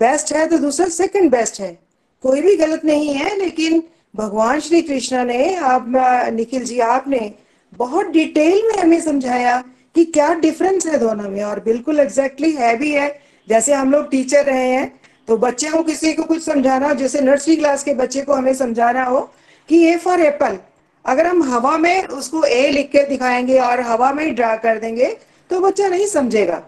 बेस्ट 0.00 0.32
है 0.32 0.46
तो 0.48 0.58
दूसरा 0.58 0.86
सेकंड 0.90 1.30
बेस्ट 1.30 1.60
है। 1.60 1.78
कोई 2.24 2.40
भी 2.40 2.54
गलत 2.56 2.84
नहीं 2.84 3.14
है, 3.14 3.36
लेकिन 3.38 3.82
भगवान 4.14 4.60
श्री 4.60 4.80
कृष्णा 4.82 5.24
ने, 5.24 5.54
आप 5.54 5.84
निखिल 6.32 6.64
जी, 6.64 6.78
आपने 6.78 7.32
बहुत 7.72 8.06
डिटेल 8.06 8.62
में 8.66 8.82
हमें 8.82 9.00
समझाया 9.00 9.60
कि 9.94 10.04
क्या 10.06 10.32
डिफरेंस 10.36 10.86
है 10.86 10.98
दोनों 10.98 11.28
में, 11.30 11.42
और 11.44 11.60
बिल्कुल 11.60 12.00
एग्जैक्टली 12.00 12.48
exactly 12.48 12.62
है 12.62 12.76
भी 12.76 12.92
है। 12.92 13.08
जैसे 13.48 13.72
हम 13.72 13.92
लोग 13.92 14.10
टीचर 14.10 14.44
रहे 14.44 14.68
हैं 14.68 15.00
तो 15.28 15.36
बच्चे 15.36 15.68
को 15.70 15.82
किसी 15.82 16.12
को 16.12 16.22
कुछ 16.22 16.42
समझाना 16.42 16.88
हो, 16.88 16.94
जैसे 16.94 17.20
नर्सरी 17.20 17.56
क्लास 17.56 17.84
के 17.84 17.94
बच्चे 17.94 18.22
को 18.22 18.34
हमें 18.34 18.54
समझाना 18.54 19.04
हो 19.04 19.20
कि 19.68 19.82
ए 19.84 19.96
फॉर 19.96 20.20
एप्पल 20.20 20.58
अगर 21.04 21.26
हम 21.26 21.42
हवा 21.42 21.76
में 21.78 22.04
उसको 22.04 22.42
ए 22.44 22.68
लिख 22.68 22.90
के 22.90 23.04
दिखाएँगे 23.06 23.58
और 23.58 23.80
हवा 23.80 24.12
में 24.12 24.34
ड्रा 24.34 24.54
कर 24.56 24.78
देंगे 24.78 25.06
तो 25.50 25.60
बच्चा 25.60 25.88
नहीं 25.88 26.06
समझेगा। 26.06 26.62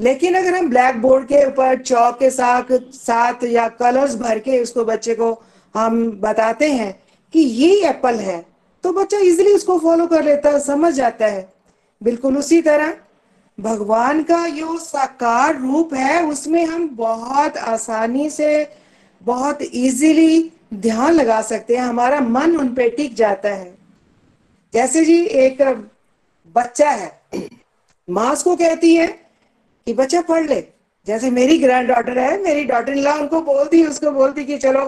लेकिन 0.00 0.34
अगर 0.34 0.54
हम 0.54 0.68
ब्लैक 0.70 1.00
बोर्ड 1.02 1.24
के 1.24 1.46
ऊपर 1.46 1.76
चौक 1.78 2.18
के 2.18 2.30
साथ 2.30 2.72
साथ 2.94 3.44
या 3.44 3.68
कलर्स 3.68 4.14
भर 4.14 4.38
के 4.38 4.60
उसको 4.62 4.84
बच्चे 4.84 5.14
को 5.14 5.30
हम 5.74 6.10
बताते 6.20 6.70
हैं 6.70 6.92
कि 7.34 7.40
ये 7.40 7.88
एप्पल 7.88 8.14
है 8.14 8.44
तो 8.84 8.92
बच्चा 8.92 9.18
इजिली 9.18 9.52
उसको 9.52 9.78
फॉलो 9.78 10.06
कर 10.06 10.24
लेता 10.24 10.50
है, 10.50 10.60
समझ 10.60 10.92
जाता 10.94 11.26
है। 11.26 11.48
बिल्कुल 12.00 12.36
उसी 12.38 12.60
तरह 12.62 12.94
भगवान 13.58 14.22
का 14.22 14.46
जो 14.48 14.76
साकार 14.78 15.56
रूप 15.60 15.94
है, 15.94 16.22
उसमें 16.24 16.64
हम 16.64 16.88
बहुत 16.88 17.56
आसानी 17.56 18.28
से, 18.30 18.68
बहुत 19.22 19.62
इजीली 19.62 20.52
ध्यान 20.74 21.12
लगा 21.12 21.40
सकते 21.42 21.76
हैं, 21.76 21.82
हमारा 21.82 22.20
मन 22.20 22.56
उन 22.56 22.74
पे 22.74 22.88
टिक 22.90 23.14
जाता 23.14 23.48
है। 23.48 23.74
जैसे 24.74 25.04
जी 25.04 25.20
एक 25.24 25.62
बच्चा 26.54 26.90
है 26.90 27.20
माँ 28.08 28.32
उसको 28.32 28.56
कहती 28.56 28.94
है 28.94 29.06
कि 29.86 29.92
बच्चा 29.94 30.20
पढ़ 30.20 30.46
ले। 30.46 30.60
जैसे 31.06 31.30
मेरी 31.30 31.58
ग्रैंड 31.58 31.88
डॉटर 31.88 32.18
है, 32.18 32.42
मेरी 32.42 32.64
डॉटर 32.64 32.92
इन 32.92 32.98
लॉ 32.98 33.14
उनको 33.14 33.40
बोलती, 33.40 33.84
उसको 33.86 34.10
बोलती 34.10 34.44
कि 34.44 34.58
चलो, 34.58 34.84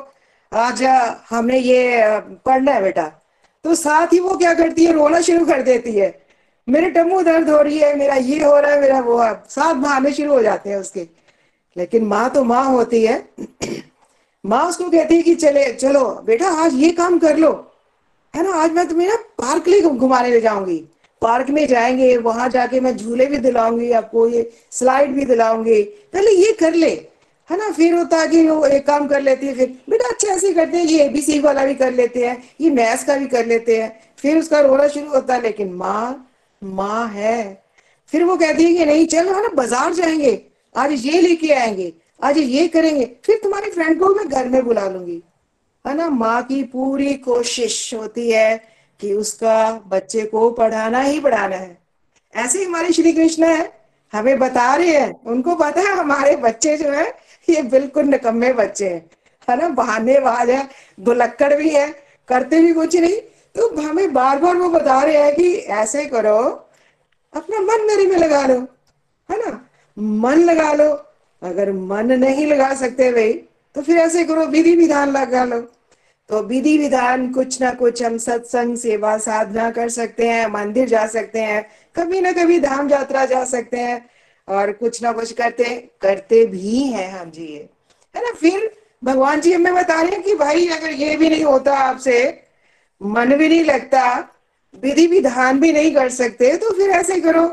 आज 0.53 0.83
हमने 1.31 1.59
ये 1.59 2.03
पढ़ना 2.47 2.73
है 2.73 2.83
बेटा। 2.83 3.07
तो 3.65 3.75
साथ 3.75 4.13
ही 4.13 4.21
वो 4.21 4.37
क्या 4.37 4.55
करती 4.55 4.85
है, 4.85 4.93
रोना 4.93 5.21
शुरू 5.21 5.47
कर 5.47 5.63
देती 5.63 5.93
है। 5.93 6.27
मेरे 6.69 6.91
टमू 6.91 7.21
दर्द 7.23 7.51
हो 7.51 7.61
रही 7.63 7.79
है, 7.79 7.95
मेरा 7.97 8.15
ये 8.15 8.43
हो 8.45 8.59
रहा 8.59 8.73
है, 8.73 8.81
मेरा 8.81 9.01
वो 9.01 9.19
है 9.19 9.33
साथ 9.49 9.75
बहाने 9.75 10.13
शुरू 10.13 10.33
हो 10.33 10.43
जाते 10.43 10.71
हैं 10.71 10.77
उसके। 10.77 11.07
लेकिन 11.77 12.05
माँ 12.05 12.29
तो 12.31 12.45
माँ 12.45 12.65
होती 12.65 13.05
है। 13.05 13.29
माँ 14.45 14.69
उसको 14.69 14.91
कहती 14.91 15.17
है 15.17 15.23
कि 15.23 15.35
चले, 15.35 15.73
चलो, 15.73 16.23
बेटा, 16.27 16.49
आज 16.49 16.75
ये 16.75 16.91
काम 16.91 17.19
कर 17.19 17.37
लो। 17.37 17.75
है 18.35 18.43
ना, 18.43 18.53
आज 18.53 18.73
मैं 18.73 18.89
तुम्हें 18.89 19.09
ना 19.09 19.17
पार्क 19.17 19.69
ले 19.69 19.81
घुमाने 19.81 20.31
ले 20.31 20.41
जाऊँगी। 20.41 20.85
पार्क 21.23 21.51
में 21.51 21.67
जाएँगे, 21.67 22.17
वहाँ 22.17 22.49
जाके 22.49 22.81
मैं 22.81 22.97
झूले 22.97 23.27
भी 23.27 23.37
दिलाऊँगी, 23.37 23.93
आपको 23.93 24.29
ये 24.29 24.53
स्लाइड 24.71 25.11
भी 25.11 25.25
दिलाऊँगी। 25.25 25.83
पहले 25.83 26.31
ये 26.31 26.53
कर 26.53 26.75
ले। 26.75 26.91
है 27.51 27.59
ना, 27.59 27.71
फिर 27.71 27.95
होता 27.95 28.17
है 28.17 28.29
कि 28.29 28.49
वो 28.49 28.67
एक 28.67 28.87
काम 28.87 29.09
कर 29.09 29.21
लेती 29.21 29.47
है, 29.47 29.55
फिर, 29.55 29.79
बेटा 29.91 30.09
अच्छा 30.09 30.29
ऐसे 30.29 30.53
करते 30.53 30.79
हैं, 30.79 30.85
ये 30.85 31.05
एबीसी 31.05 31.41
वाला 31.41 31.65
भी 31.65 31.75
कर 31.75 31.93
लेते 31.93 32.27
हैं, 32.27 32.45
ये 32.61 32.71
मैथ्स 32.71 33.05
का 33.05 33.17
भी 33.17 33.27
कर 33.27 33.47
लेते 33.47 33.83
हैं। 33.83 34.01
फिर 34.19 34.39
उसका 34.39 34.61
रोना 34.61 34.89
शुरू 34.89 35.09
होता 35.09 35.35
है, 35.35 35.43
लेकिन 35.43 35.73
माँ 35.73 36.31
माँ 36.65 37.09
है। 37.09 37.63
फिर 38.07 38.25
वो 38.25 38.37
कहती 38.37 38.65
है 38.65 38.75
कि, 38.75 38.85
नहीं, 38.85 39.07
चलो, 39.07 39.35
है 39.35 39.43
ना, 39.43 39.49
बाज़ार 39.49 39.93
जाएँगे। 39.93 40.43
आज 40.77 41.07
ये 41.07 41.21
लेके 41.21 41.53
आएँगे। 41.53 41.93
आज 42.23 42.39
ये 42.39 42.69
करेंगे, 42.69 43.17
फिर 43.25 43.41
तुम्हारी 43.43 43.71
फ्रेंड 43.71 44.01
को 44.01 44.15
मैं 44.15 44.29
घर 44.29 44.49
में 44.49 44.65
बुला 44.65 44.89
लूँगी। 44.89 45.23
है 45.87 45.95
ना? 45.95 46.09
माँ 46.09 46.43
की 46.43 46.63
पूरी 46.63 47.15
कोशिश 47.15 47.95
होती 47.95 48.31
है 48.31 48.63
कि 49.01 49.13
उसका 49.13 49.73
बच्चे 49.87 50.23
को 50.23 50.51
पढ़ाना 50.51 51.01
ही 51.01 51.21
पढ़ाना 51.21 51.57
है। 51.57 51.79
ऐसे 52.35 52.59
ही 52.59 52.65
हमारे 52.65 52.93
श्री 52.93 53.13
कृष्ण 53.13 53.45
है, 53.45 53.81
हमें 54.13 54.39
बता 54.39 54.75
रहे 54.75 54.89
हैं, 54.89 55.25
उनको 55.25 55.55
पता 55.55 55.81
है 55.81 55.97
हमारे 55.97 56.37
बच्चे 56.37 56.77
जो 56.77 56.91
है, 56.91 57.17
ये 57.51 57.63
बिल्कुल 57.63 58.05
निकम्मे 58.05 58.53
बच्चे 58.53 58.89
हैं। 58.89 59.11
है 59.51 59.57
ना? 59.57 59.69
बहाने 59.69 60.21
बहानेबाज 60.21 60.51
है 60.51 60.69
दुलक्कड़ 61.01 61.55
भी 61.55 61.71
है, 61.71 62.03
करते 62.29 62.61
भी 62.61 62.73
कुछ 62.73 62.97
नहीं। 62.97 63.21
तो 63.55 63.83
हमें 63.83 64.13
बार 64.13 64.39
बार 64.39 64.57
वो 64.57 64.69
बता 64.69 65.03
रहे 65.03 65.17
हैं 65.17 65.35
कि 65.35 65.55
ऐसे 65.55 66.07
करो, 66.07 66.39
अपना 67.37 67.61
मन 67.61 67.87
मेरे 67.87 68.07
में 68.07 68.17
लगा 68.17 68.47
लो। 68.47 68.61
है 69.31 69.37
ना? 69.39 69.69
मन 69.99 70.35
लगा 70.35 70.73
लो 70.73 71.05
अगर 71.43 71.73
मन 71.73 72.13
नहीं 72.13 72.47
लगा 72.47 72.75
सकते 72.75 73.11
भाई 73.13 73.33
तो 73.75 73.83
फिर 73.83 73.97
ऐसे 73.97 74.25
करो, 74.25 74.47
विधि 74.47 74.75
विधान 74.77 75.11
लगा 75.11 75.45
लो। 75.45 75.61
तो 76.31 76.43
विधि 76.43 76.77
विधान 76.79 77.33
कुछ 77.33 77.61
ना 77.63 77.71
कुछ 77.71 78.03
हम 78.03 78.17
सत्संग, 78.19 78.77
सेवा, 78.77 79.17
साधना 79.19 79.71
कर 79.71 79.89
सकते 79.89 80.29
हैं, 80.29 80.47
मंदिर 80.47 80.89
जा 80.89 81.07
सकते 81.07 81.41
हैं, 81.41 81.65
कभी 81.97 82.21
ना 82.21 82.33
कभी 82.33 82.59
धाम 82.61 82.91
यात्रा 82.91 83.25
जा 83.25 83.45
सकते 83.45 83.77
हैं, 83.77 84.05
और 84.49 84.73
कुछ 84.73 85.03
ना 85.03 85.13
कुछ 85.13 85.33
करते 85.33 85.65
करते 86.01 86.45
भी 86.47 86.83
हैं 86.83 87.11
हम 87.11 87.31
जी 87.31 87.47
ये। 87.47 87.69
है 88.15 88.23
ना? 88.25 88.33
फिर 88.33 88.71
भगवान 89.05 89.41
जी 89.41 89.53
हमें 89.53 89.75
बता 89.75 90.01
रहे 90.03 90.11
हैं 90.11 90.23
कि 90.23 90.35
भाई, 90.35 90.67
अगर 90.69 90.91
ये 90.91 91.17
भी 91.17 91.31
नहीं 91.31 91.45
होता 91.45 91.75
आपसे, 91.79 92.43
मन 93.01 93.35
भी 93.35 93.49
नहीं 93.49 93.65
लगता, 93.65 94.29
विधि 94.75 95.07
विधान 95.07 95.61
भी 95.61 95.73
नहीं 95.73 95.95
कर 95.95 96.09
सकते 96.09 96.57
तो 96.57 96.71
फिर 96.71 96.91
ऐसे 96.91 97.21
करो 97.21 97.47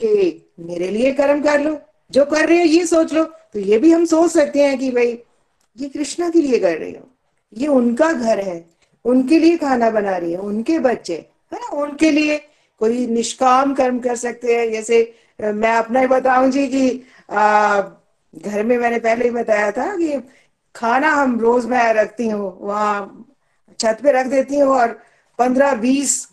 कि 0.00 0.50
मेरे 0.60 0.88
लिए 0.88 1.12
कर्म 1.12 1.40
कर 1.42 1.60
लो। 1.60 1.78
जो 2.10 2.24
कर 2.24 2.48
रहे 2.48 2.58
हो 2.58 2.64
ये 2.64 2.86
सोच 2.86 3.12
लो। 3.14 3.24
तो 3.24 3.58
ये 3.58 3.78
भी 3.78 3.92
हम 3.92 4.04
सोच 4.04 4.30
सकते 4.30 4.62
हैं 4.62 4.78
कि 4.78 4.90
भाई 4.90 5.18
ये 5.78 5.88
कृष्णा 5.88 6.28
के 6.30 6.40
लिए 6.40 6.58
कर 6.58 6.76
रही 6.78 6.92
हो। 6.92 7.08
ये 7.52 7.66
उनका 7.66 8.12
घर 8.12 8.40
है। 8.40 8.64
उनके 9.04 9.38
लिए 9.38 9.56
खाना 9.56 9.90
बना 9.90 10.16
रही 10.16 10.32
है। 10.32 10.38
उनके 10.38 10.78
बच्चे 10.78 11.14
है 11.52 11.58
ना? 11.58 11.76
उनके 11.82 12.10
लिए 12.10 12.38
कोई 12.80 13.06
निष्काम 13.06 13.74
कर्म 13.74 13.98
कर 14.00 14.16
सकते 14.16 14.56
हैं। 14.56 14.70
जैसे 14.72 15.02
मैं 15.42 15.72
अपना 15.74 16.00
ही 16.00 16.06
बताऊँ 16.06 16.50
जी 16.50 16.66
कि 16.68 17.02
आ, 17.30 17.80
घर 18.34 18.62
में 18.64 18.76
मैंने 18.78 18.98
पहले 18.98 19.24
ही 19.24 19.30
बताया 19.30 19.70
था 19.72 19.94
कि 19.96 20.20
खाना 20.74 21.10
हम 21.12 21.38
रोज 21.40 21.66
मैं 21.66 21.92
रखती 21.94 22.28
हूँ। 22.28 22.58
वहाँ 22.60 23.26
छत 23.80 23.98
पे 24.02 24.12
रख 24.12 24.26
देती 24.26 24.58
हूँ 24.58 24.74
और 24.74 24.92
पंद्रह 25.38 25.74
बीस 25.74 26.26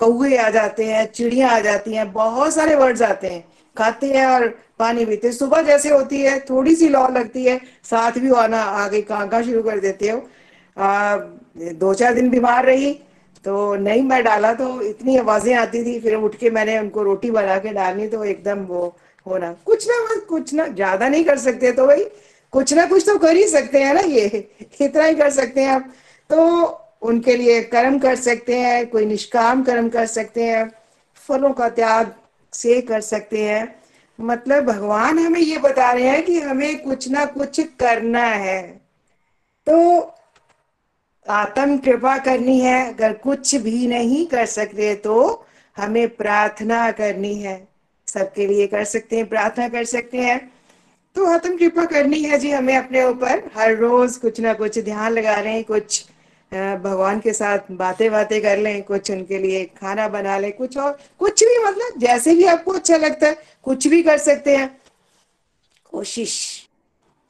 कौए 0.00 0.36
आ 0.36 0.48
जाते 0.50 0.84
हैं 0.84 1.04
चिड़िया 1.12 1.48
आ 1.50 1.60
जाती 1.60 1.94
हैं। 1.94 2.12
बहुत 2.12 2.54
सारे 2.54 2.74
वर्ड्स 2.74 3.02
आते 3.02 3.28
हैं। 3.28 3.44
खाते 3.76 4.06
हैं 4.12 4.26
और 4.26 4.46
पानी 4.80 5.04
पीते 5.04 5.32
सुबह 5.32 5.62
जैसे 5.62 5.90
होती 5.90 6.20
है, 6.22 6.38
थोड़ी 6.40 6.74
सी 6.74 6.88
लौ 6.88 7.06
लगती 7.10 7.44
है, 7.44 7.60
साथ 7.84 8.18
भी 8.18 8.30
आना, 8.36 8.62
आगे 8.62 9.00
कांका 9.02 9.42
शुरू 9.42 9.62
कर 9.62 9.80
देते 9.80 10.08
हो 10.08 10.20
दो 11.76 11.92
चार 11.94 12.14
दिन 12.14 12.30
बीमार 12.30 12.64
रही 12.66 12.92
तो 13.44 13.74
नहीं 13.76 14.02
मैं 14.02 14.22
डाला 14.24 14.52
तो 14.54 14.80
इतनी 14.82 15.16
आवाज़ें 15.16 15.54
आती 15.56 15.82
थी, 15.84 15.98
फिर 16.00 16.14
उठ 16.16 16.34
के 16.36 16.50
मैंने 16.50 16.78
उनको 16.78 17.02
रोटी 17.02 17.30
बना 17.30 17.56
के 17.58 17.72
डालनी 17.72 18.06
तो 18.08 18.24
एकदम 18.24 18.58
वो 18.64 18.82
होना। 19.26 19.52
कुछ 19.66 19.86
ना 19.88 20.20
कुछ 20.28 20.52
ना, 20.54 20.66
ज़्यादा 20.66 21.08
नहीं 21.08 21.24
कर 21.24 21.38
सकते 21.38 21.72
तो 21.72 21.86
भाई, 21.86 22.04
कुछ 22.52 22.72
ना 22.74 22.86
कुछ 22.86 23.06
तो 23.06 23.16
कर 23.18 23.36
ही 23.36 23.46
सकते 23.48 23.82
हैं 23.82 23.94
ना 23.94 24.00
ये, 24.02 24.48
इतना 24.80 25.04
ही 25.04 25.14
कर 25.14 25.30
सकते 25.30 25.60
हैं 25.60 25.70
आप। 25.70 25.90
तो 26.30 26.64
उनके 27.02 27.36
लिए 27.36 27.60
कर्म 27.64 27.98
कर 27.98 28.16
सकते 28.18 28.58
हैं, 28.58 28.86
कोई 28.86 29.06
निष्काम 29.06 29.62
कर्म 29.64 29.88
कर 29.88 30.06
सकते 30.08 30.44
हैं, 30.44 30.70
फलों 31.28 31.52
का 31.52 31.68
त्याग 31.70 32.12
से 32.52 32.80
कर 32.82 33.00
सकते 33.02 33.44
हैं। 33.44 33.79
मतलब 34.20 34.64
भगवान 34.64 35.18
हमें 35.18 35.40
ये 35.40 35.58
बता 35.58 35.90
रहे 35.92 36.08
हैं 36.08 36.24
कि 36.24 36.40
हमें 36.40 36.82
कुछ 36.82 37.08
ना 37.08 37.24
कुछ 37.26 37.60
करना 37.80 38.24
है। 38.24 38.62
तो 39.66 39.76
आत्म 41.26 41.76
कृपा 41.78 42.16
करनी 42.18 42.58
है, 42.60 42.94
अगर 42.94 43.12
कुछ 43.14 43.54
भी 43.56 43.86
नहीं 43.86 44.26
कर 44.26 44.46
सकते 44.46 44.94
तो 44.94 45.46
हमें 45.76 46.08
प्रार्थना 46.08 46.90
करनी 46.92 47.34
है। 47.34 47.68
सबके 48.08 48.46
लिए 48.46 48.66
कर 48.66 48.84
सकते 48.84 49.16
हैं, 49.16 49.28
प्रार्थना 49.28 49.68
कर 49.68 49.84
सकते 49.84 50.18
हैं। 50.18 50.40
तो 51.16 51.24
आत्म 51.26 51.56
कृपा 51.56 51.84
करनी 51.84 52.22
है 52.22 52.38
जी 52.38 52.50
हमें 52.50 52.76
अपने 52.76 53.04
ऊपर। 53.04 53.42
हर 53.56 53.76
रोज 53.76 54.16
कुछ 54.16 54.40
ना 54.40 54.52
कुछ 54.54 54.78
ध्यान 54.78 55.12
लगा 55.12 55.34
रहे 55.34 55.52
हैं, 55.52 55.64
कुछ 55.64 56.04
भगवान 56.52 57.20
के 57.20 57.32
साथ 57.32 57.58
बातें 57.70 58.10
बातें 58.12 58.40
कर 58.42 58.58
लें, 58.58 58.82
कुछ 58.82 59.10
उनके 59.10 59.38
लिए 59.38 59.64
खाना 59.80 60.08
बना 60.08 60.38
लें, 60.38 60.52
कुछ 60.52 60.76
और, 60.78 60.98
कुछ 61.18 61.44
भी 61.44 61.58
मतलब 61.64 62.00
जैसे 62.00 62.34
भी 62.34 62.44
आपको 62.44 62.72
अच्छा 62.72 62.96
लगता 62.96 63.26
है, 63.26 63.36
कुछ 63.62 63.86
भी 63.86 64.02
कर 64.02 64.18
सकते 64.18 64.56
हैं। 64.56 64.80
कोशिश 65.92 66.68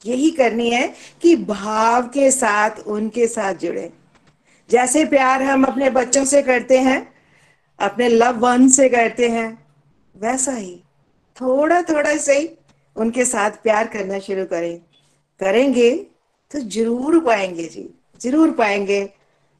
यही 0.05 0.31
करनी 0.31 0.69
है 0.69 0.93
कि 1.21 1.35
भाव 1.35 2.07
के 2.07 2.31
साथ, 2.31 2.79
उनके 2.79 3.27
साथ 3.27 3.53
जुड़े। 3.53 3.91
जैसे 4.69 5.05
प्यार 5.05 5.43
हम 5.43 5.63
अपने 5.63 5.89
बच्चों 5.89 6.25
से 6.25 6.41
करते 6.41 6.77
हैं, 6.77 7.13
अपने 7.79 8.09
लव 8.09 8.39
वन 8.39 8.67
से 8.69 8.89
करते 8.89 9.29
हैं, 9.29 9.65
वैसा 10.15 10.51
ही 10.51 10.75
थोड़ा 11.37 11.81
थोड़ा 11.81 12.17
सही 12.17 12.49
उनके 12.95 13.25
साथ 13.25 13.51
प्यार 13.51 13.87
करना 13.87 14.19
शुरू 14.19 14.45
करें। 14.45 14.77
करेंगे 15.39 15.91
तो 16.51 16.59
ज़रूर 16.59 17.19
पाएँगे 17.19 17.63
जी। 17.63 17.89
ज़रूर 18.21 18.51
पाएँगे। 18.51 19.03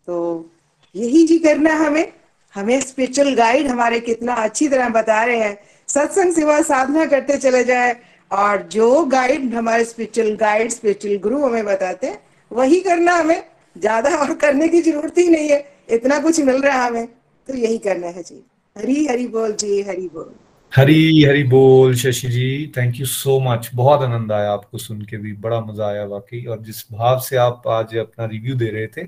तो 0.07 0.49
यही 0.95 1.25
जी 1.27 1.37
करना 1.39 1.73
हमें। 1.75 2.11
हमें 2.55 2.79
स्पिरिचुअल 2.81 3.33
गाइड 3.35 3.67
हमारे 3.67 3.99
कितना 3.99 4.33
अच्छी 4.35 4.67
तरह 4.67 4.89
बता 4.89 5.23
रहे 5.23 5.37
हैं। 5.37 5.57
सत्संग 5.89 6.33
सेवा 6.33 6.61
साधना 6.61 7.05
करते 7.05 7.37
चले 7.37 7.63
जाए 7.63 7.95
और 8.31 8.61
जो 8.71 9.05
गाइड 9.05 9.53
हमारे 9.53 9.85
स्पिरिचुअल 9.85 10.35
गाइड 10.35 10.71
स्पिरिचुअल 10.71 11.17
गुरु 11.17 11.43
हमें 11.45 11.65
बताते 11.65 12.07
हैं, 12.07 12.19
वही 12.51 12.79
करना 12.79 13.15
हमें। 13.15 13.43
ज़्यादा 13.75 14.09
और 14.17 14.33
करने 14.35 14.67
की 14.67 14.81
ज़रूरत 14.81 15.17
ही 15.17 15.27
नहीं 15.27 15.49
है। 15.49 15.65
इतना 15.89 16.19
कुछ 16.19 16.39
मिल 16.39 16.61
रहा 16.61 16.83
है 16.83 16.87
हमें। 16.87 17.07
तो 17.47 17.53
यही 17.53 17.77
करना 17.77 18.07
है 18.07 18.23
जी। 18.23 18.43
हरी 18.75 19.05
हरी 19.05 19.27
बोल 19.27 19.51
जी, 19.51 19.81
हरी 19.81 20.07
बोल। 20.13 20.33
हरी 20.71 21.23
हरी 21.23 21.43
बोल 21.43 21.95
Shashi 21.95 22.27
ji 22.27 22.71
thank 22.75 22.99
you 22.99 23.05
so 23.05 23.39
much 23.39 23.69
बहुत 23.75 24.01
आनंद 24.01 24.31
आया 24.31 24.51
आपको 24.51 24.77
सुन 24.77 25.01
के 25.01 25.17
भी, 25.17 25.31
बड़ा 25.35 25.59
मज़ा 25.61 25.87
आया 25.87 26.03
वाकई। 26.05 26.43
और 26.45 26.61
जिस 26.63 26.83
भाव 26.91 27.19
से 27.19 27.37
आप 27.37 27.63
आज 27.67 27.95
अपना 27.97 28.25
रिव्यू 28.25 28.55
दे 28.55 28.69
रहे 28.69 28.87
थे, 28.87 29.03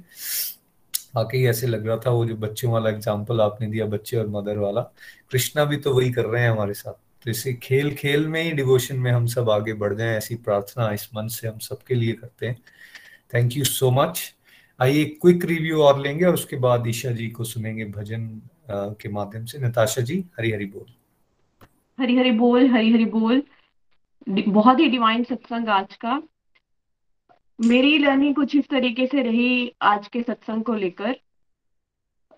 वाकई 1.15 1.43
ऐसे 1.43 1.67
लग 1.67 1.85
रहा 1.87 1.97
था 1.97 2.09
वो 2.09 2.25
जो 2.25 2.35
बच्चों 2.37 2.71
वाला 2.71 2.89
एग्ज़ाम्पल 2.89 3.41
आपने 3.41 3.67
दिया, 3.67 3.85
बच्चे 3.85 4.17
और 4.17 4.27
मदर 4.29 4.57
वाला। 4.57 4.81
कृष्णा 5.31 5.65
भी 5.65 5.77
तो 5.77 5.93
वही 5.93 6.11
कर 6.11 6.25
रहे 6.25 6.41
हैं 6.43 6.49
हमारे 6.49 6.73
साथ। 6.73 6.93
तो 7.25 7.29
इसे 7.31 7.53
खेल 7.53 7.93
खेल 7.95 8.27
में 8.27 8.41
ही 8.43 8.51
डिवोशन 8.51 8.95
में 8.95 9.11
हम 9.11 9.27
सब 9.27 9.49
आगे 9.49 9.73
बढ़ 9.75 9.93
जाए, 9.93 10.17
ऐसी 10.17 10.35
प्रार्थना 10.37 10.91
इस 10.93 11.07
मन 11.15 11.27
से 11.27 11.47
हम 11.47 11.59
सबके 11.59 11.95
लिए 11.95 12.13
करते 12.13 12.47
हैं। 12.47 12.57
थैंक 13.33 13.55
यू 13.57 13.63
सो 13.65 13.91
मच 13.91 14.21
आइए 14.79 15.05
क्विक 15.21 15.45
रिव्यू 15.45 15.81
और 15.83 16.01
लेंगे 16.01 16.25
और 16.25 16.33
उसके 16.33 16.55
बाद 16.57 16.87
ईशा 16.87 17.11
जी 17.11 17.27
को 17.29 17.43
सुनेंगे 17.43 17.85
भजन 17.87 18.27
के 18.69 19.09
माध्यम 19.09 19.45
से। 19.45 19.59
नताशा 19.59 20.01
जी, 20.01 20.23
हरी 20.39 20.51
हरी 20.51 20.65
बोल। 20.65 20.85
हरी 21.99 22.15
हरी 22.17 22.31
बोल 22.31 22.69
हरी 22.69 22.91
हरी 22.91 23.05
बोल 23.05 23.41
बहुत 24.29 24.79
ही 24.79 24.87
डिवाइन 24.89 25.23
सत्संग 25.23 25.69
आज 25.69 25.95
का। 25.95 26.21
मेरी 27.59 27.97
लर्निंग 27.97 28.35
कुछ 28.35 28.55
इस 28.55 28.67
तरीके 28.69 29.05
से 29.07 29.21
रही 29.21 29.71
आज 29.81 30.07
के 30.07 30.21
सत्संग 30.21 30.63
को 30.63 30.73
लेकर। 30.73 31.15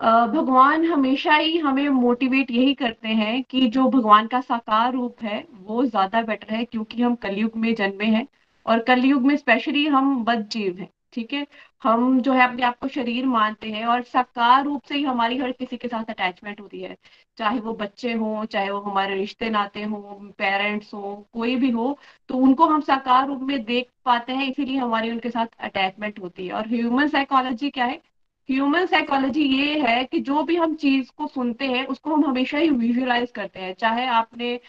भगवान 0.00 0.84
हमेशा 0.84 1.34
ही 1.34 1.56
हमें 1.58 1.88
मोटिवेट 1.88 2.50
यही 2.50 2.74
करते 2.74 3.08
हैं 3.10 3.42
कि 3.42 3.66
जो 3.68 3.88
भगवान 3.90 4.26
का 4.26 4.40
साकार 4.40 4.92
रूप 4.92 5.22
है, 5.22 5.46
वो 5.52 5.84
ज़्यादा 5.84 6.22
बेटर 6.22 6.54
है, 6.54 6.64
क्योंकि 6.64 7.02
हम 7.02 7.14
कलयुग 7.14 7.56
में 7.56 7.74
जन्मे 7.74 8.06
हैं 8.06 8.26
और 8.66 8.82
कलयुग 8.82 9.22
में 9.22 9.36
स्पेशली 9.36 9.86
हम 9.86 10.24
बद 10.24 10.48
जीव 10.52 10.78
हैं, 10.78 10.88
ठीक 11.12 11.32
है? 11.32 11.46
हम 11.82 12.20
जो 12.20 12.32
है 12.32 12.42
अपने 12.48 12.62
आप 12.62 12.78
को 12.78 12.88
शरीर 12.88 13.26
मानते 13.26 13.70
हैं 13.70 13.84
और 13.86 14.02
साकार 14.02 14.64
रूप 14.64 14.82
से 14.82 14.94
ही 14.94 15.02
हमारी 15.02 15.36
हर 15.38 15.52
किसी 15.52 15.76
के 15.76 15.88
साथ 15.88 16.10
अटैचमेंट 16.10 16.60
होती 16.60 16.80
है। 16.80 16.96
चाहे 17.38 17.58
वो 17.60 17.72
बच्चे 17.74 18.12
हों, 18.12 18.44
चाहे 18.44 18.70
वो 18.70 18.80
हमारे 18.80 19.14
रिश्ते 19.14 19.50
नाते 19.50 19.82
हों 19.82 20.30
पेरेंट्स 20.38 20.92
हों, 20.94 21.16
कोई 21.32 21.56
भी 21.56 21.70
हो 21.70 21.98
तो 22.28 22.36
उनको 22.36 22.66
हम 22.66 22.80
साकार 22.80 23.26
रूप 23.26 23.40
में 23.42 23.64
देख 23.64 23.90
पाते 24.04 24.32
हैं, 24.32 24.46
इसीलिए 24.50 24.76
हमारी 24.78 25.10
उनके 25.10 25.30
साथ 25.30 25.46
अटैचमेंट 25.60 26.20
होती 26.20 26.46
है। 26.46 26.52
और 26.52 26.68
ह्यूमन 26.68 27.08
साइकोलॉजी 27.08 27.70
क्या 27.70 27.84
है? 27.84 28.00
ह्यूमन 28.48 28.86
साइकोलॉजी 28.86 29.42
ये 29.42 29.80
है 29.80 30.04
कि 30.04 30.20
जो 30.20 30.42
भी 30.42 30.56
हम 30.56 30.74
चीज़ 30.76 31.10
को 31.16 31.26
सुनते 31.26 31.66
हैं, 31.66 31.86
उसको 31.86 32.14
हम 32.14 32.24
हमेशा 32.26 32.58
ही 32.58 32.70
विजुअलाइज 32.70 33.30
करते 33.30 33.60
हैं। 33.60 33.72
चाहे 33.74 34.06
आपने 34.06 34.60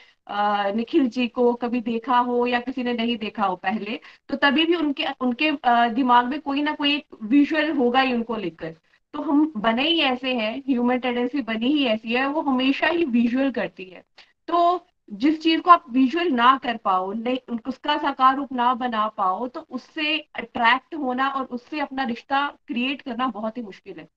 निखिल 0.75 1.07
जी 1.09 1.27
को 1.27 1.53
कभी 1.55 1.79
देखा 1.81 2.17
हो 2.19 2.45
या 2.47 2.59
किसी 2.59 2.83
ने 2.83 2.93
नहीं 2.93 3.17
देखा 3.17 3.45
हो 3.45 3.55
पहले 3.57 3.99
तो 4.29 4.37
तभी 4.37 4.65
भी 4.65 4.75
उनके 4.75 5.05
उनके 5.21 5.51
दिमाग 5.93 6.25
में 6.25 6.39
कोई 6.41 6.61
ना 6.61 6.73
कोई 6.75 7.01
विजुअल 7.23 7.71
होगा 7.77 8.01
ही 8.01 8.13
उनको 8.13 8.35
लेकर। 8.37 8.75
तो 9.13 9.21
हम 9.21 9.51
बने 9.57 9.87
ही 9.89 9.99
ऐसे 10.01 10.33
हैं 10.35 10.57
ह्यूमन 10.67 10.99
टेंडेंसी 10.99 11.41
बनी 11.41 11.67
ही 11.67 11.85
ऐसी 11.87 12.13
है, 12.13 12.25
वो 12.27 12.41
हमेशा 12.41 12.87
ही 12.87 13.05
विजुअल 13.05 13.51
करती 13.51 13.85
है। 13.85 14.03
तो 14.47 14.85
जिस 15.13 15.41
चीज़ 15.41 15.61
को 15.61 15.71
आप 15.71 15.85
विजुअल 15.91 16.31
ना 16.31 16.57
कर 16.63 16.77
पाओ 16.77 17.11
नहीं 17.13 17.57
उसका 17.67 17.97
साकार 17.97 18.35
रूप 18.35 18.51
ना 18.53 18.73
बना 18.73 19.07
पाओ 19.17 19.47
तो 19.47 19.59
उससे 19.69 20.17
अट्रैक्ट 20.35 20.95
होना 20.95 21.27
और 21.29 21.45
उससे 21.47 21.79
अपना 21.79 22.03
रिश्ता 22.05 22.47
क्रिएट 22.67 23.01
करना 23.01 23.27
बहुत 23.29 23.57
ही 23.57 23.61
मुश्किल 23.63 23.99
है। 23.99 24.07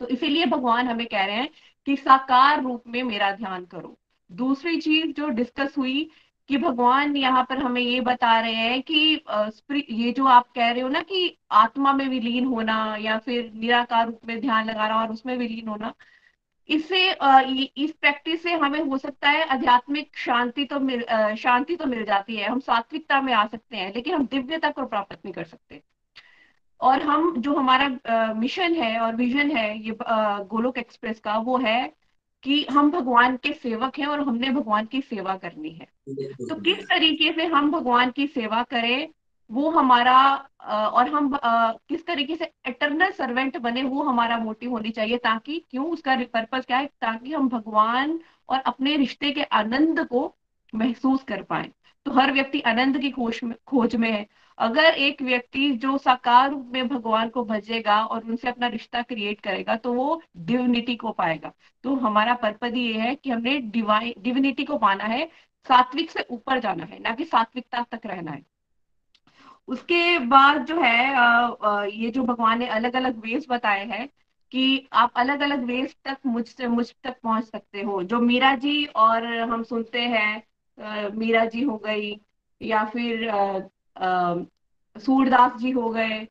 तो 0.00 0.08
इसीलिए 0.08 0.46
भगवान 0.46 0.88
हमें 0.88 1.06
कह 1.06 1.24
रहे 1.24 1.36
हैं 1.36 1.48
कि 1.86 1.96
साकार 1.96 2.62
रूप 2.62 2.82
में 2.88 3.02
मेरा 3.02 3.32
ध्यान 3.32 3.64
करो। 3.66 3.96
दूसरी 4.32 4.76
चीज़ 4.80 5.12
जो 5.12 5.28
डिस्कस 5.28 5.74
हुई 5.78 6.10
कि 6.48 6.56
भगवान 6.56 7.16
यहाँ 7.16 7.42
पर 7.50 7.58
हमें 7.58 7.80
ये 7.80 8.00
बता 8.00 8.38
रहे 8.40 8.54
हैं 8.54 8.82
कि 8.82 9.24
ये 9.90 10.12
जो 10.12 10.24
आप 10.26 10.48
कह 10.54 10.70
रहे 10.70 10.80
हो 10.80 10.88
ना 10.88 11.00
कि 11.02 11.38
आत्मा 11.50 11.92
में 11.92 12.06
विलीन 12.08 12.44
होना 12.44 12.96
या 13.00 13.18
फिर 13.18 13.50
निराकार 13.54 14.06
रूप 14.06 14.26
में 14.26 14.40
ध्यान 14.40 14.70
लगाना 14.70 15.00
और 15.02 15.12
उसमें 15.12 15.36
विलीन 15.36 15.68
होना 15.68 15.92
इससे 16.68 16.98
इस 17.76 17.92
प्रैक्टिस 17.92 18.42
से 18.42 18.52
हमें 18.54 18.80
हो 18.80 18.98
सकता 18.98 19.30
है 19.30 19.44
आध्यात्मिक 19.44 20.16
शांति 20.16 20.64
तो 20.64 20.78
मिल 20.80 21.04
शांति 21.38 21.76
तो 21.76 21.86
मिल 21.86 22.04
जाती 22.04 22.36
है, 22.36 22.48
हम 22.48 22.60
सात्विकता 22.60 23.20
में 23.22 23.32
आ 23.32 23.46
सकते 23.46 23.76
हैं, 23.76 23.92
लेकिन 23.94 24.14
हम 24.14 24.26
दिव्यता 24.26 24.70
को 24.70 24.86
प्राप्त 24.86 25.18
नहीं 25.24 25.32
कर 25.34 25.44
सकते। 25.44 25.82
और 26.80 27.02
हम, 27.02 27.34
जो 27.38 27.54
हमारा 27.54 28.32
मिशन 28.34 28.74
है 28.74 28.98
और 29.00 29.16
विजन 29.16 29.50
है 29.56 29.78
ये 29.78 29.96
गोलोक 30.02 30.78
एक्सप्रेस 30.78 31.20
का, 31.20 31.36
वो 31.38 31.56
है 31.58 31.92
कि 32.42 32.64
हम 32.70 32.90
भगवान 32.90 33.36
के 33.36 33.52
सेवक 33.52 33.98
हैं 33.98 34.06
और 34.06 34.20
हमने 34.20 34.50
भगवान 34.50 34.86
की 34.86 35.00
सेवा 35.00 35.34
करनी 35.36 35.70
है। 35.70 35.86
तो 36.48 36.54
किस 36.54 36.84
तरीके 36.84 37.32
से 37.32 37.44
हम 37.46 37.70
भगवान 37.72 38.10
की 38.10 38.26
सेवा 38.26 38.62
करें 38.62 39.08
वो 39.50 39.70
हमारा 39.70 40.18
और 40.64 41.08
हम 41.08 41.30
किस 41.44 42.06
तरीके 42.06 42.36
से 42.36 42.50
एटर्नल 42.68 43.10
सर्वेंट 43.10 43.56
बने 43.56 43.82
वो 43.82 44.02
हमारा 44.02 44.38
मोटिव 44.38 44.70
होनी 44.70 44.90
चाहिए 44.90 45.16
ताकि 45.18 45.58
क्यों 45.70 45.86
उसका 45.86 46.16
पर्पज 46.34 46.64
क्या 46.66 46.78
है? 46.78 46.86
ताकि 46.86 47.32
हम 47.32 47.48
भगवान 47.48 48.18
और 48.48 48.60
अपने 48.60 48.96
रिश्ते 48.96 49.30
के 49.30 49.42
आनंद 49.42 50.06
को 50.06 50.34
महसूस 50.74 51.22
कर 51.22 51.42
पाए। 51.42 51.70
तो 52.06 52.12
हर 52.12 52.32
व्यक्ति 52.32 52.60
आनंद 52.60 52.98
की 52.98 53.10
खोज 53.10 53.40
में 53.44 53.54
खोज 53.66 53.96
में 53.96 54.10
है। 54.10 54.26
अगर 54.58 54.84
एक 54.84 55.22
व्यक्ति 55.22 55.70
जो 55.72 55.96
साकार 55.98 56.50
रूप 56.50 56.70
में 56.72 56.88
भगवान 56.88 57.28
को 57.28 57.44
भजेगा 57.44 58.00
और 58.02 58.24
उनसे 58.24 58.48
अपना 58.48 58.66
रिश्ता 58.68 59.02
क्रिएट 59.02 59.40
करेगा 59.40 59.76
तो 59.76 59.92
वो 59.92 60.20
डिविनिटी 60.38 60.96
को 60.96 61.10
पाएगा। 61.12 61.52
तो 61.84 61.94
हमारा 61.96 62.34
पर्पज 62.36 62.76
ये 62.76 62.96
है 62.98 63.14
कि 63.14 63.30
हमने 63.30 63.58
डिवाइन 63.58 64.14
डिविनिटी 64.18 64.64
को 64.64 64.76
पाना 64.78 65.04
है, 65.04 65.24
सात्विक 65.66 66.10
से 66.10 66.26
ऊपर 66.30 66.58
जाना 66.60 66.84
है, 66.84 66.98
ना 67.00 67.14
कि 67.14 67.24
सात्विकता 67.24 67.84
तक 67.92 68.06
रहना 68.06 68.30
है। 68.30 68.42
उसके 69.68 70.18
बाद 70.20 70.64
जो 70.66 70.80
है 70.80 71.90
ये 71.92 72.10
जो 72.10 72.22
भगवान 72.24 72.58
ने 72.58 72.66
अलग 72.68 72.96
अलग 72.96 73.18
वेज 73.18 73.46
बताए 73.50 73.84
हैं 73.86 74.08
कि 74.52 74.88
आप 74.92 75.12
अलग 75.16 75.40
अलग 75.40 75.62
वेज 75.64 75.94
तक 76.04 76.18
मुझसे, 76.26 76.66
मुझ 76.66 76.92
तक 77.04 77.16
पहुँच 77.22 77.44
सकते 77.44 77.82
हो। 77.82 78.02
जो 78.02 78.20
मीरा 78.20 78.54
जी 78.56 78.84
और 78.86 79.26
हम 79.26 79.62
सुनते 79.64 80.00
हैं 80.00 81.10
मीरा 81.12 81.44
जी 81.46 81.62
हो 81.62 81.76
गई, 81.78 82.14
या 82.60 82.84
फिर 82.84 83.28
सूरदास 83.96 85.56
जी 85.56 85.70
हो 85.70 85.90
गए 85.90 86.26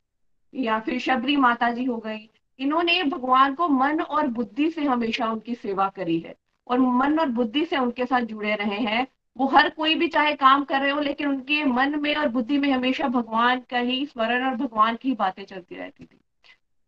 या 0.53 0.79
फिर 0.79 0.99
शबरी 0.99 1.35
माता 1.37 1.71
जी 1.71 1.83
हो 1.85 1.97
गई 1.97 2.29
इन्होंने 2.59 3.03
भगवान 3.03 3.53
को 3.55 3.67
मन 3.67 4.01
और 4.01 4.27
बुद्धि 4.27 4.69
से 4.71 4.83
हमेशा 4.83 5.27
उनकी 5.27 5.55
सेवा 5.55 5.87
करी 5.89 6.19
है। 6.19 6.35
और 6.67 6.79
मन 6.79 7.19
और 7.19 7.29
बुद्धि 7.29 7.65
से 7.65 7.77
उनके 7.77 8.05
साथ 8.05 8.21
जुड़े 8.21 8.55
रहे 8.55 8.79
हैं। 8.79 9.07
वो 9.37 9.47
हर 9.47 9.69
कोई 9.69 9.95
भी 9.95 10.07
चाहे 10.07 10.33
काम 10.35 10.63
कर 10.63 10.81
रहे 10.81 10.91
हो 10.91 10.99
लेकिन 10.99 11.27
उनके 11.27 11.63
मन 11.65 11.99
में 11.99 12.15
और 12.15 12.27
बुद्धि 12.27 12.57
में 12.57 12.71
हमेशा 12.71 13.07
भगवान 13.07 13.59
का 13.69 13.79
ही 13.79 14.05
स्मरण 14.05 14.45
और 14.45 14.55
भगवान 14.55 14.95
की 14.95 15.13
बातें 15.13 15.43
चलती 15.45 15.75
रहती 15.75 16.05
थी। 16.05 16.19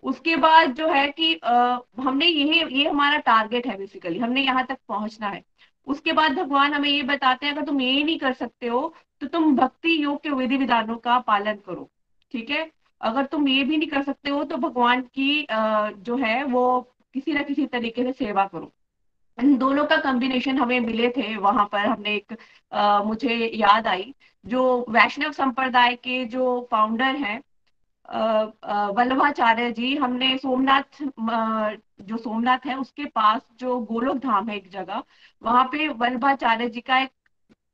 उसके 0.03 0.35
बाद 0.35 0.73
जो 0.75 0.87
है 0.87 1.07
कि 1.11 1.35
आ, 1.35 1.79
हमने 1.99 2.25
ये 2.25 2.65
ये 2.71 2.87
हमारा 2.89 3.17
टारगेट 3.17 3.67
है 3.67 3.77
बेसिकली 3.77 4.19
हमने 4.19 4.41
यहाँ 4.41 4.65
तक 4.65 4.77
पहुँचना 4.87 5.27
है। 5.27 5.43
उसके 5.87 6.13
बाद 6.13 6.31
भगवान 6.31 6.73
हमें 6.73 6.89
ये 6.89 7.03
बताते 7.03 7.45
हैं 7.45 7.53
अगर 7.53 7.65
तुम 7.65 7.81
ये 7.81 8.03
नहीं 8.03 8.19
कर 8.19 8.33
सकते 8.33 8.67
हो 8.67 8.93
तो 9.23 9.27
तुम 9.29 9.55
भक्ति 9.55 10.03
योग 10.03 10.21
के 10.23 10.29
विधि 10.29 10.57
विधानों 10.57 10.95
का 10.97 11.17
पालन 11.19 11.55
करो 11.65 11.89
ठीक 12.33 12.49
है? 12.49 12.69
अगर 13.01 13.25
तुम 13.25 13.47
ये 13.47 13.63
भी 13.63 13.77
नहीं 13.77 13.89
कर 13.89 14.03
सकते 14.03 14.29
हो 14.29 14.43
तो 14.43 14.57
भगवान 14.57 15.01
की 15.01 15.45
जो 15.51 16.17
है 16.17 16.43
वो 16.43 16.63
किसी 17.13 17.33
ना 17.33 17.41
किसी 17.41 17.65
तरीके 17.65 18.03
से 18.03 18.11
सेवा 18.11 18.45
करो। 18.45 18.71
इन 19.37 19.57
दोनों 19.57 19.85
का 19.85 19.97
कॉम्बिनेशन 19.97 20.57
हमें 20.57 20.79
मिले 20.79 21.09
थे 21.09 21.35
वहाँ 21.37 21.65
पर 21.71 21.85
हमने 21.85 22.15
एक 22.15 22.37
आ, 22.71 23.03
मुझे 23.03 23.35
याद 23.55 23.87
आई 23.87 24.13
जो 24.45 24.85
वैष्णव 24.89 25.31
संप्रदाय 25.31 25.95
के 25.95 26.23
जो 26.25 26.67
फाउंडर 26.71 27.15
हैं 27.15 27.41
वल्लभाचार्य 28.95 29.71
जी 29.71 29.95
हमने 29.95 30.37
सोमनाथ 30.37 31.03
जो 32.07 32.17
सोमनाथ 32.17 32.65
है 32.65 32.77
उसके 32.77 33.05
पास 33.05 33.41
जो 33.59 33.79
गोलोक 33.91 34.17
धाम 34.17 34.49
है 34.49 34.55
एक 34.57 34.69
जगह 34.69 35.03
वहाँ 35.43 35.63
पे 35.65 35.87
वल्लभाचार्य 35.87 36.69
जी 36.69 36.81
का 36.81 36.99
एक 36.99 37.11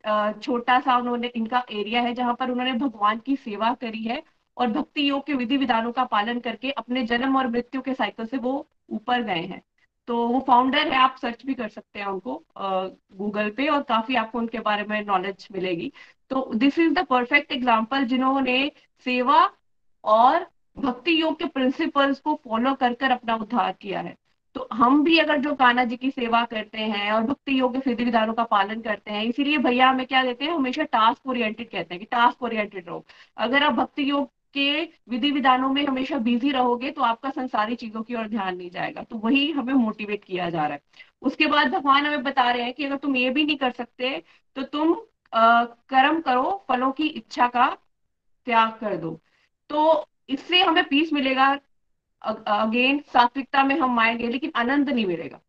छोटा 0.03 0.79
सा 0.79 0.97
उन्होंने, 0.97 1.27
इनका 1.27 1.63
एरिया 1.71 2.01
है 2.01 2.13
जहाँ 2.13 2.33
पर 2.33 2.49
उन्होंने 2.51 2.73
भगवान 2.75 3.19
की 3.19 3.35
सेवा 3.37 3.73
करी 3.73 4.03
है 4.03 4.21
और 4.57 4.67
भक्ति 4.69 5.09
योग 5.09 5.25
के 5.25 5.33
विधि 5.33 5.57
विधानों 5.57 5.91
का 5.91 6.03
पालन 6.07 6.39
करके 6.39 6.71
अपने 6.73 7.03
जन्म 7.05 7.37
और 7.37 7.47
मृत्यु 7.47 7.81
के 7.81 7.93
साइकिल 7.93 8.25
से 8.25 8.37
वो 8.37 8.67
ऊपर 8.89 9.23
गए 9.23 9.41
हैं। 9.41 9.61
तो 10.07 10.15
वो 10.27 10.39
फाउंडर 10.47 10.87
है, 10.87 10.97
आप 10.97 11.15
सर्च 11.21 11.45
भी 11.45 11.53
कर 11.53 11.67
सकते 11.69 11.99
हैं 11.99 12.05
उनको 12.05 12.43
गूगल 13.17 13.49
पे 13.49 13.67
और 13.67 13.81
काफ़ी 13.83 14.15
आपको 14.15 14.37
उनके 14.37 14.59
बारे 14.59 14.83
में 14.83 15.01
नॉलेज 15.05 15.47
मिलेगी। 15.51 15.91
तो 16.31 16.49
this 16.55 16.79
is 16.79 16.93
the 16.93 17.05
perfect 17.05 17.51
example 17.51 18.05
जिन्होंने 18.05 18.71
सेवा 19.05 19.49
और 20.03 20.45
भक्ति 20.77 21.21
योग 21.21 21.37
के 21.39 21.45
प्रिंसिपल्स 21.47 22.19
को 22.19 22.33
फॉलो 22.43 22.73
कर 22.75 22.93
कर 22.93 23.11
अपना 23.11 23.35
उद्धार 23.35 23.71
किया 23.81 24.01
है। 24.01 24.15
तो 24.59 24.67
हम 24.73 25.03
भी 25.03 25.17
अगर 25.19 25.37
जो 25.37 25.53
कान्हा 25.55 25.83
जी 25.85 25.97
की 25.97 26.09
सेवा 26.11 26.43
करते 26.45 26.77
हैं 26.79 27.11
और 27.11 27.23
भक्ति 27.23 27.59
योग 27.59 27.73
के 27.73 27.89
विधि 27.89 28.03
विधानों 28.03 28.33
का 28.33 28.43
पालन 28.45 28.81
करते 28.81 29.11
हैं, 29.11 29.23
इसीलिए 29.25 29.57
भैया 29.57 29.89
हमें 29.89 30.05
क्या 30.07 30.23
देते 30.23 30.45
हैं, 30.45 30.53
हमेशा 30.53 30.83
टास्क 30.85 31.27
ओरिएंटेड 31.27 31.69
कहते 31.69 31.93
हैं 31.93 31.99
कि 31.99 32.05
टास्क 32.05 32.43
ओरिएंटेड 32.43 32.87
रहो। 32.87 33.05
अगर 33.37 33.63
आप 33.63 33.73
भक्ति 33.73 34.09
योग 34.09 34.25
के 34.53 34.81
विधि 35.09 35.31
विधानों 35.31 35.69
में 35.69 35.85
हमेशा 35.85 36.17
बिज़ी 36.17 36.51
रहोगे 36.51 36.91
तो 36.91 37.01
आपका 37.01 37.29
संसारी 37.29 37.75
चीज़ों 37.75 38.01
की 38.03 38.15
ओर 38.15 38.27
ध्यान 38.27 38.57
नहीं 38.57 38.69
जाएगा। 38.69 39.03
तो 39.03 39.17
वही 39.17 39.49
हमें 39.51 39.73
मोटिवेट 39.75 40.23
किया 40.23 40.49
जा 40.49 40.65
रहा 40.65 40.73
है। 40.73 40.81
उसके 41.21 41.47
बाद 41.47 41.71
भगवान 41.71 42.05
हमें 42.05 42.23
बता 42.23 42.49
रहे 42.51 42.63
हैं 42.63 42.73
कि 42.73 42.85
अगर 42.85 42.97
तुम 42.97 43.15
ये 43.15 43.29
भी 43.29 43.45
नहीं 43.45 43.57
कर 43.57 43.71
सकते 43.71 44.11
तो 44.55 44.63
तुम 44.65 44.93
कर्म 45.33 46.21
करो, 46.21 46.65
फलों 46.69 46.91
की 46.91 47.07
इच्छा 47.07 47.47
का 47.47 47.67
त्याग 48.47 48.77
कर 48.81 48.95
दो। 48.97 49.19
तो 49.69 50.05
इससे 50.29 50.61
हमें 50.61 50.83
पीस 50.87 51.13
मिलेगा 51.13 51.53
अगेन 52.21 52.99
सात्विकता 53.13 53.63
में 53.63 53.75
हम 53.79 53.99
आएँगे 53.99 54.27
लेकिन 54.27 54.51
आनंद 54.55 54.89
नहीं 54.89 55.05
मिलेगा। 55.05 55.39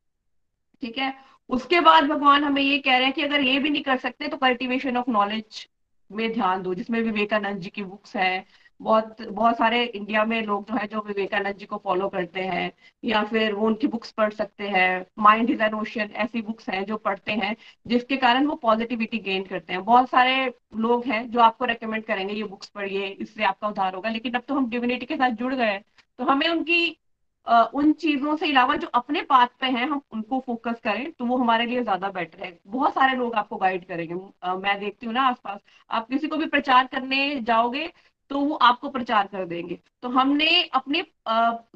ठीक 0.82 0.98
है? 0.98 1.14
उसके 1.50 1.80
बाद 1.80 2.04
भगवान 2.04 2.44
हमें 2.44 2.62
ये 2.62 2.78
कह 2.78 2.96
रहे 2.96 3.04
हैं 3.04 3.12
कि 3.12 3.22
अगर 3.22 3.40
ये 3.40 3.58
भी 3.58 3.70
नहीं 3.70 3.82
कर 3.82 3.96
सकते 3.98 4.28
तो 4.28 4.36
कल्टिवेशन 4.36 4.96
ऑफ़ 4.96 5.10
नॉलेज 5.10 5.68
में 6.10 6.32
ध्यान 6.32 6.62
दो, 6.62 6.74
जिसमें 6.74 7.00
विवेकानंद 7.02 7.60
जी 7.60 7.70
की 7.70 7.82
बुक्स 7.82 8.16
है 8.16 8.44
बहुत 8.80 9.20
बहुत 9.22 9.56
सारे 9.56 9.82
इंडिया 9.84 10.24
में 10.24 10.40
लोग 10.42 10.64
जो 10.66 10.74
है, 10.74 10.86
जो 10.86 11.00
विवेकानंद 11.02 11.56
जी 11.56 11.66
को 11.66 11.76
फॉलो 11.84 12.08
करते 12.08 12.40
हैं, 12.42 12.70
या 13.02 13.22
फिर 13.24 13.52
वो 13.54 13.66
उनकी 13.66 13.86
बुक्स 13.88 14.10
पढ़ 14.12 14.32
सकते 14.32 14.68
हैं 14.68 15.04
माइंड 15.18 15.50
इज़ 15.50 15.62
एन 15.62 15.74
ओशन 15.74 16.10
ऐसी 16.16 16.42
बुक्स 16.42 16.68
हैं 16.70 16.84
जो 16.86 16.96
पढ़ते 16.98 17.32
हैं, 17.34 17.54
जिसके 17.86 18.16
कारण 18.18 18.46
वो 18.46 18.54
पॉजिटिविटी 18.62 19.18
गेन 19.20 19.44
करते 19.44 19.72
हैं। 19.72 19.84
बहुत 19.84 20.08
सारे 20.10 20.46
लोग 20.78 21.04
हैं 21.06 21.28
जो 21.30 21.40
आपको 21.40 21.64
रेकमेंड 21.66 22.04
करेंगे, 22.04 22.34
ये 22.34 22.44
बुक्स 22.44 22.68
पढ़िए, 22.70 23.06
इससे 23.08 23.44
आपका 23.44 23.68
उद्धार 23.68 23.94
होगा, 23.94 24.10
लेकिन 24.10 24.34
अब 24.34 24.42
तो 24.48 24.54
हम 24.54 24.68
डिविनिटी 24.70 25.06
के 25.06 25.16
साथ 25.16 25.30
जुड़ 25.36 25.54
गए 25.54 25.78
तो 26.18 26.24
हमें 26.24 26.48
उनकी 26.48 26.96
उन 27.74 27.92
चीज़ों 27.94 28.34
से 28.36 28.48
अलावा 28.48 28.74
जो 28.76 28.86
अपने 28.88 29.20
पाथ 29.24 29.46
पे 29.60 29.66
हैं, 29.66 29.86
हम 29.86 30.00
उनको 30.12 30.38
फोकस 30.40 30.80
करें 30.84 31.10
तो 31.12 31.24
वो 31.26 31.36
हमारे 31.36 31.66
लिए 31.66 31.82
ज़्यादा 31.82 32.08
बेटर 32.10 32.44
है। 32.44 32.58
बहुत 32.68 32.94
सारे 32.94 33.16
लोग 33.16 33.34
आपको 33.34 33.56
गाइड 33.56 33.84
करेंगे। 33.86 34.14
मैं 34.56 34.78
देखती 34.80 35.06
हूँ 35.06 35.14
ना 35.14 35.22
आसपास। 35.24 35.58
आप 35.90 36.08
किसी 36.08 36.28
को 36.28 36.36
भी 36.36 36.46
प्रचार 36.48 36.86
करने 36.86 37.40
जाओगे 37.42 37.86
तो 38.30 38.40
वो 38.40 38.54
आपको 38.56 38.88
प्रचार 38.88 39.26
कर 39.26 39.44
देंगे। 39.46 39.78
तो 40.02 40.08
हमने 40.08 40.62
अपने 40.74 41.04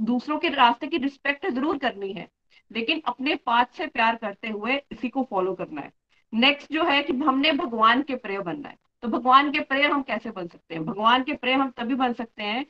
दूसरों 0.03 0.39
के 0.39 0.49
रास्ते 0.51 0.87
की 0.87 0.97
रिस्पेक्ट 0.99 1.47
ज़रूर 1.49 1.79
करनी 1.79 2.13
है, 2.13 2.29
लेकिन 2.71 3.03
अपने 3.07 3.35
पाथ 3.37 3.77
से 3.77 3.87
प्यार 3.89 4.17
करते 4.17 4.49
हुए 4.49 4.81
इसी 4.93 5.09
को 5.09 5.27
फॉलो 5.31 5.55
करना 5.55 5.81
है। 5.81 5.93
नेक्स्ट 6.33 6.73
जो 6.73 6.85
है 6.85 7.03
कि 7.03 7.13
हमने 7.15 7.53
भगवान 7.55 8.03
के 8.03 8.17
प्रेय 8.17 8.39
बनना 8.41 8.69
है। 8.69 8.77
तो 9.03 9.09
भगवान 9.09 9.51
के 9.53 9.61
प्रेय 9.63 9.87
हम 9.87 10.03
कैसे 10.03 10.31
बन 10.31 10.47
सकते 10.47 10.75
हैं? 10.75 10.85
भगवान 10.85 11.23
के 11.23 11.33
प्रेय 11.35 11.55
हम 11.55 11.71
तभी 11.71 11.95
बन 11.95 12.13
सकते 12.13 12.43
हैं, 12.43 12.65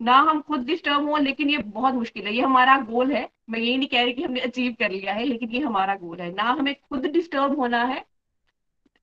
ना 0.00 0.16
हम 0.20 0.40
खुद 0.40 0.64
डिस्टर्ब 0.64 1.08
हो, 1.08 1.16
लेकिन 1.18 1.50
ये 1.50 1.58
बहुत 1.58 1.94
मुश्किल 1.94 2.26
है। 2.26 2.34
ये 2.34 2.42
हमारा 2.42 2.76
गोल 2.80 3.12
है। 3.12 3.28
मैं 3.50 3.58
यही 3.58 3.76
नहीं 3.76 3.88
कह 3.88 4.02
रही 4.02 4.12
कि 4.12 4.22
हमने 4.22 4.40
अचीव 4.40 4.76
कर 4.80 4.90
लिया 4.90 5.12
है, 5.14 5.24
लेकिन 5.24 5.50
ये 5.50 5.60
हमारा 5.60 5.94
गोल 5.96 6.20
है। 6.20 6.32
ना 6.34 6.42
हमें 6.42 6.74
खुद 6.74 7.06
डिस्टर्ब 7.08 7.58
होना 7.58 7.82
है 7.84 8.04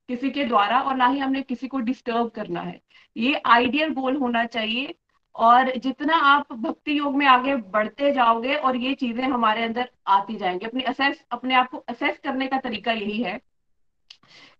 किसी 0.08 0.30
के 0.30 0.44
द्वारा, 0.44 0.80
और 0.80 0.96
ना 0.96 1.06
ही 1.06 1.18
हमने 1.18 1.42
किसी 1.44 1.68
को 1.68 1.78
डिस्टर्ब 1.80 2.30
करना 2.30 2.60
है। 2.60 2.80
ये 3.16 3.40
आइडियल 3.46 3.92
गोल 3.94 4.16
होना 4.16 4.44
चाहिए। 4.46 4.94
और 5.34 5.70
जितना 5.76 6.16
आप 6.26 6.52
भक्ति 6.52 6.98
योग 6.98 7.16
में 7.16 7.26
आगे 7.26 7.54
बढ़ते 7.72 8.12
जाओगे 8.12 8.54
और 8.54 8.76
ये 8.76 8.94
चीज़ें 8.94 9.24
हमारे 9.24 9.62
अंदर 9.64 9.90
आती 10.06 10.36
जाएँगी, 10.36 10.66
अपनी 10.66 10.82
असेस 10.82 11.24
अपने 11.30 11.54
आप 11.54 11.68
को 11.70 11.78
असेस 11.88 12.18
करने 12.24 12.46
का 12.46 12.58
तरीका 12.60 12.92
यही 12.92 13.22
है 13.22 13.38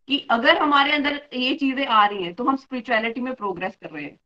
कि 0.09 0.19
अगर 0.31 0.59
हमारे 0.59 0.93
अंदर 0.93 1.21
ये 1.35 1.55
चीज़ें 1.55 1.85
आ 1.87 2.05
रही 2.07 2.23
हैं 2.25 2.35
तो 2.35 2.45
हम 2.45 2.57
स्पिरिचुअलिटी 2.57 3.21
में 3.21 3.35
प्रोग्रेस 3.35 3.77
कर 3.77 3.91
रहे 3.91 4.05
हैं। 4.05 4.19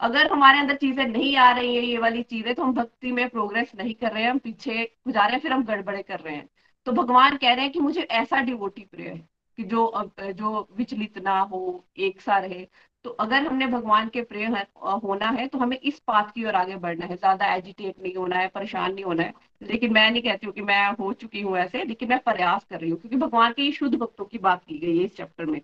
अगर 0.00 0.30
हमारे 0.32 0.58
अंदर 0.58 0.76
चीज़ें 0.76 1.04
नहीं 1.06 1.36
आ 1.36 1.50
रही 1.52 1.74
है, 1.76 1.82
ये 1.82 1.98
वाली 1.98 2.22
चीज़ें 2.24 2.54
तो 2.54 2.62
हम 2.62 2.72
भक्ति 2.74 3.12
में 3.12 3.28
प्रोग्रेस 3.28 3.72
नहीं 3.76 3.94
कर 3.94 4.12
रहे 4.12 4.22
हैं, 4.22 4.30
हम 4.30 4.38
पीछे 4.38 4.72
रहे 5.08 5.22
हैं, 5.24 5.38
फिर 5.40 5.52
हम 5.52 5.64
गड़बड़े 5.64 6.02
कर 6.02 6.20
रहे 6.20 6.34
हैं। 6.36 6.48
तो 6.86 6.92
भगवान 6.92 7.36
कह 7.36 7.54
रहे 7.54 7.64
हैं 7.64 7.72
कि 7.72 7.80
मुझे 7.80 8.00
ऐसा 8.02 8.40
डिवोटी 8.42 8.84
प्रिय 8.84 9.08
है 9.08 9.18
कि 9.58 9.64
जो 9.64 10.10
जो 10.18 10.68
विचलित 10.76 11.18
ना 11.18 11.38
हो, 11.40 11.84
एक 11.98 12.20
सा 12.20 12.38
रहे। 12.38 12.66
तो 13.04 13.10
अगर 13.20 13.42
हमने 13.42 13.66
भगवान 13.66 14.08
के 14.08 14.22
प्रिय 14.22 14.46
होना 15.04 15.28
है 15.30 15.46
तो 15.46 15.58
हमें 15.58 15.78
इस 15.78 15.98
पाथ 15.98 16.30
की 16.30 16.44
ओर 16.44 16.54
आगे 16.54 16.76
बढ़ना 16.76 17.06
है। 17.06 17.16
ज़्यादा 17.16 17.52
एजिटेट 17.54 17.94
नहीं 18.02 18.14
होना 18.14 18.36
है, 18.36 18.48
परेशान 18.48 18.94
नहीं 18.94 19.04
होना 19.04 19.22
है। 19.22 19.32
लेकिन 19.62 19.92
मैं 19.92 20.10
नहीं 20.10 20.22
कहती 20.22 20.46
हूँ 20.46 20.54
कि 20.54 20.62
मैं 20.62 20.88
हो 20.96 21.12
चुकी 21.14 21.40
हूँ 21.40 21.56
ऐसे, 21.58 21.84
लेकिन 21.84 22.08
मैं 22.08 22.18
प्रयास 22.20 22.64
कर 22.64 22.80
रही 22.80 22.90
हूँ, 22.90 22.98
क्योंकि 23.00 23.16
भगवान 23.16 23.52
के 23.52 23.70
शुद्ध 23.72 23.94
भक्तों 23.96 24.24
की 24.24 24.38
बात 24.40 24.64
की 24.64 24.78
गई 24.78 24.96
है 24.98 25.04
इस 25.04 25.16
चैप्टर 25.16 25.46
में। 25.46 25.60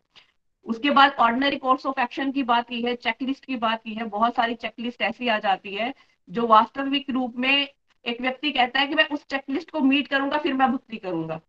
उसके 0.67 0.91
बाद 0.91 1.15
ऑर्डनरी 1.21 1.57
कोर्स 1.57 1.87
ऑफ़ 1.87 2.01
एक्शन 2.01 2.31
की 2.33 2.43
बात 2.45 2.69
की 2.69 2.81
है 2.83 2.95
चेकलिस्ट 2.97 3.45
की 3.45 3.57
बात 3.59 3.83
की 3.83 3.95
है, 3.95 4.05
बहुत 4.07 4.35
सारी 4.37 4.55
चेकलिस्ट 4.57 5.03
ऐसी 5.03 5.29
आ 5.29 5.39
जाती 5.39 5.75
है, 5.75 5.93
जो 6.29 6.47
वास्तविक 6.47 7.11
रूप 7.11 7.37
में 7.37 7.69
एक 8.05 8.21
व्यक्ति 8.21 8.51
कहता 8.53 8.81
है 8.81 8.87
कि 8.87 8.95
मैं 8.95 9.09
उस 9.09 9.25
चेकलिस्ट 9.27 9.71
को 9.71 9.81
मीट 9.81 10.09
करूँगा, 10.09 10.39
फिर 10.39 10.55
मैं 10.55 10.73
भक्ति 10.73 10.97
करूँगा। 10.97 11.41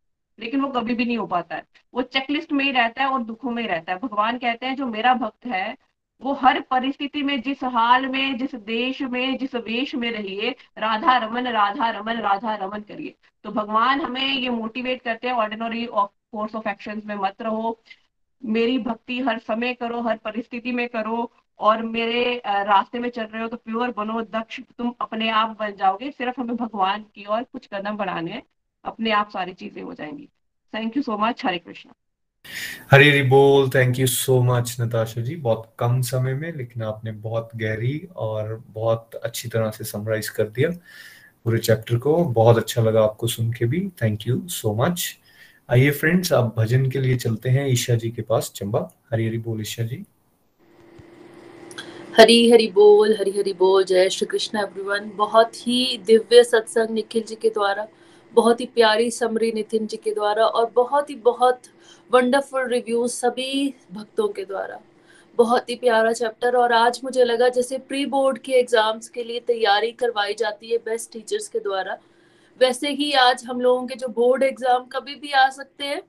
लेकिन 0.42 0.62
वो 0.62 0.68
कभी 0.72 0.94
भी 0.94 1.06
नहीं 1.06 1.18
हो 1.18 1.26
पाता 1.28 1.56
है। 1.56 1.64
वो 1.94 2.02
चेकलिस्ट 2.04 2.52
में 2.52 2.64
ही 2.66 2.72
रहता 2.72 3.04
है 3.04 3.10
और 3.10 3.24
दुखों 3.24 3.52
में 3.52 3.62
ही 3.64 3.68
रहता 3.70 3.92
है। 3.94 4.00
भगवान 4.00 4.38
कहते 4.38 4.66
हैं, 4.66 4.76
जो 4.76 4.86
मेरा 4.88 5.14
भक्त 5.14 5.46
है, 5.46 5.76
वो 6.22 6.34
हर 6.34 6.60
परिस्थिति 6.62 7.22
में, 7.24 7.42
जिस 7.42 7.64
हाल 7.64 8.06
में, 8.08 8.38
जिस 8.38 8.56
देश 8.56 9.02
में, 9.02 9.38
जिस 9.38 9.56
वेश 9.58 9.94
में 9.96 10.10
रहिए, 10.12 10.56
राधा 10.78 11.18
रमन 11.18 11.48
राधा 11.48 11.90
रमन 11.90 12.20
राधा 12.20 12.56
रमन 12.56 12.82
करिए। 12.82 13.16
तो 13.44 13.52
भगवान 13.52 14.02
हमें 14.02 14.26
ये 14.26 14.50
मोटिवेट 14.50 15.02
करते 15.02 15.28
हैं 15.28 15.36
ऑर्डिनरी 15.36 15.88
कोर्स 15.92 16.56
ऑफ़ 16.56 16.70
एक्शन 16.70 17.02
में 17.06 17.16
मत 17.16 17.42
रहो। 17.42 17.80
मेरी 18.42 18.78
भक्ति 18.80 19.20
हर 19.20 19.40
समय 19.40 19.74
करो, 19.74 20.02
हर 20.02 20.18
परिस्थिति 20.18 20.72
में 20.72 20.88
करो 20.90 21.32
और 21.60 21.82
मेरे 21.84 22.42
रास्ते 22.46 23.00
में 23.00 23.10
चल 23.10 23.24
रहे 23.24 23.42
हो 23.42 23.48
तो 23.48 23.58
प्योर 23.58 23.92
बनो, 23.92 24.22
दक्ष 24.22 24.60
तुम 24.78 24.94
अपने 25.02 25.30
आप 25.32 25.58
बन 25.60 25.74
जाओगे। 25.74 26.12
सिर्फ़ 26.12 26.40
हमें 26.42 26.56
भगवान 26.56 27.06
की 27.16 27.24
और 27.26 27.44
कुछ 27.44 27.68
कदम 27.74 27.98
बढ़ाने 27.98 28.32
हैं। 28.32 28.44
अपने 28.86 29.12
आप 29.12 29.30
सारी 29.30 29.54
चीज़ें 29.54 29.82
हो 29.84 29.94
जाएँगी। 29.94 30.28
थैंक 30.74 30.98
यू 30.98 31.04
सो 31.04 31.18
मच 31.18 31.46
हरे 31.46 31.58
कृष्णा 31.58 31.94
हरी 32.92 33.10
हरी 33.10 33.22
बोल 33.24 33.70
thank 33.70 34.00
you 34.00 34.06
so 34.08 34.42
much 34.44 34.76
Natasha 34.82 35.22
ji. 35.22 35.36
बहुत 35.38 35.74
कम 35.80 36.02
समय 36.02 36.34
में 36.34 36.52
लेकिन 36.54 36.84
आपने 36.84 37.12
बहुत 37.12 37.50
गहरी 37.56 37.98
और 38.18 38.62
बहुत 38.68 39.16
अच्छी 39.16 39.50
तरह 39.50 39.72
से 39.72 39.84
समराइज 39.84 40.30
कर 40.30 40.48
दिया 40.50 40.70
पूरे 41.46 41.60
चैप्टर 41.60 41.98
को। 41.98 42.16
बहुत 42.26 42.58
अच्छा 42.58 42.82
लगा 42.82 43.04
आपको 43.04 43.28
सुन 43.28 43.52
के 43.54 43.66
भी। 43.66 43.88
थैंक 44.02 44.28
यू 44.28 44.42
सो 44.50 44.74
मच 44.76 45.06
आइए 45.70 45.92
फ्रेंड्स 45.92 46.34
आप 46.34 46.54
भजन 46.58 46.90
के 46.92 47.00
लिए 47.00 47.18
चलते 47.18 47.50
हैं 47.50 47.68
ईशा 47.68 47.96
जी 47.96 48.10
के 48.12 48.22
पास। 48.22 48.52
चंबा 48.56 48.90
हरी 49.12 49.28
हरी 49.28 49.38
बोल 49.38 49.62
ईशा 49.62 49.84
जी। 49.84 50.04
हरी 52.18 52.50
हरी 52.52 52.68
बोल 52.68 53.16
हरी 53.20 53.32
हरी 53.32 53.54
बोल 53.54 53.84
जय 53.84 54.10
श्री 54.10 54.26
कृष्ण 54.28 54.60
एवरीवन 54.60 55.12
बहुत 55.16 55.56
ही 55.68 55.98
दिव्य 56.08 56.44
सत्संग 56.44 56.90
निखिल 56.90 57.24
जी 57.24 57.36
के 57.36 57.50
द्वारा। 57.50 57.88
बहुत 58.34 58.62
ही 58.62 58.66
प्यारी 58.66 59.10
समरी 59.12 59.52
नितिन 59.52 59.88
जी 59.88 59.98
के 59.98 60.14
द्वारा 60.14 60.46
और 60.46 60.72
बहुत 60.76 61.10
ही 61.10 61.16
बहुत 61.26 61.62
वंडरफुल 62.12 62.68
रिव्यू 62.70 63.08
सभी 63.10 63.74
भक्तों 63.92 64.28
के 64.28 64.46
द्वारा। 64.46 64.80
बहुत 65.38 65.70
ही 65.70 65.76
प्यारा 65.76 66.12
चैप्टर 66.14 66.56
और 66.58 66.74
आज 66.74 67.00
मुझे 67.04 67.24
लगा 67.24 67.50
जैसे 67.50 67.78
प्री 67.80 68.06
बोर्ड 68.06 68.38
के 68.38 68.52
एग्ज़ाम्स 68.52 69.10
के 69.10 69.24
लिए 69.24 69.40
तैयारी 69.40 69.92
करवाई 69.94 70.34
जाती 70.34 70.72
है 70.72 70.78
बेस्ट 70.80 71.12
टीचर्स 71.14 71.48
के 71.48 71.60
द्वारा। 71.60 71.98
वैसे 72.60 72.90
ही 72.92 73.12
आज 73.20 73.44
हम 73.46 73.62
लोगों 73.62 73.86
के 73.88 73.96
जो 73.96 74.08
बोर्ड 74.10 74.44
एग्ज़ाम 74.44 74.86
कभी 74.94 75.16
भी 75.16 75.32
आ 75.32 75.50
सकते 75.50 75.86
हैं 75.86 76.02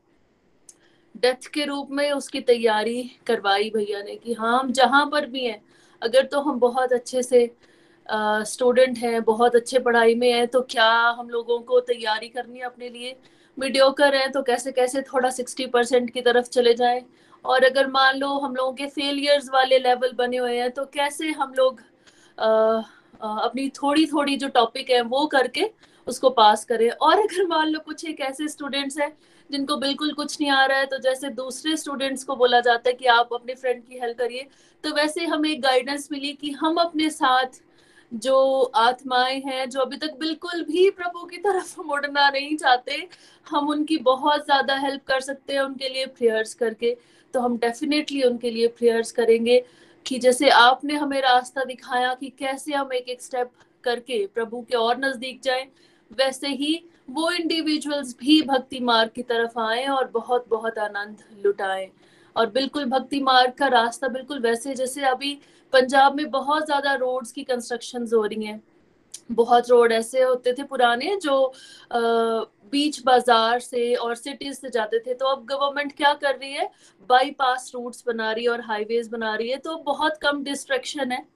डेथ 1.14 1.46
के 1.54 1.64
रूप 1.64 1.88
में 1.90 2.10
उसकी 2.12 2.40
तैयारी 2.42 3.02
करवाई 3.26 3.70
भैया 3.70 4.02
ने 4.02 4.16
कि 4.16 4.32
हाँ 4.32 4.58
हम 4.58 4.72
जहाँ 4.72 5.04
पर 5.06 5.26
भी 5.26 5.44
हैं, 5.44 5.62
अगर 6.02 6.24
तो 6.24 6.40
हम 6.40 6.58
बहुत 6.60 6.92
अच्छे 6.92 7.22
से 7.22 7.44
स्टूडेंट 8.06 8.98
हैं 8.98 9.22
बहुत 9.24 9.54
अच्छे 9.56 9.78
पढ़ाई 9.78 10.14
में 10.14 10.32
हैं 10.32 10.46
तो 10.46 10.60
क्या 10.60 10.90
हम 11.18 11.28
लोगों 11.30 11.58
को 11.60 11.80
तैयारी 11.80 12.28
करनी 12.28 12.58
है 12.58 12.64
अपने 12.64 12.88
लिए? 12.88 13.16
मीडियोकर 13.58 14.14
है 14.14 14.28
तो 14.28 14.42
कैसे 14.42 14.72
कैसे 14.72 15.02
थोड़ा 15.02 15.30
सिक्सटी 15.30 15.66
परसेंट 15.66 16.10
की 16.10 16.20
तरफ़ 16.20 16.48
चले 16.48 16.74
जाए? 16.74 17.02
और 17.44 17.64
अगर 17.64 17.86
मान 17.86 18.18
लो 18.18 18.28
हम 18.38 18.54
लोगों 18.56 18.72
के 18.72 18.86
फेलियर्स 18.86 19.48
वाले 19.52 19.78
लेवल 19.78 20.12
बने 20.12 20.36
हुए 20.36 20.58
हैं 20.58 20.70
तो 20.70 20.84
कैसे 20.84 21.30
हम 21.30 21.54
लोग 21.58 21.80
आ, 22.38 22.46
आ, 22.46 23.38
अपनी 23.38 23.68
थोड़ी 23.68 24.06
थोड़ी 24.06 24.36
जो 24.36 24.48
टॉपिक 24.48 24.90
है 24.90 25.00
वो 25.02 25.26
करके 25.26 25.70
उसको 26.06 26.30
पास 26.30 26.64
करें? 26.64 26.90
और 26.90 27.18
अगर 27.18 27.46
मान 27.46 27.68
लो 27.68 27.80
कुछ 27.80 28.04
एक 28.04 28.20
ऐसे 28.20 28.48
स्टूडेंट्स 28.48 28.98
हैं 28.98 29.12
जिनको 29.50 29.76
बिल्कुल 29.76 30.12
कुछ 30.12 30.40
नहीं 30.40 30.50
आ 30.50 30.64
रहा 30.66 30.78
है 30.78 30.86
तो 30.86 30.98
जैसे 30.98 31.28
दूसरे 31.30 31.76
स्टूडेंट्स 31.76 32.24
को 32.24 32.36
बोला 32.36 32.60
जाता 32.60 32.88
है 32.90 32.94
कि 32.94 33.06
आप 33.06 33.34
अपने 33.34 33.54
फ्रेंड 33.54 33.82
की 33.84 33.98
हेल्प 33.98 34.18
करिए 34.18 34.48
तो 34.84 34.94
वैसे 34.94 35.26
हमें 35.26 35.62
गाइडेंस 35.62 36.08
मिली 36.12 36.32
कि 36.32 36.50
हम 36.50 36.76
अपने 36.76 37.10
साथ 37.10 37.60
जो 38.12 38.62
आत्माएँ 38.76 39.40
हैं, 39.40 39.68
जो 39.70 39.80
अभी 39.80 39.96
तक 39.96 40.16
बिल्कुल 40.18 40.62
भी 40.62 40.88
प्रभु 40.90 41.24
की 41.26 41.36
तरफ़ 41.36 41.80
मुड़ना 41.80 42.28
नहीं 42.30 42.56
चाहते, 42.56 43.06
हम 43.46 43.68
उनकी 43.68 43.96
बहुत 43.98 44.44
ज़्यादा 44.44 44.76
हेल्प 44.76 45.04
कर 45.06 45.20
सकते 45.20 45.52
हैं 45.52 45.60
उनके 45.60 45.88
लिए 45.88 46.06
प्रेयर्स 46.08 46.54
करके। 46.54 46.96
तो 47.34 47.40
हम 47.40 47.56
डेफिनेटली 47.56 48.22
उनके 48.22 48.50
लिए 48.50 48.66
प्रेयर्स 48.68 49.12
करेंगे 49.12 49.62
कि 50.06 50.18
जैसे 50.18 50.48
आपने 50.50 50.94
हमें 50.94 51.20
रास्ता 51.20 51.64
दिखाया 51.64 52.12
कि 52.14 52.28
कैसे 52.38 52.72
हम 52.74 52.92
एक 52.92 53.08
एक 53.08 53.22
स्टेप 53.22 53.50
करके 53.84 54.26
प्रभु 54.26 54.60
के 54.60 54.76
और 54.76 54.98
नज़दीक 54.98 55.40
जाएँ, 55.42 55.66
वैसे 56.10 56.48
ही 56.48 56.82
वो 57.10 57.30
इंडिविजुअल्स 57.30 58.16
भी 58.20 58.40
भक्ति 58.42 58.80
मार्ग 58.80 59.10
की 59.14 59.22
तरफ़ 59.22 59.58
आए 59.60 59.86
और 59.86 60.10
बहुत 60.14 60.48
बहुत 60.48 60.78
आनंद 60.78 61.22
लुटाएँ। 61.44 61.90
और 62.36 62.50
बिल्कुल 62.50 62.84
भक्ति 62.90 63.20
मार्ग 63.20 63.52
का 63.52 63.66
रास्ता 63.68 64.08
बिल्कुल 64.08 64.38
वैसे 64.40 64.74
जैसे 64.74 65.04
अभी 65.06 65.34
पंजाब 65.72 66.16
में 66.16 66.30
बहुत 66.30 66.66
ज़्यादा 66.66 66.94
रोड्स 66.96 67.32
की 67.32 67.42
कंस्ट्रक्शन 67.44 68.06
हो 68.14 68.24
रही 68.24 68.44
हैं। 68.44 68.62
बहुत 69.32 69.68
रोड 69.70 69.92
ऐसे 69.92 70.22
होते 70.22 70.52
थे 70.52 70.62
पुराने 70.64 71.16
जो 71.22 71.52
बीच 72.72 73.00
बाज़ार 73.04 73.60
से 73.60 73.94
और 73.96 74.14
सिटीज़ 74.14 74.56
से 74.56 74.70
जाते 74.70 74.98
थे। 74.98 75.14
तो 75.14 75.26
अब 75.26 75.44
गवर्नमेंट 75.46 75.92
क्या 75.96 76.12
कर 76.14 76.36
रही 76.36 76.52
है? 76.52 76.68
बाईपास 77.10 77.70
रूट्स 77.74 78.04
बना 78.06 78.30
रही 78.32 78.44
है 78.44 78.50
और 78.50 78.60
हाईवेज 78.62 79.08
बना 79.08 79.34
रही 79.34 79.50
है। 79.50 79.56
तो 79.58 79.76
बहुत 79.86 80.18
कम 80.22 80.42
डिस्ट्रैक्शन 80.44 81.12
है 81.12 81.26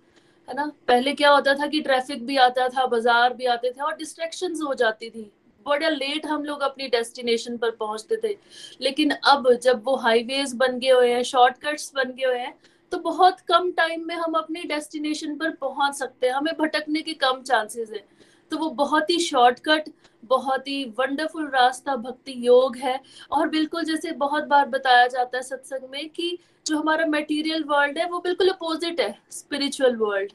है 0.48 0.54
ना? 0.54 0.70
पहले 0.88 1.12
क्या 1.14 1.30
होता 1.30 1.54
था 1.54 1.66
कि 1.66 1.80
ट्रैफ़िक 1.80 2.26
भी 2.26 2.36
आता 2.38 2.68
था 2.68 2.86
बाज़ार 2.86 3.34
भी 3.34 3.46
आते 3.46 3.70
थे 3.70 3.82
और 3.82 3.96
डिस्ट्रैक्शन 3.96 4.54
हो 4.62 4.74
जाती 4.74 5.10
थी। 5.10 5.30
बड़ा 5.66 5.88
लेट 5.88 6.26
हम 6.26 6.44
लोग 6.44 6.60
अपनी 6.62 6.88
डेस्टिनेशन 6.88 7.56
पर 7.56 7.70
पहुँचते 7.70 8.16
थे। 8.24 8.36
लेकिन 8.80 9.10
अब 9.10 9.52
जब 9.54 9.82
वो 9.84 9.96
हाईवेज 9.96 10.54
बन 10.54 10.78
गए 10.78 10.90
हुए 10.90 11.12
हैं 11.12 11.22
शॉर्टकट्स 11.24 11.92
बन 11.96 12.12
गए 12.12 12.26
हुए 12.26 12.38
हैं 12.38 12.54
तो 12.92 12.98
बहुत 13.00 13.40
कम 13.48 13.70
टाइम 13.72 14.06
में 14.06 14.14
हम 14.14 14.34
अपनी 14.34 14.62
डेस्टिनेशन 14.64 15.36
पर 15.36 15.50
पहुँच 15.60 15.94
सकते 15.94 16.26
हैं। 16.26 16.34
हमें 16.34 16.52
भटकने 16.58 17.00
के 17.02 17.12
कम 17.14 17.42
चांसेस 17.42 17.90
है। 17.90 18.04
तो 18.52 18.56
वो 18.56 18.68
बहुत 18.72 19.10
ही 19.10 19.18
शॉर्टकट 19.20 19.88
बहुत 20.24 20.68
ही 20.68 20.84
वंडरफुल 20.98 21.48
रास्ता, 21.50 21.96
भक्ति 21.96 22.34
योग 22.38 22.76
है। 22.76 23.00
और 23.32 23.48
बिल्कुल 23.48 23.84
जैसे 23.84 24.12
बहुत 24.14 24.44
बार 24.44 24.66
बताया 24.68 25.06
जाता 25.06 25.36
है 25.36 25.42
सत्संग 25.42 25.88
में 25.90 26.08
कि 26.08 26.38
जो 26.66 26.78
हमारा 26.78 27.06
मटेरियल 27.06 27.64
वर्ल्ड 27.64 27.98
है, 27.98 28.08
वो 28.08 28.18
बिल्कुल 28.20 28.48
अपोजिट 28.48 29.00
है 29.00 29.14
स्पिरिचुअल 29.30 29.96
वर्ल्ड 29.96 30.32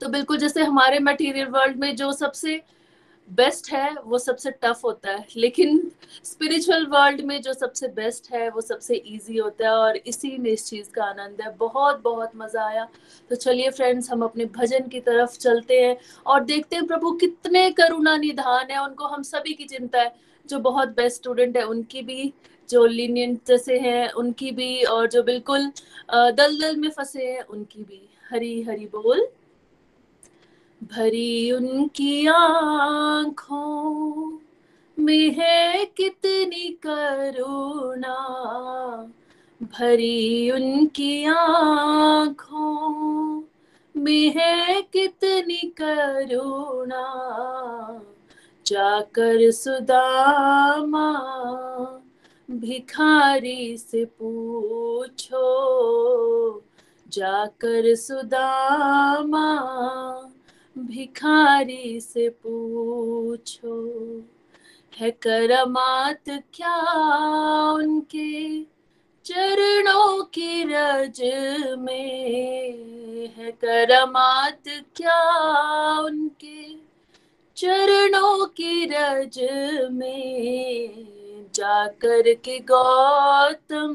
तो 0.00 0.08
बिल्कुल 0.08 0.38
जैसे 0.38 0.62
हमारे 0.62 0.98
मटेरियल 1.00 1.46
वर्ल्ड 1.48 1.76
में 1.76 1.94
जो 1.96 2.10
सबसे 2.12 2.60
बेस्ट 3.28 3.70
है, 3.72 3.94
वो 4.04 4.18
सबसे 4.18 4.50
टफ 4.62 4.80
होता 4.84 5.10
है। 5.10 5.26
लेकिन 5.36 5.90
स्पिरिचुअल 6.24 6.86
वर्ल्ड 6.86 7.20
में 7.20 7.40
जो 7.42 7.52
सबसे 7.52 7.88
बेस्ट 7.88 8.30
है, 8.32 8.48
वो 8.50 8.60
सबसे 8.60 8.94
इजी 8.94 9.36
होता 9.38 9.64
है 9.64 9.72
और 9.72 9.96
इसी 9.96 10.36
में 10.38 10.50
इस 10.50 10.66
चीज़ 10.66 10.90
का 10.90 11.04
आनंद 11.04 11.42
है। 11.42 11.54
बहुत 11.56 12.00
बहुत 12.02 12.30
मज़ा 12.36 12.66
आया। 12.66 12.88
तो 13.30 13.36
चलिए 13.36 13.70
फ्रेंड्स 13.70 14.10
हम 14.10 14.22
अपने 14.22 14.44
भजन 14.44 14.88
की 14.88 15.00
तरफ़ 15.00 15.38
चलते 15.38 15.80
हैं 15.82 15.96
और 16.26 16.44
देखते 16.44 16.76
हैं 16.76 16.86
प्रभु 16.86 17.12
कितने 17.12 17.70
करुणा 17.70 18.16
निधान 18.16 18.70
है। 18.70 18.82
उनको 18.84 19.06
हम 19.06 19.22
सभी 19.22 19.54
की 19.54 19.64
चिंता 19.64 20.02
है। 20.02 20.14
जो 20.46 20.58
बहुत 20.58 20.88
बेस्ट 20.88 21.16
स्टूडेंट 21.16 21.56
है, 21.56 21.62
उनकी 21.62 22.02
भी, 22.02 22.32
जो 22.70 22.84
लीनियंट 22.86 23.40
जैसे 23.48 23.78
हैं, 23.78 24.10
उनकी 24.12 24.50
भी 24.50 24.82
और 24.84 25.08
जो 25.08 25.22
बिल्कुल 25.22 25.70
दलदल 26.10 26.76
में 26.76 26.88
फंसे 26.90 27.26
हैं, 27.26 27.42
उनकी 27.42 27.82
भी। 27.82 28.08
हरी 28.30 28.62
हरी 28.62 28.86
बोल। 28.86 29.28
भरी 30.84 31.52
उनकी 31.52 32.26
आँखों 32.26 34.38
में 34.98 35.30
है 35.30 35.84
कितनी 35.84 36.78
करुणा। 36.86 38.16
भरी 39.62 40.50
उनकी 40.50 41.24
आँखों 41.24 43.42
में 43.96 44.32
है 44.36 44.82
कितनी 44.82 45.54
करुणा। 45.54 47.04
जाकर 48.66 49.50
सुदामा 49.50 51.12
भिखारी 52.50 53.78
से 53.78 54.04
पूछो, 54.04 55.42
जाकर 57.08 57.94
सुदामा 57.94 59.64
भिखारी 60.86 62.00
से 62.00 62.28
पूछो, 62.28 63.94
है 64.98 65.10
करमात 65.10 66.24
क्या 66.28 66.76
उनके 67.72 68.62
चरणों 69.24 70.24
की 70.24 70.64
रज 70.64 71.20
में? 71.78 73.32
है 73.36 73.50
करमात 73.50 74.62
क्या 74.68 76.00
उनके 76.00 76.74
चरणों 77.56 78.46
की 78.46 78.84
रज 78.84 79.38
में? 79.92 81.08
जाकर 81.54 82.34
के 82.34 82.58
गौतम 82.58 83.94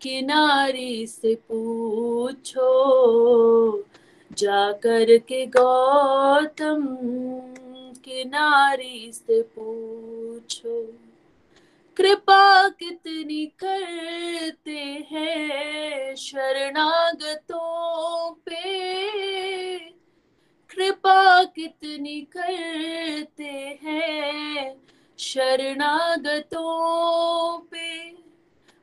किनारी 0.00 1.06
से 1.06 1.34
पूछो 1.34 2.70
जाकर 4.32 5.18
के 5.18 5.46
गौतम 5.46 6.86
किनारी 8.04 9.12
से 9.12 9.42
पूछो, 9.42 10.94
कृपा 11.96 12.68
कितनी 12.68 13.46
करते 13.46 15.06
हैं 15.10 16.14
शरणागतों 16.14 18.32
पे? 18.32 19.78
कृपा 20.70 21.44
कितनी 21.44 22.20
करते 22.20 23.78
हैं 23.82 24.76
शरणागतों 25.18 27.58
पे? 27.58 28.16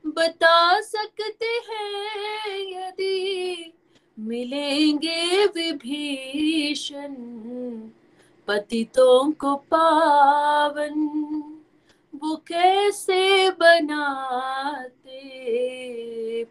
बता 0.07 0.81
सकते 0.81 1.45
हैं 1.45 2.59
यदि 2.59 3.73
मिलेंगे 4.19 5.45
विभीषण, 5.45 7.15
पतितों 8.47 9.31
को 9.31 9.55
पावन। 9.55 10.93
वो 12.15 12.35
कैसे 12.35 13.49
बनाते 13.49 15.17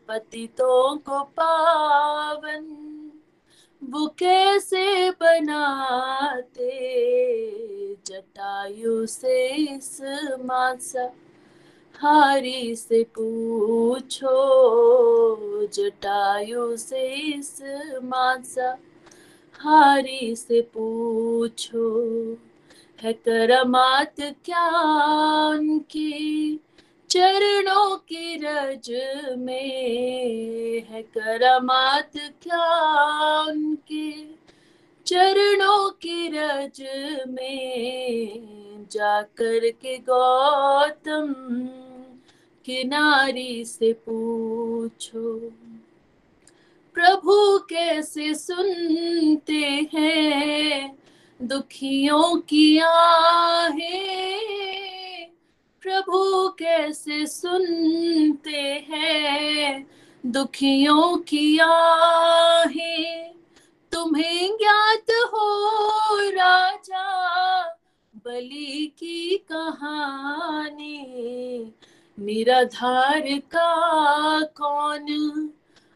पतितों 0.09 0.97
को 0.97 1.23
पावन? 1.23 2.83
वो 3.85 4.07
कैसे 4.07 5.11
बनाते 5.11 6.71
जटायु 8.07 9.07
से 9.07 9.49
इस 9.49 9.99
मासा? 10.45 11.13
हारी 11.99 12.77
से 12.77 13.03
पूछो, 13.05 14.31
जटायु 15.67 16.77
से 16.77 17.09
इस 17.09 17.63
मांसा। 18.05 18.79
हारी 19.59 20.37
से 20.37 20.61
पूछो, 20.61 22.07
है 23.03 23.13
करमात 23.13 24.15
क्या 24.21 24.69
उनकी? 25.49 26.61
चरणों 27.11 27.97
की 27.97 28.37
रज 28.37 28.91
में 29.39 30.87
है 30.89 31.03
करमात 31.03 32.13
क्या 32.17 33.41
उनके? 33.43 34.13
चरणों 35.07 35.91
की 35.91 36.29
रज 36.29 36.85
में 37.29 38.87
जाकर 38.91 39.71
के 39.71 39.99
गौतम 39.99 41.35
किनारी 42.67 43.65
से 43.65 43.93
पूछो, 43.93 45.39
प्रभु 46.95 47.59
कैसे 47.59 48.35
सुनते 48.35 49.89
हैं? 49.95 50.99
दुखियों 51.43 52.37
की 52.37 52.79
आहें, 52.79 54.41
प्रभु 55.83 56.49
कैसे 56.49 57.27
सुनते 57.27 58.87
हैं? 58.91 59.87
दुखियों 60.27 61.17
की 61.17 61.59
आहें, 61.59 63.35
तुम्हें 63.93 64.49
ज्ञात 64.57 65.11
हो 65.11 65.49
राजा, 66.31 67.07
बलि 68.25 68.93
की 68.99 69.37
कहानी? 69.37 71.03
निराधार 72.21 73.23
का 73.29 74.41
कौन 74.41 75.51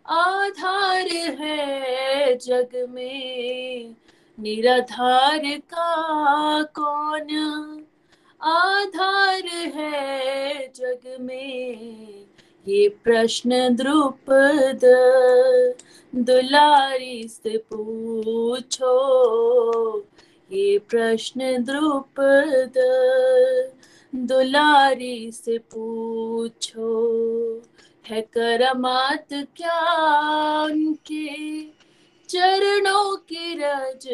आधार 0.06 1.08
है 1.40 2.34
जग 2.38 2.86
में? 2.90 3.94
निराधार 4.40 5.40
का 5.44 6.62
कौन 6.62 7.30
आधार 8.42 9.42
है 9.46 10.68
जग 10.76 11.16
में? 11.20 12.26
ये 12.68 12.88
प्रश्न 12.88 13.76
द्रुपद 13.76 14.80
दुलारी 16.14 17.28
से 17.28 17.58
पूछो। 17.58 18.92
ये 20.52 20.78
प्रश्न 20.78 21.64
द्रुपद 21.64 22.74
दुलारी 24.14 25.32
से 25.32 25.58
पूछो, 25.58 26.88
है 28.06 28.20
करमात 28.20 29.28
क्या 29.32 30.02
उनके 30.62 31.62
चरणों 32.28 33.16
की 33.16 33.54
रज 33.54 34.08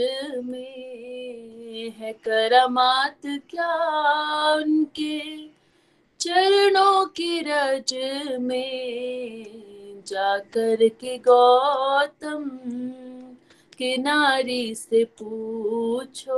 में? 0.44 1.90
है 1.98 2.12
करमात 2.12 3.20
क्या 3.26 3.74
उनके 4.54 5.48
चरणों 6.20 7.06
की 7.06 7.40
रज 7.40 7.94
में? 8.40 9.46
जाकर 10.06 10.88
के 10.88 11.18
गौतम 11.18 12.50
किनारी 13.78 14.74
से 14.74 15.04
पूछो 15.04 16.36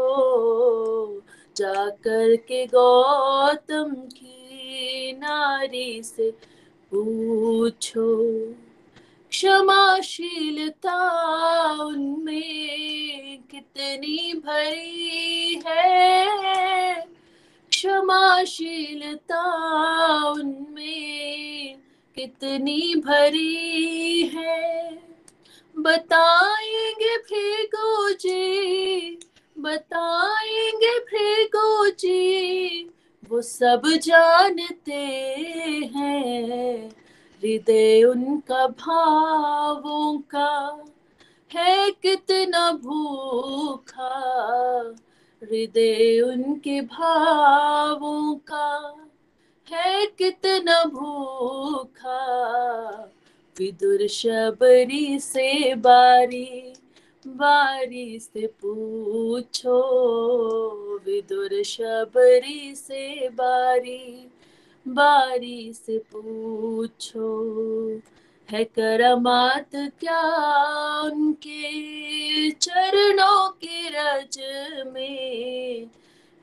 जाकर 1.58 2.36
के 2.36 2.66
गौतम 2.66 3.94
की 3.94 5.12
नारी 5.12 6.02
से 6.02 6.30
पूछो, 6.90 8.32
क्षमाशीलता 9.30 10.96
उनमें 11.84 13.38
कितनी 13.50 14.34
भरी 14.34 15.62
है? 15.66 17.00
क्षमाशीलता 17.70 19.42
उनमें 20.30 21.76
कितनी 22.14 22.94
भरी 22.94 24.22
है? 24.34 24.98
बताएँगे 25.78 27.16
भृगु 27.16 28.12
जी 28.12 29.18
बताएँगे 29.58 30.98
भृगु 30.98 31.90
जी 31.90 32.90
वो 33.30 33.42
सब 33.42 33.82
जानते 34.02 34.92
हैं। 35.94 36.88
हृदय 37.42 38.04
उनका 38.04 38.66
भावों 38.66 40.18
का 40.18 40.84
है 41.54 41.90
कितना 41.90 42.72
भूखा। 42.72 44.14
हृदय 45.42 46.20
उनके 46.20 46.80
भावों 46.80 48.34
का 48.34 48.96
है 49.72 50.06
कितना 50.06 50.84
भूखा। 50.84 52.22
विदुर 53.58 54.06
शबरी 54.06 55.18
से 55.18 55.74
बारी 55.74 56.72
बारी 57.28 58.18
से 58.18 58.46
पूछो, 58.46 59.80
विदुर 61.06 61.62
शबरी 61.62 62.74
से 62.74 63.28
बारी। 63.28 64.30
बारी 64.88 65.72
से 65.72 65.98
पूछो, 65.98 67.44
है 68.50 68.64
करमात 68.64 69.70
क्या 69.74 70.22
उनके 71.02 72.50
चरणों 72.50 73.48
की 73.48 73.88
रज 73.88 74.38
में? 74.86 75.86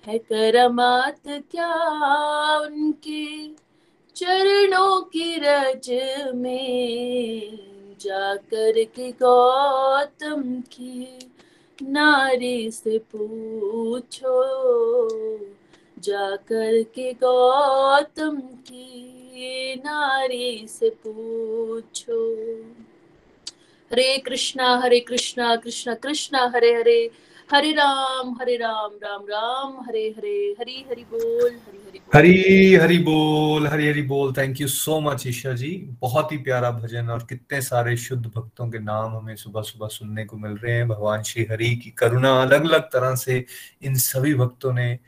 है 0.08 0.18
करमात 0.18 1.28
क्या 1.28 1.74
उनके 2.60 3.48
चरणों 4.16 5.02
की 5.02 5.36
रज 5.40 5.90
में? 6.36 7.75
जाकर 8.06 8.84
के 8.84 9.12
गौतम 9.12 10.62
की 10.62 11.32
नारी 11.82 12.72
से 12.72 12.98
पूछो 12.98 14.36
जाकर 16.00 16.84
के 16.84 17.14
गौतम 17.14 18.38
की 18.40 19.76
नारी 19.76 20.68
से 20.68 20.90
पूछो। 20.90 22.20
हरे 23.92 24.18
कृष्णा 24.18 24.78
हरे 24.78 25.00
कृष्णा 25.00 25.56
कृष्णा 25.56 25.94
कृष्णा, 25.96 26.52
हरे 26.56 26.74
हरे। 26.74 27.12
हरे 27.54 27.72
राम 27.72 28.38
हरे 28.42 28.56
राम 28.58 28.92
राम 29.04 29.22
राम, 29.30 29.74
हरे 29.88 30.16
हरे, 30.18 30.56
हरी 30.60 30.86
हरि 30.90 31.04
बोल, 31.04 31.52
हरी 31.52 31.92
हरि 32.16 32.76
हरी 32.76 32.98
बोल, 32.98 33.68
हरी 33.68 33.88
हरी 33.88 34.02
बोल। 34.02 34.34
Thank 34.34 34.62
you 34.62 34.68
so 34.68 35.00
much 35.00 35.28
Isha 35.28 35.54
ji. 35.54 35.70
बहुत 36.02 36.32
ही 36.32 36.38
प्यारा 36.38 36.72
भजन 36.72 37.10
और 37.10 37.26
कितने 37.30 37.62
सारे 37.62 37.98
शुद्ध 37.98 38.26
भक्तों 38.36 38.70
के 38.70 38.80
नाम 38.80 39.16
हमें 39.18 39.36
सुबह 39.36 39.62
सुबह 39.62 39.88
सुनने 39.88 40.26
को 40.26 40.38
मिल 40.38 40.52
रहे 40.52 40.76
हैं। 40.76 40.88
भगवान 40.88 41.24
श्री 41.24 41.48
हरि 41.52 41.76
की 41.76 41.90
करुणा 41.90 42.42
अलग 42.42 42.64
अलग 42.64 42.82
तरह 42.82 43.16
से 43.16 43.46
इन 43.84 43.96
सभी 43.96 44.34
भक्तों 44.34 44.74
ने 44.74 45.00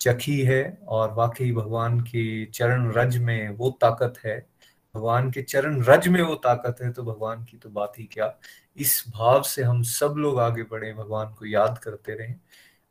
चखी 0.00 0.40
है 0.40 0.78
और 0.88 1.14
वाकई 1.14 1.52
भगवान 1.52 2.00
के 2.00 2.44
चरण 2.44 2.92
रज 2.92 3.16
में 3.16 3.48
वो 3.48 3.78
ताकत 3.80 4.14
है। 4.24 4.46
भगवान 4.94 5.30
के 5.30 5.42
चरण 5.42 5.82
रज 5.82 6.08
में 6.08 6.22
वो 6.22 6.34
ताकत 6.34 6.76
है 6.82 6.92
तो 6.92 7.02
भगवान 7.02 7.44
की 7.44 7.56
तो 7.56 7.70
बात 7.70 7.92
ही 7.98 8.04
क्या? 8.04 8.38
इस 8.76 9.04
भाव 9.08 9.42
से 9.42 9.62
हम 9.62 9.82
सब 9.82 10.14
लोग 10.16 10.40
आगे 10.40 10.62
बढ़े, 10.62 10.92
भगवान 10.92 11.34
को 11.34 11.46
याद 11.46 11.78
करते 11.78 12.14
रहें। 12.14 12.34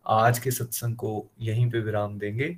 आज 0.07 0.39
के 0.39 0.51
सत्संग 0.51 0.95
को 0.95 1.31
यहीं 1.41 1.71
पे 1.71 1.79
विराम 1.79 2.19
देंगे। 2.19 2.57